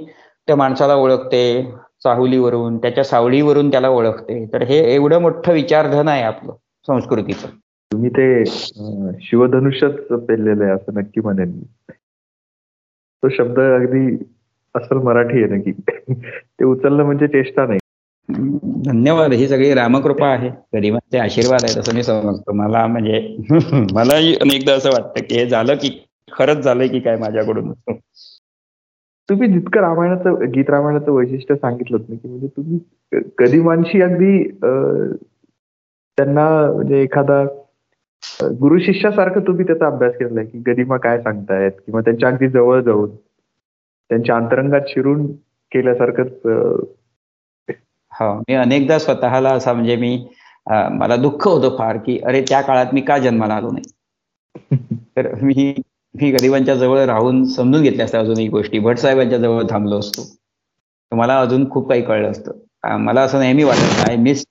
त्या 0.48 0.56
माणसाला 0.56 0.96
ओळखते 0.96 1.42
चाहुलीवरून 2.06 2.78
त्याच्या 2.78 3.04
सावळीवरून 3.04 3.72
त्याला 3.72 3.90
ओळखते. 3.90 4.46
तर 4.54 4.64
हे 4.64 4.78
एवढं 4.94 5.22
मोठं 5.22 5.54
विचारधन 5.54 6.08
आहे 6.08 6.24
आपलं 6.24 6.54
संस्कृतीचं. 6.88 7.48
तुम्ही 7.92 8.10
ते 8.10 8.44
शिवधनुष्यच 9.22 9.98
पेललेलं 10.28 10.64
आहे 10.64 10.74
असं 10.74 11.00
नक्की 11.00 11.22
म्हणेन 11.22 11.60
तो 13.24 13.30
शब्द 13.30 13.60
अगदी 13.60 14.16
असल 14.76 14.98
मराठी 14.98 15.44
आहे 15.44 15.56
नक्की. 15.56 15.72
ते 16.60 16.66
उचलणं 16.66 17.04
म्हणजे 17.04 17.28
चेष्टा 17.28 17.66
नाही. 17.66 17.80
धन्यवाद 18.86 19.34
ही 19.34 19.48
सगळी 19.48 19.74
रामकृपा 19.74 20.28
आहे. 20.28 20.50
गरीबांचे 20.74 21.18
आशीर्वाद 21.18 21.64
आहे 21.64 21.80
असं 21.80 21.96
मी 21.96 22.04
समजतो. 22.04 22.54
मला 22.54 22.86
म्हणजे 22.88 23.20
मलाही 23.94 24.34
अनेकदा 24.36 24.74
असं 24.74 24.90
वाटतं 24.90 25.24
की 25.30 25.36
हे 25.36 25.46
झालं 25.48 25.76
की 25.76 25.90
खरंच 26.32 26.58
झालंय 26.58 26.88
की 26.88 27.00
काय 27.00 27.18
माझ्याकडून. 27.18 27.72
तुम्ही 29.32 29.48
जितकं 29.48 29.80
रामायणाचं 29.80 30.52
गीत 30.52 30.70
रामायणाचं 30.70 31.12
वैशिष्ट्य 31.12 31.56
सांगितलं 31.56 31.98
ना 32.10 32.16
की 32.16 32.28
म्हणजे 32.28 32.48
तुम्ही 32.48 32.80
गदिमांशी 33.40 34.02
अगदी 34.02 34.44
त्यांना 36.18 36.72
म्हणजे 36.72 37.02
एखादा 37.02 37.44
गुरु 38.44 38.80
शिष्यासारखं 38.80 39.40
तुम्ही 39.40 39.66
त्याचा 39.68 39.86
अभ्यास 39.86 40.14
केलेला 40.14 40.40
आहे 40.40 40.50
की 40.50 40.72
गदिमा 40.72 40.98
काय 40.98 41.22
सांगतायत 41.22 41.72
किंवा 41.72 42.02
त्यांच्या 42.02 42.30
अगदी 42.30 42.48
जवळ 42.48 42.82
जाऊन 42.82 43.10
त्यांच्या 44.10 44.36
अंतरंगात 44.36 44.82
शिरून 44.88 45.28
केल्यासारखंच 45.72 46.48
हा 48.12 48.26
हो, 48.26 48.40
मी 48.40 48.54
अनेकदा 48.54 49.00
स्वतःला 49.00 49.50
असा 49.50 49.74
म्हणजे 49.74 49.96
मी 49.96 50.28
मला 50.70 51.16
दुःख 51.16 51.48
होतं 51.48 51.76
फार 51.78 51.98
की 51.98 52.20
अरे 52.20 52.42
त्या 52.42 52.62
काळात 52.62 52.86
मी 52.94 53.02
का 53.02 53.18
जन्माला 53.18 53.54
आलो 53.54 53.72
नाही? 53.72 53.94
तर 55.18 55.34
मी 55.42 55.74
मी 56.16 56.30
गरिबांच्या 56.32 56.76
जवळ 56.76 57.00
राहून 57.06 57.44
समजून 57.46 57.82
घेतल्या 57.84 58.06
असत्या 58.06 58.20
अजूनही 58.20 58.48
गोष्टी. 58.48 58.80
भटसाहेबांच्या 58.80 59.38
जवळ 59.38 59.64
थांबलो 59.70 60.00
असतो. 60.00 60.28
मला 61.12 61.40
अजून 61.40 61.70
खूप 61.70 61.90
काही 61.90 62.02
कळलं 62.02 62.30
असतं. 62.32 62.98
मला 63.00 63.22
असं 63.22 63.40
नेहमी 63.40 63.64
वाटत 63.64 64.10
आय 64.10 64.16
मिस 64.16 64.44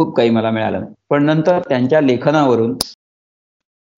खूप 0.00 0.14
काही 0.16 0.30
मला 0.30 0.50
मिळालं. 0.50 0.80
नाही 0.80 0.94
पण 1.10 1.24
नंतर 1.24 1.58
त्यांच्या 1.68 2.00
लेखनावरून 2.00 2.74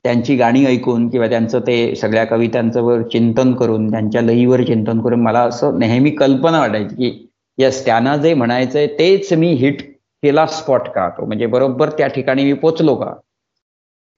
त्यांची 0.04 0.36
गाणी 0.36 0.64
ऐकून 0.66 1.08
किंवा 1.08 1.26
त्यांचं 1.28 1.60
ते 1.60 1.94
सगळ्या 1.96 2.24
कवितांचं 2.24 3.02
चिंतन 3.02 3.52
करून 3.54 3.90
त्यांच्या 3.90 4.22
लईवर 4.22 4.62
चिंतन 4.62 5.00
करून 5.00 5.20
मला 5.22 5.40
असं 5.42 5.78
नेहमी 5.78 6.10
कल्पना 6.10 6.58
वाटायची 6.60 6.94
की 6.96 7.26
यस 7.58 7.84
त्यांना 7.84 8.16
जे 8.16 8.34
म्हणायचंय 8.34 8.86
तेच 8.98 9.32
मी 9.32 9.52
हिट 9.54 9.82
केला 10.22 10.46
स्पॉट 10.46 10.88
का 10.88 11.08
तो? 11.08 11.26
म्हणजे 11.26 11.46
बरोबर 11.46 11.90
त्या 11.90 12.06
ठिकाणी 12.06 12.44
मी 12.44 12.52
पोचलो 12.52 12.94
का? 12.94 13.12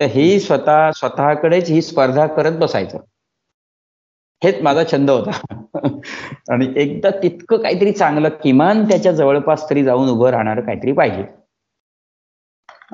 तर 0.01 0.07
ही 0.07 0.41
स्वतः 0.41 0.91
स्वतःकडेच 0.91 1.71
ही 1.71 1.83
स्पर्धा 1.83 2.27
करत 2.27 2.53
बसायचं. 2.53 2.99
हेच 4.45 4.63
माझा 4.63 4.85
छंद 4.93 5.11
होता. 5.11 5.65
आणि 6.51 6.73
एकदा 6.77 7.11
तितकं 7.23 7.57
काहीतरी 7.57 7.93
चांगलं 7.93 8.29
किमान 8.29 8.85
त्याच्या 8.89 9.13
जवळपास 9.13 9.71
तरी 9.71 9.85
जाऊन 9.85 10.09
उभं 10.09 10.31
राहणार 10.31 10.61
काहीतरी 10.61 10.93
पाहिजे. 10.93 11.25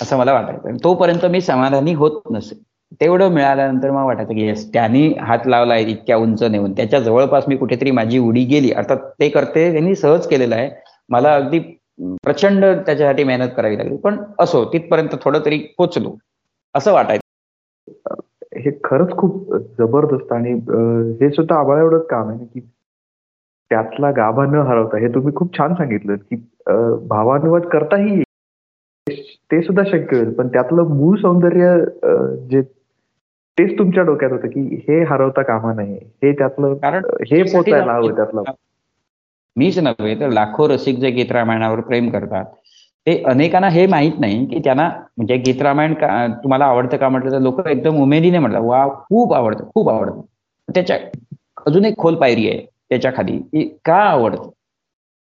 असं 0.02 0.18
मला 0.18 0.32
वाटायचं. 0.32 0.76
तोपर्यंत 0.84 1.26
मी 1.26 1.40
समाधानी 1.40 1.92
होत 1.92 2.22
नसे. 2.30 2.62
तेवढं 3.00 3.28
मिळाल्यानंतर 3.28 3.90
मला 3.90 4.04
वाटायचं 4.04 4.34
की 4.34 4.46
येस 4.46 4.72
त्यांनी 4.72 5.14
हात 5.20 5.38
लावला 5.46 5.74
आहे 5.74 5.84
इतक्या 5.84 6.16
उंच 6.16 6.42
नेऊन. 6.42 6.72
त्याच्या 6.72 7.00
जवळपास 7.00 7.44
मी 7.48 7.56
कुठेतरी 7.56 7.90
माझी 7.90 8.18
उडी 8.18 8.44
गेली. 8.44 8.72
अर्थात 8.72 8.96
ते 8.96 9.28
करते 9.28 9.72
त्यांनी 9.72 9.94
सहज 9.94 10.26
केलेलं 10.26 10.54
आहे. 10.54 10.70
मला 11.08 11.34
अगदी 11.34 11.58
प्रचंड 11.98 12.64
त्याच्यासाठी 12.64 13.24
मेहनत 13.24 13.48
करावी 13.56 13.78
लागली. 13.78 13.96
पण 13.96 14.22
असो 14.40 14.64
तिथपर्यंत 14.64 15.16
थोडं 15.22 15.40
तरी 15.44 15.58
पोचलो. 15.78 16.16
असं 16.74 16.92
वाटायचं. 16.92 17.20
हे 18.56 18.70
खरंच 18.84 19.16
खूप 19.16 19.54
जबरदस्त 19.78 20.32
आणि 20.32 20.52
हे 21.20 21.30
सुद्धा 21.30 21.58
आभाळ 21.58 21.78
एवढंच 21.78 22.06
काम 22.06 22.28
आहे 22.28 22.44
की 22.44 22.60
त्यातला 23.70 24.10
गाभा 24.10 24.44
न 24.46 24.60
हरवता 24.66 24.98
हे 24.98 25.08
तुम्ही 25.08 25.34
खूप 25.34 25.56
छान 25.58 25.74
सांगितलं 25.74 26.16
की 26.16 26.36
भावानुवाद 27.08 27.66
करताही 27.66 28.22
ते 29.52 29.60
सुद्धा 29.62 29.82
शक्य 29.84 30.16
होईल 30.16 30.32
पण 30.34 30.48
त्यातलं 30.48 30.88
मूळ 30.88 31.16
सौंदर्य 31.16 31.74
जे 32.50 32.60
तेच 33.58 33.78
तुमच्या 33.78 34.02
डोक्यात 34.02 34.32
होतं 34.32 34.48
की 34.48 34.60
हे 34.88 35.02
हरवता 35.04 35.42
कामा 35.42 35.72
नये. 35.74 35.98
हे 36.22 36.32
त्यातलं 36.32 36.74
कारण 36.74 37.04
हे 37.30 37.42
पोचायला 37.44 37.92
हवं 37.92 38.14
त्यातलं. 38.16 38.42
मीच 39.56 39.78
नव्हे 39.78 40.14
तर 40.20 40.30
लाखो 40.30 40.68
रसिक 40.68 40.98
जे 40.98 41.10
गीत 41.10 41.32
रामायणावर 41.32 41.80
प्रेम 41.80 42.08
करतात 42.10 42.44
ते 43.06 43.16
अनेकांना 43.24 43.68
हे 43.68 43.86
माहीत 43.86 44.18
नाही 44.20 44.44
की 44.46 44.58
त्यांना 44.64 44.88
म्हणजे 45.16 45.36
गीत 45.36 45.62
रामायण 45.62 45.94
तुम्हाला 46.42 46.64
आवडतं 46.64 46.96
का 46.96 47.08
म्हटलं 47.08 47.30
तर 47.32 47.40
लोक 47.40 47.66
एकदम 47.68 47.96
उमेदीने 48.02 48.38
म्हणतात 48.38 48.60
वा 48.62 48.86
खूप 49.00 49.32
आवडतं 49.34 49.64
खूप 49.74 49.88
आवडतं. 49.90 50.20
त्याच्या 50.68 50.96
अजून 51.66 51.84
एक 51.84 51.96
खोल 51.98 52.14
पायरी 52.14 52.48
आहे 52.48 52.64
त्याच्याखाली 52.90 53.36
की 53.38 53.64
का 53.84 53.96
आवडतं? 53.96 54.48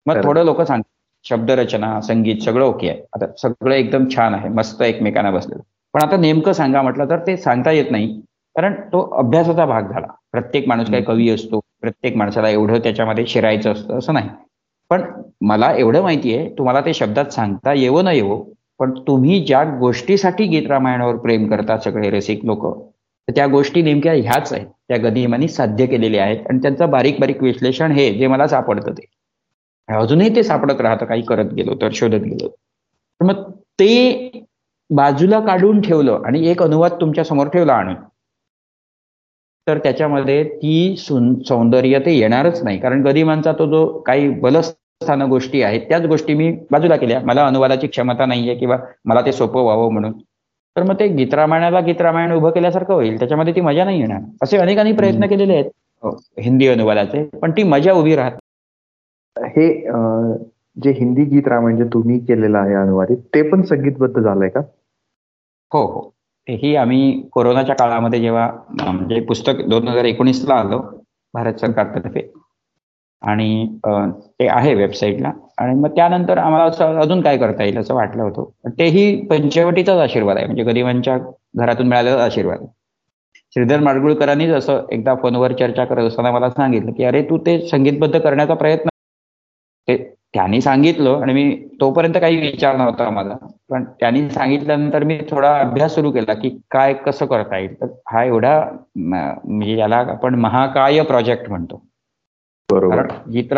मग 0.07 0.23
थोडं 0.25 0.45
लोक 0.45 0.61
सांगतात. 0.63 0.91
शब्दरचना 1.25 2.01
संगीत 2.01 2.43
सगळं 2.43 2.65
ओके 2.65 2.89
आहे. 2.89 3.01
आता 3.15 3.27
सगळं 3.39 3.75
एकदम 3.75 4.09
छान 4.09 4.35
आहे 4.35 4.49
मस्त 4.49 4.83
एकमेकांना 4.83 5.31
बसलेलं. 5.31 5.63
पण 5.95 6.03
आता 6.03 6.17
नेमकं 6.17 6.53
सांगा 6.53 6.83
म्हटलं 6.83 7.11
तर 7.11 7.19
ते 7.27 7.37
सांगता 7.37 7.71
येत 7.71 7.91
नाही 7.91 8.09
कारण 8.57 8.75
तो 8.93 9.01
अभ्यासाचा 9.19 9.65
भाग 9.67 9.91
झाला. 9.93 10.07
प्रत्येक 10.33 10.69
माणूस 10.69 10.91
काही 10.91 11.03
कवी 11.05 11.29
असतो 11.31 11.61
प्रत्येक 11.81 12.17
माणसाला 12.17 12.49
एवढं 12.49 12.79
त्याच्यामध्ये 12.79 13.27
शिरायचं 13.27 13.73
असतं 13.73 13.99
असं 13.99 14.15
नाही. 14.15 14.29
पण 14.95 15.03
मला 15.41 15.73
एवढं 15.77 16.03
माहिती 16.03 16.35
आहे 16.37 16.49
तुम्हाला 16.59 16.81
ते 16.81 16.93
शब्दात 16.95 17.33
सांगता 17.33 17.73
येवो 17.73 18.03
न 18.03 18.09
येवो 18.09 18.37
पण 18.81 18.91
तुम्ही 18.99 19.45
ज्या 19.47 19.63
गोष्टीसाठी 19.79 20.47
गीत 20.47 20.67
रामायणावर 20.67 21.17
प्रेम 21.17 21.49
करता 21.49 21.79
सगळे 21.79 22.11
रसिक 22.11 22.45
लोक 22.45 22.67
तर 23.29 23.33
त्या 23.37 23.47
गोष्टी 23.47 23.83
नेमक्या 23.83 24.13
ह्याच 24.13 24.53
आहेत. 24.53 24.67
त्या 24.89 24.97
गदिमांनी 24.99 25.49
साध्य 25.49 25.87
केलेल्या 25.87 26.25
आहेत 26.25 26.47
आणि 26.51 26.59
त्यांचं 26.59 26.91
बारीक 26.91 27.21
बारीक 27.21 27.43
विश्लेषण 27.43 27.93
हे 27.93 28.13
जे 28.15 28.27
मला 28.27 28.47
सापडतं 28.47 28.93
ते. 28.93 29.07
अजूनही 29.89 30.35
ते 30.37 30.43
सापडत 30.43 30.81
राहतं 30.81 31.07
काही 31.07 31.23
करत 31.23 31.53
गेलो 31.55 31.75
तर 31.83 31.93
शोधत 31.95 32.25
गेलो. 32.25 32.49
तर 32.49 33.25
मग 33.25 33.51
ते 33.81 34.45
बाजूला 34.91 35.41
काढून 35.41 35.81
ठेवलं 35.81 36.23
आणि 36.27 36.47
एक 36.49 36.63
अनुवाद 36.63 37.01
तुमच्यासमोर 37.01 37.49
ठेवला 37.49 37.75
आणून 37.75 37.95
तर 39.67 39.79
त्याच्यामध्ये 39.79 40.43
ती 40.45 40.97
सौंदर्य 40.99 41.99
ते 41.99 42.17
येणारच 42.19 42.63
नाही 42.63 42.79
कारण 42.79 43.03
गदिमांचा 43.03 43.53
तो 43.53 43.67
जो 43.67 43.87
काही 44.01 44.29
बलस 44.41 44.73
गोष्टी 45.01 45.63
आहेत. 45.63 45.81
त्याच 45.89 46.07
गोष्टी 46.07 46.35
मी 46.35 46.51
बाजूला 46.71 46.97
केल्या. 46.97 47.21
मला 47.25 47.47
अनुवादाची 47.47 47.87
क्षमता 47.87 48.27
नाहीये 48.27 48.55
किंवा 48.55 48.77
मला 49.05 49.21
ते 49.27 49.33
सोपं 49.33 49.63
व्हावं 49.63 49.93
म्हणून. 49.93 50.13
तर 50.77 50.83
मग 50.83 50.95
ते 51.01 51.07
गीतरामायणाला 51.09 51.81
गीतरामायण 51.81 52.33
उभं 52.33 52.51
केल्यासारखं 52.51 52.95
होईल. 52.95 53.19
त्याच्यामध्ये 53.19 53.55
ती 53.55 53.61
मजा 53.61 53.85
नाही 53.85 54.01
येणार. 54.01 54.21
असे 54.43 54.59
अनेकांनी 54.59 54.93
प्रयत्न 54.93 55.27
केलेले 55.27 55.55
आहेत. 55.55 55.71
हिंदी 56.41 56.67
अनुवादाचे. 56.69 57.25
पण 57.43 57.51
ती 57.51 57.63
मजा 57.63 57.93
उभी 57.93 58.17
राहत. 58.17 58.33
हे 59.37 59.69
जे 60.77 60.91
हिंदी 60.91 61.25
गीत 61.25 61.49
रामायण 61.49 61.77
जे 61.77 61.85
तुम्ही 61.85 62.19
केलेलं 62.19 62.59
आहे 62.59 62.75
अनुवादित 62.75 63.17
ते 63.35 63.43
पण 63.51 63.63
संगीतबद्ध 63.63 64.21
झालंय 64.21 64.49
का? 64.49 64.61
हो 65.73 65.85
हो. 65.87 66.11
तेही 66.47 66.75
आम्ही 66.77 67.21
कोरोनाच्या 67.33 67.75
काळामध्ये 67.75 68.21
जेव्हा 68.21 68.51
म्हणजे 68.83 69.21
पुस्तक 69.21 69.61
दोन 69.69 69.89
हजार 69.89 70.05
एकोणीसला 70.05 70.55
आलो 70.55 70.79
भारत 71.35 71.61
सरकारतर्फे 71.61 72.21
आणि 73.25 73.67
ते 74.41 74.47
आहे 74.49 74.75
वेबसाईटला 74.75 75.31
आणि 75.59 75.75
मग 75.81 75.95
त्यानंतर 75.97 76.39
आम्हाला 76.39 76.65
असं 76.65 76.99
अजून 77.01 77.21
काय 77.21 77.37
करता 77.39 77.65
येईल 77.65 77.79
असं 77.79 77.95
वाटलं 77.95 78.23
होतं. 78.23 78.71
तेही 78.79 79.15
पंचवटीचाच 79.27 79.99
आशीर्वाद 80.01 80.37
आहे. 80.37 80.47
म्हणजे 80.47 80.63
गरिबांच्या 80.65 81.17
घरातून 81.57 81.89
मिळालेला 81.89 82.25
आशीर्वाद 82.25 82.59
आहे. 82.59 82.69
श्रीधर 83.57 83.81
माडगुळकरांनीच 83.81 84.51
असं 84.51 84.87
एकदा 84.93 85.15
फोनवर 85.15 85.53
चर्चा 85.53 85.85
करत 85.85 86.07
असताना 86.09 86.31
मला 86.33 86.49
सांगितलं 86.51 86.93
की 86.93 87.05
अरे 87.05 87.23
तू 87.23 87.39
ते 87.39 87.59
संगीतबद्ध 87.69 88.19
करण्याचा 88.19 88.55
प्रयत्न 88.55 88.89
ते 89.89 89.97
त्यांनी 90.35 90.61
सांगितलं 90.61 91.21
आणि 91.23 91.33
मी 91.33 91.55
तोपर्यंत 91.81 92.15
काही 92.21 92.37
विचार 92.41 92.77
नव्हता 92.77 93.09
माझा 93.11 93.35
पण 93.71 93.85
त्यांनी 94.01 94.29
सांगितल्यानंतर 94.31 95.05
मी 95.05 95.19
थोडा 95.31 95.55
अभ्यास 95.59 95.95
सुरू 95.95 96.11
केला 96.11 96.35
की 96.35 96.51
काय 96.71 96.95
कसं 97.07 97.27
करता 97.27 97.59
येईल? 97.59 97.75
तर 97.81 97.87
हा 98.13 98.25
एवढा 98.25 98.59
म्हणजे 98.97 99.77
याला 99.77 99.97
आपण 100.09 100.35
महाकाय 100.41 101.03
प्रोजेक्ट 101.03 101.49
म्हणतो. 101.49 101.83
बरोबर. 102.69 103.07
गीत 103.31 103.53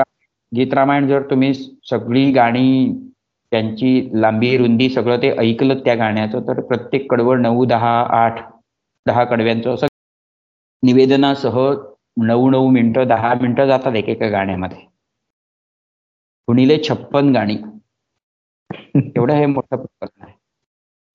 गीत 0.53 0.75
रामायण 0.75 1.07
जर 1.09 1.23
तुम्ही 1.31 1.53
सगळी 1.91 2.31
गाणी 2.33 2.93
त्यांची 3.53 3.91
लांबी 4.15 4.57
रुंदी 4.59 4.89
सगळं 4.91 5.23
ते 5.23 5.31
ऐकलं 5.39 5.79
त्या 5.85 5.95
गाण्याचं 5.95 6.47
तर 6.49 6.61
प्रत्येक 6.61 7.11
कडवं 7.11 7.43
नऊ 7.43 7.65
दहा 7.65 7.93
आठ 8.17 8.41
दहा 9.07 9.25
कडव्यांचं 9.25 9.75
असं 9.75 9.87
निवेदनासह 10.83 11.59
नऊ 12.23 12.51
नऊ 12.51 12.69
मिनिटं 12.69 13.09
दहा 13.09 13.35
मिनिटं 13.35 13.67
जातात 13.67 13.97
एकेका 13.97 14.29
गाण्यामध्ये. 14.29 14.79
गुणिले 16.49 16.79
छप्पन 16.89 17.33
गाणी. 17.33 17.57
एवढं 18.95 19.33
हे 19.33 19.47
मोठं 19.47 19.77
प्रकरण 19.77 20.25
आहे. 20.25 20.35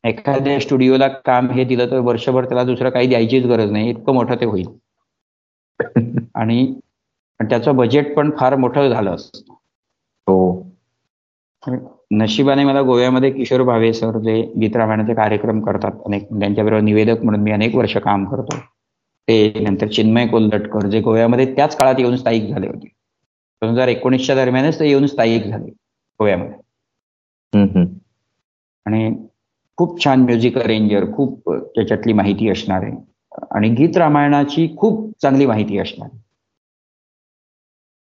एखाद्या 0.04 0.60
स्टुडिओला 0.60 1.08
काम 1.08 1.50
हे 1.52 1.64
दिलं 1.64 1.92
तर 1.92 2.00
वर्षभर 2.00 2.46
त्याला 2.46 2.64
दुसरं 2.64 2.90
काही 2.90 3.08
द्यायचीच 3.08 3.46
गरज 3.46 3.72
नाही. 3.72 3.90
इतकं 3.90 4.14
मोठं 4.14 4.36
ते 4.36 4.46
होईल. 4.46 4.68
आणि 6.36 6.74
त्याचं 7.50 7.76
बजेट 7.76 8.16
पण 8.16 8.32
फार 8.40 8.56
मोठं 8.56 8.90
झालं 8.90 9.12
असतं. 9.12 9.54
हो. 10.28 10.72
नशिबाने 12.12 12.64
मला 12.64 12.82
गोव्यामध्ये 12.82 13.32
किशोर 13.32 13.64
भावे 13.64 13.94
सर 13.94 14.18
जे 14.20 14.42
गीत 14.62 14.76
रामायणाचे 14.76 15.14
कार्यक्रम 15.14 15.62
करतात 15.62 15.92
अनेक 16.06 16.24
त्यांच्याबरोबर 16.26 16.82
निवेदक 16.82 17.24
म्हणून 17.24 17.42
मी 17.42 17.52
अनेक 17.52 17.76
वर्ष 17.76 17.98
काम 17.98 18.26
करतो. 18.26 18.56
ते 19.28 19.54
नंतर 19.60 19.88
चिन्मय 19.88 20.28
कोल्हटकर 20.28 20.88
जे 20.88 21.02
गोव्यामध्ये 21.02 21.56
त्याच 21.56 21.76
काळात 21.76 21.96
येऊन 22.00 22.16
स्थायिक 22.16 22.50
झाले 22.50 22.68
होते. 22.68 22.88
दोन 23.62 23.70
हजार 23.70 23.88
एकोणीसच्या 23.88 24.36
दरम्यानच 24.36 24.80
ते 24.80 24.88
येऊन 24.88 25.06
स्थायिक 25.06 25.44
झाले 25.44 25.72
गोव्यामध्ये. 26.20 26.54
आणि 28.86 29.28
खूप 29.78 30.04
छान 30.04 30.22
म्युझिक 30.22 30.58
अरेंजर 30.58 31.06
खूप 31.16 31.52
त्याच्यातली 31.54 32.14
माहिती 32.14 32.50
असणार. 32.50 32.84
आहे 32.84 32.96
आणि 33.52 33.70
गीत 33.70 33.98
रामायणाची 33.98 34.76
खूप 34.78 35.12
चांगली 35.22 35.46
माहिती 35.46 35.78
असणार. 35.78 36.10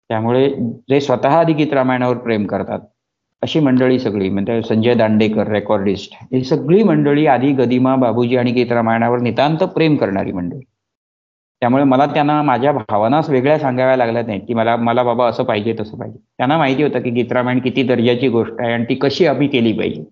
त्यामुळे 0.09 0.49
जे 0.89 0.99
स्वतः 1.01 1.29
आधी 1.29 1.53
गीत 1.53 1.73
रामायणावर 1.73 2.17
प्रेम 2.17 2.45
करतात 2.45 2.79
अशी 3.41 3.59
मंडळी 3.59 3.99
सगळी 3.99 4.29
म्हणजे 4.29 4.61
संजय 4.61 4.93
दांडेकर 4.93 5.47
रेकॉर्डिस्ट 5.47 6.13
ही 6.33 6.43
सगळी 6.43 6.83
मंडळी 6.83 7.25
आधी 7.27 7.51
गदिमा 7.51 7.95
बाबूजी 7.95 8.37
आणि 8.37 8.51
गीत 8.51 8.71
रामायणावर 8.71 9.19
नितांत 9.19 9.63
प्रेम 9.63 9.95
करणारी 9.95 10.31
मंडळी. 10.31 10.59
त्यामुळे 11.61 11.83
मला 11.83 12.05
त्यांना 12.05 12.41
माझ्या 12.41 12.71
भावनाच 12.71 13.29
वेगळ्या 13.29 13.59
सांगाव्या 13.59 13.95
लागल्या 13.97 14.23
नाहीत 14.23 14.41
की 14.47 14.53
मला 14.53 14.75
मला 14.75 15.03
बाबा 15.03 15.27
असं 15.29 15.43
पाहिजे 15.43 15.75
तसं 15.79 15.97
पाहिजे. 15.97 16.17
त्यांना 16.37 16.57
माहिती 16.57 16.83
होतं 16.83 17.01
की 17.01 17.09
गीतरामायण 17.09 17.59
किती 17.59 17.83
दर्जाची 17.83 18.27
गोष्ट 18.27 18.53
आहे 18.59 18.73
आणि 18.73 18.85
ती 18.89 18.95
कशी 18.95 19.25
आम्ही 19.25 19.47
केली 19.47 19.73
पाहिजे. 19.73 20.03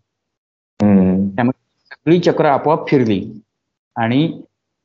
त्यामुळे 1.35 1.59
सगळी 1.91 2.19
चक्र 2.19 2.45
आपोआप 2.45 2.87
फिरली. 2.87 3.21
आणि 3.95 4.41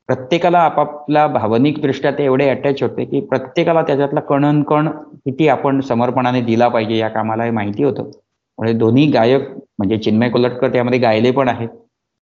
प्रत्येकाला 0.09 0.59
आपापला 0.61 1.27
भावनिक 1.27 1.81
दृष्ट्या 1.83 2.11
ते 2.19 2.25
एवढे 2.25 2.49
अटॅच 2.49 2.83
होते 2.83 3.05
की 3.05 3.21
प्रत्येकाला 3.21 3.83
त्याच्यातला 3.83 4.21
कणन 4.21 4.63
कण 4.63 4.89
किती 5.25 5.49
आपण 5.49 5.81
समर्पणाने 5.81 6.41
दिला 6.43 6.69
पाहिजे 6.69 6.97
या 6.99 7.09
कामाला 7.09 7.45
हे 7.45 7.51
माहिती 7.51 7.83
होतं. 7.85 8.11
म्हणजे 8.59 8.73
दोन्ही 8.79 9.07
गायक 9.11 9.49
म्हणजे 9.79 9.99
चिन्मय 9.99 10.29
कोल्हटकर 10.31 10.73
त्यामध्ये 10.73 10.99
गायले 10.99 11.31
पण 11.31 11.49
आहेत. 11.49 11.69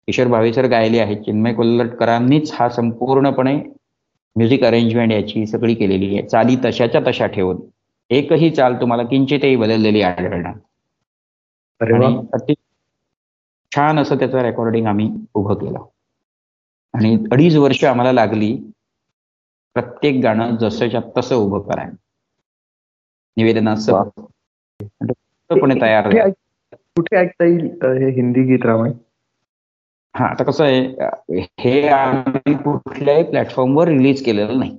किशोर 0.07 0.27
भावेसर 0.27 0.65
गायले 0.67 0.99
आहेत. 0.99 1.17
चिन्मय 1.25 1.53
कोल्हटकरांनीच 1.53 2.51
हा 2.53 2.69
संपूर्णपणे 2.69 3.55
म्युझिक 4.35 4.63
अरेंजमेंट 4.65 5.11
याची 5.11 5.45
सगळी 5.45 5.73
केलेली 5.75 6.13
आहे. 6.17 6.27
चाली 6.27 6.55
तशाच्या 6.65 7.01
तशा 7.07 7.25
ठेवून. 7.27 7.57
एकही 8.11 8.49
चाल 8.49 8.73
तुम्हाला 8.81 9.03
किंचितही 9.03 9.55
बदललेली 9.55 10.01
आढळणार 10.01 10.53
छान 13.71 13.99
असं 13.99 14.17
त्याचं 14.17 14.41
रेकॉर्डिंग 14.41 14.85
आम्ही 14.87 15.09
उभं 15.35 15.53
केलं. 15.55 15.79
आणि 16.95 17.15
अडीच 17.31 17.55
वर्ष 17.55 17.83
आम्हाला 17.83 18.11
लागली 18.11 18.55
प्रत्येक 19.75 20.21
गाणं 20.23 20.55
जसंच्या 20.55 21.01
तसं 21.17 21.35
उभं 21.35 21.61
करायला. 21.61 21.95
निवेदनाचं 23.37 24.09
तयार 25.81 26.09
कुठे 26.95 27.17
ऐकता 27.17 27.45
येईल 27.45 27.65
हे 27.83 28.09
हिंदी 28.11 28.43
गीत 28.43 28.65
रामायण? 28.65 28.93
हा 30.15 30.25
आता 30.25 30.43
कसं 30.43 30.63
आहे 30.63 31.39
हे 31.59 31.87
आम्ही 31.87 32.53
कुठल्याही 32.55 33.23
प्लॅटफॉर्मवर 33.23 33.87
रिलीज 33.87 34.23
केलेलं 34.25 34.59
नाही. 34.59 34.77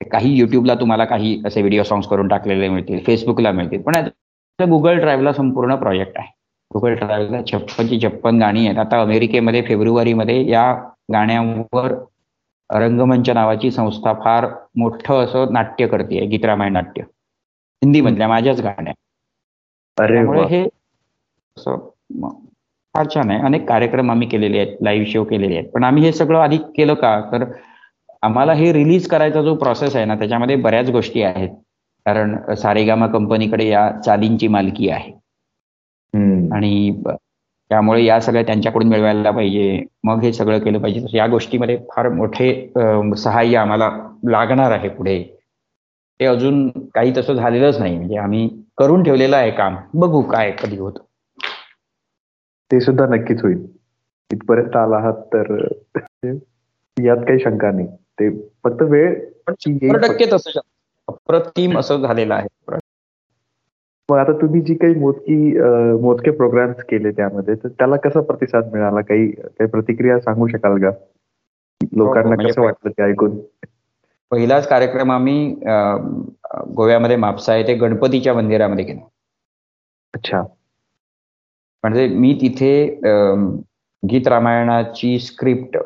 काही 0.00 0.34
युट्यूबला 0.38 0.74
तुम्हाला 0.74 1.04
काही 1.04 1.40
असे 1.46 1.60
व्हिडिओ 1.60 1.82
सॉंग्स 1.82 2.06
करून 2.08 2.28
टाकलेले 2.28 2.68
मिळतील 2.68 3.04
फेसबुकला 3.06 3.52
मिळतील 3.52 3.82
पण 3.82 3.96
गुगल 4.60 4.98
ड्राईव्हला 4.98 5.32
संपूर्ण 5.32 5.74
प्रोजेक्ट 5.74 6.18
आहे. 6.18 6.30
गुगल 6.70 6.94
ड्राईव्हला 6.94 7.40
छप्पनची 7.46 7.98
छप्पन 8.00 8.38
गाणी 8.40 8.66
आहेत. 8.66 8.78
आता 8.78 9.00
अमेरिकेमध्ये 9.02 9.62
फेब्रुवारीमध्ये 9.68 10.44
या 10.50 10.72
गाण्यांवर 11.12 11.92
रंगमंच 12.70 13.30
नावाची 13.30 13.70
संस्था 13.70 14.12
फार 14.24 14.46
मोठं 14.78 15.24
असं 15.24 15.52
नाट्य 15.52 15.86
करते 15.88 16.24
गीतरामायण 16.30 16.72
नाट्य. 16.72 17.02
हिंदीमधल्या 17.82 18.28
माझ्याच 18.28 18.60
गाण्या 18.62 18.92
त्यामुळे 19.96 20.42
हे 20.48 20.62
असं 21.56 21.76
फार 22.94 23.06
छान 23.14 23.30
आहे. 23.30 23.40
अनेक 23.46 23.68
कार्यक्रम 23.68 24.10
आम्ही 24.10 24.28
केलेले 24.28 24.58
आहेत 24.58 24.76
लाईव्ह 24.82 25.06
शो 25.10 25.22
केलेले 25.24 25.56
आहेत. 25.56 25.68
पण 25.70 25.84
आम्ही 25.84 26.02
हे 26.04 26.12
सगळं 26.12 26.38
आधी 26.38 26.56
केलं 26.76 26.94
का? 26.94 27.20
तर 27.32 27.44
आम्हाला 28.22 28.52
हे 28.52 28.72
रिलीज 28.72 29.06
करायचा 29.08 29.42
जो 29.42 29.54
प्रोसेस 29.56 29.96
आहे 29.96 30.04
ना 30.04 30.14
त्याच्यामध्ये 30.18 30.56
बऱ्याच 30.56 30.90
गोष्टी 30.90 31.22
आहेत. 31.22 31.48
कारण 32.06 32.54
सारेगामा 32.54 33.06
कंपनीकडे 33.06 33.68
या 33.68 33.90
चालींची 34.04 34.48
मालकी 34.48 34.88
आहे. 34.90 35.12
आणि 36.14 37.02
त्यामुळे 37.70 38.04
या 38.04 38.20
सगळ्या 38.20 38.42
त्यांच्याकडून 38.42 38.88
मिळवायला 38.88 39.30
पाहिजे. 39.30 39.82
मग 40.04 40.22
हे 40.22 40.32
सगळं 40.32 40.58
केलं 40.58 40.78
पाहिजे. 40.78 41.16
या 41.16 41.26
गोष्टीमध्ये 41.26 41.76
फार 41.90 42.08
मोठे 42.10 42.50
सहाय्य 43.16 43.56
आम्हाला 43.56 43.90
लागणार 44.30 44.70
आहे 44.70 44.88
पुढे. 44.90 45.22
ते 46.20 46.24
अजून 46.26 46.68
काही 46.94 47.12
तसं 47.16 47.34
झालेलंच 47.34 47.78
नाही. 47.78 47.96
म्हणजे 47.96 48.16
आम्ही 48.18 48.48
करून 48.78 49.02
ठेवलेलं 49.02 49.36
आहे 49.36 49.50
काम. 49.50 49.76
बघू 49.94 50.22
काय 50.22 50.50
कधी 50.62 50.76
होतं. 50.78 51.02
ते 52.70 52.80
सुद्धा 52.80 53.06
नक्कीच 53.06 53.42
होईल. 53.42 53.64
इथपर्यंत 54.30 54.76
आला 54.76 54.96
आहात 54.96 55.22
तर 55.34 55.52
यात 56.96 57.16
काही 57.18 57.38
शंका 57.38 57.70
नाही. 57.70 57.86
ते 57.86 58.28
फक्त 58.64 58.82
वेळ 58.82 59.14
टक्के 59.48 60.26
तसं 60.32 60.60
अप्रतिम 61.08 61.78
असं 61.78 62.00
झालेलं 62.02 62.34
आहे. 62.34 62.46
मग 64.08 64.18
आता 64.18 64.32
तुम्ही 64.32 64.60
जी 64.60 64.74
काही 64.74 64.94
मोजकी 64.94 65.36
मोजके 66.02 66.30
प्रोग्राम्स 66.36 66.82
केले 66.88 67.10
त्यामध्ये 67.10 67.54
तर 67.54 67.68
त्याला 67.68 67.96
कसा 68.04 68.20
प्रतिसाद 68.20 68.70
मिळाला? 68.72 69.00
काही 69.00 69.30
काही 69.30 69.66
प्रतिक्रिया 69.70 70.18
सांगू 70.20 70.46
शकाल 70.48 70.78
का? 70.82 70.90
लोकांना 71.96 72.28
म्हणजे 72.28 72.48
कसं 72.48 72.62
वाटलं 72.62 72.90
ते 72.90 73.02
ऐकून? 73.02 73.38
पहिलाच 74.32 74.68
कार्यक्रम 74.68 75.10
आम्ही 75.12 75.54
गोव्यामध्ये 76.76 77.16
मापसा 77.16 77.52
आहे 77.52 77.66
ते 77.66 77.74
गणपतीच्या 77.74 78.34
मंदिरामध्ये 78.34 78.84
केला. 78.84 79.00
अच्छा. 80.14 80.40
म्हणजे 81.84 82.06
मी 82.08 82.32
तिथे 82.40 82.72
गीत 84.02 84.28
रामायणाची 84.28 85.18
स्क्रिप्ट 85.18 85.76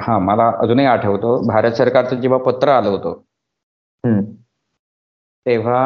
हा 0.00 0.18
मला 0.18 0.50
अजूनही 0.62 0.86
आठवतं. 0.86 1.46
भारत 1.48 1.72
सरकारचं 1.72 2.20
जेव्हा 2.20 2.38
पत्र 2.44 2.68
आलं 2.68 2.88
होतं 2.88 3.20
तेव्हा 5.46 5.80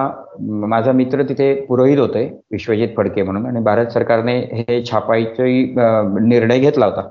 माझा 0.68 0.92
मित्र 0.92 1.22
तिथे 1.28 1.54
पुरोहित 1.66 1.98
होते 1.98 2.24
विश्वजित 2.52 2.94
फडके 2.96 3.22
म्हणून 3.22 3.46
आणि 3.46 3.60
भारत 3.64 3.90
सरकारने 3.92 4.38
हे 4.52 4.82
छापायचा 4.84 5.44
निर्णय 6.26 6.58
घेतला 6.58 6.86
होता. 6.86 7.08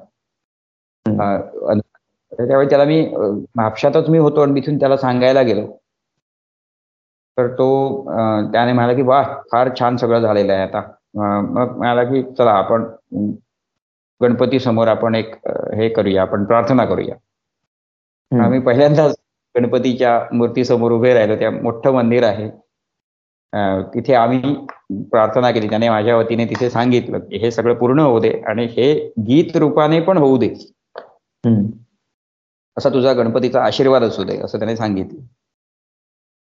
त्यावेळी 2.31 2.69
त्याला 2.69 2.85
मी 2.85 3.01
म्हापशातच 3.55 4.09
मी 4.09 4.17
होतो 4.17 4.41
आणि 4.41 4.61
तिथून 4.61 4.79
त्याला 4.79 4.97
सांगायला 4.97 5.41
गेलो. 5.41 5.65
तर 7.37 7.47
तो 7.53 8.03
त्याने 8.53 8.73
म्हणाला 8.73 8.93
की 8.93 9.01
वा 9.01 9.21
फार 9.51 9.69
छान 9.79 9.97
सगळं 9.97 10.19
झालेलं 10.19 10.53
आहे 10.53 10.61
आता. 10.61 10.81
मग 11.15 11.77
म्हणाला 11.77 12.03
की 12.03 12.21
चला 12.37 12.51
आपण 12.51 12.83
गणपती 14.21 14.59
समोर 14.59 14.87
आपण 14.87 15.15
एक 15.15 15.33
हे 15.75 15.89
करूया 15.89 16.21
आपण 16.21 16.43
प्रार्थना 16.45 16.85
करूया. 16.85 17.15
आम्ही 18.31 18.59
पहिल्यांदाच 18.59 19.15
गणपतीच्या 19.59 20.19
मूर्तीसमोर 20.33 20.91
उभे 20.91 21.13
राहिलो. 21.13 21.35
त्या 21.35 21.51
मोठं 21.51 21.93
मंदिर 21.93 22.23
आहे. 22.23 22.49
तिथे 23.93 24.13
आम्ही 24.13 24.53
प्रार्थना 25.11 25.51
केली. 25.51 25.69
त्याने 25.69 25.89
माझ्या 25.89 26.17
वतीने 26.17 26.45
तिथे 26.45 26.69
सांगितलं 26.69 27.19
की 27.19 27.37
हे 27.37 27.51
सगळं 27.51 27.73
पूर्ण 27.75 27.99
होऊ 27.99 28.19
दे 28.19 28.31
आणि 28.47 28.65
हे 28.65 28.93
गीत 29.27 29.57
रूपाने 29.57 29.99
पण 30.01 30.17
होऊ 30.17 30.37
दे. 30.37 30.53
असा 32.77 32.89
तुझा 32.89 33.13
गणपतीचा 33.13 33.63
आशीर्वाद 33.63 34.03
असू 34.03 34.23
दे 34.23 34.37
असं 34.37 34.57
त्याने 34.59 34.75
सांगितलं. 34.77 35.19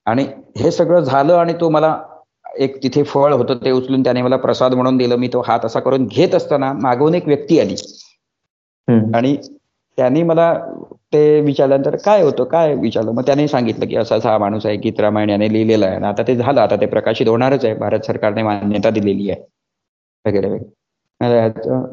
आणि 0.06 0.24
हे 0.58 0.72
सगळं 0.72 1.00
झालं 1.00 1.34
आणि 1.34 1.54
तो 1.62 1.70
मला 1.70 1.98
एक 2.60 2.82
तिथे 2.84 3.04
फळ 3.04 3.34
होतं 3.34 3.56
ते 3.56 3.72
उचलून 3.72 4.04
त्याने 4.04 4.22
मला 4.22 4.38
प्रसाद 4.38 4.74
म्हणून 4.74 4.98
दिलं. 4.98 5.16
मी 5.16 5.28
तो 5.28 5.42
हात 5.42 5.66
असा 5.66 5.80
करून 5.80 6.06
घेत 6.06 6.36
असताना 6.36 6.72
मागून 6.74 7.16
एक 7.16 7.28
व्यक्ती 7.28 7.60
आली. 7.60 7.76
आणि 9.16 9.36
त्यांनी 9.98 10.24
मला 10.24 10.54
ते 11.14 11.40
विचारल्यानंतर 11.42 11.96
काय 12.06 12.22
होतं 12.24 12.44
काय 12.44 12.74
विचारलं? 12.76 13.12
मग 13.12 13.26
त्याने 13.26 13.48
सांगितलं 13.48 13.88
की 13.88 13.96
असा 13.96 14.18
हा 14.24 14.38
माणूस 14.38 14.66
आहे 14.66 14.76
गीत 14.78 15.00
रामायण 15.00 15.30
याने 15.30 15.52
लिहिलेला 15.54 15.86
आहे. 15.86 16.04
आता 16.06 16.24
ते 16.28 16.36
झालं 16.36 16.62
आता 16.62 16.76
ते 16.82 16.86
प्रकाशित 16.86 17.28
होणारच 17.28 17.66
आहे. 17.66 17.74
भारत 17.76 18.06
सरकारने 18.08 18.44
मान्यता 18.44 18.90
दिलेली 18.90 19.30
आहे. 19.32 19.42
वगैरे 20.26 20.50
वगैरे. 20.50 20.70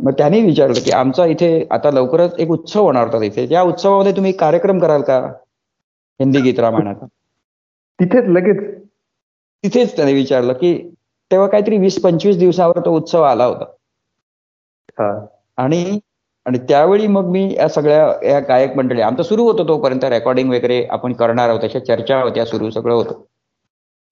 मग 0.02 0.12
त्यांनी 0.18 0.40
विचारलं 0.42 0.80
की 0.84 0.90
आमचा 0.90 1.24
इथे 1.26 1.50
आता 1.70 1.90
लवकरच 1.90 2.38
एक 2.40 2.50
उत्सव 2.50 2.82
होणार 2.82 3.06
होता 3.06 3.20
तिथे. 3.20 3.46
त्या 3.48 3.62
उत्सवामध्ये 3.62 4.12
तुम्ही 4.16 4.32
कार्यक्रम 4.32 4.78
कराल 4.78 5.02
का? 5.02 5.18
हिंदी 6.20 6.40
गीत 6.40 6.58
रामायणाचा 6.60 7.06
तिथेच 7.98 8.24
लगेच. 8.28 8.62
तिथेच 9.64 9.96
त्याने 9.96 10.12
विचारलं 10.12 10.52
की 10.52 10.72
तेव्हा 11.30 11.46
काहीतरी 11.48 11.78
वीस 11.78 12.00
पंचवीस 12.02 12.36
दिवसावर 12.38 12.78
तो 12.84 12.96
उत्सव 12.96 13.22
आला 13.22 13.44
होता. 13.44 13.64
आणि 15.58 15.98
आणि 16.46 16.58
त्यावेळी 16.58 17.06
मग 17.06 17.26
मी 17.30 17.42
या 17.56 17.68
सगळ्या 17.68 18.06
या 18.24 18.38
गायक 18.40 18.76
मंडळी 18.76 19.00
आमचं 19.00 19.22
सुरू 19.22 19.44
होतं 19.44 19.68
तोपर्यंत 19.68 20.04
रेकॉर्डिंग 20.04 20.50
वगैरे 20.50 20.82
आपण 20.90 21.12
करणार 21.12 21.48
आहोत 21.48 21.60
त्याच्या 21.60 21.84
चर्चा 21.86 22.20
होत्या 22.22 22.44
सुरू 22.46 22.70
सगळं 22.70 22.94
होतं. 22.94 23.22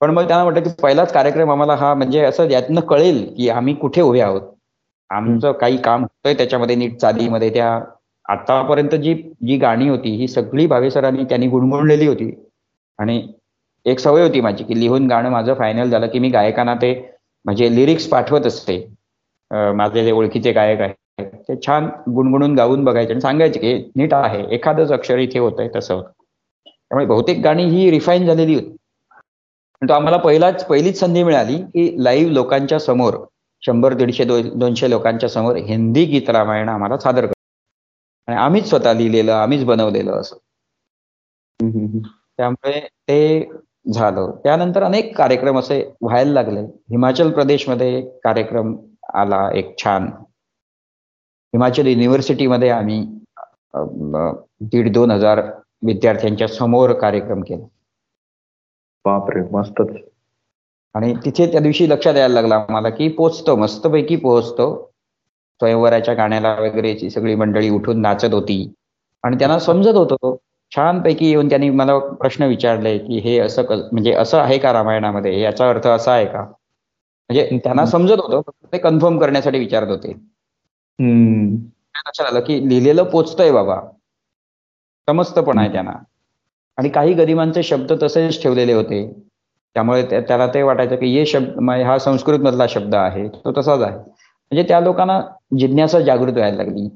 पण 0.00 0.10
मग 0.10 0.26
त्यांना 0.28 0.44
म्हटलं 0.44 0.62
की 0.62 0.70
पहिलाच 0.82 1.12
कार्यक्रम 1.12 1.50
आम्हाला 1.50 1.74
हा 1.74 1.92
म्हणजे 1.94 2.20
असं 2.24 2.50
यातनं 2.50 2.80
कळेल 2.80 3.24
की 3.36 3.48
आम्ही 3.48 3.74
कुठे 3.74 4.00
उभे 4.02 4.20
आहोत. 4.20 4.42
आमचं 5.10 5.52
काही 5.52 5.76
काम 5.76 6.02
होतंय 6.02 6.34
त्याच्यामध्ये 6.34 6.76
नीट 6.76 6.96
चालीमध्ये 7.00 7.50
त्या 7.50 7.72
आतापर्यंत 8.26 8.94
जी 8.94 9.14
जी 9.46 9.56
गाणी 9.58 9.88
होती 9.88 10.10
ही 10.16 10.28
सगळी 10.28 10.66
भावेसरांनी 10.66 11.24
त्यांनी 11.24 11.46
गुणगुणलेली 11.48 12.06
होती. 12.06 12.30
आणि 12.98 13.22
एक 13.86 13.98
सवय 13.98 14.22
होती 14.22 14.40
माझी 14.40 14.64
की 14.64 14.78
लिहून 14.80 15.06
गाणं 15.08 15.30
माझं 15.30 15.54
फायनल 15.54 15.90
झालं 15.90 16.06
की 16.06 16.18
मी 16.18 16.28
गायकांना 16.30 16.74
ते 16.74 16.92
म्हणजे 17.44 17.74
लिरिक्स 17.76 18.06
पाठवत 18.08 18.46
असते. 18.46 18.78
माझे 19.50 20.04
जे 20.04 20.12
ओळखीचे 20.12 20.52
गायक 20.52 20.80
आहेत 20.80 20.94
ते 21.18 21.54
छान 21.66 21.88
गुणगुणून 22.14 22.54
गाऊन 22.54 22.84
बघायचे 22.84 23.12
आणि 23.12 23.20
सांगायचे 23.20 23.60
की 23.60 23.74
नीट 23.96 24.14
आहे 24.14 24.44
एखादंच 24.54 24.92
अक्षर 24.92 25.18
इथे 25.18 25.38
होत 25.38 25.52
आहे 25.58 25.68
तसं. 25.76 26.00
त्यामुळे 26.66 27.06
बहुतेक 27.06 27.40
गाणी 27.44 27.64
ही 27.64 27.90
रिफाईन 27.90 28.26
झालेली 28.26 28.54
होती. 28.54 28.76
तो 29.82 29.92
आम्हाला 29.92 30.16
पहिलाच 30.16 30.64
पहिलीच 30.66 30.98
संधी 31.00 31.22
मिळाली 31.22 31.56
की 31.56 32.04
लाईव्ह 32.04 32.32
लोकांच्या 32.32 32.78
समोर 32.78 33.16
शंभर 33.62 33.94
दीडशे 33.94 34.24
दोनशे 34.24 34.90
लोकांच्या 34.90 35.28
समोर 35.28 35.56
हिंदी 35.56 36.04
गीत 36.04 36.30
रामायण 36.30 36.68
आम्हाला 36.68 36.98
सादर 36.98 37.26
कर 37.26 37.32
आणि 38.28 38.36
आम्हीच 38.36 38.68
स्वतः 38.68 38.92
लिहिलेलं 38.92 39.32
आम्हीच 39.32 39.64
बनवलेलं 39.64 40.12
असं. 40.12 40.36
त्यामुळे 42.36 42.80
ते 42.80 43.50
झालं. 43.92 44.30
त्यानंतर 44.44 44.82
अनेक 44.82 45.16
कार्यक्रम 45.16 45.58
असे 45.58 45.82
व्हायला 46.02 46.32
लागले. 46.32 46.60
हिमाचल 46.60 47.30
प्रदेशमध्ये 47.30 48.00
कार्यक्रम 48.24 48.74
आला 49.14 49.48
एक 49.54 49.74
छान 49.84 50.08
हिमाचल 51.54 51.86
युनिव्हर्सिटीमध्ये 51.86 52.68
आम्ही 52.70 53.00
दीड 54.60 54.92
दोन 54.92 55.10
हजार 55.10 55.40
विद्यार्थ्यांच्या 55.86 56.48
समोर 56.48 56.92
कार्यक्रम 57.00 57.40
केला. 57.42 57.66
बापरे 59.04 59.40
मस्तच. 59.52 59.94
आणि 60.94 61.14
तिथे 61.24 61.46
त्या 61.52 61.60
दिवशी 61.60 61.88
लक्षात 61.90 62.16
यायला 62.16 62.34
लागला 62.34 62.64
मला 62.70 62.88
की 62.90 63.08
पोचतो 63.08 63.56
मस्तपैकी 63.56 64.16
पोहोचतो 64.16 64.68
स्वयंवराच्या 65.60 66.14
गाण्याला 66.14 66.54
वगैरे 66.60 67.10
सगळी 67.10 67.34
मंडळी 67.34 67.70
उठून 67.70 68.00
नाचत 68.02 68.34
होती. 68.34 68.72
आणि 69.24 69.36
त्यांना 69.38 69.58
समजत 69.58 69.96
होतं. 69.96 70.36
छानपैकी 70.72 71.26
येऊन 71.30 71.48
त्यांनी 71.48 71.68
मला 71.70 71.98
प्रश्न 71.98 72.44
विचारले 72.44 72.96
की 72.98 73.18
हे 73.18 73.38
असं 73.38 73.62
म्हणजे 73.92 74.12
असं 74.12 74.38
आहे 74.38 74.58
का 74.58 74.72
रामायणामध्ये? 74.72 75.40
याचा 75.40 75.68
अर्थ 75.70 75.86
असा 75.86 76.12
आहे 76.12 76.26
का? 76.26 76.42
म्हणजे 76.42 77.58
त्यांना 77.64 77.84
समजत 77.86 78.20
होतं 78.20 78.50
ते 78.72 78.78
कन्फर्म 78.78 79.18
करण्यासाठी 79.18 79.58
विचारत 79.58 79.88
होते. 79.88 80.12
लक्षात 80.98 82.26
आलं 82.26 82.40
की 82.40 82.68
लिहिलेलं 82.68 83.02
पोचतंय 83.04 83.50
बाबा. 83.52 83.80
समजतं 85.08 85.42
पण 85.42 85.58
आहे 85.58 85.72
त्यांना. 85.72 85.92
आणि 86.78 86.88
काही 86.88 87.14
गरिबांचे 87.14 87.62
शब्द 87.62 87.92
तसेच 88.02 88.42
ठेवलेले 88.42 88.72
होते. 88.72 89.06
त्यामुळे 89.74 90.20
त्याला 90.20 90.46
ते 90.46 90.62
वाटायचं 90.62 90.96
की 90.96 91.06
हे 91.18 91.26
शब्द 91.26 91.70
हा 91.70 91.98
संस्कृत 91.98 92.38
मधला 92.38 92.66
शब्द 92.68 92.94
आहे 92.94 93.28
तो 93.28 93.52
तसाच 93.52 93.80
आहे. 93.80 93.96
म्हणजे 93.96 94.62
त्या 94.68 94.80
लोकांना 94.80 95.20
जिज्ञासा 95.58 96.00
जागृत 96.00 96.32
व्हायला 96.32 96.56
लागली. 96.56 96.88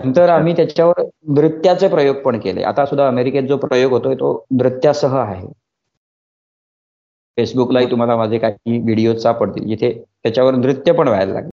नंतर 0.00 0.28
आम्ही 0.28 0.56
त्याच्यावर 0.56 1.02
नृत्याचे 1.28 1.88
प्रयोग 1.88 2.16
पण 2.16 2.38
केले. 2.40 2.62
आता 2.62 2.84
सुद्धा 2.86 3.06
अमेरिकेत 3.08 3.42
जो 3.42 3.56
प्रयोग 3.56 3.92
होतोय 3.92 4.14
तो 4.14 4.46
नृत्यासह 4.50 5.16
आहे. 5.16 5.46
फेसबुकलाही 7.38 7.90
तुम्हाला 7.90 8.16
माझे 8.16 8.38
काही 8.38 8.78
व्हिडिओ 8.78 9.14
सापडतील. 9.18 9.66
जिथे 9.66 9.92
त्याच्यावर 10.22 10.54
नृत्य 10.54 10.92
पण 10.92 11.08
व्हायला 11.08 11.32
लागले. 11.32 11.50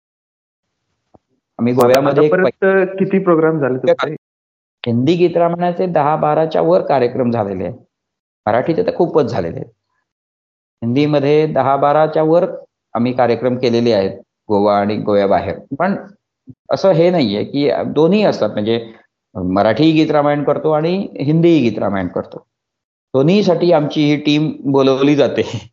आम्ही 1.59 1.73
गोव्यामध्ये 1.75 2.29
किती 2.99 3.19
प्रोग्राम 3.19 3.59
झाले 3.61 4.15
हिंदी 4.85 5.15
गीत 5.15 5.37
रामायणाचे 5.37 5.87
दहा 5.87 6.15
बाराच्या 6.17 6.63
वर 6.63 6.83
कार्यक्रम 6.87 7.31
झालेले 7.31 7.65
आहेत. 7.65 7.77
मराठीचे 8.47 8.83
तर 8.83 8.95
खूपच 8.97 9.31
झालेले 9.31 9.57
आहेत. 9.57 9.71
हिंदीमध्ये 10.83 11.47
दहा 11.47 11.77
बाराच्या 11.77 12.23
वर 12.23 12.45
आम्ही 12.95 13.13
कार्यक्रम 13.13 13.57
केलेले 13.59 13.93
आहेत 13.93 14.19
गोवा 14.49 14.79
आणि 14.79 14.97
गोव्याबाहेर 14.97 15.59
पण 15.79 15.97
असं 16.73 16.93
हे 16.93 17.11
नाहीये 17.11 17.45
की 17.45 17.69
दोन्ही 17.87 18.23
असतात. 18.25 18.51
म्हणजे 18.51 18.79
मराठी 19.35 19.91
गीत 19.93 20.11
रामायण 20.11 20.45
करतो 20.45 20.71
आणि 20.71 20.97
हिंदी 21.21 21.59
गीत 21.59 21.79
रामायण 21.79 22.09
करतो. 22.09 22.47
दोन्हीसाठी 23.15 23.73
आमची 23.73 24.05
ही 24.05 24.17
टीम 24.17 24.51
बोलवली 24.73 25.17
जाते. 25.17 25.43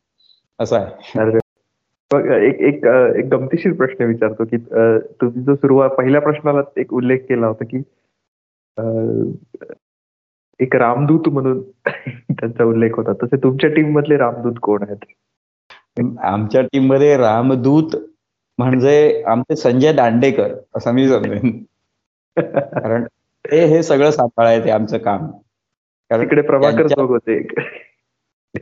असं 0.60 0.78
आहे. 0.78 1.40
एक 2.14 2.62
एक 2.62 2.86
एक 3.16 3.26
गमतीशीर 3.26 3.74
प्रश्न 3.74 4.06
विचारतो 4.06 4.46
की 4.46 4.58
तुम्ही 5.22 5.42
जो 5.42 5.56
सुरुवात 5.56 5.90
पहिल्या 5.90 6.22
प्रश्नाला 6.22 6.62
एक 6.78 6.94
उल्लेख 6.94 7.18
केला 7.18 7.48
होता 7.48 7.66
की 7.66 7.78
एक 10.60 10.76
रामदूत 10.76 11.30
म्हणून 11.30 11.62
त्यांचा 12.32 12.64
उल्लेख 12.64 12.90
होता. 12.98 13.14
तसे 13.14 13.38
तुमच्या 13.38 13.70
टीम 13.70 13.96
मधले 13.96 14.18
रामदूत 14.18 14.54
कोण 14.62 14.84
आहेत? 14.84 15.06
आमच्या 16.20 16.62
टीममध्ये 16.62 17.18
रामदूत 17.18 17.96
म्हणजे 18.58 19.24
आमचे 19.28 19.56
संजय 19.56 19.94
दांडेकर 19.94 20.56
असं 20.76 20.92
मी 20.92 21.08
समजेन. 21.10 21.64
कारण 22.38 23.04
ते 23.46 23.66
हे 23.66 23.84
सगळं 23.84 24.12
सांभाळायचे 24.12 24.70
आमचं 24.70 24.98
काम. 24.98 25.28
कारण 26.10 26.22
इकडे 26.22 26.42
प्रभाकर 26.42 27.02
होते 27.02 27.48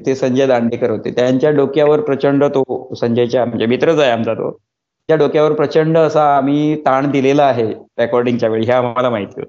ते 0.05 0.15
संजय 0.15 0.47
दांडेकर 0.47 0.89
होते. 0.89 1.11
त्यांच्या 1.11 1.51
डोक्यावर 1.51 2.01
प्रचंड 2.01 2.43
तो 2.43 2.93
संजयच्या 2.95 3.45
म्हणजे 3.45 3.65
मित्रच 3.65 3.99
आहे 3.99 4.11
आमचा 4.11 4.33
तो. 4.33 4.51
त्या 5.07 5.15
डोक्यावर 5.17 5.53
प्रचंड 5.53 5.97
असा 5.97 6.23
आम्ही 6.37 6.75
ताण 6.75 7.11
दिलेला 7.11 7.43
आहे 7.43 7.73
रेकॉर्डिंगच्या 7.99 8.49
वेळी 8.49 8.65
हे 8.65 8.71
आम्हाला 8.71 9.09
माहिती 9.09 9.41
होत. 9.41 9.47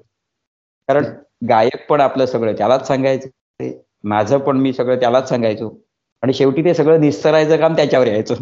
कारण 0.87 1.05
गायक 1.49 1.87
पण 1.89 2.01
आपलं 2.01 2.25
सगळं 2.25 2.53
त्यालाच 2.53 2.87
सांगायचं 2.87 3.69
माझं 4.03 4.37
पण 4.37 4.57
मी 4.57 4.73
सगळं 4.73 4.99
त्यालाच 4.99 5.29
सांगायचो. 5.29 5.81
आणि 6.21 6.33
शेवटी 6.33 6.63
ते 6.63 6.73
सगळं 6.73 7.01
निस्तरायचं 7.01 7.57
काम 7.57 7.75
त्याच्यावर 7.75 8.07
यायचं. 8.07 8.35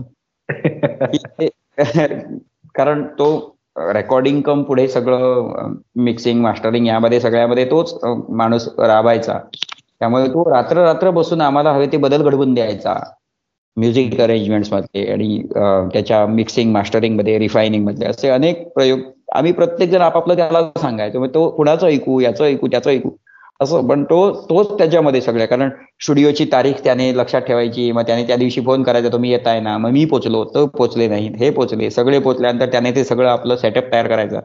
कारण 2.75 3.03
तो 3.03 3.57
रेकॉर्डिंग 3.77 4.41
कम 4.41 4.63
पुढे 4.63 4.87
सगळं 4.87 5.73
मिक्सिंग 5.95 6.41
मास्टरिंग 6.41 6.87
यामध्ये 6.87 7.19
सगळ्यामध्ये 7.19 7.65
तोच 7.65 7.99
माणूस 8.29 8.67
राबायचा. 8.67 9.39
त्यामुळे 10.03 10.27
तो 10.27 10.43
रात्र 10.45 10.83
रात्र 10.83 11.09
बसून 11.11 11.41
आम्हाला 11.41 11.71
हवे 11.73 11.85
ते 11.91 11.97
बदल 11.97 12.21
घडवून 12.23 12.53
द्यायचा. 12.53 12.93
म्युझिक 13.77 14.19
अरेंजमेंटमध्ये 14.21 15.05
आणि 15.11 15.41
त्याच्या 15.93 16.25
मिक्सिंग 16.27 16.71
मास्टरिंगमध्ये 16.71 17.37
रिफायनिंगमध्ये 17.39 18.07
असे 18.07 18.29
अनेक 18.29 18.67
प्रयोग. 18.73 18.99
आम्ही 19.35 19.51
प्रत्येक 19.51 19.89
जण 19.91 20.01
आपापलं 20.01 20.35
त्याला 20.35 20.61
सांगायचो 20.77 21.25
तो 21.27 21.49
कुणाचं 21.57 21.87
ऐकू 21.87 22.19
याचं 22.19 22.43
ऐकू 22.45 22.67
त्याचं 22.67 22.89
ऐकू. 22.89 23.09
असं 23.61 23.87
पण 23.87 24.03
तो 24.03 24.19
तोच 24.49 24.77
त्याच्यामध्ये 24.77 25.21
सगळं 25.21 25.45
कारण 25.45 25.69
स्टुडिओची 26.03 26.45
तारीख 26.51 26.83
त्याने 26.83 27.11
लक्षात 27.17 27.41
ठेवायची 27.41 27.91
मग 27.91 28.01
त्याने 28.07 28.27
त्या 28.27 28.35
दिवशी 28.35 28.61
फोन 28.61 28.83
करायचा 28.83 29.09
तुम्ही 29.09 29.31
येत 29.31 29.47
आहे 29.47 29.59
ना? 29.59 29.77
मग 29.77 29.91
मी 29.91 30.05
पोचलो 30.05 30.43
तो 30.45 30.65
पोचले 30.67 31.07
नाही 31.07 31.33
हे 31.39 31.49
पोचले 31.51 31.89
सगळे 31.89 32.19
पोचल्यानंतर 32.19 32.71
त्याने 32.71 32.91
ते 32.95 33.03
सगळं 33.03 33.29
आपलं 33.29 33.55
सेटअप 33.55 33.91
तयार 33.91 34.07
करायचं. 34.07 34.39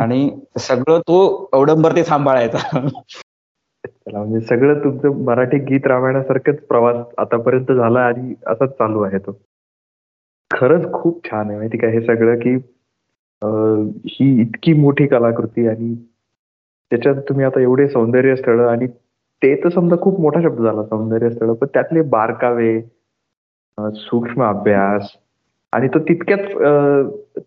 आणि 0.00 0.28
सगळं 0.58 1.00
तो 1.00 1.48
अवडंबर 1.52 1.96
ते 1.96 2.04
सांभाळायचा. 2.04 2.58
म्हणजे 4.12 4.40
सगळं 4.40 4.82
तुमचं 4.84 5.22
मराठी 5.24 5.58
गीत 5.58 5.86
रामायणासारखंच 5.86 6.60
प्रवास 6.60 6.96
आतापर्यंत 7.18 7.72
झाला 7.72 8.00
आणि 8.00 8.34
असाच 8.46 8.70
चालू 8.70 9.02
आहे 9.02 9.18
तो. 9.18 9.32
खरंच 10.50 10.92
खूप 10.92 11.24
छान 11.24 11.48
आहे 11.48 11.56
माहिती 11.56 11.78
का 11.78 11.88
हे 11.88 12.00
सगळं 12.00 12.38
की 12.38 12.54
ही 14.06 14.40
इतकी 14.42 14.72
मोठी 14.72 15.06
कलाकृती 15.06 15.66
आणि 15.68 15.94
त्याच्यात 16.90 17.16
तुम्ही 17.28 17.44
आता 17.44 17.60
एवढे 17.60 17.88
सौंदर्य 17.88 18.36
स्थळ 18.36 18.60
आणि 18.60 18.86
ते 19.42 19.54
तर 19.64 19.68
समजा 19.68 19.96
खूप 20.00 20.20
मोठा 20.20 20.40
शब्द 20.42 20.62
झाला 20.62 20.82
सौंदर्य 20.84 21.30
स्थळ 21.30 21.52
पण 21.52 21.66
त्यातले 21.66 22.02
बारकावे 22.08 22.80
सूक्ष्म 23.78 24.42
अभ्यास 24.42 25.08
आणि 25.72 25.88
तो 25.88 25.98
तितक्याच 25.98 26.46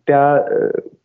त्या 0.08 0.38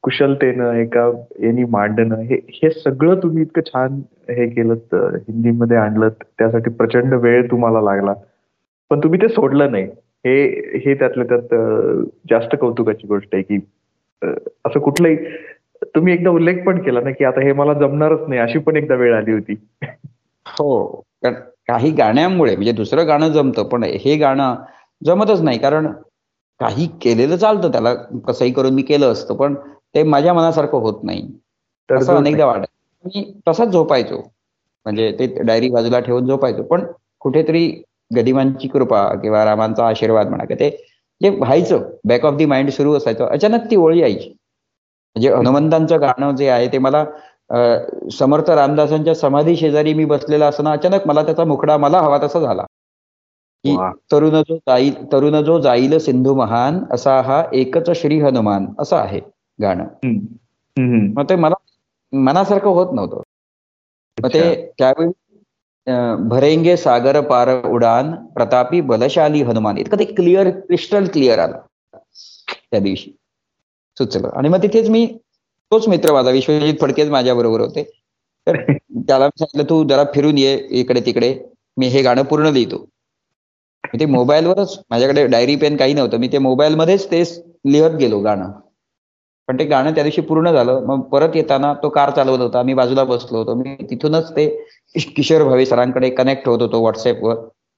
कुशलतेनं 0.02 0.72
एका 0.72 1.10
यांनी 1.44 1.64
मांडणं 1.70 2.20
हे 2.20 2.36
हे 2.52 2.70
सगळं 2.70 3.20
तुम्ही 3.22 3.42
इतकं 3.42 3.60
छान 3.66 4.00
हे 4.28 4.48
केलं 4.48 4.74
हिंदीमध्ये 4.94 5.76
आणलं 5.76 6.08
त्यासाठी 6.08 6.70
प्रचंड 6.70 7.14
वेळ 7.14 7.46
तुम्हाला 7.50 7.80
लागला. 7.80 8.14
पण 8.90 9.00
तुम्ही 9.02 9.20
ते 9.22 9.28
सोडलं 9.28 9.70
नाही. 9.72 9.84
हे 10.24 10.78
हे 10.84 10.94
त्यातल्या 10.94 11.24
त्यात 11.26 11.54
जास्त 12.30 12.56
कौतुकाची 12.60 13.06
गोष्ट 13.06 13.34
आहे 13.34 13.42
की 13.42 13.58
असं 14.66 14.80
कुठलंही 14.80 15.16
तुम्ही 15.94 16.12
एकदा 16.14 16.30
उल्लेख 16.30 16.62
पण 16.66 16.80
केला 16.82 17.00
ना 17.00 17.10
की 17.10 17.24
आता 17.24 17.40
हे 17.40 17.52
मला 17.52 17.72
जमणारच 17.72 18.28
नाही 18.28 18.40
अशी 18.40 18.58
पण 18.58 18.76
एकदा 18.76 18.94
वेळ 18.94 19.14
आली 19.14 19.32
होती. 19.32 19.54
हो. 20.46 21.02
काही 21.24 21.90
गाण्यामुळे 21.90 22.54
म्हणजे 22.56 22.72
दुसरं 22.72 23.06
गाणं 23.06 23.28
जमतं 23.28 23.68
पण 23.68 23.84
हे 23.84 24.16
गाणं 24.16 24.54
जमतच 25.02 25.42
नाही. 25.42 25.58
कारण 25.58 25.86
काही 26.60 26.86
केलेलं 27.02 27.36
चालतं 27.36 27.72
त्याला 27.72 27.94
कसंही 28.28 28.52
करून 28.52 28.74
मी 28.74 28.82
केलं 28.82 29.12
असतं 29.12 29.34
पण 29.36 29.54
ते 29.94 30.02
माझ्या 30.04 30.32
मनासारखं 30.34 30.78
होत 30.78 31.02
नाही. 31.04 31.22
असं 31.88 32.16
अनेकदा 32.16 32.46
वाटत. 32.46 32.66
मी 33.04 33.22
तसाच 33.48 33.68
झोपायचो. 33.68 34.16
म्हणजे 34.86 35.10
ते 35.18 35.26
डायरी 35.42 35.68
बाजूला 35.70 36.00
ठेवून 36.00 36.26
झोपायचो. 36.26 36.62
पण 36.62 36.84
कुठेतरी 37.20 37.66
गदिमांची 38.10 38.68
कृपा 38.68 39.06
किंवा 39.22 39.44
रामांचा 39.44 39.86
आशीर्वाद 39.86 40.28
म्हणा 40.28 40.54
ते 40.54 40.70
जे 41.20 41.28
व्हायचं 41.30 41.82
बॅक 42.08 42.24
ऑफ 42.26 42.34
दी 42.36 42.44
माइंड 42.44 42.70
सुरू 42.70 42.94
असायचं 42.96 43.26
अचानक 43.26 43.70
ती 43.70 43.76
ओळी 43.76 44.00
यायची. 44.00 44.28
म्हणजे 45.16 45.30
हनुमंतांचं 45.30 46.00
गाणं 46.00 46.34
जे 46.36 46.48
आहे 46.48 46.66
ते 46.72 46.78
मला 46.78 47.04
समर्थ 48.12 48.50
रामदासांच्या 48.50 49.14
समाधी 49.14 49.56
शेजारी 49.56 49.94
मी 49.94 50.04
बसलेला 50.04 50.46
असताना 50.46 50.72
अचानक 50.72 51.06
मला 51.06 51.22
त्याचा 51.22 51.44
मुखडा 51.44 51.76
मला 51.76 52.00
हवा 52.00 52.18
तसा 52.22 52.40
झाला. 52.40 52.64
तरुण 54.12 54.42
जो 54.42 54.56
जाईल 54.56 54.94
तरुण 55.12 55.40
जो 55.42 55.60
जाईल 55.60 55.98
सिंधू 55.98 56.34
महान 56.34 56.80
असा 56.90 57.20
हा 57.20 57.42
एकच 57.52 57.90
श्री 57.90 58.20
हनुमान 58.20 58.66
असं 58.78 58.96
आहे 58.96 59.20
गाणं. 59.62 59.84
मग 61.16 61.28
ते 61.28 61.36
मला 61.36 61.54
मनासारखं 62.12 62.68
होत 62.68 62.94
नव्हतं. 62.94 63.22
मग 64.22 64.28
ते 64.28 64.72
त्यावेळी 64.78 65.10
भरेंगे 66.28 66.76
सागर 66.76 67.20
पार 67.20 67.66
उडान 67.66 68.14
प्रतापी 68.14 68.80
बलशाली 68.80 69.42
हनुमान 69.42 69.78
इतकं 69.78 69.98
ते 69.98 70.04
क्लिअर 70.04 70.50
क्रिस्टल 70.50 71.06
क्लिअर 71.06 71.38
आलं 71.38 71.58
त्या 72.70 72.80
दिवशी. 72.80 73.10
सुचलं. 73.98 74.28
आणि 74.28 74.48
मग 74.48 74.62
तिथेच 74.62 74.88
मी 74.90 75.06
तोच 75.70 75.88
मित्र 75.88 76.12
माझा 76.12 76.30
विश्वजित 76.30 76.74
फडकेच 76.80 77.08
माझ्या 77.10 77.34
बरोबर 77.34 77.60
होते. 77.60 77.82
तर 78.46 78.54
त्याला 79.08 79.28
सांगितलं 79.28 79.62
तू 79.70 79.84
जरा 79.88 80.04
फिरून 80.14 80.38
ये 80.38 80.66
इकडे 80.70 81.00
तिकडे 81.00 81.38
मी 81.76 81.86
हे 81.86 82.02
गाणं 82.02 82.22
पूर्ण 82.22 82.46
लिहितो. 82.46 82.88
ते 83.84 84.06
मोबाईलवरच 84.06 84.78
माझ्याकडे 84.90 85.26
डायरी 85.26 85.56
पेन 85.56 85.76
काही 85.76 85.94
नव्हतं. 85.94 86.18
मी 86.18 86.28
ते 86.32 86.38
मोबाईलमध्येच 86.38 87.10
ते 87.10 87.22
लिहत 87.72 87.96
गेलो 88.00 88.18
गाणं. 88.20 88.50
पण 89.48 89.58
ते 89.58 89.64
गाणं 89.64 89.94
त्या 89.94 90.02
दिवशी 90.04 90.20
पूर्ण 90.20 90.50
झालं. 90.52 90.80
मग 90.86 91.00
परत 91.12 91.36
येताना 91.36 91.72
तो 91.82 91.88
कार 91.88 92.10
चालवत 92.16 92.40
होता. 92.40 92.62
मी 92.62 92.74
बाजूला 92.74 93.04
बसलो 93.04 93.38
होतो. 93.38 93.54
मी 93.54 93.74
तिथूनच 93.90 94.30
ते 94.36 94.46
किशोर 95.16 95.44
भावे 95.44 95.64
सरांकडे 95.66 96.10
कनेक्ट 96.10 96.48
होत 96.48 96.62
होतो 96.62 96.80
व्हॉट्सअपवर 96.80 97.34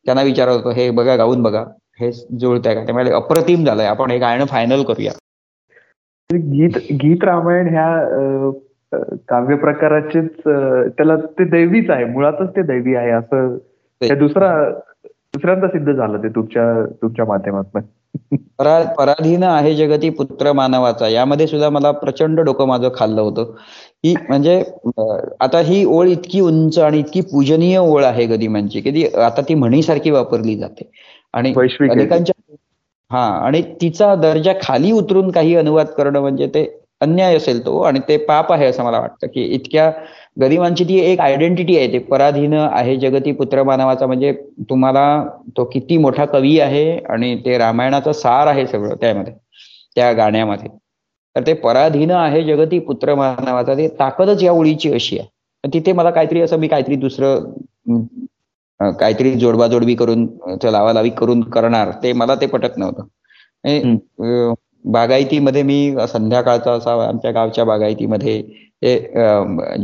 त्यांना 0.07 0.23
विचारत 0.23 0.57
होतो 0.57 0.71
हे 0.77 0.91
बघा 0.91 1.17
गाऊन 1.17 1.43
बघा. 1.43 1.65
हे 2.01 2.11
जुळतंय 2.13 2.75
का? 2.75 2.85
त्यामुळे 2.85 3.11
अप्रतिम 3.13 3.65
झालंय. 3.65 3.87
आपण 3.87 4.11
हे 4.11 4.19
गाणं 4.19 4.45
फायनल 4.47 4.83
करूया. 4.89 5.13
गीत 6.31 6.77
गीत 7.03 7.25
रामायण 7.25 7.69
ह्या 7.69 8.51
काव्य 9.29 9.57
प्रकाराचेच 9.57 10.37
त्याला 10.47 11.17
ते 11.17 11.45
दैवीच 11.51 11.91
आहे. 11.91 12.05
मुळातच 12.05 12.57
ते 12.57 12.63
दैवी 12.63 12.95
आहे 12.95 13.11
असं. 13.11 13.57
दुसरा 14.01 14.51
दुसऱ्यांदा 15.35 15.67
सिद्ध 15.69 15.93
झालं 15.93 16.23
ते 16.23 16.29
तुमच्या 16.29 16.63
तुमच्या 17.03 17.25
माध्यमातून. 17.25 17.83
पराधीन 18.97 19.43
आहे 19.43 19.75
जगती 19.77 20.09
पुत्र 20.11 20.53
मानवाचा. 20.53 21.09
यामध्ये 21.09 21.47
सुद्धा 21.47 21.69
मला 21.71 21.91
प्रचंड 22.01 22.41
डोकं 22.41 22.67
माझं 22.69 22.89
खाल्लं 22.95 23.21
होतं. 23.21 23.53
की 24.05 24.15
म्हणजे 24.29 24.59
आता 25.41 25.59
ही 25.61 25.85
ओळ 25.87 26.09
इतकी 26.09 26.41
उंच 26.41 26.79
आणि 26.79 26.99
इतकी 26.99 27.21
पूजनीय 27.33 27.77
ओळ 27.79 28.05
आहे 28.05 28.27
गदिमांची 28.27 28.81
की 28.81 28.91
ती 28.91 29.05
आता 29.21 29.43
ती 29.49 29.55
म्हणीसारखी 29.55 30.11
वापरली 30.11 30.57
जाते. 30.57 30.91
आणि 31.35 31.53
अनेकांच्या 31.83 32.35
हा 33.11 33.25
आणि 33.47 33.63
तिचा 33.81 34.15
दर्जा 34.15 34.53
खाली 34.63 34.91
उतरून 34.93 35.31
काही 35.31 35.55
अनुवाद 35.57 35.87
करणं 35.97 36.21
म्हणजे 36.21 36.47
ते 36.55 36.65
अन्याय 37.01 37.37
असेल 37.37 37.65
तो 37.67 37.81
आणि 37.83 38.01
ते 38.09 38.17
पाप 38.25 38.53
आहे 38.53 38.67
असं 38.67 38.85
मला 38.85 38.99
वाटतं 39.01 39.27
की 39.27 39.43
इतक्या 39.55 39.91
गरिबांची 40.37 40.85
ती 40.85 40.99
एक 41.03 41.21
आयडेंटिटी 41.21 41.77
आहे 41.77 41.93
ते 41.93 41.99
पराधीन 42.01 42.53
आहे 42.55 42.97
जगती 42.97 43.33
पुत्र 43.33 43.63
मानवाचा. 43.63 44.07
म्हणजे 44.07 44.33
तुम्हाला 44.71 45.05
तो 45.57 45.65
किती 45.73 45.97
मोठा 45.99 46.25
कवी 46.27 46.59
आहे 46.61 46.99
आणि 47.11 47.35
ते 47.45 47.59
रामायणाचं 47.59 48.13
सार 48.13 48.47
आहे 48.47 48.67
सगळं 48.67 48.95
त्यामध्ये 49.01 49.33
त्या 49.97 50.13
गाण्यामध्ये. 50.13 50.69
तर 51.37 51.43
ते 51.47 51.53
पराधीन 51.55 52.11
आहे 52.11 52.43
जगती 52.45 52.79
पुत्र 52.81 53.15
मानवाचा 53.15 53.75
ते 53.75 53.89
ताकदच 54.01 54.43
या 54.43 54.53
ओळीची 54.53 54.93
अशी 54.95 55.19
आहे. 55.19 55.29
तिथे 55.65 55.93
मला 55.93 56.11
काहीतरी 56.11 56.41
असं 56.41 56.59
मी 56.59 56.69
काहीतरी 56.69 56.97
दुसरं 56.97 58.03
काहीतरी 58.81 59.33
जोडबाजोडवी 59.35 59.95
करून 59.95 60.27
लावालावी 60.65 61.11
करून 61.19 61.41
करणार 61.51 61.91
ते 62.03 62.13
मला 62.13 62.35
ते 62.35 62.47
पटत 62.47 62.79
नव्हतं. 62.79 64.55
बागायतीमध्ये 64.85 65.63
मी 65.63 65.95
संध्याकाळचा 66.09 66.73
असा 66.73 66.93
आमच्या 67.09 67.31
गावच्या 67.33 67.65
बागायतीमध्ये 67.65 68.43
ते 68.83 68.97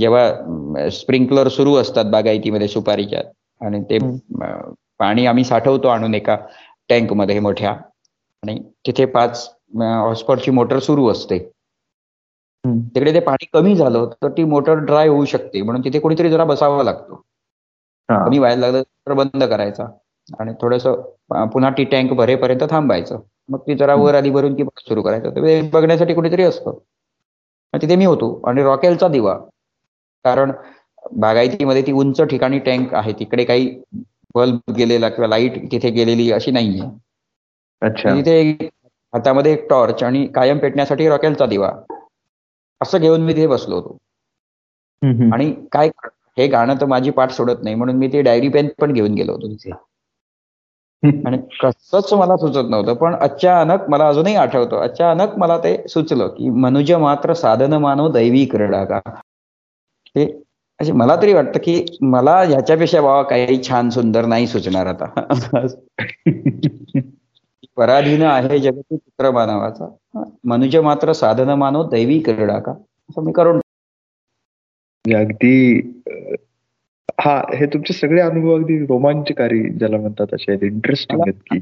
जेव्हा 0.01 0.89
स्प्रिंकलर 0.91 1.49
सुरू 1.49 1.75
असतात 1.77 2.05
बागायतीमध्ये 2.11 2.69
सुपारीच्या 2.69 3.21
आणि 3.61 3.83
ते 3.91 3.99
पाणी 5.01 5.27
आम्ही 5.27 5.45
साठवतो 5.45 5.89
आणून 5.89 6.15
एका 6.15 6.37
टँकमध्ये 6.91 7.39
मोठ्या 7.41 7.71
आणि 8.43 8.59
तिथे 8.87 9.05
पाच 9.15 9.49
हॉस्पॉटची 9.81 10.51
मोटर 10.51 10.79
सुरू 10.79 11.09
असते. 11.11 11.39
तिकडे 12.95 13.13
ते 13.15 13.21
पाणी 13.21 13.47
कमी 13.53 13.75
झालं 13.77 14.09
तर 14.23 14.29
ती 14.37 14.45
मोटर 14.45 14.79
ड्राय 14.85 15.09
होऊ 15.09 15.25
शकते 15.25 15.63
म्हणून 15.63 15.85
तिथे 15.85 15.99
कोणीतरी 15.99 16.31
जरा 16.31 16.45
बसावं 16.45 16.85
लागतो. 16.85 17.23
कमी 18.09 18.39
व्हायला 18.39 18.61
लागलं 18.61 18.83
तर 18.83 19.13
बंद 19.15 19.45
करायचा 19.45 19.85
आणि 20.41 20.53
थोडस 20.61 20.87
पुन्हा 21.53 21.71
ती 21.79 21.85
टँक 21.85 22.13
भरेपर्यंत 22.17 22.63
थांबायचं. 22.71 23.21
मग 23.49 23.59
ती 23.67 23.75
जरा 23.77 23.95
वर 23.95 24.15
आली 24.15 24.31
भरून 24.31 24.55
की 24.55 24.65
सुरू 24.89 25.03
करायचं. 25.03 25.69
बघण्यासाठी 25.73 26.15
कुठेतरी 26.15 26.43
असतं. 26.43 26.79
तिथे 27.83 27.97
मी 27.97 28.05
होतो. 28.05 28.41
आणि 28.47 28.63
रॉकेलचा 28.63 29.09
दिवा. 29.09 29.35
कारण 30.25 30.53
बागायतीमध्ये 31.17 31.83
ती 31.83 31.93
उंच 31.93 32.21
ठिकाणी 32.21 32.59
टँक 32.59 32.95
आहे. 32.95 33.13
तिकडे 33.13 33.45
काही 33.45 33.83
बल्ब 34.35 34.73
गेलेला 34.73 35.09
किंवा 35.09 35.29
लाइट 35.29 35.73
तिथे 35.73 35.91
गेलेली 35.91 36.33
अशी 36.33 36.51
नाहीये. 36.51 36.89
अच्छा. 37.83 38.15
तिथे 38.15 38.51
हातामध्ये 39.13 39.53
एक 39.53 39.67
टॉर्च 39.71 40.03
आणि 40.03 40.27
कायम 40.27 40.59
पेटण्यासाठी 40.59 41.09
रॉकेलचा 41.09 41.47
दिवा. 41.47 41.71
असं 42.81 42.99
घेऊन 42.99 43.21
मी 43.21 43.33
तिथे 43.33 43.47
बसलो 43.47 43.77
होतो. 43.77 43.97
आणि 45.33 45.55
काय 45.73 45.89
हे 46.39 46.47
गाणं 46.47 46.75
तर 46.81 46.87
माझी 46.87 47.11
पाठ 47.11 47.31
सोडत 47.31 47.63
नाही. 47.63 47.75
म्हणून 47.75 47.97
मी 47.97 48.09
ते 48.09 48.23
डायरी 48.23 48.49
पेन 48.49 48.69
पण 48.81 48.93
घेऊन 48.93 49.15
गेलो 49.15 49.33
होतो 49.33 49.49
तिथे. 49.49 49.71
आणि 51.27 51.39
कसंच 51.63 52.13
मला 52.13 52.37
सुचत 52.37 52.71
नव्हतं 52.71 52.95
पण 52.95 53.15
अचानक 53.15 53.89
मला 53.89 54.09
अजूनही 54.09 54.35
आठवतं 54.35 54.77
अचानक 54.77 55.39
मला 55.39 55.59
ते 55.59 55.89
सुचलं 55.89 56.29
की 56.29 56.51
मनुज 56.51 56.93
मात्र 56.93 57.33
साधन 57.33 57.73
मानव 57.73 58.13
दैवी 58.13 58.45
क्रीडा 58.45 58.85
का 58.85 59.01
हे 60.17 60.43
असे 60.81 60.93
मला 60.93 61.17
तरी 61.17 61.33
वाटतं 61.33 61.59
की 61.65 61.85
मला 62.01 62.37
ह्याच्यापेक्षा 62.43 63.01
बाबा 63.01 63.23
काही 63.23 63.63
छान 63.63 63.91
सुंदर 63.91 64.25
नाही 64.25 64.47
सुचणार 64.47 64.87
आता. 64.87 65.07
पराधीन 67.77 68.23
आहे 68.23 68.59
जगती 68.59 68.97
पुत्र 68.97 69.31
मानवाचा. 69.31 69.87
मनुज 70.45 70.77
मात्र 70.77 71.13
साधन 71.13 71.51
मानव 71.51 71.89
दैवी 71.89 72.19
क्रीडा 72.19 72.59
का 72.59 72.73
असं 73.11 73.25
मी 73.25 73.33
करून 73.33 73.61
अगदी 75.05 75.81
हा 77.19 77.35
हे 77.55 77.67
तुमचे 77.67 77.95
सगळे 77.95 78.21
अनुभव 78.21 78.55
अगदी 78.55 78.79
रोमांचकारी 78.79 79.61
ज्याला 79.71 79.97
म्हणतात 79.97 80.35
असे 80.35 80.51
आहेत 80.53 80.63
इंटरेस्टिंग 80.65 81.21
आहेत 81.21 81.35
की. 81.51 81.59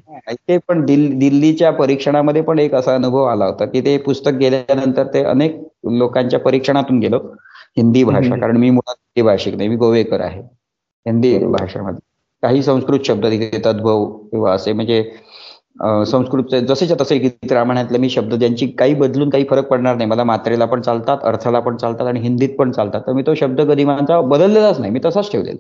ते 0.48 0.56
पण 0.68 0.84
दिल्लीच्या 0.86 1.70
परीक्षणामध्ये 1.72 2.42
पण 2.42 2.58
एक 2.58 2.74
असा 2.74 2.94
अनुभव 2.94 3.24
आला 3.24 3.46
होता 3.46 3.64
की 3.66 3.80
ते 3.80 3.96
पुस्तक 4.06 4.34
गेल्यानंतर 4.40 5.06
ते 5.14 5.22
अनेक 5.24 5.60
लोकांच्या 5.92 6.40
परीक्षणातून 6.40 6.98
गेलो. 6.98 7.18
हिंदी 7.76 8.02
भाषा 8.04 8.36
कारण 8.36 8.56
मी 8.56 8.70
मुळात 8.70 8.94
हिंदी 8.96 9.22
भाषिक 9.22 9.54
नाही 9.56 9.68
मी 9.68 9.76
गोवेकर 9.76 10.20
आहे. 10.20 10.40
हिंदी 11.06 11.36
भाषेमध्ये. 11.38 12.00
काही 12.42 12.62
संस्कृत 12.62 13.04
शब्द 13.04 13.26
तिथे 13.26 13.58
तद्भव 13.64 14.04
किंवा 14.22 14.52
असे 14.54 14.72
म्हणजे 14.72 15.02
संस्कृत 16.06 16.54
जसेच्या 16.68 16.96
तसे 17.00 17.16
गीत 17.18 17.52
रामायणातले 17.52 17.98
मी 17.98 18.08
शब्द 18.10 18.34
ज्यांची 18.34 18.66
काही 18.78 18.94
बदलून 18.94 19.30
काही 19.30 19.44
फरक 19.50 19.68
पडणार 19.68 19.96
नाही. 19.96 20.08
मला 20.10 20.24
मात्रेला 20.24 20.64
पण 20.64 20.80
चालतात 20.80 21.24
अर्थाला 21.24 21.60
पण 21.60 21.76
चालतात 21.76 22.06
आणि 22.06 22.20
हिंदीत 22.20 22.56
पण 22.58 22.70
चालतात. 22.72 23.00
तर 23.06 23.12
मी 23.12 23.22
तो 23.22 23.34
शब्द 23.34 23.60
गदिमांचा 23.60 24.20
बदललेलाच 24.20 24.80
नाही. 24.80 24.92
मी 24.92 25.00
तसाच 25.04 25.30
ठेवलेला. 25.32 25.58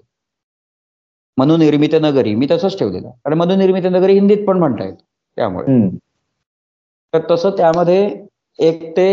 मनोनिर्मित 1.38 1.94
नगरी 2.00 2.34
मी 2.34 2.46
तसंच 2.50 2.78
ठेवलेला. 2.78 3.08
आणि 3.26 3.36
मनोनिर्मित 3.36 3.86
नगरी 3.86 4.12
हिंदीत 4.14 4.44
पण 4.46 4.58
म्हणता 4.58 4.84
येत 4.84 4.94
त्यामुळे. 5.38 5.88
तर 7.12 7.20
तसं 7.30 7.50
त्यामध्ये 7.56 8.02
एक 8.58 8.82
ते 8.96 9.08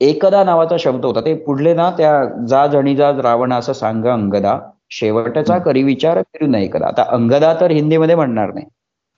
एकदा 0.00 0.42
नावाचा 0.44 0.76
शब्द 0.78 1.04
होता. 1.04 1.20
ते 1.20 1.34
पुढले 1.44 1.74
ना 1.74 1.90
त्या 1.90 2.12
जा 2.48 2.66
जणी 2.66 2.94
जा 2.96 3.10
रावण 3.22 3.52
असं 3.52 3.72
सांग 3.72 4.04
अंगदा. 4.06 4.58
शेवटचा 4.90 5.58
करी 5.58 5.82
विचार 5.82 6.20
फिरू 6.22 6.46
नये 6.46 6.66
कदा 6.66 6.86
आता 6.86 7.02
अंगदा 7.12 7.52
तर 7.60 7.70
हिंदीमध्ये 7.70 8.14
म्हणणार 8.14 8.52
नाही. 8.54 8.66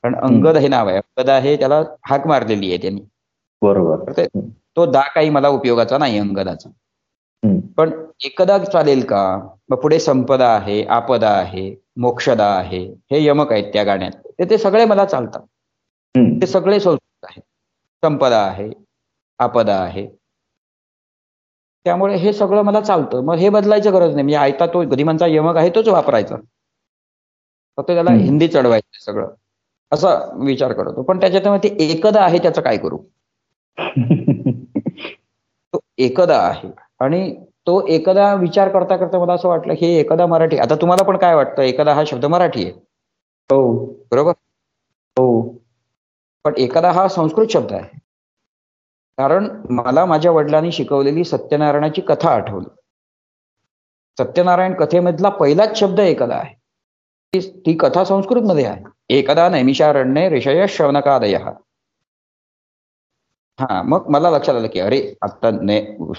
कारण 0.04 0.14
अंगद 0.14 0.56
हे 0.56 0.68
नाव 0.68 0.88
आहे. 0.88 0.96
अंगदा 0.96 1.38
हे 1.38 1.56
त्याला 1.56 1.82
हाक 2.08 2.26
मारलेली 2.26 2.68
आहे 2.68 2.78
त्यांनी. 2.78 3.00
बरोबर. 3.62 4.24
तो 4.76 4.86
दा 4.86 5.02
काही 5.14 5.30
मला 5.30 5.48
उपयोगाचा 5.48 5.98
नाही 5.98 6.18
अंगदाचा. 6.18 6.70
पण 7.76 7.90
एकदा 8.24 8.58
चालेल 8.58 9.04
का? 9.04 9.22
मग 9.68 9.80
पुढे 9.80 9.98
संपदा 9.98 10.48
आहे 10.48 10.82
आपदा 10.84 11.30
आहे 11.30 11.74
मोक्षदा 11.96 12.46
आहे 12.46 12.84
हे 13.10 13.24
यमक 13.26 13.52
आहेत 13.52 13.72
त्या 13.72 13.84
गाण्यात. 13.84 14.12
ते 14.38 14.50
ते 14.50 14.58
सगळे 14.58 14.84
मला 14.84 15.04
चालतात. 15.04 15.40
ते 16.42 16.46
सगळे 16.46 16.80
संस्कृत 16.80 17.26
आहेत. 17.28 17.42
संपदा 18.02 18.42
आहे 18.42 18.70
आपदा 19.38 19.76
आहे. 19.82 20.06
त्यामुळे 21.84 22.16
हे 22.16 22.32
सगळं 22.32 22.62
मला 22.62 22.80
चालतं. 22.80 23.24
मग 23.24 23.34
हे 23.34 23.48
बदलायचं 23.48 23.92
गरज 23.92 24.10
नाही. 24.10 24.22
म्हणजे 24.22 24.36
आयता 24.36 24.66
तो 24.66 24.82
गदिमांचा 24.82 25.26
यमक 25.26 25.56
आहे 25.56 25.70
तोच 25.70 25.88
वापरायचा. 25.88 26.36
फक्त 27.76 27.90
त्याला 27.90 28.12
हिंदी 28.12 28.48
चढवायचं 28.48 29.04
सगळं. 29.04 29.28
असा 29.92 30.36
विचार 30.44 30.72
करतो. 30.72 31.02
पण 31.02 31.20
त्याच्यात 31.20 31.58
ते 31.64 31.68
एकदा 31.68 32.24
आहे 32.24 32.38
त्याचं 32.38 32.62
काय 32.62 32.76
करू? 32.76 32.98
तो 35.74 35.78
एकदा 35.98 36.38
आहे. 36.38 36.68
आणि 37.00 37.44
तो 37.66 37.86
एकदा 37.86 38.34
विचार 38.34 38.68
करता 38.68 38.96
करता 38.96 39.18
मला 39.18 39.32
असं 39.32 39.48
वाटलं 39.48 39.72
हे 39.72 39.86
एकदा 39.86 40.26
मराठी. 40.26 40.58
आता 40.58 40.74
तुम्हाला 40.74 41.02
पण 41.02 41.16
काय 41.16 41.34
वाटतं? 41.34 41.62
एकदा 41.62 41.94
हा 41.94 42.04
शब्द 42.06 42.24
मराठी 42.24 42.62
आहे. 42.62 42.72
हो. 43.50 43.84
बरोबर? 43.84 44.32
हो. 45.18 45.54
पण 46.44 46.52
एकदा 46.56 46.90
हा 46.90 47.08
संस्कृत 47.08 47.46
शब्द 47.50 47.72
आहे. 47.72 47.98
कारण 49.18 49.62
मला 49.70 50.04
माझ्या 50.04 50.32
वडिलांनी 50.32 50.72
शिकवलेली 50.72 51.24
सत्यनारायणाची 51.24 52.00
कथा 52.00 52.30
आठवली. 52.30 52.68
सत्यनारायण 54.18 54.74
कथेमधला 54.74 55.28
पहिलाच 55.28 55.78
शब्द 55.78 56.00
एकदा 56.00 56.34
आहे. 56.34 56.61
ती 57.34 57.72
कथा 57.80 58.02
संस्कृतमध्ये 58.04 58.64
आहे. 58.66 58.82
एकदा 59.10 59.48
नैमिषारण्ये 59.48 60.28
ऋषय 60.30 60.66
शवनकादय 60.68 61.34
हा 63.58 63.82
मग 63.82 64.08
मला 64.10 64.30
लक्षात 64.30 64.54
आलं 64.56 64.68
की 64.68 64.80
अरे 64.80 64.98
आता 65.22 65.50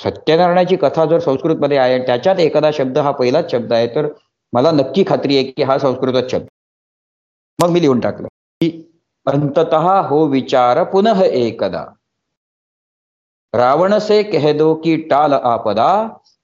सत्यनारायणाची 0.03 0.76
कथा 0.76 1.06
जर 1.06 1.19
संस्कृतमध्ये 1.19 1.77
आहे 1.77 1.98
त्याच्यात 2.06 2.40
एखादा 2.40 2.69
शब्द 2.73 2.98
हा 2.98 3.11
पहिलाच 3.11 3.52
शब्द 3.52 3.73
आहे 3.73 3.88
तर 3.95 4.07
मला 4.53 4.72
नक्की 4.72 5.03
खात्री 5.07 5.38
आहे 5.38 5.44
की 5.45 5.64
हा 5.64 5.77
संस्कृतच 5.80 6.31
शब्द 6.31 6.48
मग 7.60 7.69
मी 7.69 7.81
लिहून 7.81 7.99
टाकलं. 7.99 8.27
की 8.61 8.69
अंतत 9.26 9.73
हो 10.10 10.26
विचार 10.27 10.84
पुनः 10.84 11.22
एकदा. 11.23 11.85
रावण 13.53 13.98
से 13.99 14.22
कह 14.23 14.52
दो 14.57 14.73
की 14.76 14.95
टाल 15.10 15.34
आपदा 15.34 15.91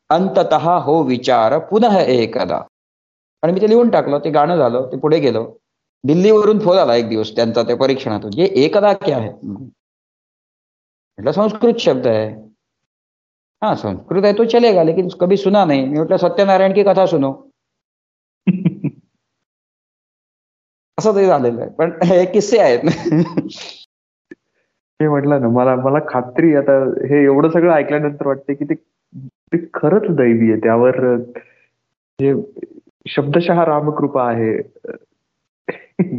अंतत 0.09 0.53
हो 0.85 1.01
विचार 1.03 1.57
पुनः 1.59 1.97
एकदा. 1.99 2.61
आणि 3.43 3.53
मी 3.53 3.61
ते 3.61 3.69
लिहून 3.69 3.89
टाकलं 3.89 4.19
ते 4.19 4.29
गाणं 4.29 4.57
झालं 4.57 4.87
ते 4.91 4.97
पुढे 4.97 5.19
गेलो. 5.19 5.45
दिल्लीवरून 6.03 6.59
फोन 6.59 6.77
आला 6.77 6.95
एक 6.95 7.07
दिवस 7.09 7.35
त्यांचा 7.35 7.63
त्या 7.63 7.75
परीक्षणातून 7.77 8.31
जे 8.31 8.43
एकदा 8.55 8.93
क्या 8.93 9.17
आहे. 9.17 9.29
म्हटलं 11.17 11.31
संस्कृत 11.31 11.79
शब्द 11.79 12.07
आहे. 12.07 12.27
हा 13.61 13.73
संस्कृत 13.75 14.23
आहे 14.23 14.33
तो 14.33 14.43
चलेगा 14.45 14.83
लेकिन 14.83 15.07
कभी 15.21 15.37
सुना 15.37 15.65
नाही. 15.65 15.85
मी 15.85 15.97
म्हटलं 15.97 16.17
सत्यनारायण 16.17 16.73
की 16.73 16.83
कथा 16.83 17.05
सुनो. 17.05 17.33
असं 20.97 21.15
ते 21.15 21.25
झालेलं 21.25 21.61
आहे 21.61 21.69
पण 21.69 21.91
हे 22.03 22.25
किस्से 22.25 22.59
आहेत. 22.59 22.79
हे 24.99 25.07
म्हटलं 25.07 25.41
ना 25.41 25.47
मला 25.47 25.75
मला 25.75 25.99
खात्री 26.09 26.55
आता 26.55 26.73
हे 27.05 27.23
एवढं 27.23 27.49
सगळं 27.49 27.73
ऐकल्यानंतर 27.73 28.27
वाटते 28.27 28.53
की 28.53 28.65
ते 28.65 28.75
खरंच 29.73 30.09
दैवी 30.15 30.51
आहे 30.51 30.59
त्यावर 30.59 31.15
जे 32.19 32.33
शब्दशः 33.09 33.63
रामकृपा 33.63 34.23
आहे 34.23 34.51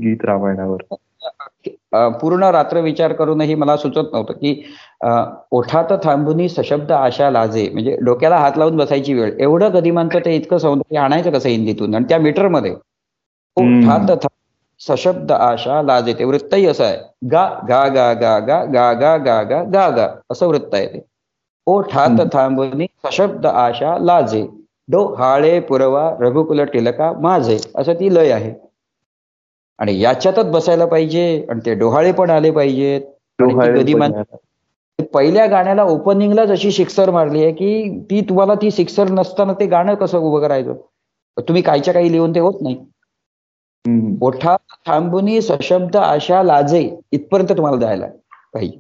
गीत 0.01 0.25
रामायणावर 0.25 0.83
पूर्ण 1.93 2.45
रात्र 2.45 2.81
विचार 2.81 3.13
करूनही 3.13 3.55
मला 3.55 3.77
सुचत 3.77 4.13
नव्हतं 4.13 4.33
की 4.33 4.63
ओठात 5.51 5.93
थांबुनी 6.05 6.49
सशब्द 6.49 6.93
आशा 6.93 7.31
लाजे 7.31 7.69
म्हणजे 7.73 7.97
डोक्याला 8.01 8.37
हात 8.37 8.59
लावून 8.59 8.77
बसायची 8.77 9.15
वेळ 9.15 9.33
एवढं 9.39 9.73
गदिमांचं 9.75 10.19
ते 10.25 10.35
इतकं 10.37 10.59
सौंदर्य 10.59 10.99
आणायचं 10.99 11.31
कसं 11.31 11.49
हिंदीतून 11.49 11.95
आणि 11.95 12.05
त्या 12.09 12.19
मीटरमध्ये 12.19 12.75
ओठात 13.57 14.27
सशब्द 14.81 15.33
आशा 15.33 15.81
लाजे 15.83 16.13
ते 16.13 16.25
वृत्तही 16.25 16.67
असं 16.67 16.85
आहे 16.85 16.97
गा 17.33 17.47
गा 17.69 17.87
गा 17.89 18.13
गा 18.13 18.39
गा 18.39 18.63
गा 18.65 18.93
गा 18.93 19.17
गा 19.17 19.43
गा 19.43 19.63
गा 19.65 19.89
गा 19.89 20.09
असं 20.31 20.47
वृत्त 20.47 20.75
आहे 20.75 20.87
ते 20.87 21.05
ओठात 21.67 22.21
थांबुनी 22.33 22.87
सशब्द 23.05 23.47
आशा 23.47 23.97
लाजे 23.99 24.47
डो 24.91 25.05
हाळे 25.15 25.59
पुरवा 25.61 26.09
रघुकुल 26.21 26.65
टिलका 26.65 27.13
माझे 27.21 27.59
असं 27.77 27.95
ती 27.95 28.15
लय 28.15 28.31
आहे. 28.31 28.53
आणि 29.79 29.99
याच्यातच 30.01 30.51
बसायला 30.51 30.87
पाहिजे 30.87 31.47
आणि 31.51 31.61
ते 31.67 31.75
डोहाळे 31.75 32.13
पण 32.13 32.31
आले 32.31 32.51
पाहिजेत. 32.51 33.01
कधी 33.39 33.95
पहिल्या 35.13 35.47
गाण्याला 35.47 35.83
ओपनिंगलाच 35.85 36.51
अशी 36.51 36.71
शिक्सर 36.73 37.11
मारली 37.11 37.43
आहे 37.43 37.53
की 37.53 38.01
ती 38.11 38.21
तुम्हाला 38.21 38.55
ती 38.55 38.71
शिक्सर 38.71 39.09
नसताना 39.11 39.53
ते 39.53 39.67
गाणं 39.67 39.95
कसं 39.95 40.19
उभं 40.19 40.41
करायचं? 40.41 40.75
तुम्ही 41.37 41.63
कायच्या 41.63 41.95
काही 41.95 42.13
लिहून 42.13 42.35
ते 42.35 42.41
होत 42.41 42.61
नाही. 42.63 42.77
ओठा 44.23 44.57
थांबुनी 44.87 45.41
सशब्द 45.43 45.97
आशा 45.97 46.43
लाजे 46.43 46.81
इथपर्यंत 47.13 47.49
तुम्हाला 47.49 47.79
द्यायला 47.79 48.07
पाहिजे. 48.55 48.79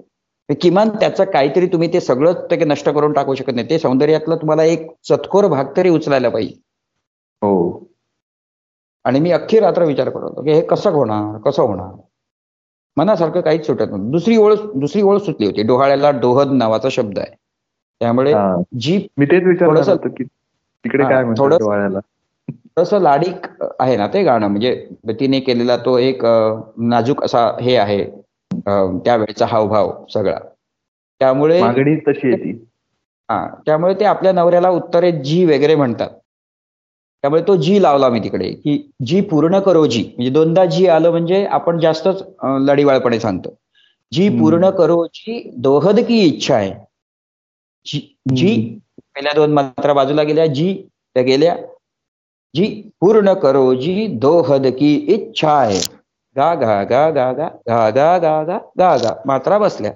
किमान 0.54 0.88
त्याचं 0.88 1.24
काहीतरी 1.24 1.66
तुम्ही 1.66 1.92
ते 1.92 2.00
सगळं 2.00 2.32
ते 2.50 2.64
नष्ट 2.64 2.88
करून 2.88 3.12
टाकू 3.12 3.34
शकत 3.34 3.54
नाही. 3.54 3.70
ते 3.70 3.78
सौंदर्यातलं 3.78 4.36
तुम्हाला 4.36 4.64
एक 4.64 4.86
चतकोर 5.08 5.46
भाग 5.46 5.64
तरी 5.76 5.88
उचलायला 5.88 6.28
पाहिजे. 6.28 6.54
हो. 7.42 7.86
आणि 9.04 9.20
मी 9.20 9.30
अख्खी 9.30 9.60
रात्र 9.60 9.84
विचार 9.84 10.08
करत 10.08 10.22
होतो 10.22 10.42
की 10.42 10.52
हे 10.52 10.60
कसं 10.60 10.90
होणार 10.90 11.38
कसं 11.40 11.62
होणार? 11.62 11.92
मनासारखं 12.96 13.40
काहीच 13.40 13.66
सुटत 13.66 13.82
नव्हतं. 13.82 14.10
दुसरी 14.10 14.36
ओळ 14.36 14.54
दुसरी 14.74 15.02
ओळ 15.02 15.18
सुटली 15.18 15.46
होती. 15.46 15.62
डोहाळ्याला 15.62 16.10
डोहद 16.10 16.52
नावाचा 16.52 16.88
शब्द 16.90 17.18
आहे. 17.18 17.34
त्यामुळे 18.00 18.32
जी 18.78 19.06
मी 19.18 19.26
तेच 19.26 19.42
विचार 19.44 19.96
की 20.08 20.24
तिकडे 20.24 21.04
काय 21.04 21.24
थोडं 21.38 21.98
थोडस 22.76 22.92
लाडिक 22.94 23.46
आहे 23.80 23.96
ना 23.96 24.06
ते 24.06 24.22
गाणं. 24.22 24.48
म्हणजे 24.48 24.88
तिने 25.20 25.40
केलेला 25.40 25.76
तो 25.76 25.96
एक 25.98 26.24
नाजूक 26.78 27.24
असा 27.24 27.56
हे 27.60 27.76
आहे. 27.76 28.04
त्यावेळेचा 28.66 29.46
हावभाव 29.46 29.92
सगळा. 30.14 30.38
त्यामुळे 31.20 31.60
मागणी 31.60 31.96
तशी 32.06 32.28
येते 32.30 32.50
हा 33.28 33.46
त्यामुळे 33.66 33.94
ते 34.00 34.04
आपल्या 34.04 34.32
नवऱ्याला 34.32 34.68
उत्तरे 34.70 35.10
जी 35.22 35.44
वगैरे 35.44 35.74
म्हणतात. 35.74 36.10
त्यामुळे 37.24 37.42
तो 37.48 37.56
जी 37.56 37.82
लावला 37.82 38.08
मी 38.08 38.20
तिकडे 38.20 38.50
की 38.54 38.76
जी 39.06 39.20
पूर्ण 39.20 39.58
करो 39.60 39.84
जी. 39.86 40.02
म्हणजे 40.02 40.30
दोनदा 40.30 40.64
जी 40.64 40.86
आलं 40.86 41.10
म्हणजे 41.10 41.44
आपण 41.46 41.80
जास्तच 41.80 42.22
लढीवाळपणे 42.66 43.20
सांगतो. 43.20 43.54
जी 44.12 44.28
पूर्ण 44.38 44.70
करो 44.70 45.04
जी 45.14 45.42
दोहद 45.56 46.00
की 46.00 46.20
इच्छा 46.20 46.54
आहे. 46.56 46.72
जी 48.34 48.78
पहिल्या 48.98 49.32
दोन 49.32 49.52
मात्रा 49.52 49.92
बाजूला 49.92 50.22
गेल्या 50.22 50.46
जी 50.46 50.74
त्या 51.14 51.22
गेल्या. 51.22 51.56
जी 52.54 52.66
पूर्ण 53.00 53.32
करो 53.32 53.72
जी 53.74 54.06
दोहद 54.20 54.66
की 54.78 54.94
इच्छा 55.08 55.50
आहे. 55.50 55.78
गा 56.36 56.54
गा 56.54 56.82
गा 56.84 57.10
गा 57.10 57.32
गा 57.32 57.48
गा 57.68 57.90
गा 57.90 58.18
गा 58.18 58.42
गा 58.44 58.58
गा 58.78 58.96
गा 58.96 59.14
मात्रा 59.26 59.58
बसल्या. 59.58 59.92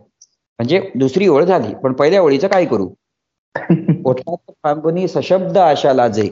म्हणजे 0.58 0.90
दुसरी 0.94 1.28
ओळ 1.28 1.44
झाली. 1.44 1.74
पण 1.74 1.92
पहिल्या 1.92 2.22
ओळीचं 2.22 2.48
काय 2.48 2.64
करू? 2.64 2.88
ओठात 4.04 4.50
थांबुनी 4.50 5.08
सशब्द 5.08 5.58
आशा 5.58 5.92
लाजे 5.92 6.22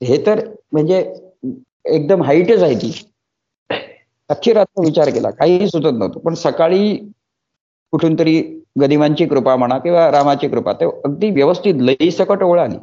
हे 0.00 0.26
तर 0.26 0.40
म्हणजे 0.72 1.14
एकदम 1.84 2.22
हाईटच 2.22 2.62
आहे 2.62 2.74
ती. 2.74 2.92
अख्खी 4.28 4.52
रात्र 4.52 4.80
विचार 4.84 5.08
केला. 5.08 5.30
काहीही 5.30 5.68
सुचत 5.68 5.92
नव्हतं. 5.92 6.20
पण 6.20 6.34
सकाळी 6.34 6.96
कुठून 7.90 8.18
तरी 8.18 8.40
गदिमांची 8.80 9.26
कृपा 9.26 9.56
म्हणा 9.56 9.78
किंवा 9.78 10.10
रामाची 10.10 10.48
कृपा 10.48 10.72
ते 10.72 10.84
अगदी 10.84 11.30
व्यवस्थित 11.30 11.74
लई 11.74 12.10
सकट 12.10 12.42
ओळ 12.42 12.58
आली. 12.60 12.76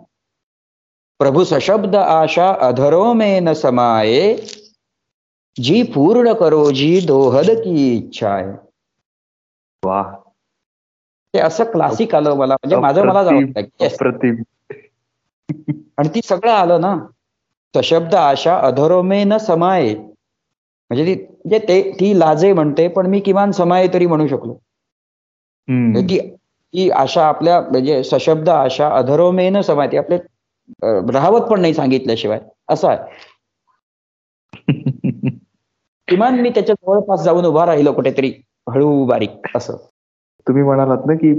प्रभू 1.19 1.43
सशब्द 1.43 1.95
आशा 1.95 2.47
अधरो 2.61 3.13
न 3.13 3.53
समाये. 3.53 4.38
जी 5.57 5.82
पूर्ण 5.94 6.34
करो 6.34 6.72
जी 6.72 6.99
दोहद 7.02 7.49
की 7.64 7.73
इच्छा 7.95 8.30
आहे 8.30 8.52
वा 9.84 10.02
ते 11.34 11.40
असं 11.40 11.64
क्लासिक 11.64 12.15
आलं 12.15 12.36
मला. 12.36 12.56
म्हणजे 12.56 12.76
माझं 12.76 13.06
मला 13.06 13.23
जाऊ 13.23 13.40
आणि 15.98 16.10
ती 16.15 16.22
सगळं 16.23 16.52
आलं 16.52 16.82
ना. 16.82 16.95
सशब्द 17.73 18.15
आशा 18.15 18.57
अधरोमे 18.60 19.23
न 19.23 19.38
समाये. 19.38 19.94
म्हणजे 20.91 21.06
ती 21.06 21.14
म्हणजे 21.15 21.60
ते 21.60 21.82
ती 21.91 22.18
लाजे 22.19 22.52
म्हणते 22.53 22.88
पण 22.88 23.06
मी 23.06 23.19
किमान 23.19 23.52
समाये 23.52 23.88
तरी 23.94 24.06
म्हणू 24.06 24.28
शकलो. 24.28 24.53
ती 26.02 26.19
ती 26.73 26.90
आशा 26.90 27.26
आपल्या 27.28 27.60
म्हणजे 27.61 28.03
सशब्द 28.03 28.49
आशा 28.49 28.90
अधरोमे 28.98 29.49
न 29.49 29.61
समाय. 29.61 29.88
ती 29.88 29.98
आपले 29.98 30.18
राहवत 31.14 31.41
पण 31.41 31.61
नाही 31.61 31.73
सांगितल्याशिवाय. 31.73 32.40
असं 32.69 32.88
आहे. 32.88 32.98
किमान 36.12 36.40
मी 36.40 36.50
त्याच्या 36.50 36.76
जवळपास 36.76 37.22
जाऊन 37.24 37.46
उभा 37.46 37.66
राहिलो 37.66 37.92
कुठेतरी 37.94 38.32
हळू 38.70 39.06
बारीक 39.06 39.56
असं. 39.56 39.78
तुम्ही 40.48 40.64
म्हणालात 40.64 41.06
ना 41.06 41.14
की 41.14 41.32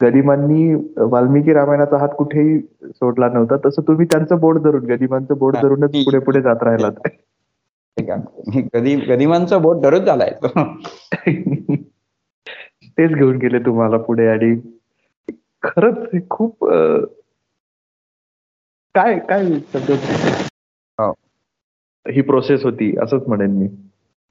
गदिमांनी 0.00 0.74
वाल्मिकी 0.96 1.52
रामायणाचा 1.52 1.96
हात 1.96 2.08
कुठेही 2.18 2.58
सोडला 2.90 3.28
नव्हता 3.28 3.56
तसं 3.64 3.82
तुम्ही 3.82 4.06
त्यांचं 4.06 4.38
बोट 4.40 4.58
धरून 4.58 4.84
गदिमांचं 4.84 5.38
बोट 5.38 5.56
धरूनच 5.56 5.90
पुढे 6.04 6.18
पुढे 6.18 6.42
जात 6.42 6.62
राहिलात. 6.62 7.08
गदी 8.74 8.94
गदिमांचं 8.96 9.62
बोट 9.62 9.80
धरून 9.82 10.04
झालाय 10.04 10.30
तेच 12.98 13.10
घेऊन 13.10 13.36
गेले 13.36 13.58
तुम्हाला 13.58 13.96
पुढे 13.96 14.28
आणि 14.28 14.54
खरंच 15.62 16.28
खूप 16.30 16.64
काय 18.94 19.18
काय. 19.18 19.44
ही 22.08 22.20
प्रोसेस 22.20 22.64
होती 22.64 22.96
असंच 23.02 23.22
म्हणेन 23.26 23.50
मी. 23.50 23.68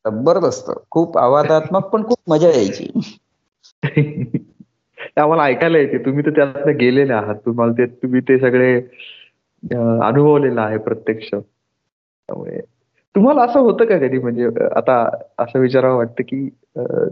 जबरदस्त. 0.06 0.72
खूप 0.92 1.18
आवादात्मक 1.18 1.86
पण 1.86 2.04
खूप 2.04 2.18
मजा 2.28 2.50
यायची. 2.50 2.88
आम्हाला 5.18 5.44
ऐकायला 5.44 5.78
येते. 5.78 5.98
तुम्ही 5.98 6.26
तर 6.26 6.30
त्यातनं 6.30 6.78
गेलेले 6.78 7.14
आहात. 7.14 7.36
तुम्हाला 7.36 7.74
ते 7.74 7.86
तुम्ही 7.86 8.22
ते 8.22 8.40
सगळे 8.40 8.82
अनुभवलेलं 10.02 10.62
आहे 10.62 10.78
प्रत्यक्ष. 10.78 11.30
त्यामुळे 11.30 12.60
तुम्हाला 13.16 13.42
असं 13.42 13.60
होतं 13.60 13.86
का 13.86 13.98
कधी? 13.98 14.18
म्हणजे 14.18 14.46
आता 14.76 15.18
असं 15.38 15.60
विचारावं 15.60 15.96
वाटतं 15.96 16.24
की 16.24 16.50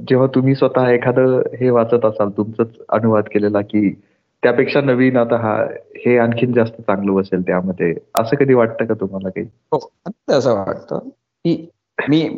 जेव्हा 0.10 0.28
तुम्ही 0.28 0.56
स्वतः 0.56 0.90
एखादं 0.90 1.42
हे 1.60 1.70
वाचत 1.70 2.06
असाल 2.06 2.30
तुमचंच 2.30 2.68
अनुवाद 2.90 3.24
केलेला 3.24 3.62
की 3.62 4.02
त्यापेक्षा 4.44 4.82
नवीन 4.82 5.18
आता 5.18 5.36
हा 5.36 5.68
हे 6.06 6.18
आणखीन 6.18 6.54
जास्त 6.54 6.74
चांगलं 6.82 7.14
बसेल 7.14 7.42
त्यामध्ये. 7.42 7.94
असं 8.16 8.36
कधी 8.36 8.54
वाटतं 8.54 8.86
का 8.86 8.94
तुम्हाला 8.94 9.30
काही? 9.30 9.46
हो 9.72 9.92
असं 10.30 10.54
वाटतं 10.54 11.00
की 11.46 11.70
मी 12.10 12.38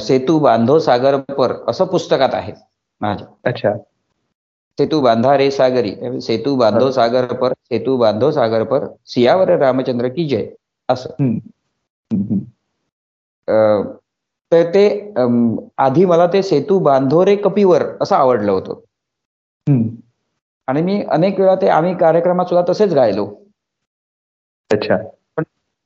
सेतू 0.00 0.38
बांधो 0.38 0.78
सागर 0.78 1.16
पर 1.16 1.52
असं 1.68 1.84
पुस्तकात 1.84 2.28
आहे 2.32 2.52
माझ्या. 3.00 3.26
अच्छा. 3.44 3.74
सेतू 4.78 5.00
बांधा 5.00 5.36
रे 5.38 5.50
सागरी. 5.50 6.20
सेतू 6.20 6.56
बांधो 6.56 6.90
सागर 6.90 7.32
पर 7.32 7.52
सेतू 7.64 7.96
बांधो 7.96 8.30
सागर 8.30 8.62
पर 8.64 8.86
सियावर 9.06 9.56
रामचंद्र 9.58 10.08
की 10.08 10.28
जय. 10.28 10.46
असं. 10.88 11.10
तर 14.52 14.68
ते 14.74 15.14
आधी 15.78 16.04
मला 16.04 16.26
ते 16.26 16.42
सेतू 16.42 16.78
बांधो 16.78 17.24
रे 17.24 17.36
कपीवर 17.36 17.82
असं 18.00 18.16
आवडलं 18.16 18.52
होतं. 18.52 18.80
आणि 20.70 20.82
मी 20.82 21.04
अनेक 21.10 21.40
वेळा 21.40 21.54
ते 21.54 21.68
आम्ही 21.68 21.96
कार्यक्रमात 21.96 22.46
सुद्धा 22.46 22.72
तसेच 22.72 22.94
गायलो. 22.94 23.34
अच्छा. 24.72 24.96
पण 25.36 25.42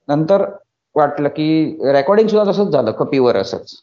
नंतर 0.08 0.44
वाटलं 0.94 1.28
की 1.28 1.78
रेकॉर्डिंग 1.92 2.28
सुद्धा 2.28 2.52
तसंच 2.52 2.68
झालं 2.68 2.90
कपीवर 2.90 3.36
असंच. 3.36 3.74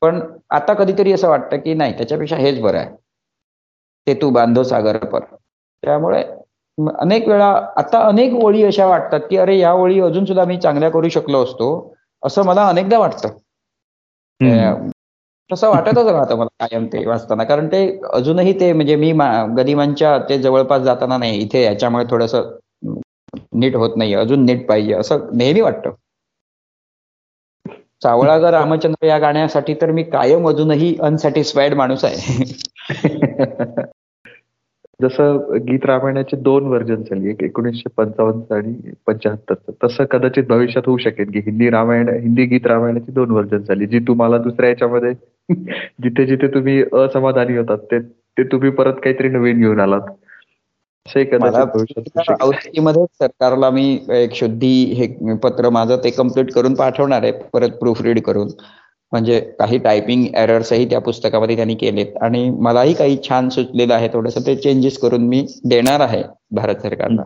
पण 0.00 0.20
आता 0.50 0.74
कधीतरी 0.74 1.12
असं 1.12 1.28
वाटतं 1.28 1.56
की 1.56 1.74
नाही 1.74 1.96
त्याच्यापेक्षा 1.96 2.36
हेच 2.36 2.60
बरं 2.60 2.78
आहे. 2.78 2.96
ते 4.06 4.14
तू 4.14 4.30
बांधो 4.30 4.62
सागर 4.62 4.96
पर. 4.96 5.20
त्यामुळे 5.82 6.24
अनेक 6.98 7.28
वेळा 7.28 7.68
आता 7.76 7.98
अनेक 7.98 8.32
ओळी 8.44 8.64
अशा 8.64 8.86
वाटतात 8.86 9.20
की 9.20 9.36
अरे 9.36 9.58
या 9.58 9.72
ओळी 9.72 10.00
अजून 10.00 10.24
सुद्धा 10.24 10.44
मी 10.44 10.60
चांगल्या 10.60 10.90
करू 10.90 11.08
शकलो 11.08 11.44
असतो 11.44 11.96
असं 12.24 12.44
मला 12.44 12.68
अनेकदा 12.68 12.98
वाटतं. 12.98 13.28
तसं 15.50 15.68
वाटतच 15.68 16.06
राहतं 16.06 16.36
मला 16.38 16.66
कायम 16.66 16.86
ते 16.86 17.04
वाचताना. 17.06 17.44
कारण 17.44 17.66
ते 17.66 17.80
अजूनही 18.12 18.52
ते 18.60 18.72
म्हणजे 18.72 18.96
मी 18.96 19.12
गदिमांच्या 19.56 20.16
ते 20.28 20.38
जवळपास 20.38 20.82
जाताना 20.82 21.16
नाही 21.18 21.38
इथे 21.38 21.62
याच्यामुळे 21.64 22.04
थोडस 22.10 22.34
नीट 23.54 23.76
होत 23.76 23.96
नाही 23.96 24.14
अजून 24.14 24.44
नीट 24.44 24.66
पाहिजे 24.68 24.94
असं 24.94 25.26
नेहमी 25.32 25.60
वाटतं. 25.60 25.90
सावळागर 28.02 28.50
रामचंद्र 28.50 29.06
या 29.06 29.18
गाण्यासाठी 29.18 29.74
तर 29.74 29.90
मी 29.90 30.02
कायम 30.02 30.48
अजूनही 30.48 30.94
अनसॅटिस्फाईड 31.02 31.74
माणूस 31.74 32.04
आहे. 32.04 32.44
जसं 35.02 35.38
गीत 35.54 35.86
रामायणाचे 35.86 36.36
दोन 36.36 36.66
व्हर्जन 36.66 37.02
झाली 37.02 37.30
एक 37.30 37.42
एकोणीसशे 37.42 37.88
पंचावन्न 37.96 38.54
आणि 38.54 38.92
पंच्याहत्तरचं 39.06 39.72
तसं 39.84 40.04
कदाचित 40.04 40.44
भविष्यात 40.44 40.82
होऊ 40.86 40.96
शकेल 40.96 41.30
की 41.30 41.38
हिंदी 41.38 41.70
रामायण 41.70 42.08
हिंदी 42.08 42.44
गीत 42.44 42.66
रामायणाची 42.66 43.12
दोन 43.12 43.30
व्हर्जन 43.30 43.58
झाली 43.58 43.86
जी 43.86 43.98
तुम्हाला 43.98 44.38
दुसऱ्या 44.38 44.68
याच्यामध्ये 44.68 45.12
जिथे 46.02 46.26
जिथे 46.26 46.46
तुम्ही 46.46 46.82
असमाधानी 46.82 47.56
होतात 47.56 47.78
ते 47.78 47.98
ते 48.38 48.42
तुम्ही 48.42 48.70
परत 48.70 48.94
काहीतरी 48.94 49.28
नवीन 49.28 49.58
घेऊन 49.58 49.80
आलात. 49.80 50.00
मध्ये 51.06 53.04
सरकारला 53.04 53.70
मी 53.70 54.00
एक 54.10 54.34
शुद्धी 54.34 54.84
हे 54.84 55.34
पत्र 55.34 55.68
माझं 55.68 55.96
ते 55.96 56.10
कंप्लीट 56.10 56.52
करून 56.52 56.74
पाठवणार 56.74 57.22
आहे 57.22 57.32
परत 57.32 57.70
प्रूफ 57.70 58.02
रीड 58.02 58.20
करून. 58.20 58.48
म्हणजे 59.12 59.38
काही 59.58 59.78
टायपिंग 59.78 60.24
एरर्सही 60.38 60.88
त्या 60.90 60.98
पुस्तकामध्ये 61.00 61.56
त्यांनी 61.56 61.74
केलेत. 61.74 62.16
आणि 62.22 62.48
मलाही 62.60 62.92
काही 62.94 63.16
छान 63.28 63.48
सुचलेलं 63.48 63.94
आहे. 63.94 64.08
थोडस 64.12 64.46
ते 64.46 64.54
चेंजेस 64.56 64.98
करून 64.98 65.26
मी 65.28 65.44
देणार 65.70 66.00
आहे 66.00 66.22
भारत 66.54 66.82
सरकारला. 66.82 67.22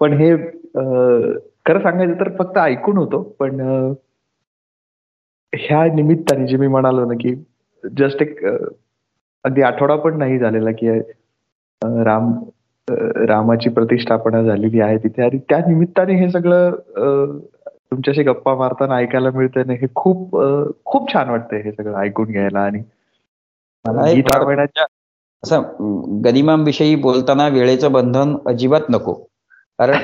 पण 0.00 0.12
हे 0.20 0.36
खरं 1.66 1.78
सांगायचं 1.82 2.14
तर 2.20 2.28
फक्त 2.38 2.58
ऐकून 2.58 2.96
होतो. 2.96 3.22
पण 3.38 3.60
ह्या 5.52 5.84
निमित्ताने 5.94 6.46
जे 6.46 6.56
मी 6.56 6.66
म्हणालो 6.66 7.04
ना 7.06 7.14
की 7.20 7.34
जस्ट 7.84 8.22
एक 8.22 8.44
अगदी 9.44 9.62
आठवडा 9.62 9.96
पण 9.96 10.18
नाही 10.18 10.38
झालेला 10.38 10.70
की 10.78 10.88
राम 12.04 12.32
रामाची 13.28 13.68
प्रतिष्ठापना 13.70 14.42
झालेली 14.42 14.80
आहे 14.80 14.96
तिथे. 14.98 15.22
आणि 15.22 15.38
त्या 15.48 15.58
निमित्ताने 15.66 16.14
हे 16.18 16.30
सगळं 16.30 17.38
तुमच्याशी 17.92 18.22
गप्पा 18.22 18.54
मारताना 18.54 18.96
ऐकायला 18.96 19.30
मिळतंय 19.30 19.64
ना 19.64 19.72
हे 19.72 19.86
खूप 19.94 20.36
खूप 20.84 21.12
छान 21.12 21.30
वाटतंय 21.30 21.60
हे 21.60 21.72
सगळं 21.72 21.98
ऐकून 21.98 22.30
घ्यायला 22.30 22.60
आणि 22.60 22.82
मला 23.84 24.02
असं 25.42 25.62
गनिमांविषयी 26.24 26.94
बोलताना 26.94 27.48
वेळेचं 27.48 27.92
बंधन 27.92 28.36
अजिबात 28.46 28.80
नको. 28.88 29.12
कारण 29.78 29.98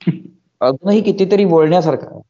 अजूनही 0.60 1.00
कितीतरी 1.02 1.44
बोलण्यासारखं 1.44 2.20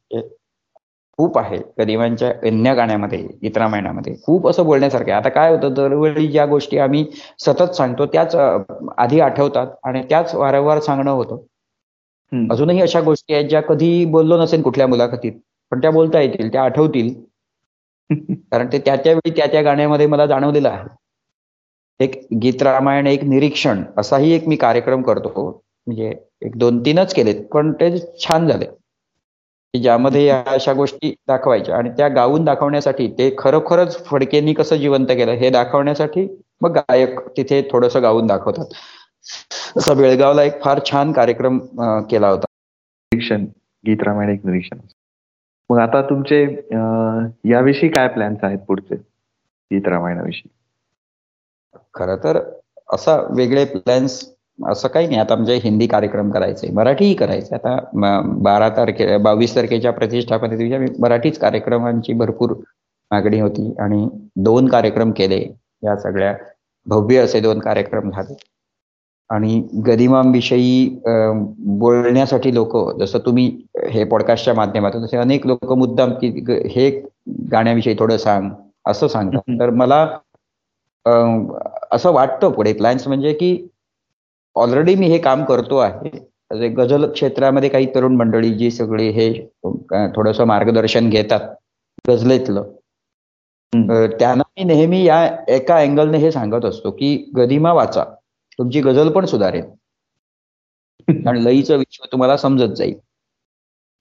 खूप 1.19 1.37
आहे 1.37 1.57
गदिमांच्या 1.79 2.29
अन्य 2.43 2.73
गाण्यामध्ये 2.75 3.19
गीतरामायणामध्ये 3.41 4.15
खूप 4.25 4.47
असं 4.47 4.65
बोलण्यासारखं 4.65 5.11
आहे. 5.11 5.19
आता 5.21 5.29
काय 5.29 5.55
होतं 5.55 5.73
दरवेळी 5.73 6.27
ज्या 6.27 6.45
गोष्टी 6.45 6.77
आम्ही 6.77 7.05
सतत 7.39 7.73
सांगतो 7.73 8.05
त्याच 8.05 8.35
आधी 8.97 9.19
आठवतात 9.19 9.67
आणि 9.83 10.01
त्याच 10.09 10.35
वारंवार 10.35 10.79
सांगणं 10.79 11.11
होतं. 11.11 11.37
अजूनही 12.31 12.81
अशा 12.81 13.01
गोष्टी 13.01 13.33
आहेत 13.33 13.49
ज्या 13.49 13.61
कधी 13.61 14.05
बोललो 14.05 14.37
नसेल 14.41 14.61
कुठल्या 14.61 14.87
मुलाखतीत 14.87 15.31
पण 15.71 15.81
त्या 15.81 15.91
बोलता 15.91 16.21
येतील 16.21 16.51
त्या 16.51 16.63
आठवतील. 16.63 17.13
कारण 18.51 18.67
ते 18.71 18.79
त्या 18.79 18.95
त्यावेळी 18.95 19.31
त्या 19.31 19.45
त्या 19.45 19.61
गाण्यामध्ये 19.61 20.05
मला 20.07 20.25
जाणवलेलं 20.25 20.69
आहे. 20.69 20.87
एक 21.99 22.27
गीत 22.41 22.61
रामायण 22.63 23.07
एक 23.07 23.23
निरीक्षण 23.23 23.83
असाही 23.97 24.31
एक 24.31 24.47
मी 24.47 24.55
कार्यक्रम 24.55 25.01
करतो. 25.01 25.49
म्हणजे 25.87 26.13
एक 26.41 26.57
दोन 26.57 26.79
तीनच 26.79 27.13
केलेत 27.13 27.43
पण 27.45 27.71
ते 27.71 27.97
छान 28.19 28.47
झाले. 28.47 28.65
की 29.73 29.79
ज्यामध्ये 29.79 30.25
या 30.25 30.43
अशा 30.53 30.73
गोष्टी 30.73 31.13
दाखवायच्या. 31.27 31.77
आणि 31.77 31.89
त्या 31.89 32.07
गाऊन 32.07 32.43
दाखवण्यासाठी 32.45 33.07
ते 33.07 33.35
खरोखरच 33.37 34.03
फडकेंनी 34.05 34.53
कसं 34.53 34.75
जिवंत 34.75 35.07
केलं 35.07 35.31
हे 35.31 35.49
दाखवण्यासाठी 35.49 36.27
मग 36.61 36.77
गायक 36.77 37.19
तिथे 37.37 37.61
थोडंसं 37.71 38.01
गाऊन 38.01 38.27
दाखवतात. 38.27 38.65
असा 39.77 39.93
बेळगावला 39.93 40.43
एक 40.43 40.61
फार 40.63 40.79
छान 40.85 41.11
कार्यक्रम 41.11 41.57
केला 42.09 42.29
होता. 42.29 42.45
निरीक्षण 43.11 43.45
गीत 43.83 44.03
रामायण 44.03 44.29
एक 44.29 44.45
निरीक्षण. 44.45 44.77
मग 45.69 45.79
आता 45.79 46.01
तुमचे 46.09 46.41
याविषयी 47.51 47.89
काय 47.89 48.07
प्लॅन्स 48.07 48.43
आहेत 48.43 48.59
पुढचे? 48.67 48.95
गीत 49.71 49.87
रामायणाविषयी. 49.87 50.49
खर 51.95 52.15
तर 52.23 52.39
असा 52.93 53.15
वेगळे 53.37 53.63
प्लॅन्स 53.65 54.19
असं 54.59 54.87
काही 54.87 55.07
नाही. 55.07 55.19
आता 55.19 55.35
म्हणजे 55.35 55.55
हिंदी 55.63 55.87
कार्यक्रम 55.87 56.29
करायचे 56.31 56.69
मराठीही 56.73 57.13
करायचे. 57.15 57.55
आता 57.55 57.79
बारा 58.43 58.69
तारखे 58.77 59.17
बावीस 59.23 59.55
तारखेच्या 59.55 59.91
प्रतिष्ठापने 59.93 60.57
दिवशी 60.57 60.93
मराठीच 61.01 61.37
कार्यक्रमांची 61.39 62.13
भरपूर 62.13 62.53
मागणी 63.11 63.39
होती 63.39 63.73
आणि 63.79 64.07
दोन 64.43 64.67
कार्यक्रम 64.69 65.11
केले. 65.17 65.41
या 65.83 65.95
सगळ्या 65.97 66.33
भव्य 66.87 67.19
असे 67.19 67.39
दोन 67.39 67.59
कार्यक्रम 67.59 68.09
झाले. 68.11 68.33
आणि 69.29 69.61
गरिमांविषयी 69.85 70.99
बोलण्यासाठी 71.79 72.53
लोक 72.53 72.77
जसं 72.99 73.19
तुम्ही 73.25 73.47
हे 73.91 74.03
पॉडकास्टच्या 74.03 74.53
माध्यमातून 74.53 75.05
तसे 75.05 75.17
अनेक 75.17 75.47
लोक 75.47 75.73
मुद्दाम 75.73 76.11
की 76.21 76.27
हे 76.75 76.89
गाण्याविषयी 77.51 77.95
थोडं 77.99 78.17
सांग 78.17 78.49
असं 78.87 79.07
सांगतात. 79.07 79.59
तर 79.59 79.69
मला 79.69 80.05
असं 81.91 82.11
वाटतं 82.13 82.51
पुढे 82.51 82.73
प्लॅन्स 82.73 83.07
म्हणजे 83.07 83.33
की 83.33 83.57
ऑलरेडी 84.55 84.95
मी 84.95 85.07
हे 85.07 85.17
काम 85.17 85.43
करतो 85.45 85.77
आहे. 85.77 86.09
गझल 86.69 87.05
क्षेत्रामध्ये 87.11 87.69
काही 87.69 87.85
तरुण 87.95 88.15
मंडळी 88.15 88.53
जी 88.53 88.69
सगळी 88.71 89.09
हे 89.09 89.31
थोडस 90.15 90.39
मार्गदर्शन 90.41 91.09
घेतात 91.09 91.39
गझलेतलं. 92.05 92.63
त्यांना 94.19 94.43
मी 94.57 94.63
नेहमी 94.63 95.03
या 95.03 95.27
एका 95.49 95.77
अँगलने 95.79 96.17
हे 96.17 96.31
सांगत 96.31 96.65
असतो 96.65 96.91
की 96.91 97.15
गदिमा 97.35 97.73
वाचा. 97.73 98.03
तुमची 98.59 98.81
गझल 98.81 99.09
पण 99.11 99.25
सुधारेल. 99.25 99.63
आणि 101.27 101.43
लईचं 101.43 101.77
विश्व 101.77 102.05
तुम्हाला 102.11 102.37
समजत 102.37 102.73
जाईल. 102.77 102.95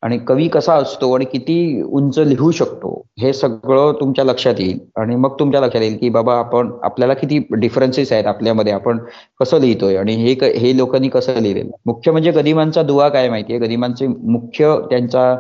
आणि 0.03 0.19
कवी 0.19 0.47
कसा 0.49 0.75
असतो 0.75 1.11
आणि 1.13 1.25
किती 1.25 1.83
उंच 1.83 2.19
लिहू 2.19 2.51
शकतो 2.51 2.91
हे 3.21 3.33
सगळं 3.33 3.93
तुमच्या 4.01 4.25
लक्षात 4.25 4.55
येईल. 4.59 4.79
आणि 4.97 5.17
मग 5.17 5.39
तुमच्या 5.41 5.61
लक्षात 5.61 5.83
येईल 5.83 5.97
की 5.99 6.09
बाबा 6.09 6.35
आपण 6.39 6.71
आपल्याला 6.85 7.15
किती 7.15 7.39
डिफरन्सेस 7.53 8.13
आहेत 8.13 8.27
आपल्यामध्ये 8.27 8.73
आपण 8.73 8.99
कसं 9.41 9.61
लिहितोय 9.61 9.97
आणि 9.97 10.15
हे 10.17 10.35
हे 10.59 10.77
लोकांनी 10.77 11.09
कसं 11.09 11.41
लिहिलेलं 11.41 11.71
मुख्य 11.87 12.11
म्हणजे 12.11 12.31
गदिमांचा 12.33 12.83
दुवा 12.83 13.09
काय 13.09 13.29
माहितीये 13.29 13.59
गदिमांचे 13.59 14.07
मुख्य 14.07 14.75
त्यांचा 14.91 15.35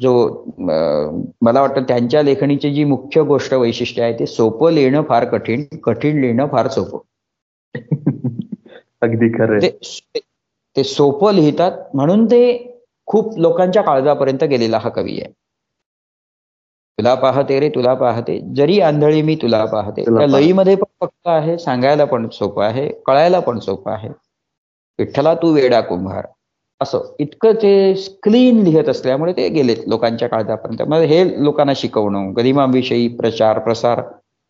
जो 0.00 0.12
मला 1.42 1.60
वाटतं 1.60 1.82
त्यांच्या 1.88 2.22
लेखणीची 2.22 2.72
जी 2.74 2.84
मुख्य 2.84 3.22
गोष्ट 3.24 3.54
वैशिष्ट्य 3.54 4.02
आहे 4.02 4.18
ते 4.18 4.26
सोपं 4.26 4.72
लिहिणं 4.72 5.02
फार 5.02 5.24
कठीण 5.24 5.64
कठीण 5.84 6.20
लिहिणं 6.20 6.46
फार 6.46 6.68
सोपं. 6.68 6.98
अगदी 9.02 9.28
खरं 9.28 9.58
ते 10.76 10.82
सोपं 10.84 11.34
लिहितात 11.34 11.72
म्हणून 11.94 12.24
ते 12.26 12.42
खूप 13.08 13.38
लोकांच्या 13.38 13.82
काळजापर्यंत 13.82 14.44
गेलेला 14.44 14.78
हा 14.78 14.88
कवी 14.88 15.20
आहे. 15.20 15.32
तुला 16.98 17.14
पाहते 17.14 17.58
रे 17.60 17.68
तुला 17.68 17.94
पाहते. 17.94 18.38
जरी 18.54 18.78
आंधळी 18.80 19.22
मी 19.22 19.34
तुला 19.42 19.64
पाहते. 19.64 20.02
त्या 20.04 20.26
लईमध्ये 20.28 20.74
पण 20.76 20.90
फक्त 21.00 21.28
आहे 21.28 21.56
सांगायला 21.58 22.04
पण 22.04 22.28
सोपं 22.32 22.64
आहे 22.64 22.88
कळायला 23.06 23.40
पण 23.40 23.58
सोपं 23.58 23.90
आहे. 23.92 24.08
विठ्ठला 24.98 25.34
तू 25.34 25.52
वेडा 25.52 25.80
कुंभार. 25.80 26.26
असं 26.80 27.14
इतकं 27.20 27.52
ते 27.54 27.72
क्लीन 28.22 28.62
लिहत 28.62 28.88
असल्यामुळे 28.88 29.32
ते 29.32 29.48
गेलेत 29.48 29.88
लोकांच्या 29.88 30.28
काळजापर्यंत. 30.28 30.82
म्हणजे 30.82 31.06
हे 31.06 31.44
लोकांना 31.44 31.72
शिकवणं 31.76 32.32
गदिमांविषयी 32.36 33.08
प्रचार 33.16 33.58
प्रसार 33.58 34.00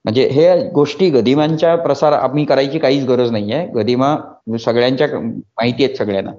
म्हणजे 0.04 0.26
हे 0.28 0.68
गोष्टी 0.68 1.10
गदिमांच्या 1.10 1.76
प्रसार 1.76 2.12
आम्ही 2.12 2.44
करायची 2.44 2.78
काहीच 2.78 3.04
गरज 3.04 3.30
नाहीये. 3.30 3.66
गदिमा 3.66 4.16
सगळ्यांच्या 4.58 5.06
माहिती 5.20 5.84
आहेत 5.84 5.96
सगळ्यांना. 5.96 6.30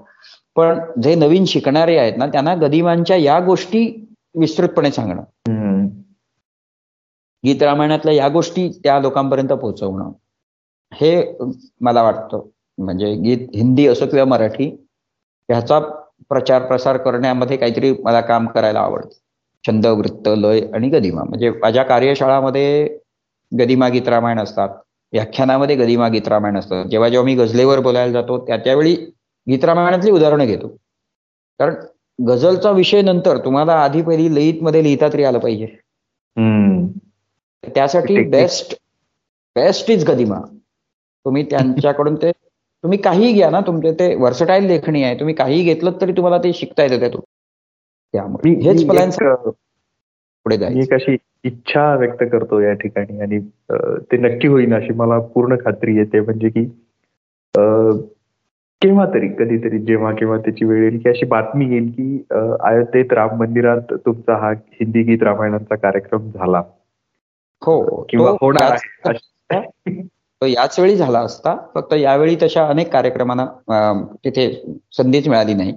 पण 0.56 0.80
जे 1.02 1.16
नवीन 1.16 1.46
शिकणारे 1.46 1.98
आहेत 1.98 2.14
ना 2.18 2.26
त्यांना 2.28 2.56
गदिमांच्या 2.56 3.18
या 3.18 3.40
गोष्टी 3.40 4.08
विस्तृतपणे 4.36 4.92
सांगणं. 4.92 5.24
गीत 7.46 7.64
रामायणातल्या 7.64 8.14
या 8.14 8.28
गोष्टी 8.30 8.70
त्या 8.84 9.00
लोकांपर्यंत 9.00 9.50
पोहोचवणं. 9.50 10.12
हे 10.94 11.38
मला 11.82 12.04
वाटतं. 12.04 12.42
म्हणजे 12.78 13.14
गीत 13.16 13.48
हिंदी 13.56 13.88
असो 13.88 14.06
किंवा 14.06 14.26
मराठी 14.26 14.66
ह्याचा 15.50 15.80
प्रचार 16.30 16.66
प्रसार 16.66 16.98
करण्यामध्ये 16.98 17.58
काहीतरी 17.58 17.94
मला 18.04 18.22
काम 18.22 18.48
करायला 18.48 18.80
आवडतं. 18.80 19.18
छंद 19.68 19.86
वृत्त 19.86 20.30
लय 20.38 20.62
आणि 20.74 20.90
गदिमा. 20.90 21.24
म्हणजे 21.24 21.50
माझ्या 21.50 21.84
कार्यशाळामध्ये 21.84 22.98
गदिमा 23.54 23.90
गीत 23.90 24.08
रामायण 24.08 24.40
असतात. 24.40 24.70
व्याख्यानामध्ये 25.14 25.76
गदिमा 25.76 26.08
गीत 26.10 26.28
रामायण 26.28 26.58
असतात 26.58 26.86
जेव्हा 26.86 27.10
जेव्हा 27.10 27.26
मी 27.26 27.36
गझलेवर 27.36 27.80
बोलायला 27.80 28.12
जातो 28.12 28.38
त्या 28.48 28.58
त्यावेळी 28.58 28.94
गीत 29.48 29.66
रामायणातली 29.66 30.12
उदाहरणं 30.12 30.46
घेतो. 30.46 30.68
कारण 31.60 31.76
गझलचा 32.20 32.72
विषय 32.72 33.02
नंतर 33.02 33.38
तुम्हाला 33.46 33.74
आधी 33.84 34.02
पहिली 34.02 34.34
लईत 34.36 34.62
मध्ये 34.64 34.84
लिहिता 34.84 35.08
तरी 35.14 35.24
आलं 35.24 35.40
पाहिजे. 35.40 35.66
त्यासाठी 37.64 38.24
बेस्ट 38.30 38.74
बेस्ट 39.56 39.92
इज 39.92 40.06
गदिमा. 40.06 40.40
तुम्ही 41.26 41.44
त्यांच्याकडून 41.50 42.16
ते 42.16 42.32
तुम्ही 42.32 42.98
काही 42.98 43.32
घ्या 43.34 43.50
ना 43.50 43.60
तुमचे 43.68 43.92
ते 44.00 44.14
वर्सटाईल 44.16 44.66
लेखणी 44.68 45.04
आहे. 45.04 45.20
तुम्ही 45.20 45.36
काही 45.36 45.62
घेतलं 45.64 45.92
तरी 46.02 46.12
तुम्हाला 46.12 46.38
ते 46.38 46.54
शिकता 46.54 46.84
येतं 46.84 47.00
त्यातून. 47.00 47.22
त्यामुळे 48.14 48.54
हेच 48.64 48.86
प्लॅन 48.88 49.10
पुढे 50.46 50.58
जाईल 50.58 50.78
एक 50.78 50.94
अशी 50.94 51.18
इच्छा 51.44 51.94
व्यक्त 51.96 52.24
करतो 52.32 52.60
या 52.62 52.74
ठिकाणी 52.74 53.20
आणि 53.22 53.40
ते 54.12 54.18
नक्की 54.18 54.48
होईन 54.48 54.74
अशी 54.74 54.94
मला 54.94 55.20
पूर्ण 55.34 55.56
खात्री 55.56 55.98
येते. 55.98 56.20
म्हणजे 56.20 56.50
की 56.50 56.64
केव्हा 58.82 59.06
तरी 59.14 59.28
कधीतरी 59.30 59.80
जेव्हा 59.80 60.12
केव्हा 60.12 60.38
त्याची 60.38 60.66
वेळ 60.66 60.82
येईल 60.84 60.98
की 61.00 61.10
अशी 61.10 61.26
बातमी 61.26 61.66
येईल 61.70 61.90
की 61.92 62.24
अयोध्येत 62.32 63.14
राम 63.14 63.38
मंदिरात 63.40 63.94
तुमचा 64.06 64.36
हा 64.38 64.52
हिंदी 64.52 65.04
गीत 65.04 65.24
रामायणाचा 65.24 65.76
कार्यक्रम 65.76 66.30
झाला. 66.32 66.64
हो 67.62 68.02
किंवा 68.10 68.32
होणार 68.42 68.78
तो 70.42 70.46
याच 70.46 70.80
वेळी 70.80 70.96
झाला 70.96 71.20
असता 71.20 71.56
फक्त 71.76 71.94
यावेळी 71.94 72.36
तशा 72.42 72.66
अनेक 72.68 72.92
कार्यक्रमांना 72.92 73.46
तिथे 74.26 74.52
संधीच 74.92 75.28
मिळाली 75.28 75.54
नाही. 75.54 75.74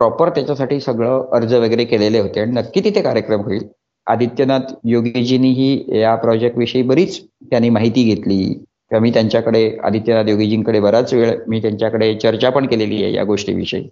प्रॉपर 0.00 0.28
त्याच्यासाठी 0.28 0.80
सगळं 0.80 1.28
अर्ज 1.32 1.54
वगैरे 1.54 1.84
केलेले 1.84 2.18
होते 2.18 2.40
आणि 2.40 2.52
नक्की 2.52 2.80
तिथे 2.84 3.02
कार्यक्रम 3.02 3.40
होईल. 3.40 3.62
आदित्यनाथ 4.06 4.72
योगीजींनीही 4.84 6.00
या 6.00 6.14
प्रोजेक्ट 6.16 6.58
विषयी 6.58 6.82
बरीच 6.82 7.20
त्यांनी 7.50 7.68
माहिती 7.70 8.02
घेतली. 8.04 8.42
किंवा 8.90 9.00
मी 9.00 9.10
त्यांच्याकडे 9.10 9.62
आदित्यनाथ 9.84 10.28
योगीजींकडे 10.28 10.80
बराच 10.80 11.12
वेळ 11.14 11.32
मी 11.48 11.60
त्यांच्याकडे 11.62 12.14
चर्चा 12.14 12.50
पण 12.50 12.66
केलेली 12.66 13.02
आहे 13.04 13.12
या 13.14 13.24
गोष्टीविषयी. 13.24 13.82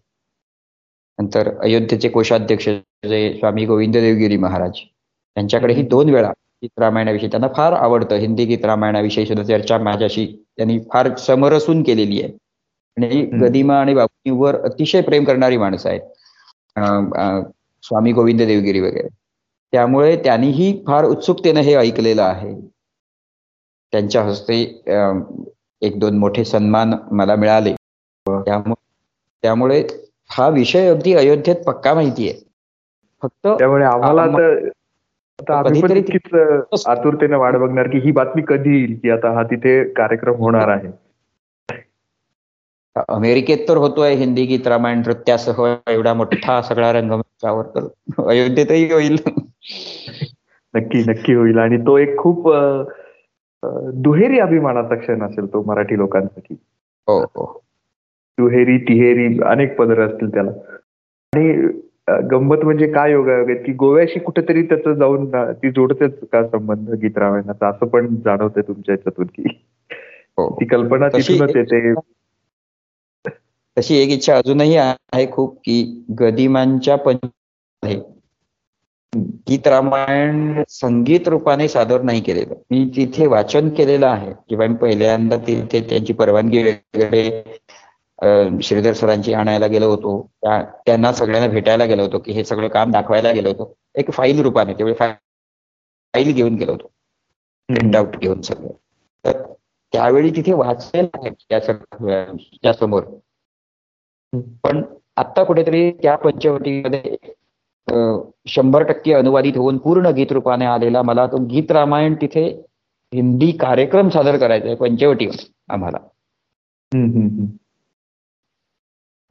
नंतर 1.18 1.50
अयोध्येचे 1.62 2.08
कोषाध्यक्ष 2.08 2.68
जे 3.08 3.32
स्वामी 3.38 3.64
गोविंद 3.66 3.96
देवगिरी 3.96 4.36
महाराज 4.36 4.78
त्यांच्याकडेही 5.36 5.82
दोन 5.82 6.10
वेळा 6.10 6.30
गीत 6.62 6.78
रामायणाविषयी 6.78 7.28
त्यांना 7.28 7.48
फार 7.56 7.72
आवडतं. 7.72 8.16
हिंदी 8.16 8.44
गीत 8.44 8.64
रामायणाविषयी 8.64 9.26
सुद्धा 9.26 9.44
चर्चा 9.44 9.78
माझ्याशी 9.78 10.26
त्यांनी 10.56 10.78
फार 10.92 11.14
समरसून 11.16 11.82
केलेली 11.82 12.22
आहे. 12.22 12.32
आणि 12.98 13.22
गदिमा 13.40 13.74
आणि 13.80 13.94
बाबूंवर 13.94 14.56
अतिशय 14.64 15.00
प्रेम 15.00 15.24
करणारी 15.24 15.56
माणसं 15.56 15.88
आहेत. 15.88 16.00
स्वामी 17.84 18.12
गोविंद 18.12 18.42
देवगिरी 18.42 18.80
वगैरे. 18.80 19.08
त्यामुळे 19.72 20.16
त्यांनीही 20.16 20.72
फार 20.86 21.04
उत्सुकतेनं 21.04 21.60
हे 21.60 21.74
ऐकलेलं 21.74 22.22
आहे. 22.22 22.54
त्यांच्या 23.92 24.22
हस्ते 24.22 24.60
एक 25.82 25.98
दोन 26.00 26.18
मोठे 26.18 26.44
सन्मान 26.44 26.94
मला 27.12 27.36
मिळाले. 27.36 27.74
त्यामुळे 29.42 29.82
हा 30.30 30.48
विषय 30.48 30.88
अगदी 30.88 31.14
अयोध्येत 31.14 31.64
पक्का 31.66 31.94
माहिती 31.94 32.28
आहे. 32.28 32.40
फक्त 33.22 33.46
त्यामुळे 33.58 33.84
आम्हाला 33.84 34.22
आतुरतेने 36.90 37.36
वाट 37.36 37.56
बघणार 37.56 37.88
की 37.88 37.98
ही 37.98 38.10
बातमी 38.12 38.42
कधी 38.48 38.76
येईल 38.76 38.98
की 39.02 39.10
आता 39.10 39.30
हा 39.34 39.42
तिथे 39.42 39.82
कार्यक्रम 39.92 40.34
होणार 40.34 40.68
आहे. 40.68 40.88
अमेरिकेत 43.08 43.58
तर 43.68 43.76
होतोय 43.76 44.14
हिंदी 44.14 44.44
गीत 44.46 44.66
रामायण 44.66 44.98
नृत्यासह 44.98 45.74
एवढा 45.90 46.14
मोठा 46.14 46.60
सगळा 46.62 46.92
रंगमंचावर 46.92 47.64
तर 47.64 47.86
अयोध्येतही 48.28 48.92
होईल. 48.92 49.16
नक्की 50.74 50.98
नक्की 51.08 51.32
होईल. 51.34 51.58
आणि 51.58 51.76
तो 51.76 51.96
एक 51.98 52.18
खूप 52.18 52.48
दुहेरी 53.94 54.38
अभिमानाचा 54.38 54.94
क्षण 54.94 55.22
असेल 55.22 55.52
तो 55.52 55.62
मराठी 55.62 55.98
लोकांसाठी. 55.98 56.54
हो 57.06 57.22
हो. 57.22 57.62
दुहेरी 58.38 58.78
तिहेरी 58.78 59.38
अनेक 59.42 59.76
पदर 59.76 60.00
असतील 60.00 60.34
त्याला. 60.34 60.50
आणि 61.36 61.68
गंमत 62.30 62.64
म्हणजे 62.64 62.86
काय 62.92 63.10
योगा 63.12 63.42
की 63.54 63.72
गोव्याशी 63.72 64.18
कुठेतरी 64.18 64.62
त्याचं 64.62 64.92
जाऊन 64.94 65.30
ती 65.52 65.70
जोडतेच 65.70 66.18
का 66.32 66.46
संबंध 66.48 66.90
गीत 66.90 67.18
रामायणाचा? 67.18 67.68
असं 67.68 67.86
पण 67.86 68.14
जाणवतंय 68.24 68.62
तुमच्या 68.68 68.92
याच्यातून 68.92 69.26
की. 69.26 69.42
हो. 70.38 70.56
ती 70.60 70.64
कल्पना 70.64 71.08
तिथूनच 71.08 71.56
येते. 71.56 71.94
तशी 73.78 73.96
एक 73.96 74.10
इच्छा 74.10 74.36
अजूनही 74.36 74.76
आहे 74.76 75.26
खूप 75.32 75.58
की 75.64 76.04
गदिमांच्या 76.18 76.96
पंच 76.96 77.18
गीत 79.48 79.66
रामायण 79.68 80.62
संगीत 80.68 81.28
रूपाने 81.28 81.68
सादर 81.68 82.02
नाही 82.02 82.20
केलेलं. 82.20 82.54
मी 82.70 82.84
तिथे 82.96 83.26
वाचन 83.26 83.68
केलेलं 83.68 84.06
आहे. 84.06 84.32
किंवा 84.48 84.66
मी 84.66 84.76
पहिल्यांदा 84.76 85.36
तिथे 85.36 85.80
त्यांची 85.80 86.12
परवानगी 86.12 86.62
वगैरे 86.62 87.42
श्रीधर 88.62 88.92
सरांची 88.92 89.32
आणायला 89.32 89.66
गेलो 89.66 89.88
होतो. 89.90 90.20
त्यांना 90.86 91.12
सगळ्यांना 91.12 91.48
भेटायला 91.52 91.84
गेलो 91.84 92.02
होतो 92.02 92.18
की 92.18 92.32
हे 92.32 92.44
सगळं 92.44 92.68
काम 92.68 92.90
दाखवायला 92.90 93.32
गेलो 93.32 93.48
होतो. 93.48 93.74
एक 93.94 94.10
फाईल 94.10 94.40
रूपाने 94.42 94.74
तेवढे 94.74 94.94
फाईल 94.98 96.32
घेऊन 96.32 96.54
गेलो 96.54 96.72
होतो. 96.72 96.90
प्रिंट 97.68 97.96
आउट 97.96 98.16
घेऊन 98.16 98.40
सगळं. 98.42 98.70
तर 99.24 99.42
त्यावेळी 99.92 100.30
तिथे 100.30 100.52
वाचलेलं 100.52 101.08
आहे 101.14 101.30
त्या 102.62 102.72
समोर. 102.72 103.02
पण 104.32 104.82
आता 105.16 105.42
कुठेतरी 105.44 105.90
त्या 106.02 106.16
पंचवटीमध्ये 106.16 107.16
शंभर 108.46 108.82
टक्के 108.82 109.12
अनुवादित 109.14 109.56
होऊन 109.56 109.78
पूर्ण 109.78 110.10
गीत 110.16 110.32
रूपाने 110.32 110.64
आलेला 110.64 111.02
मला 111.02 111.26
तो 111.26 111.38
गीत 111.50 111.70
रामायण 111.72 112.14
तिथे 112.14 112.44
हिंदी 113.12 113.50
कार्यक्रम 113.60 114.08
सादर 114.08 114.36
करायचा 114.38 114.66
आहे 114.66 114.74
पंचवटीवर 114.76 115.44
आम्हाला. 115.72 115.98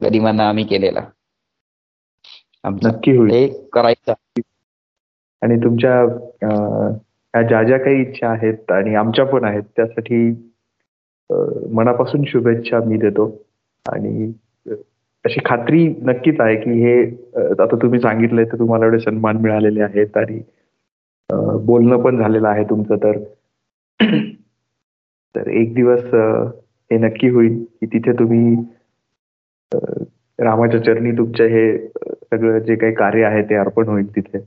गदिमांना 0.00 0.48
आम्ही 0.48 0.64
केलेला. 0.64 1.00
नक्की 2.64 3.16
होईल. 3.16 3.52
करायचा. 3.72 4.12
आणि 5.42 5.56
तुमच्या 5.64 5.94
ह्या 6.02 7.42
ज्या 7.48 7.62
ज्या 7.62 7.78
काही 7.78 8.00
इच्छा 8.02 8.28
आहेत 8.28 8.70
आणि 8.72 8.94
आमच्या 8.94 9.24
पण 9.26 9.44
आहेत 9.44 9.62
त्यासाठी 9.76 10.28
मनापासून 11.74 12.24
शुभेच्छा 12.26 12.80
मी 12.86 12.96
देतो. 12.98 13.26
आणि 13.86 14.32
अशी 15.24 15.40
खात्री 15.44 15.88
नक्कीच 16.02 16.40
आहे 16.40 16.56
की 16.56 16.70
हे 16.70 17.02
आता 17.36 17.76
तुम्ही 17.82 18.00
सांगितलंय 18.00 18.44
तर 18.44 18.58
तुम्हाला 18.58 18.84
एवढे 18.84 18.98
सन्मान 18.98 19.36
मिळालेले 19.36 19.82
आहेत 19.82 20.16
आणि 20.16 20.40
बोलणं 21.64 22.02
पण 22.02 22.18
झालेलं 22.18 22.48
आहे 22.48 22.64
तुमचं 22.64 22.96
तर. 22.96 23.18
तर 25.36 25.48
एक 25.48 25.74
दिवस 25.74 26.14
हे 26.90 26.98
नक्की 26.98 27.28
होईल 27.28 27.64
की 27.80 27.86
तिथे 27.86 28.12
तुम्ही 28.12 28.54
रामाच्या 30.38 30.82
चरणी 30.84 31.12
तुमचे 31.12 31.46
हे 31.46 31.88
सगळं 32.02 32.58
जे 32.58 32.76
काही 32.76 32.94
कार्य 32.94 33.24
आहे 33.24 33.42
ते 33.42 33.54
अर्पण 33.54 33.88
होईल 33.88 34.16
तिथे. 34.16 34.38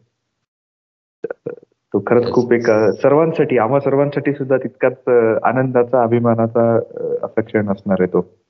तो 1.94 2.04
खरंच 2.08 2.32
खूप 2.32 2.54
एक 2.54 2.70
सर्वांसाठी 3.02 3.58
आम्हा 3.58 3.80
सर्वांसाठी 3.80 4.34
सुद्धा 4.34 4.58
तितकाच 4.58 5.10
आनंदाचा 5.44 6.04
अभिमानाचा 6.04 6.76
असा 7.24 7.42
क्षण 7.42 7.70
असणार 7.70 7.98
आहे 8.00 8.14
तो. 8.14 8.41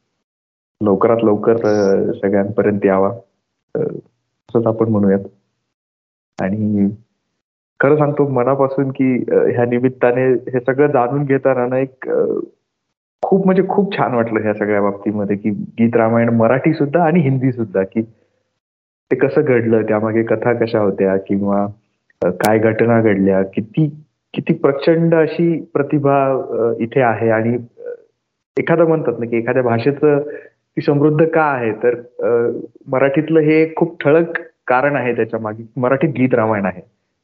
लवकरात 0.82 1.24
लवकर 1.24 1.58
सगळ्यांपर्यंत 2.14 2.86
यावा. 2.86 3.10
असंच 3.76 4.68
आपण 4.68 4.90
म्हणूयात. 4.90 5.28
आणि 6.40 6.90
खरं 7.80 7.98
सांगतो 7.98 8.28
मनापासून 8.28 8.90
की 8.91 9.14
ह्या 9.30 9.66
निमित्ताने 9.66 10.26
हे 10.52 10.60
सगळं 10.60 10.88
जाणून 10.88 11.24
घेताना 11.26 11.66
ना 11.68 11.78
एक 11.78 12.08
खूप 13.24 13.45
म्हणजे 13.45 13.64
खूप 13.70 13.98
छान 13.98 14.14
वाटलं 14.14 14.41
ह्या 14.41 14.53
सगळ्या 14.53 14.82
बाबतीमध्ये 14.82 15.36
की 15.38 15.49
गीत 15.80 15.95
रामायण 15.95 16.30
मराठी 16.30 16.74
सुद्धा 16.74 17.03
आणि 17.03 17.20
हिंदी 17.20 17.52
सुद्धा 17.52 17.84
की 17.84 18.02
ते 19.12 19.16
कसं 19.16 19.41
घडलं 19.41 19.82
त्यामागे 19.82 20.24
कथा 20.24 20.53
कशा 20.53 20.80
होत्या 20.80 21.16
किंवा 21.18 21.66
काय 22.22 22.60
घटना 22.60 23.02
घडल्या 23.02 23.41
किती 23.44 23.88
किती 24.34 24.53
प्रचंड 24.53 25.16
अशी 25.16 25.60
प्रतिभा 25.74 26.18
इथे 26.80 27.02
आहे 27.02 27.30
आणि 27.30 27.58
एखादं 28.58 28.88
म्हणतात 28.88 29.20
ना 29.20 29.26
की 29.26 29.38
एखाद्या 29.38 29.64
भाषेचं 29.64 30.20
ती 30.77 30.81
समृद्ध 30.81 31.26
का 31.26 31.43
आहे? 31.43 31.72
तर 31.84 31.95
मराठीतलं 32.88 33.39
हे 33.39 33.73
खूप 33.76 34.02
ठळक 34.03 34.38
कारण 34.68 34.95
आहे 34.95 35.15
त्याच्यामागे. 35.15 35.64
मराठीत 35.77 36.10
गीत 36.10 36.34
रामायण 36.34 36.65
आहे. 36.65 36.81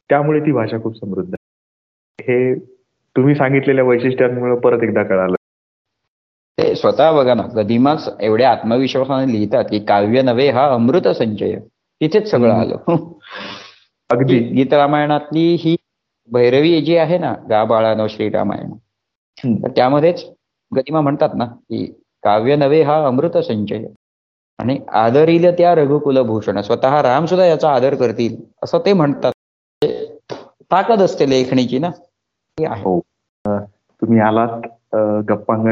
त्यामुळे 0.10 0.40
ती 0.40 0.52
भाषा 0.52 0.78
खूप 0.84 0.96
समृद्ध 0.96 1.34
आहे. 1.34 2.32
हे 2.32 2.60
तुम्ही 3.16 3.36
सांगितलेल्या 3.36 3.84
वैशिष्ट्यांमुळे 3.84 4.56
परत 4.60 4.84
एकदा 4.84 5.04
कळालं. 5.04 5.36
ते 6.58 6.76
स्वतः 6.76 7.12
बघा 7.12 7.34
ना 7.34 7.44
गदिमाच 7.56 8.10
एवढ्या 8.22 8.52
आत्मविश्वासाने 8.52 9.32
लिहितात 9.32 9.66
की 9.66 9.80
काव्य 9.80 10.22
नव्हे 10.22 10.50
हा 10.50 10.66
अमृत 10.74 11.08
संचय. 11.08 11.58
तिथेच 12.02 12.30
सगळं 12.32 12.54
आलं. 12.54 12.78
अगदी. 14.10 14.40
गीत 14.40 14.74
रामायणातली 14.74 15.54
ही 15.60 15.76
भैरवी 16.32 16.82
जी 16.82 16.96
आहे 16.98 17.18
ना 17.18 17.34
गा 17.50 17.64
बाळानो 17.64 18.08
श्रीरामायण 18.08 18.72
तर 19.64 19.70
त्यामध्येच 19.70 20.26
गदिमा 20.72 21.02
म्हणतात 21.02 21.30
ना 21.36 21.46
की 21.46 22.00
काव्य 22.24 22.56
नव्हे 22.56 22.82
हा 22.82 23.06
अमृत 23.06 23.38
संचय. 23.38 23.86
आणि 24.60 24.80
आदरील 24.90 25.50
त्या 25.52 25.76
रघुकुलभूषण 25.76 26.62
स्वतः 26.62 27.02
राम 27.02 27.26
सुद्धा 27.26 27.46
याचा 27.46 27.74
आदर 27.74 27.96
करतील 27.96 28.36
असं 28.64 28.80
ते 28.86 28.94
म्हणतात. 28.94 29.32
ताकद 30.72 31.02
असते 31.02 31.30
लेखणीची 31.30 31.80
ना? 31.80 31.90
हो 32.78 33.00
तुम्ही 34.02 34.20
आलात 34.20 34.68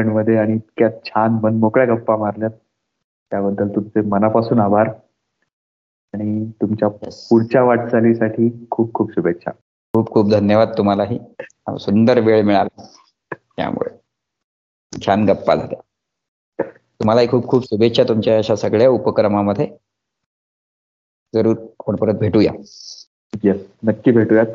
मध्ये 0.06 0.36
आणि 0.36 0.52
इतक्या 0.52 0.88
छान 1.04 1.38
मनमोकळ्या 1.42 1.94
गप्पा 1.94 2.16
मारल्यात. 2.16 2.50
त्याबद्दल 3.32 3.68
तुमचे 3.68 4.00
मनापासून 4.00 4.60
आभार. 4.60 4.88
आणि 6.14 6.44
तुमच्या 6.62 6.88
पुढच्या 6.88 7.62
वाटचालीसाठी 7.62 8.66
खूप 8.70 8.94
खूप 8.94 9.12
शुभेच्छा. 9.12 9.50
खूप 9.94 10.10
खूप 10.10 10.30
धन्यवाद 10.30 10.68
तुम्हालाही. 10.78 11.18
सुंदर 11.80 12.20
वेळ 12.20 12.42
मिळाला 12.42 12.84
त्यामुळे. 13.56 13.90
छान 15.06 15.24
गप्पा 15.24 15.54
झाल्या. 15.54 15.80
तुम्हालाही 17.00 17.28
खूप 17.28 17.46
खूप 17.48 17.64
शुभेच्छा 17.64 18.02
तुमच्या 18.02 18.38
अशा 18.38 18.56
सगळ्या 18.56 18.88
उपक्रमामध्ये. 18.88 19.66
जरूर 21.34 21.56
आपण 21.80 21.96
परत 21.96 22.14
भेटूया. 22.14 22.52
येस 23.44 23.76
नक्की 23.84 24.10
भेटूयात. 24.10 24.46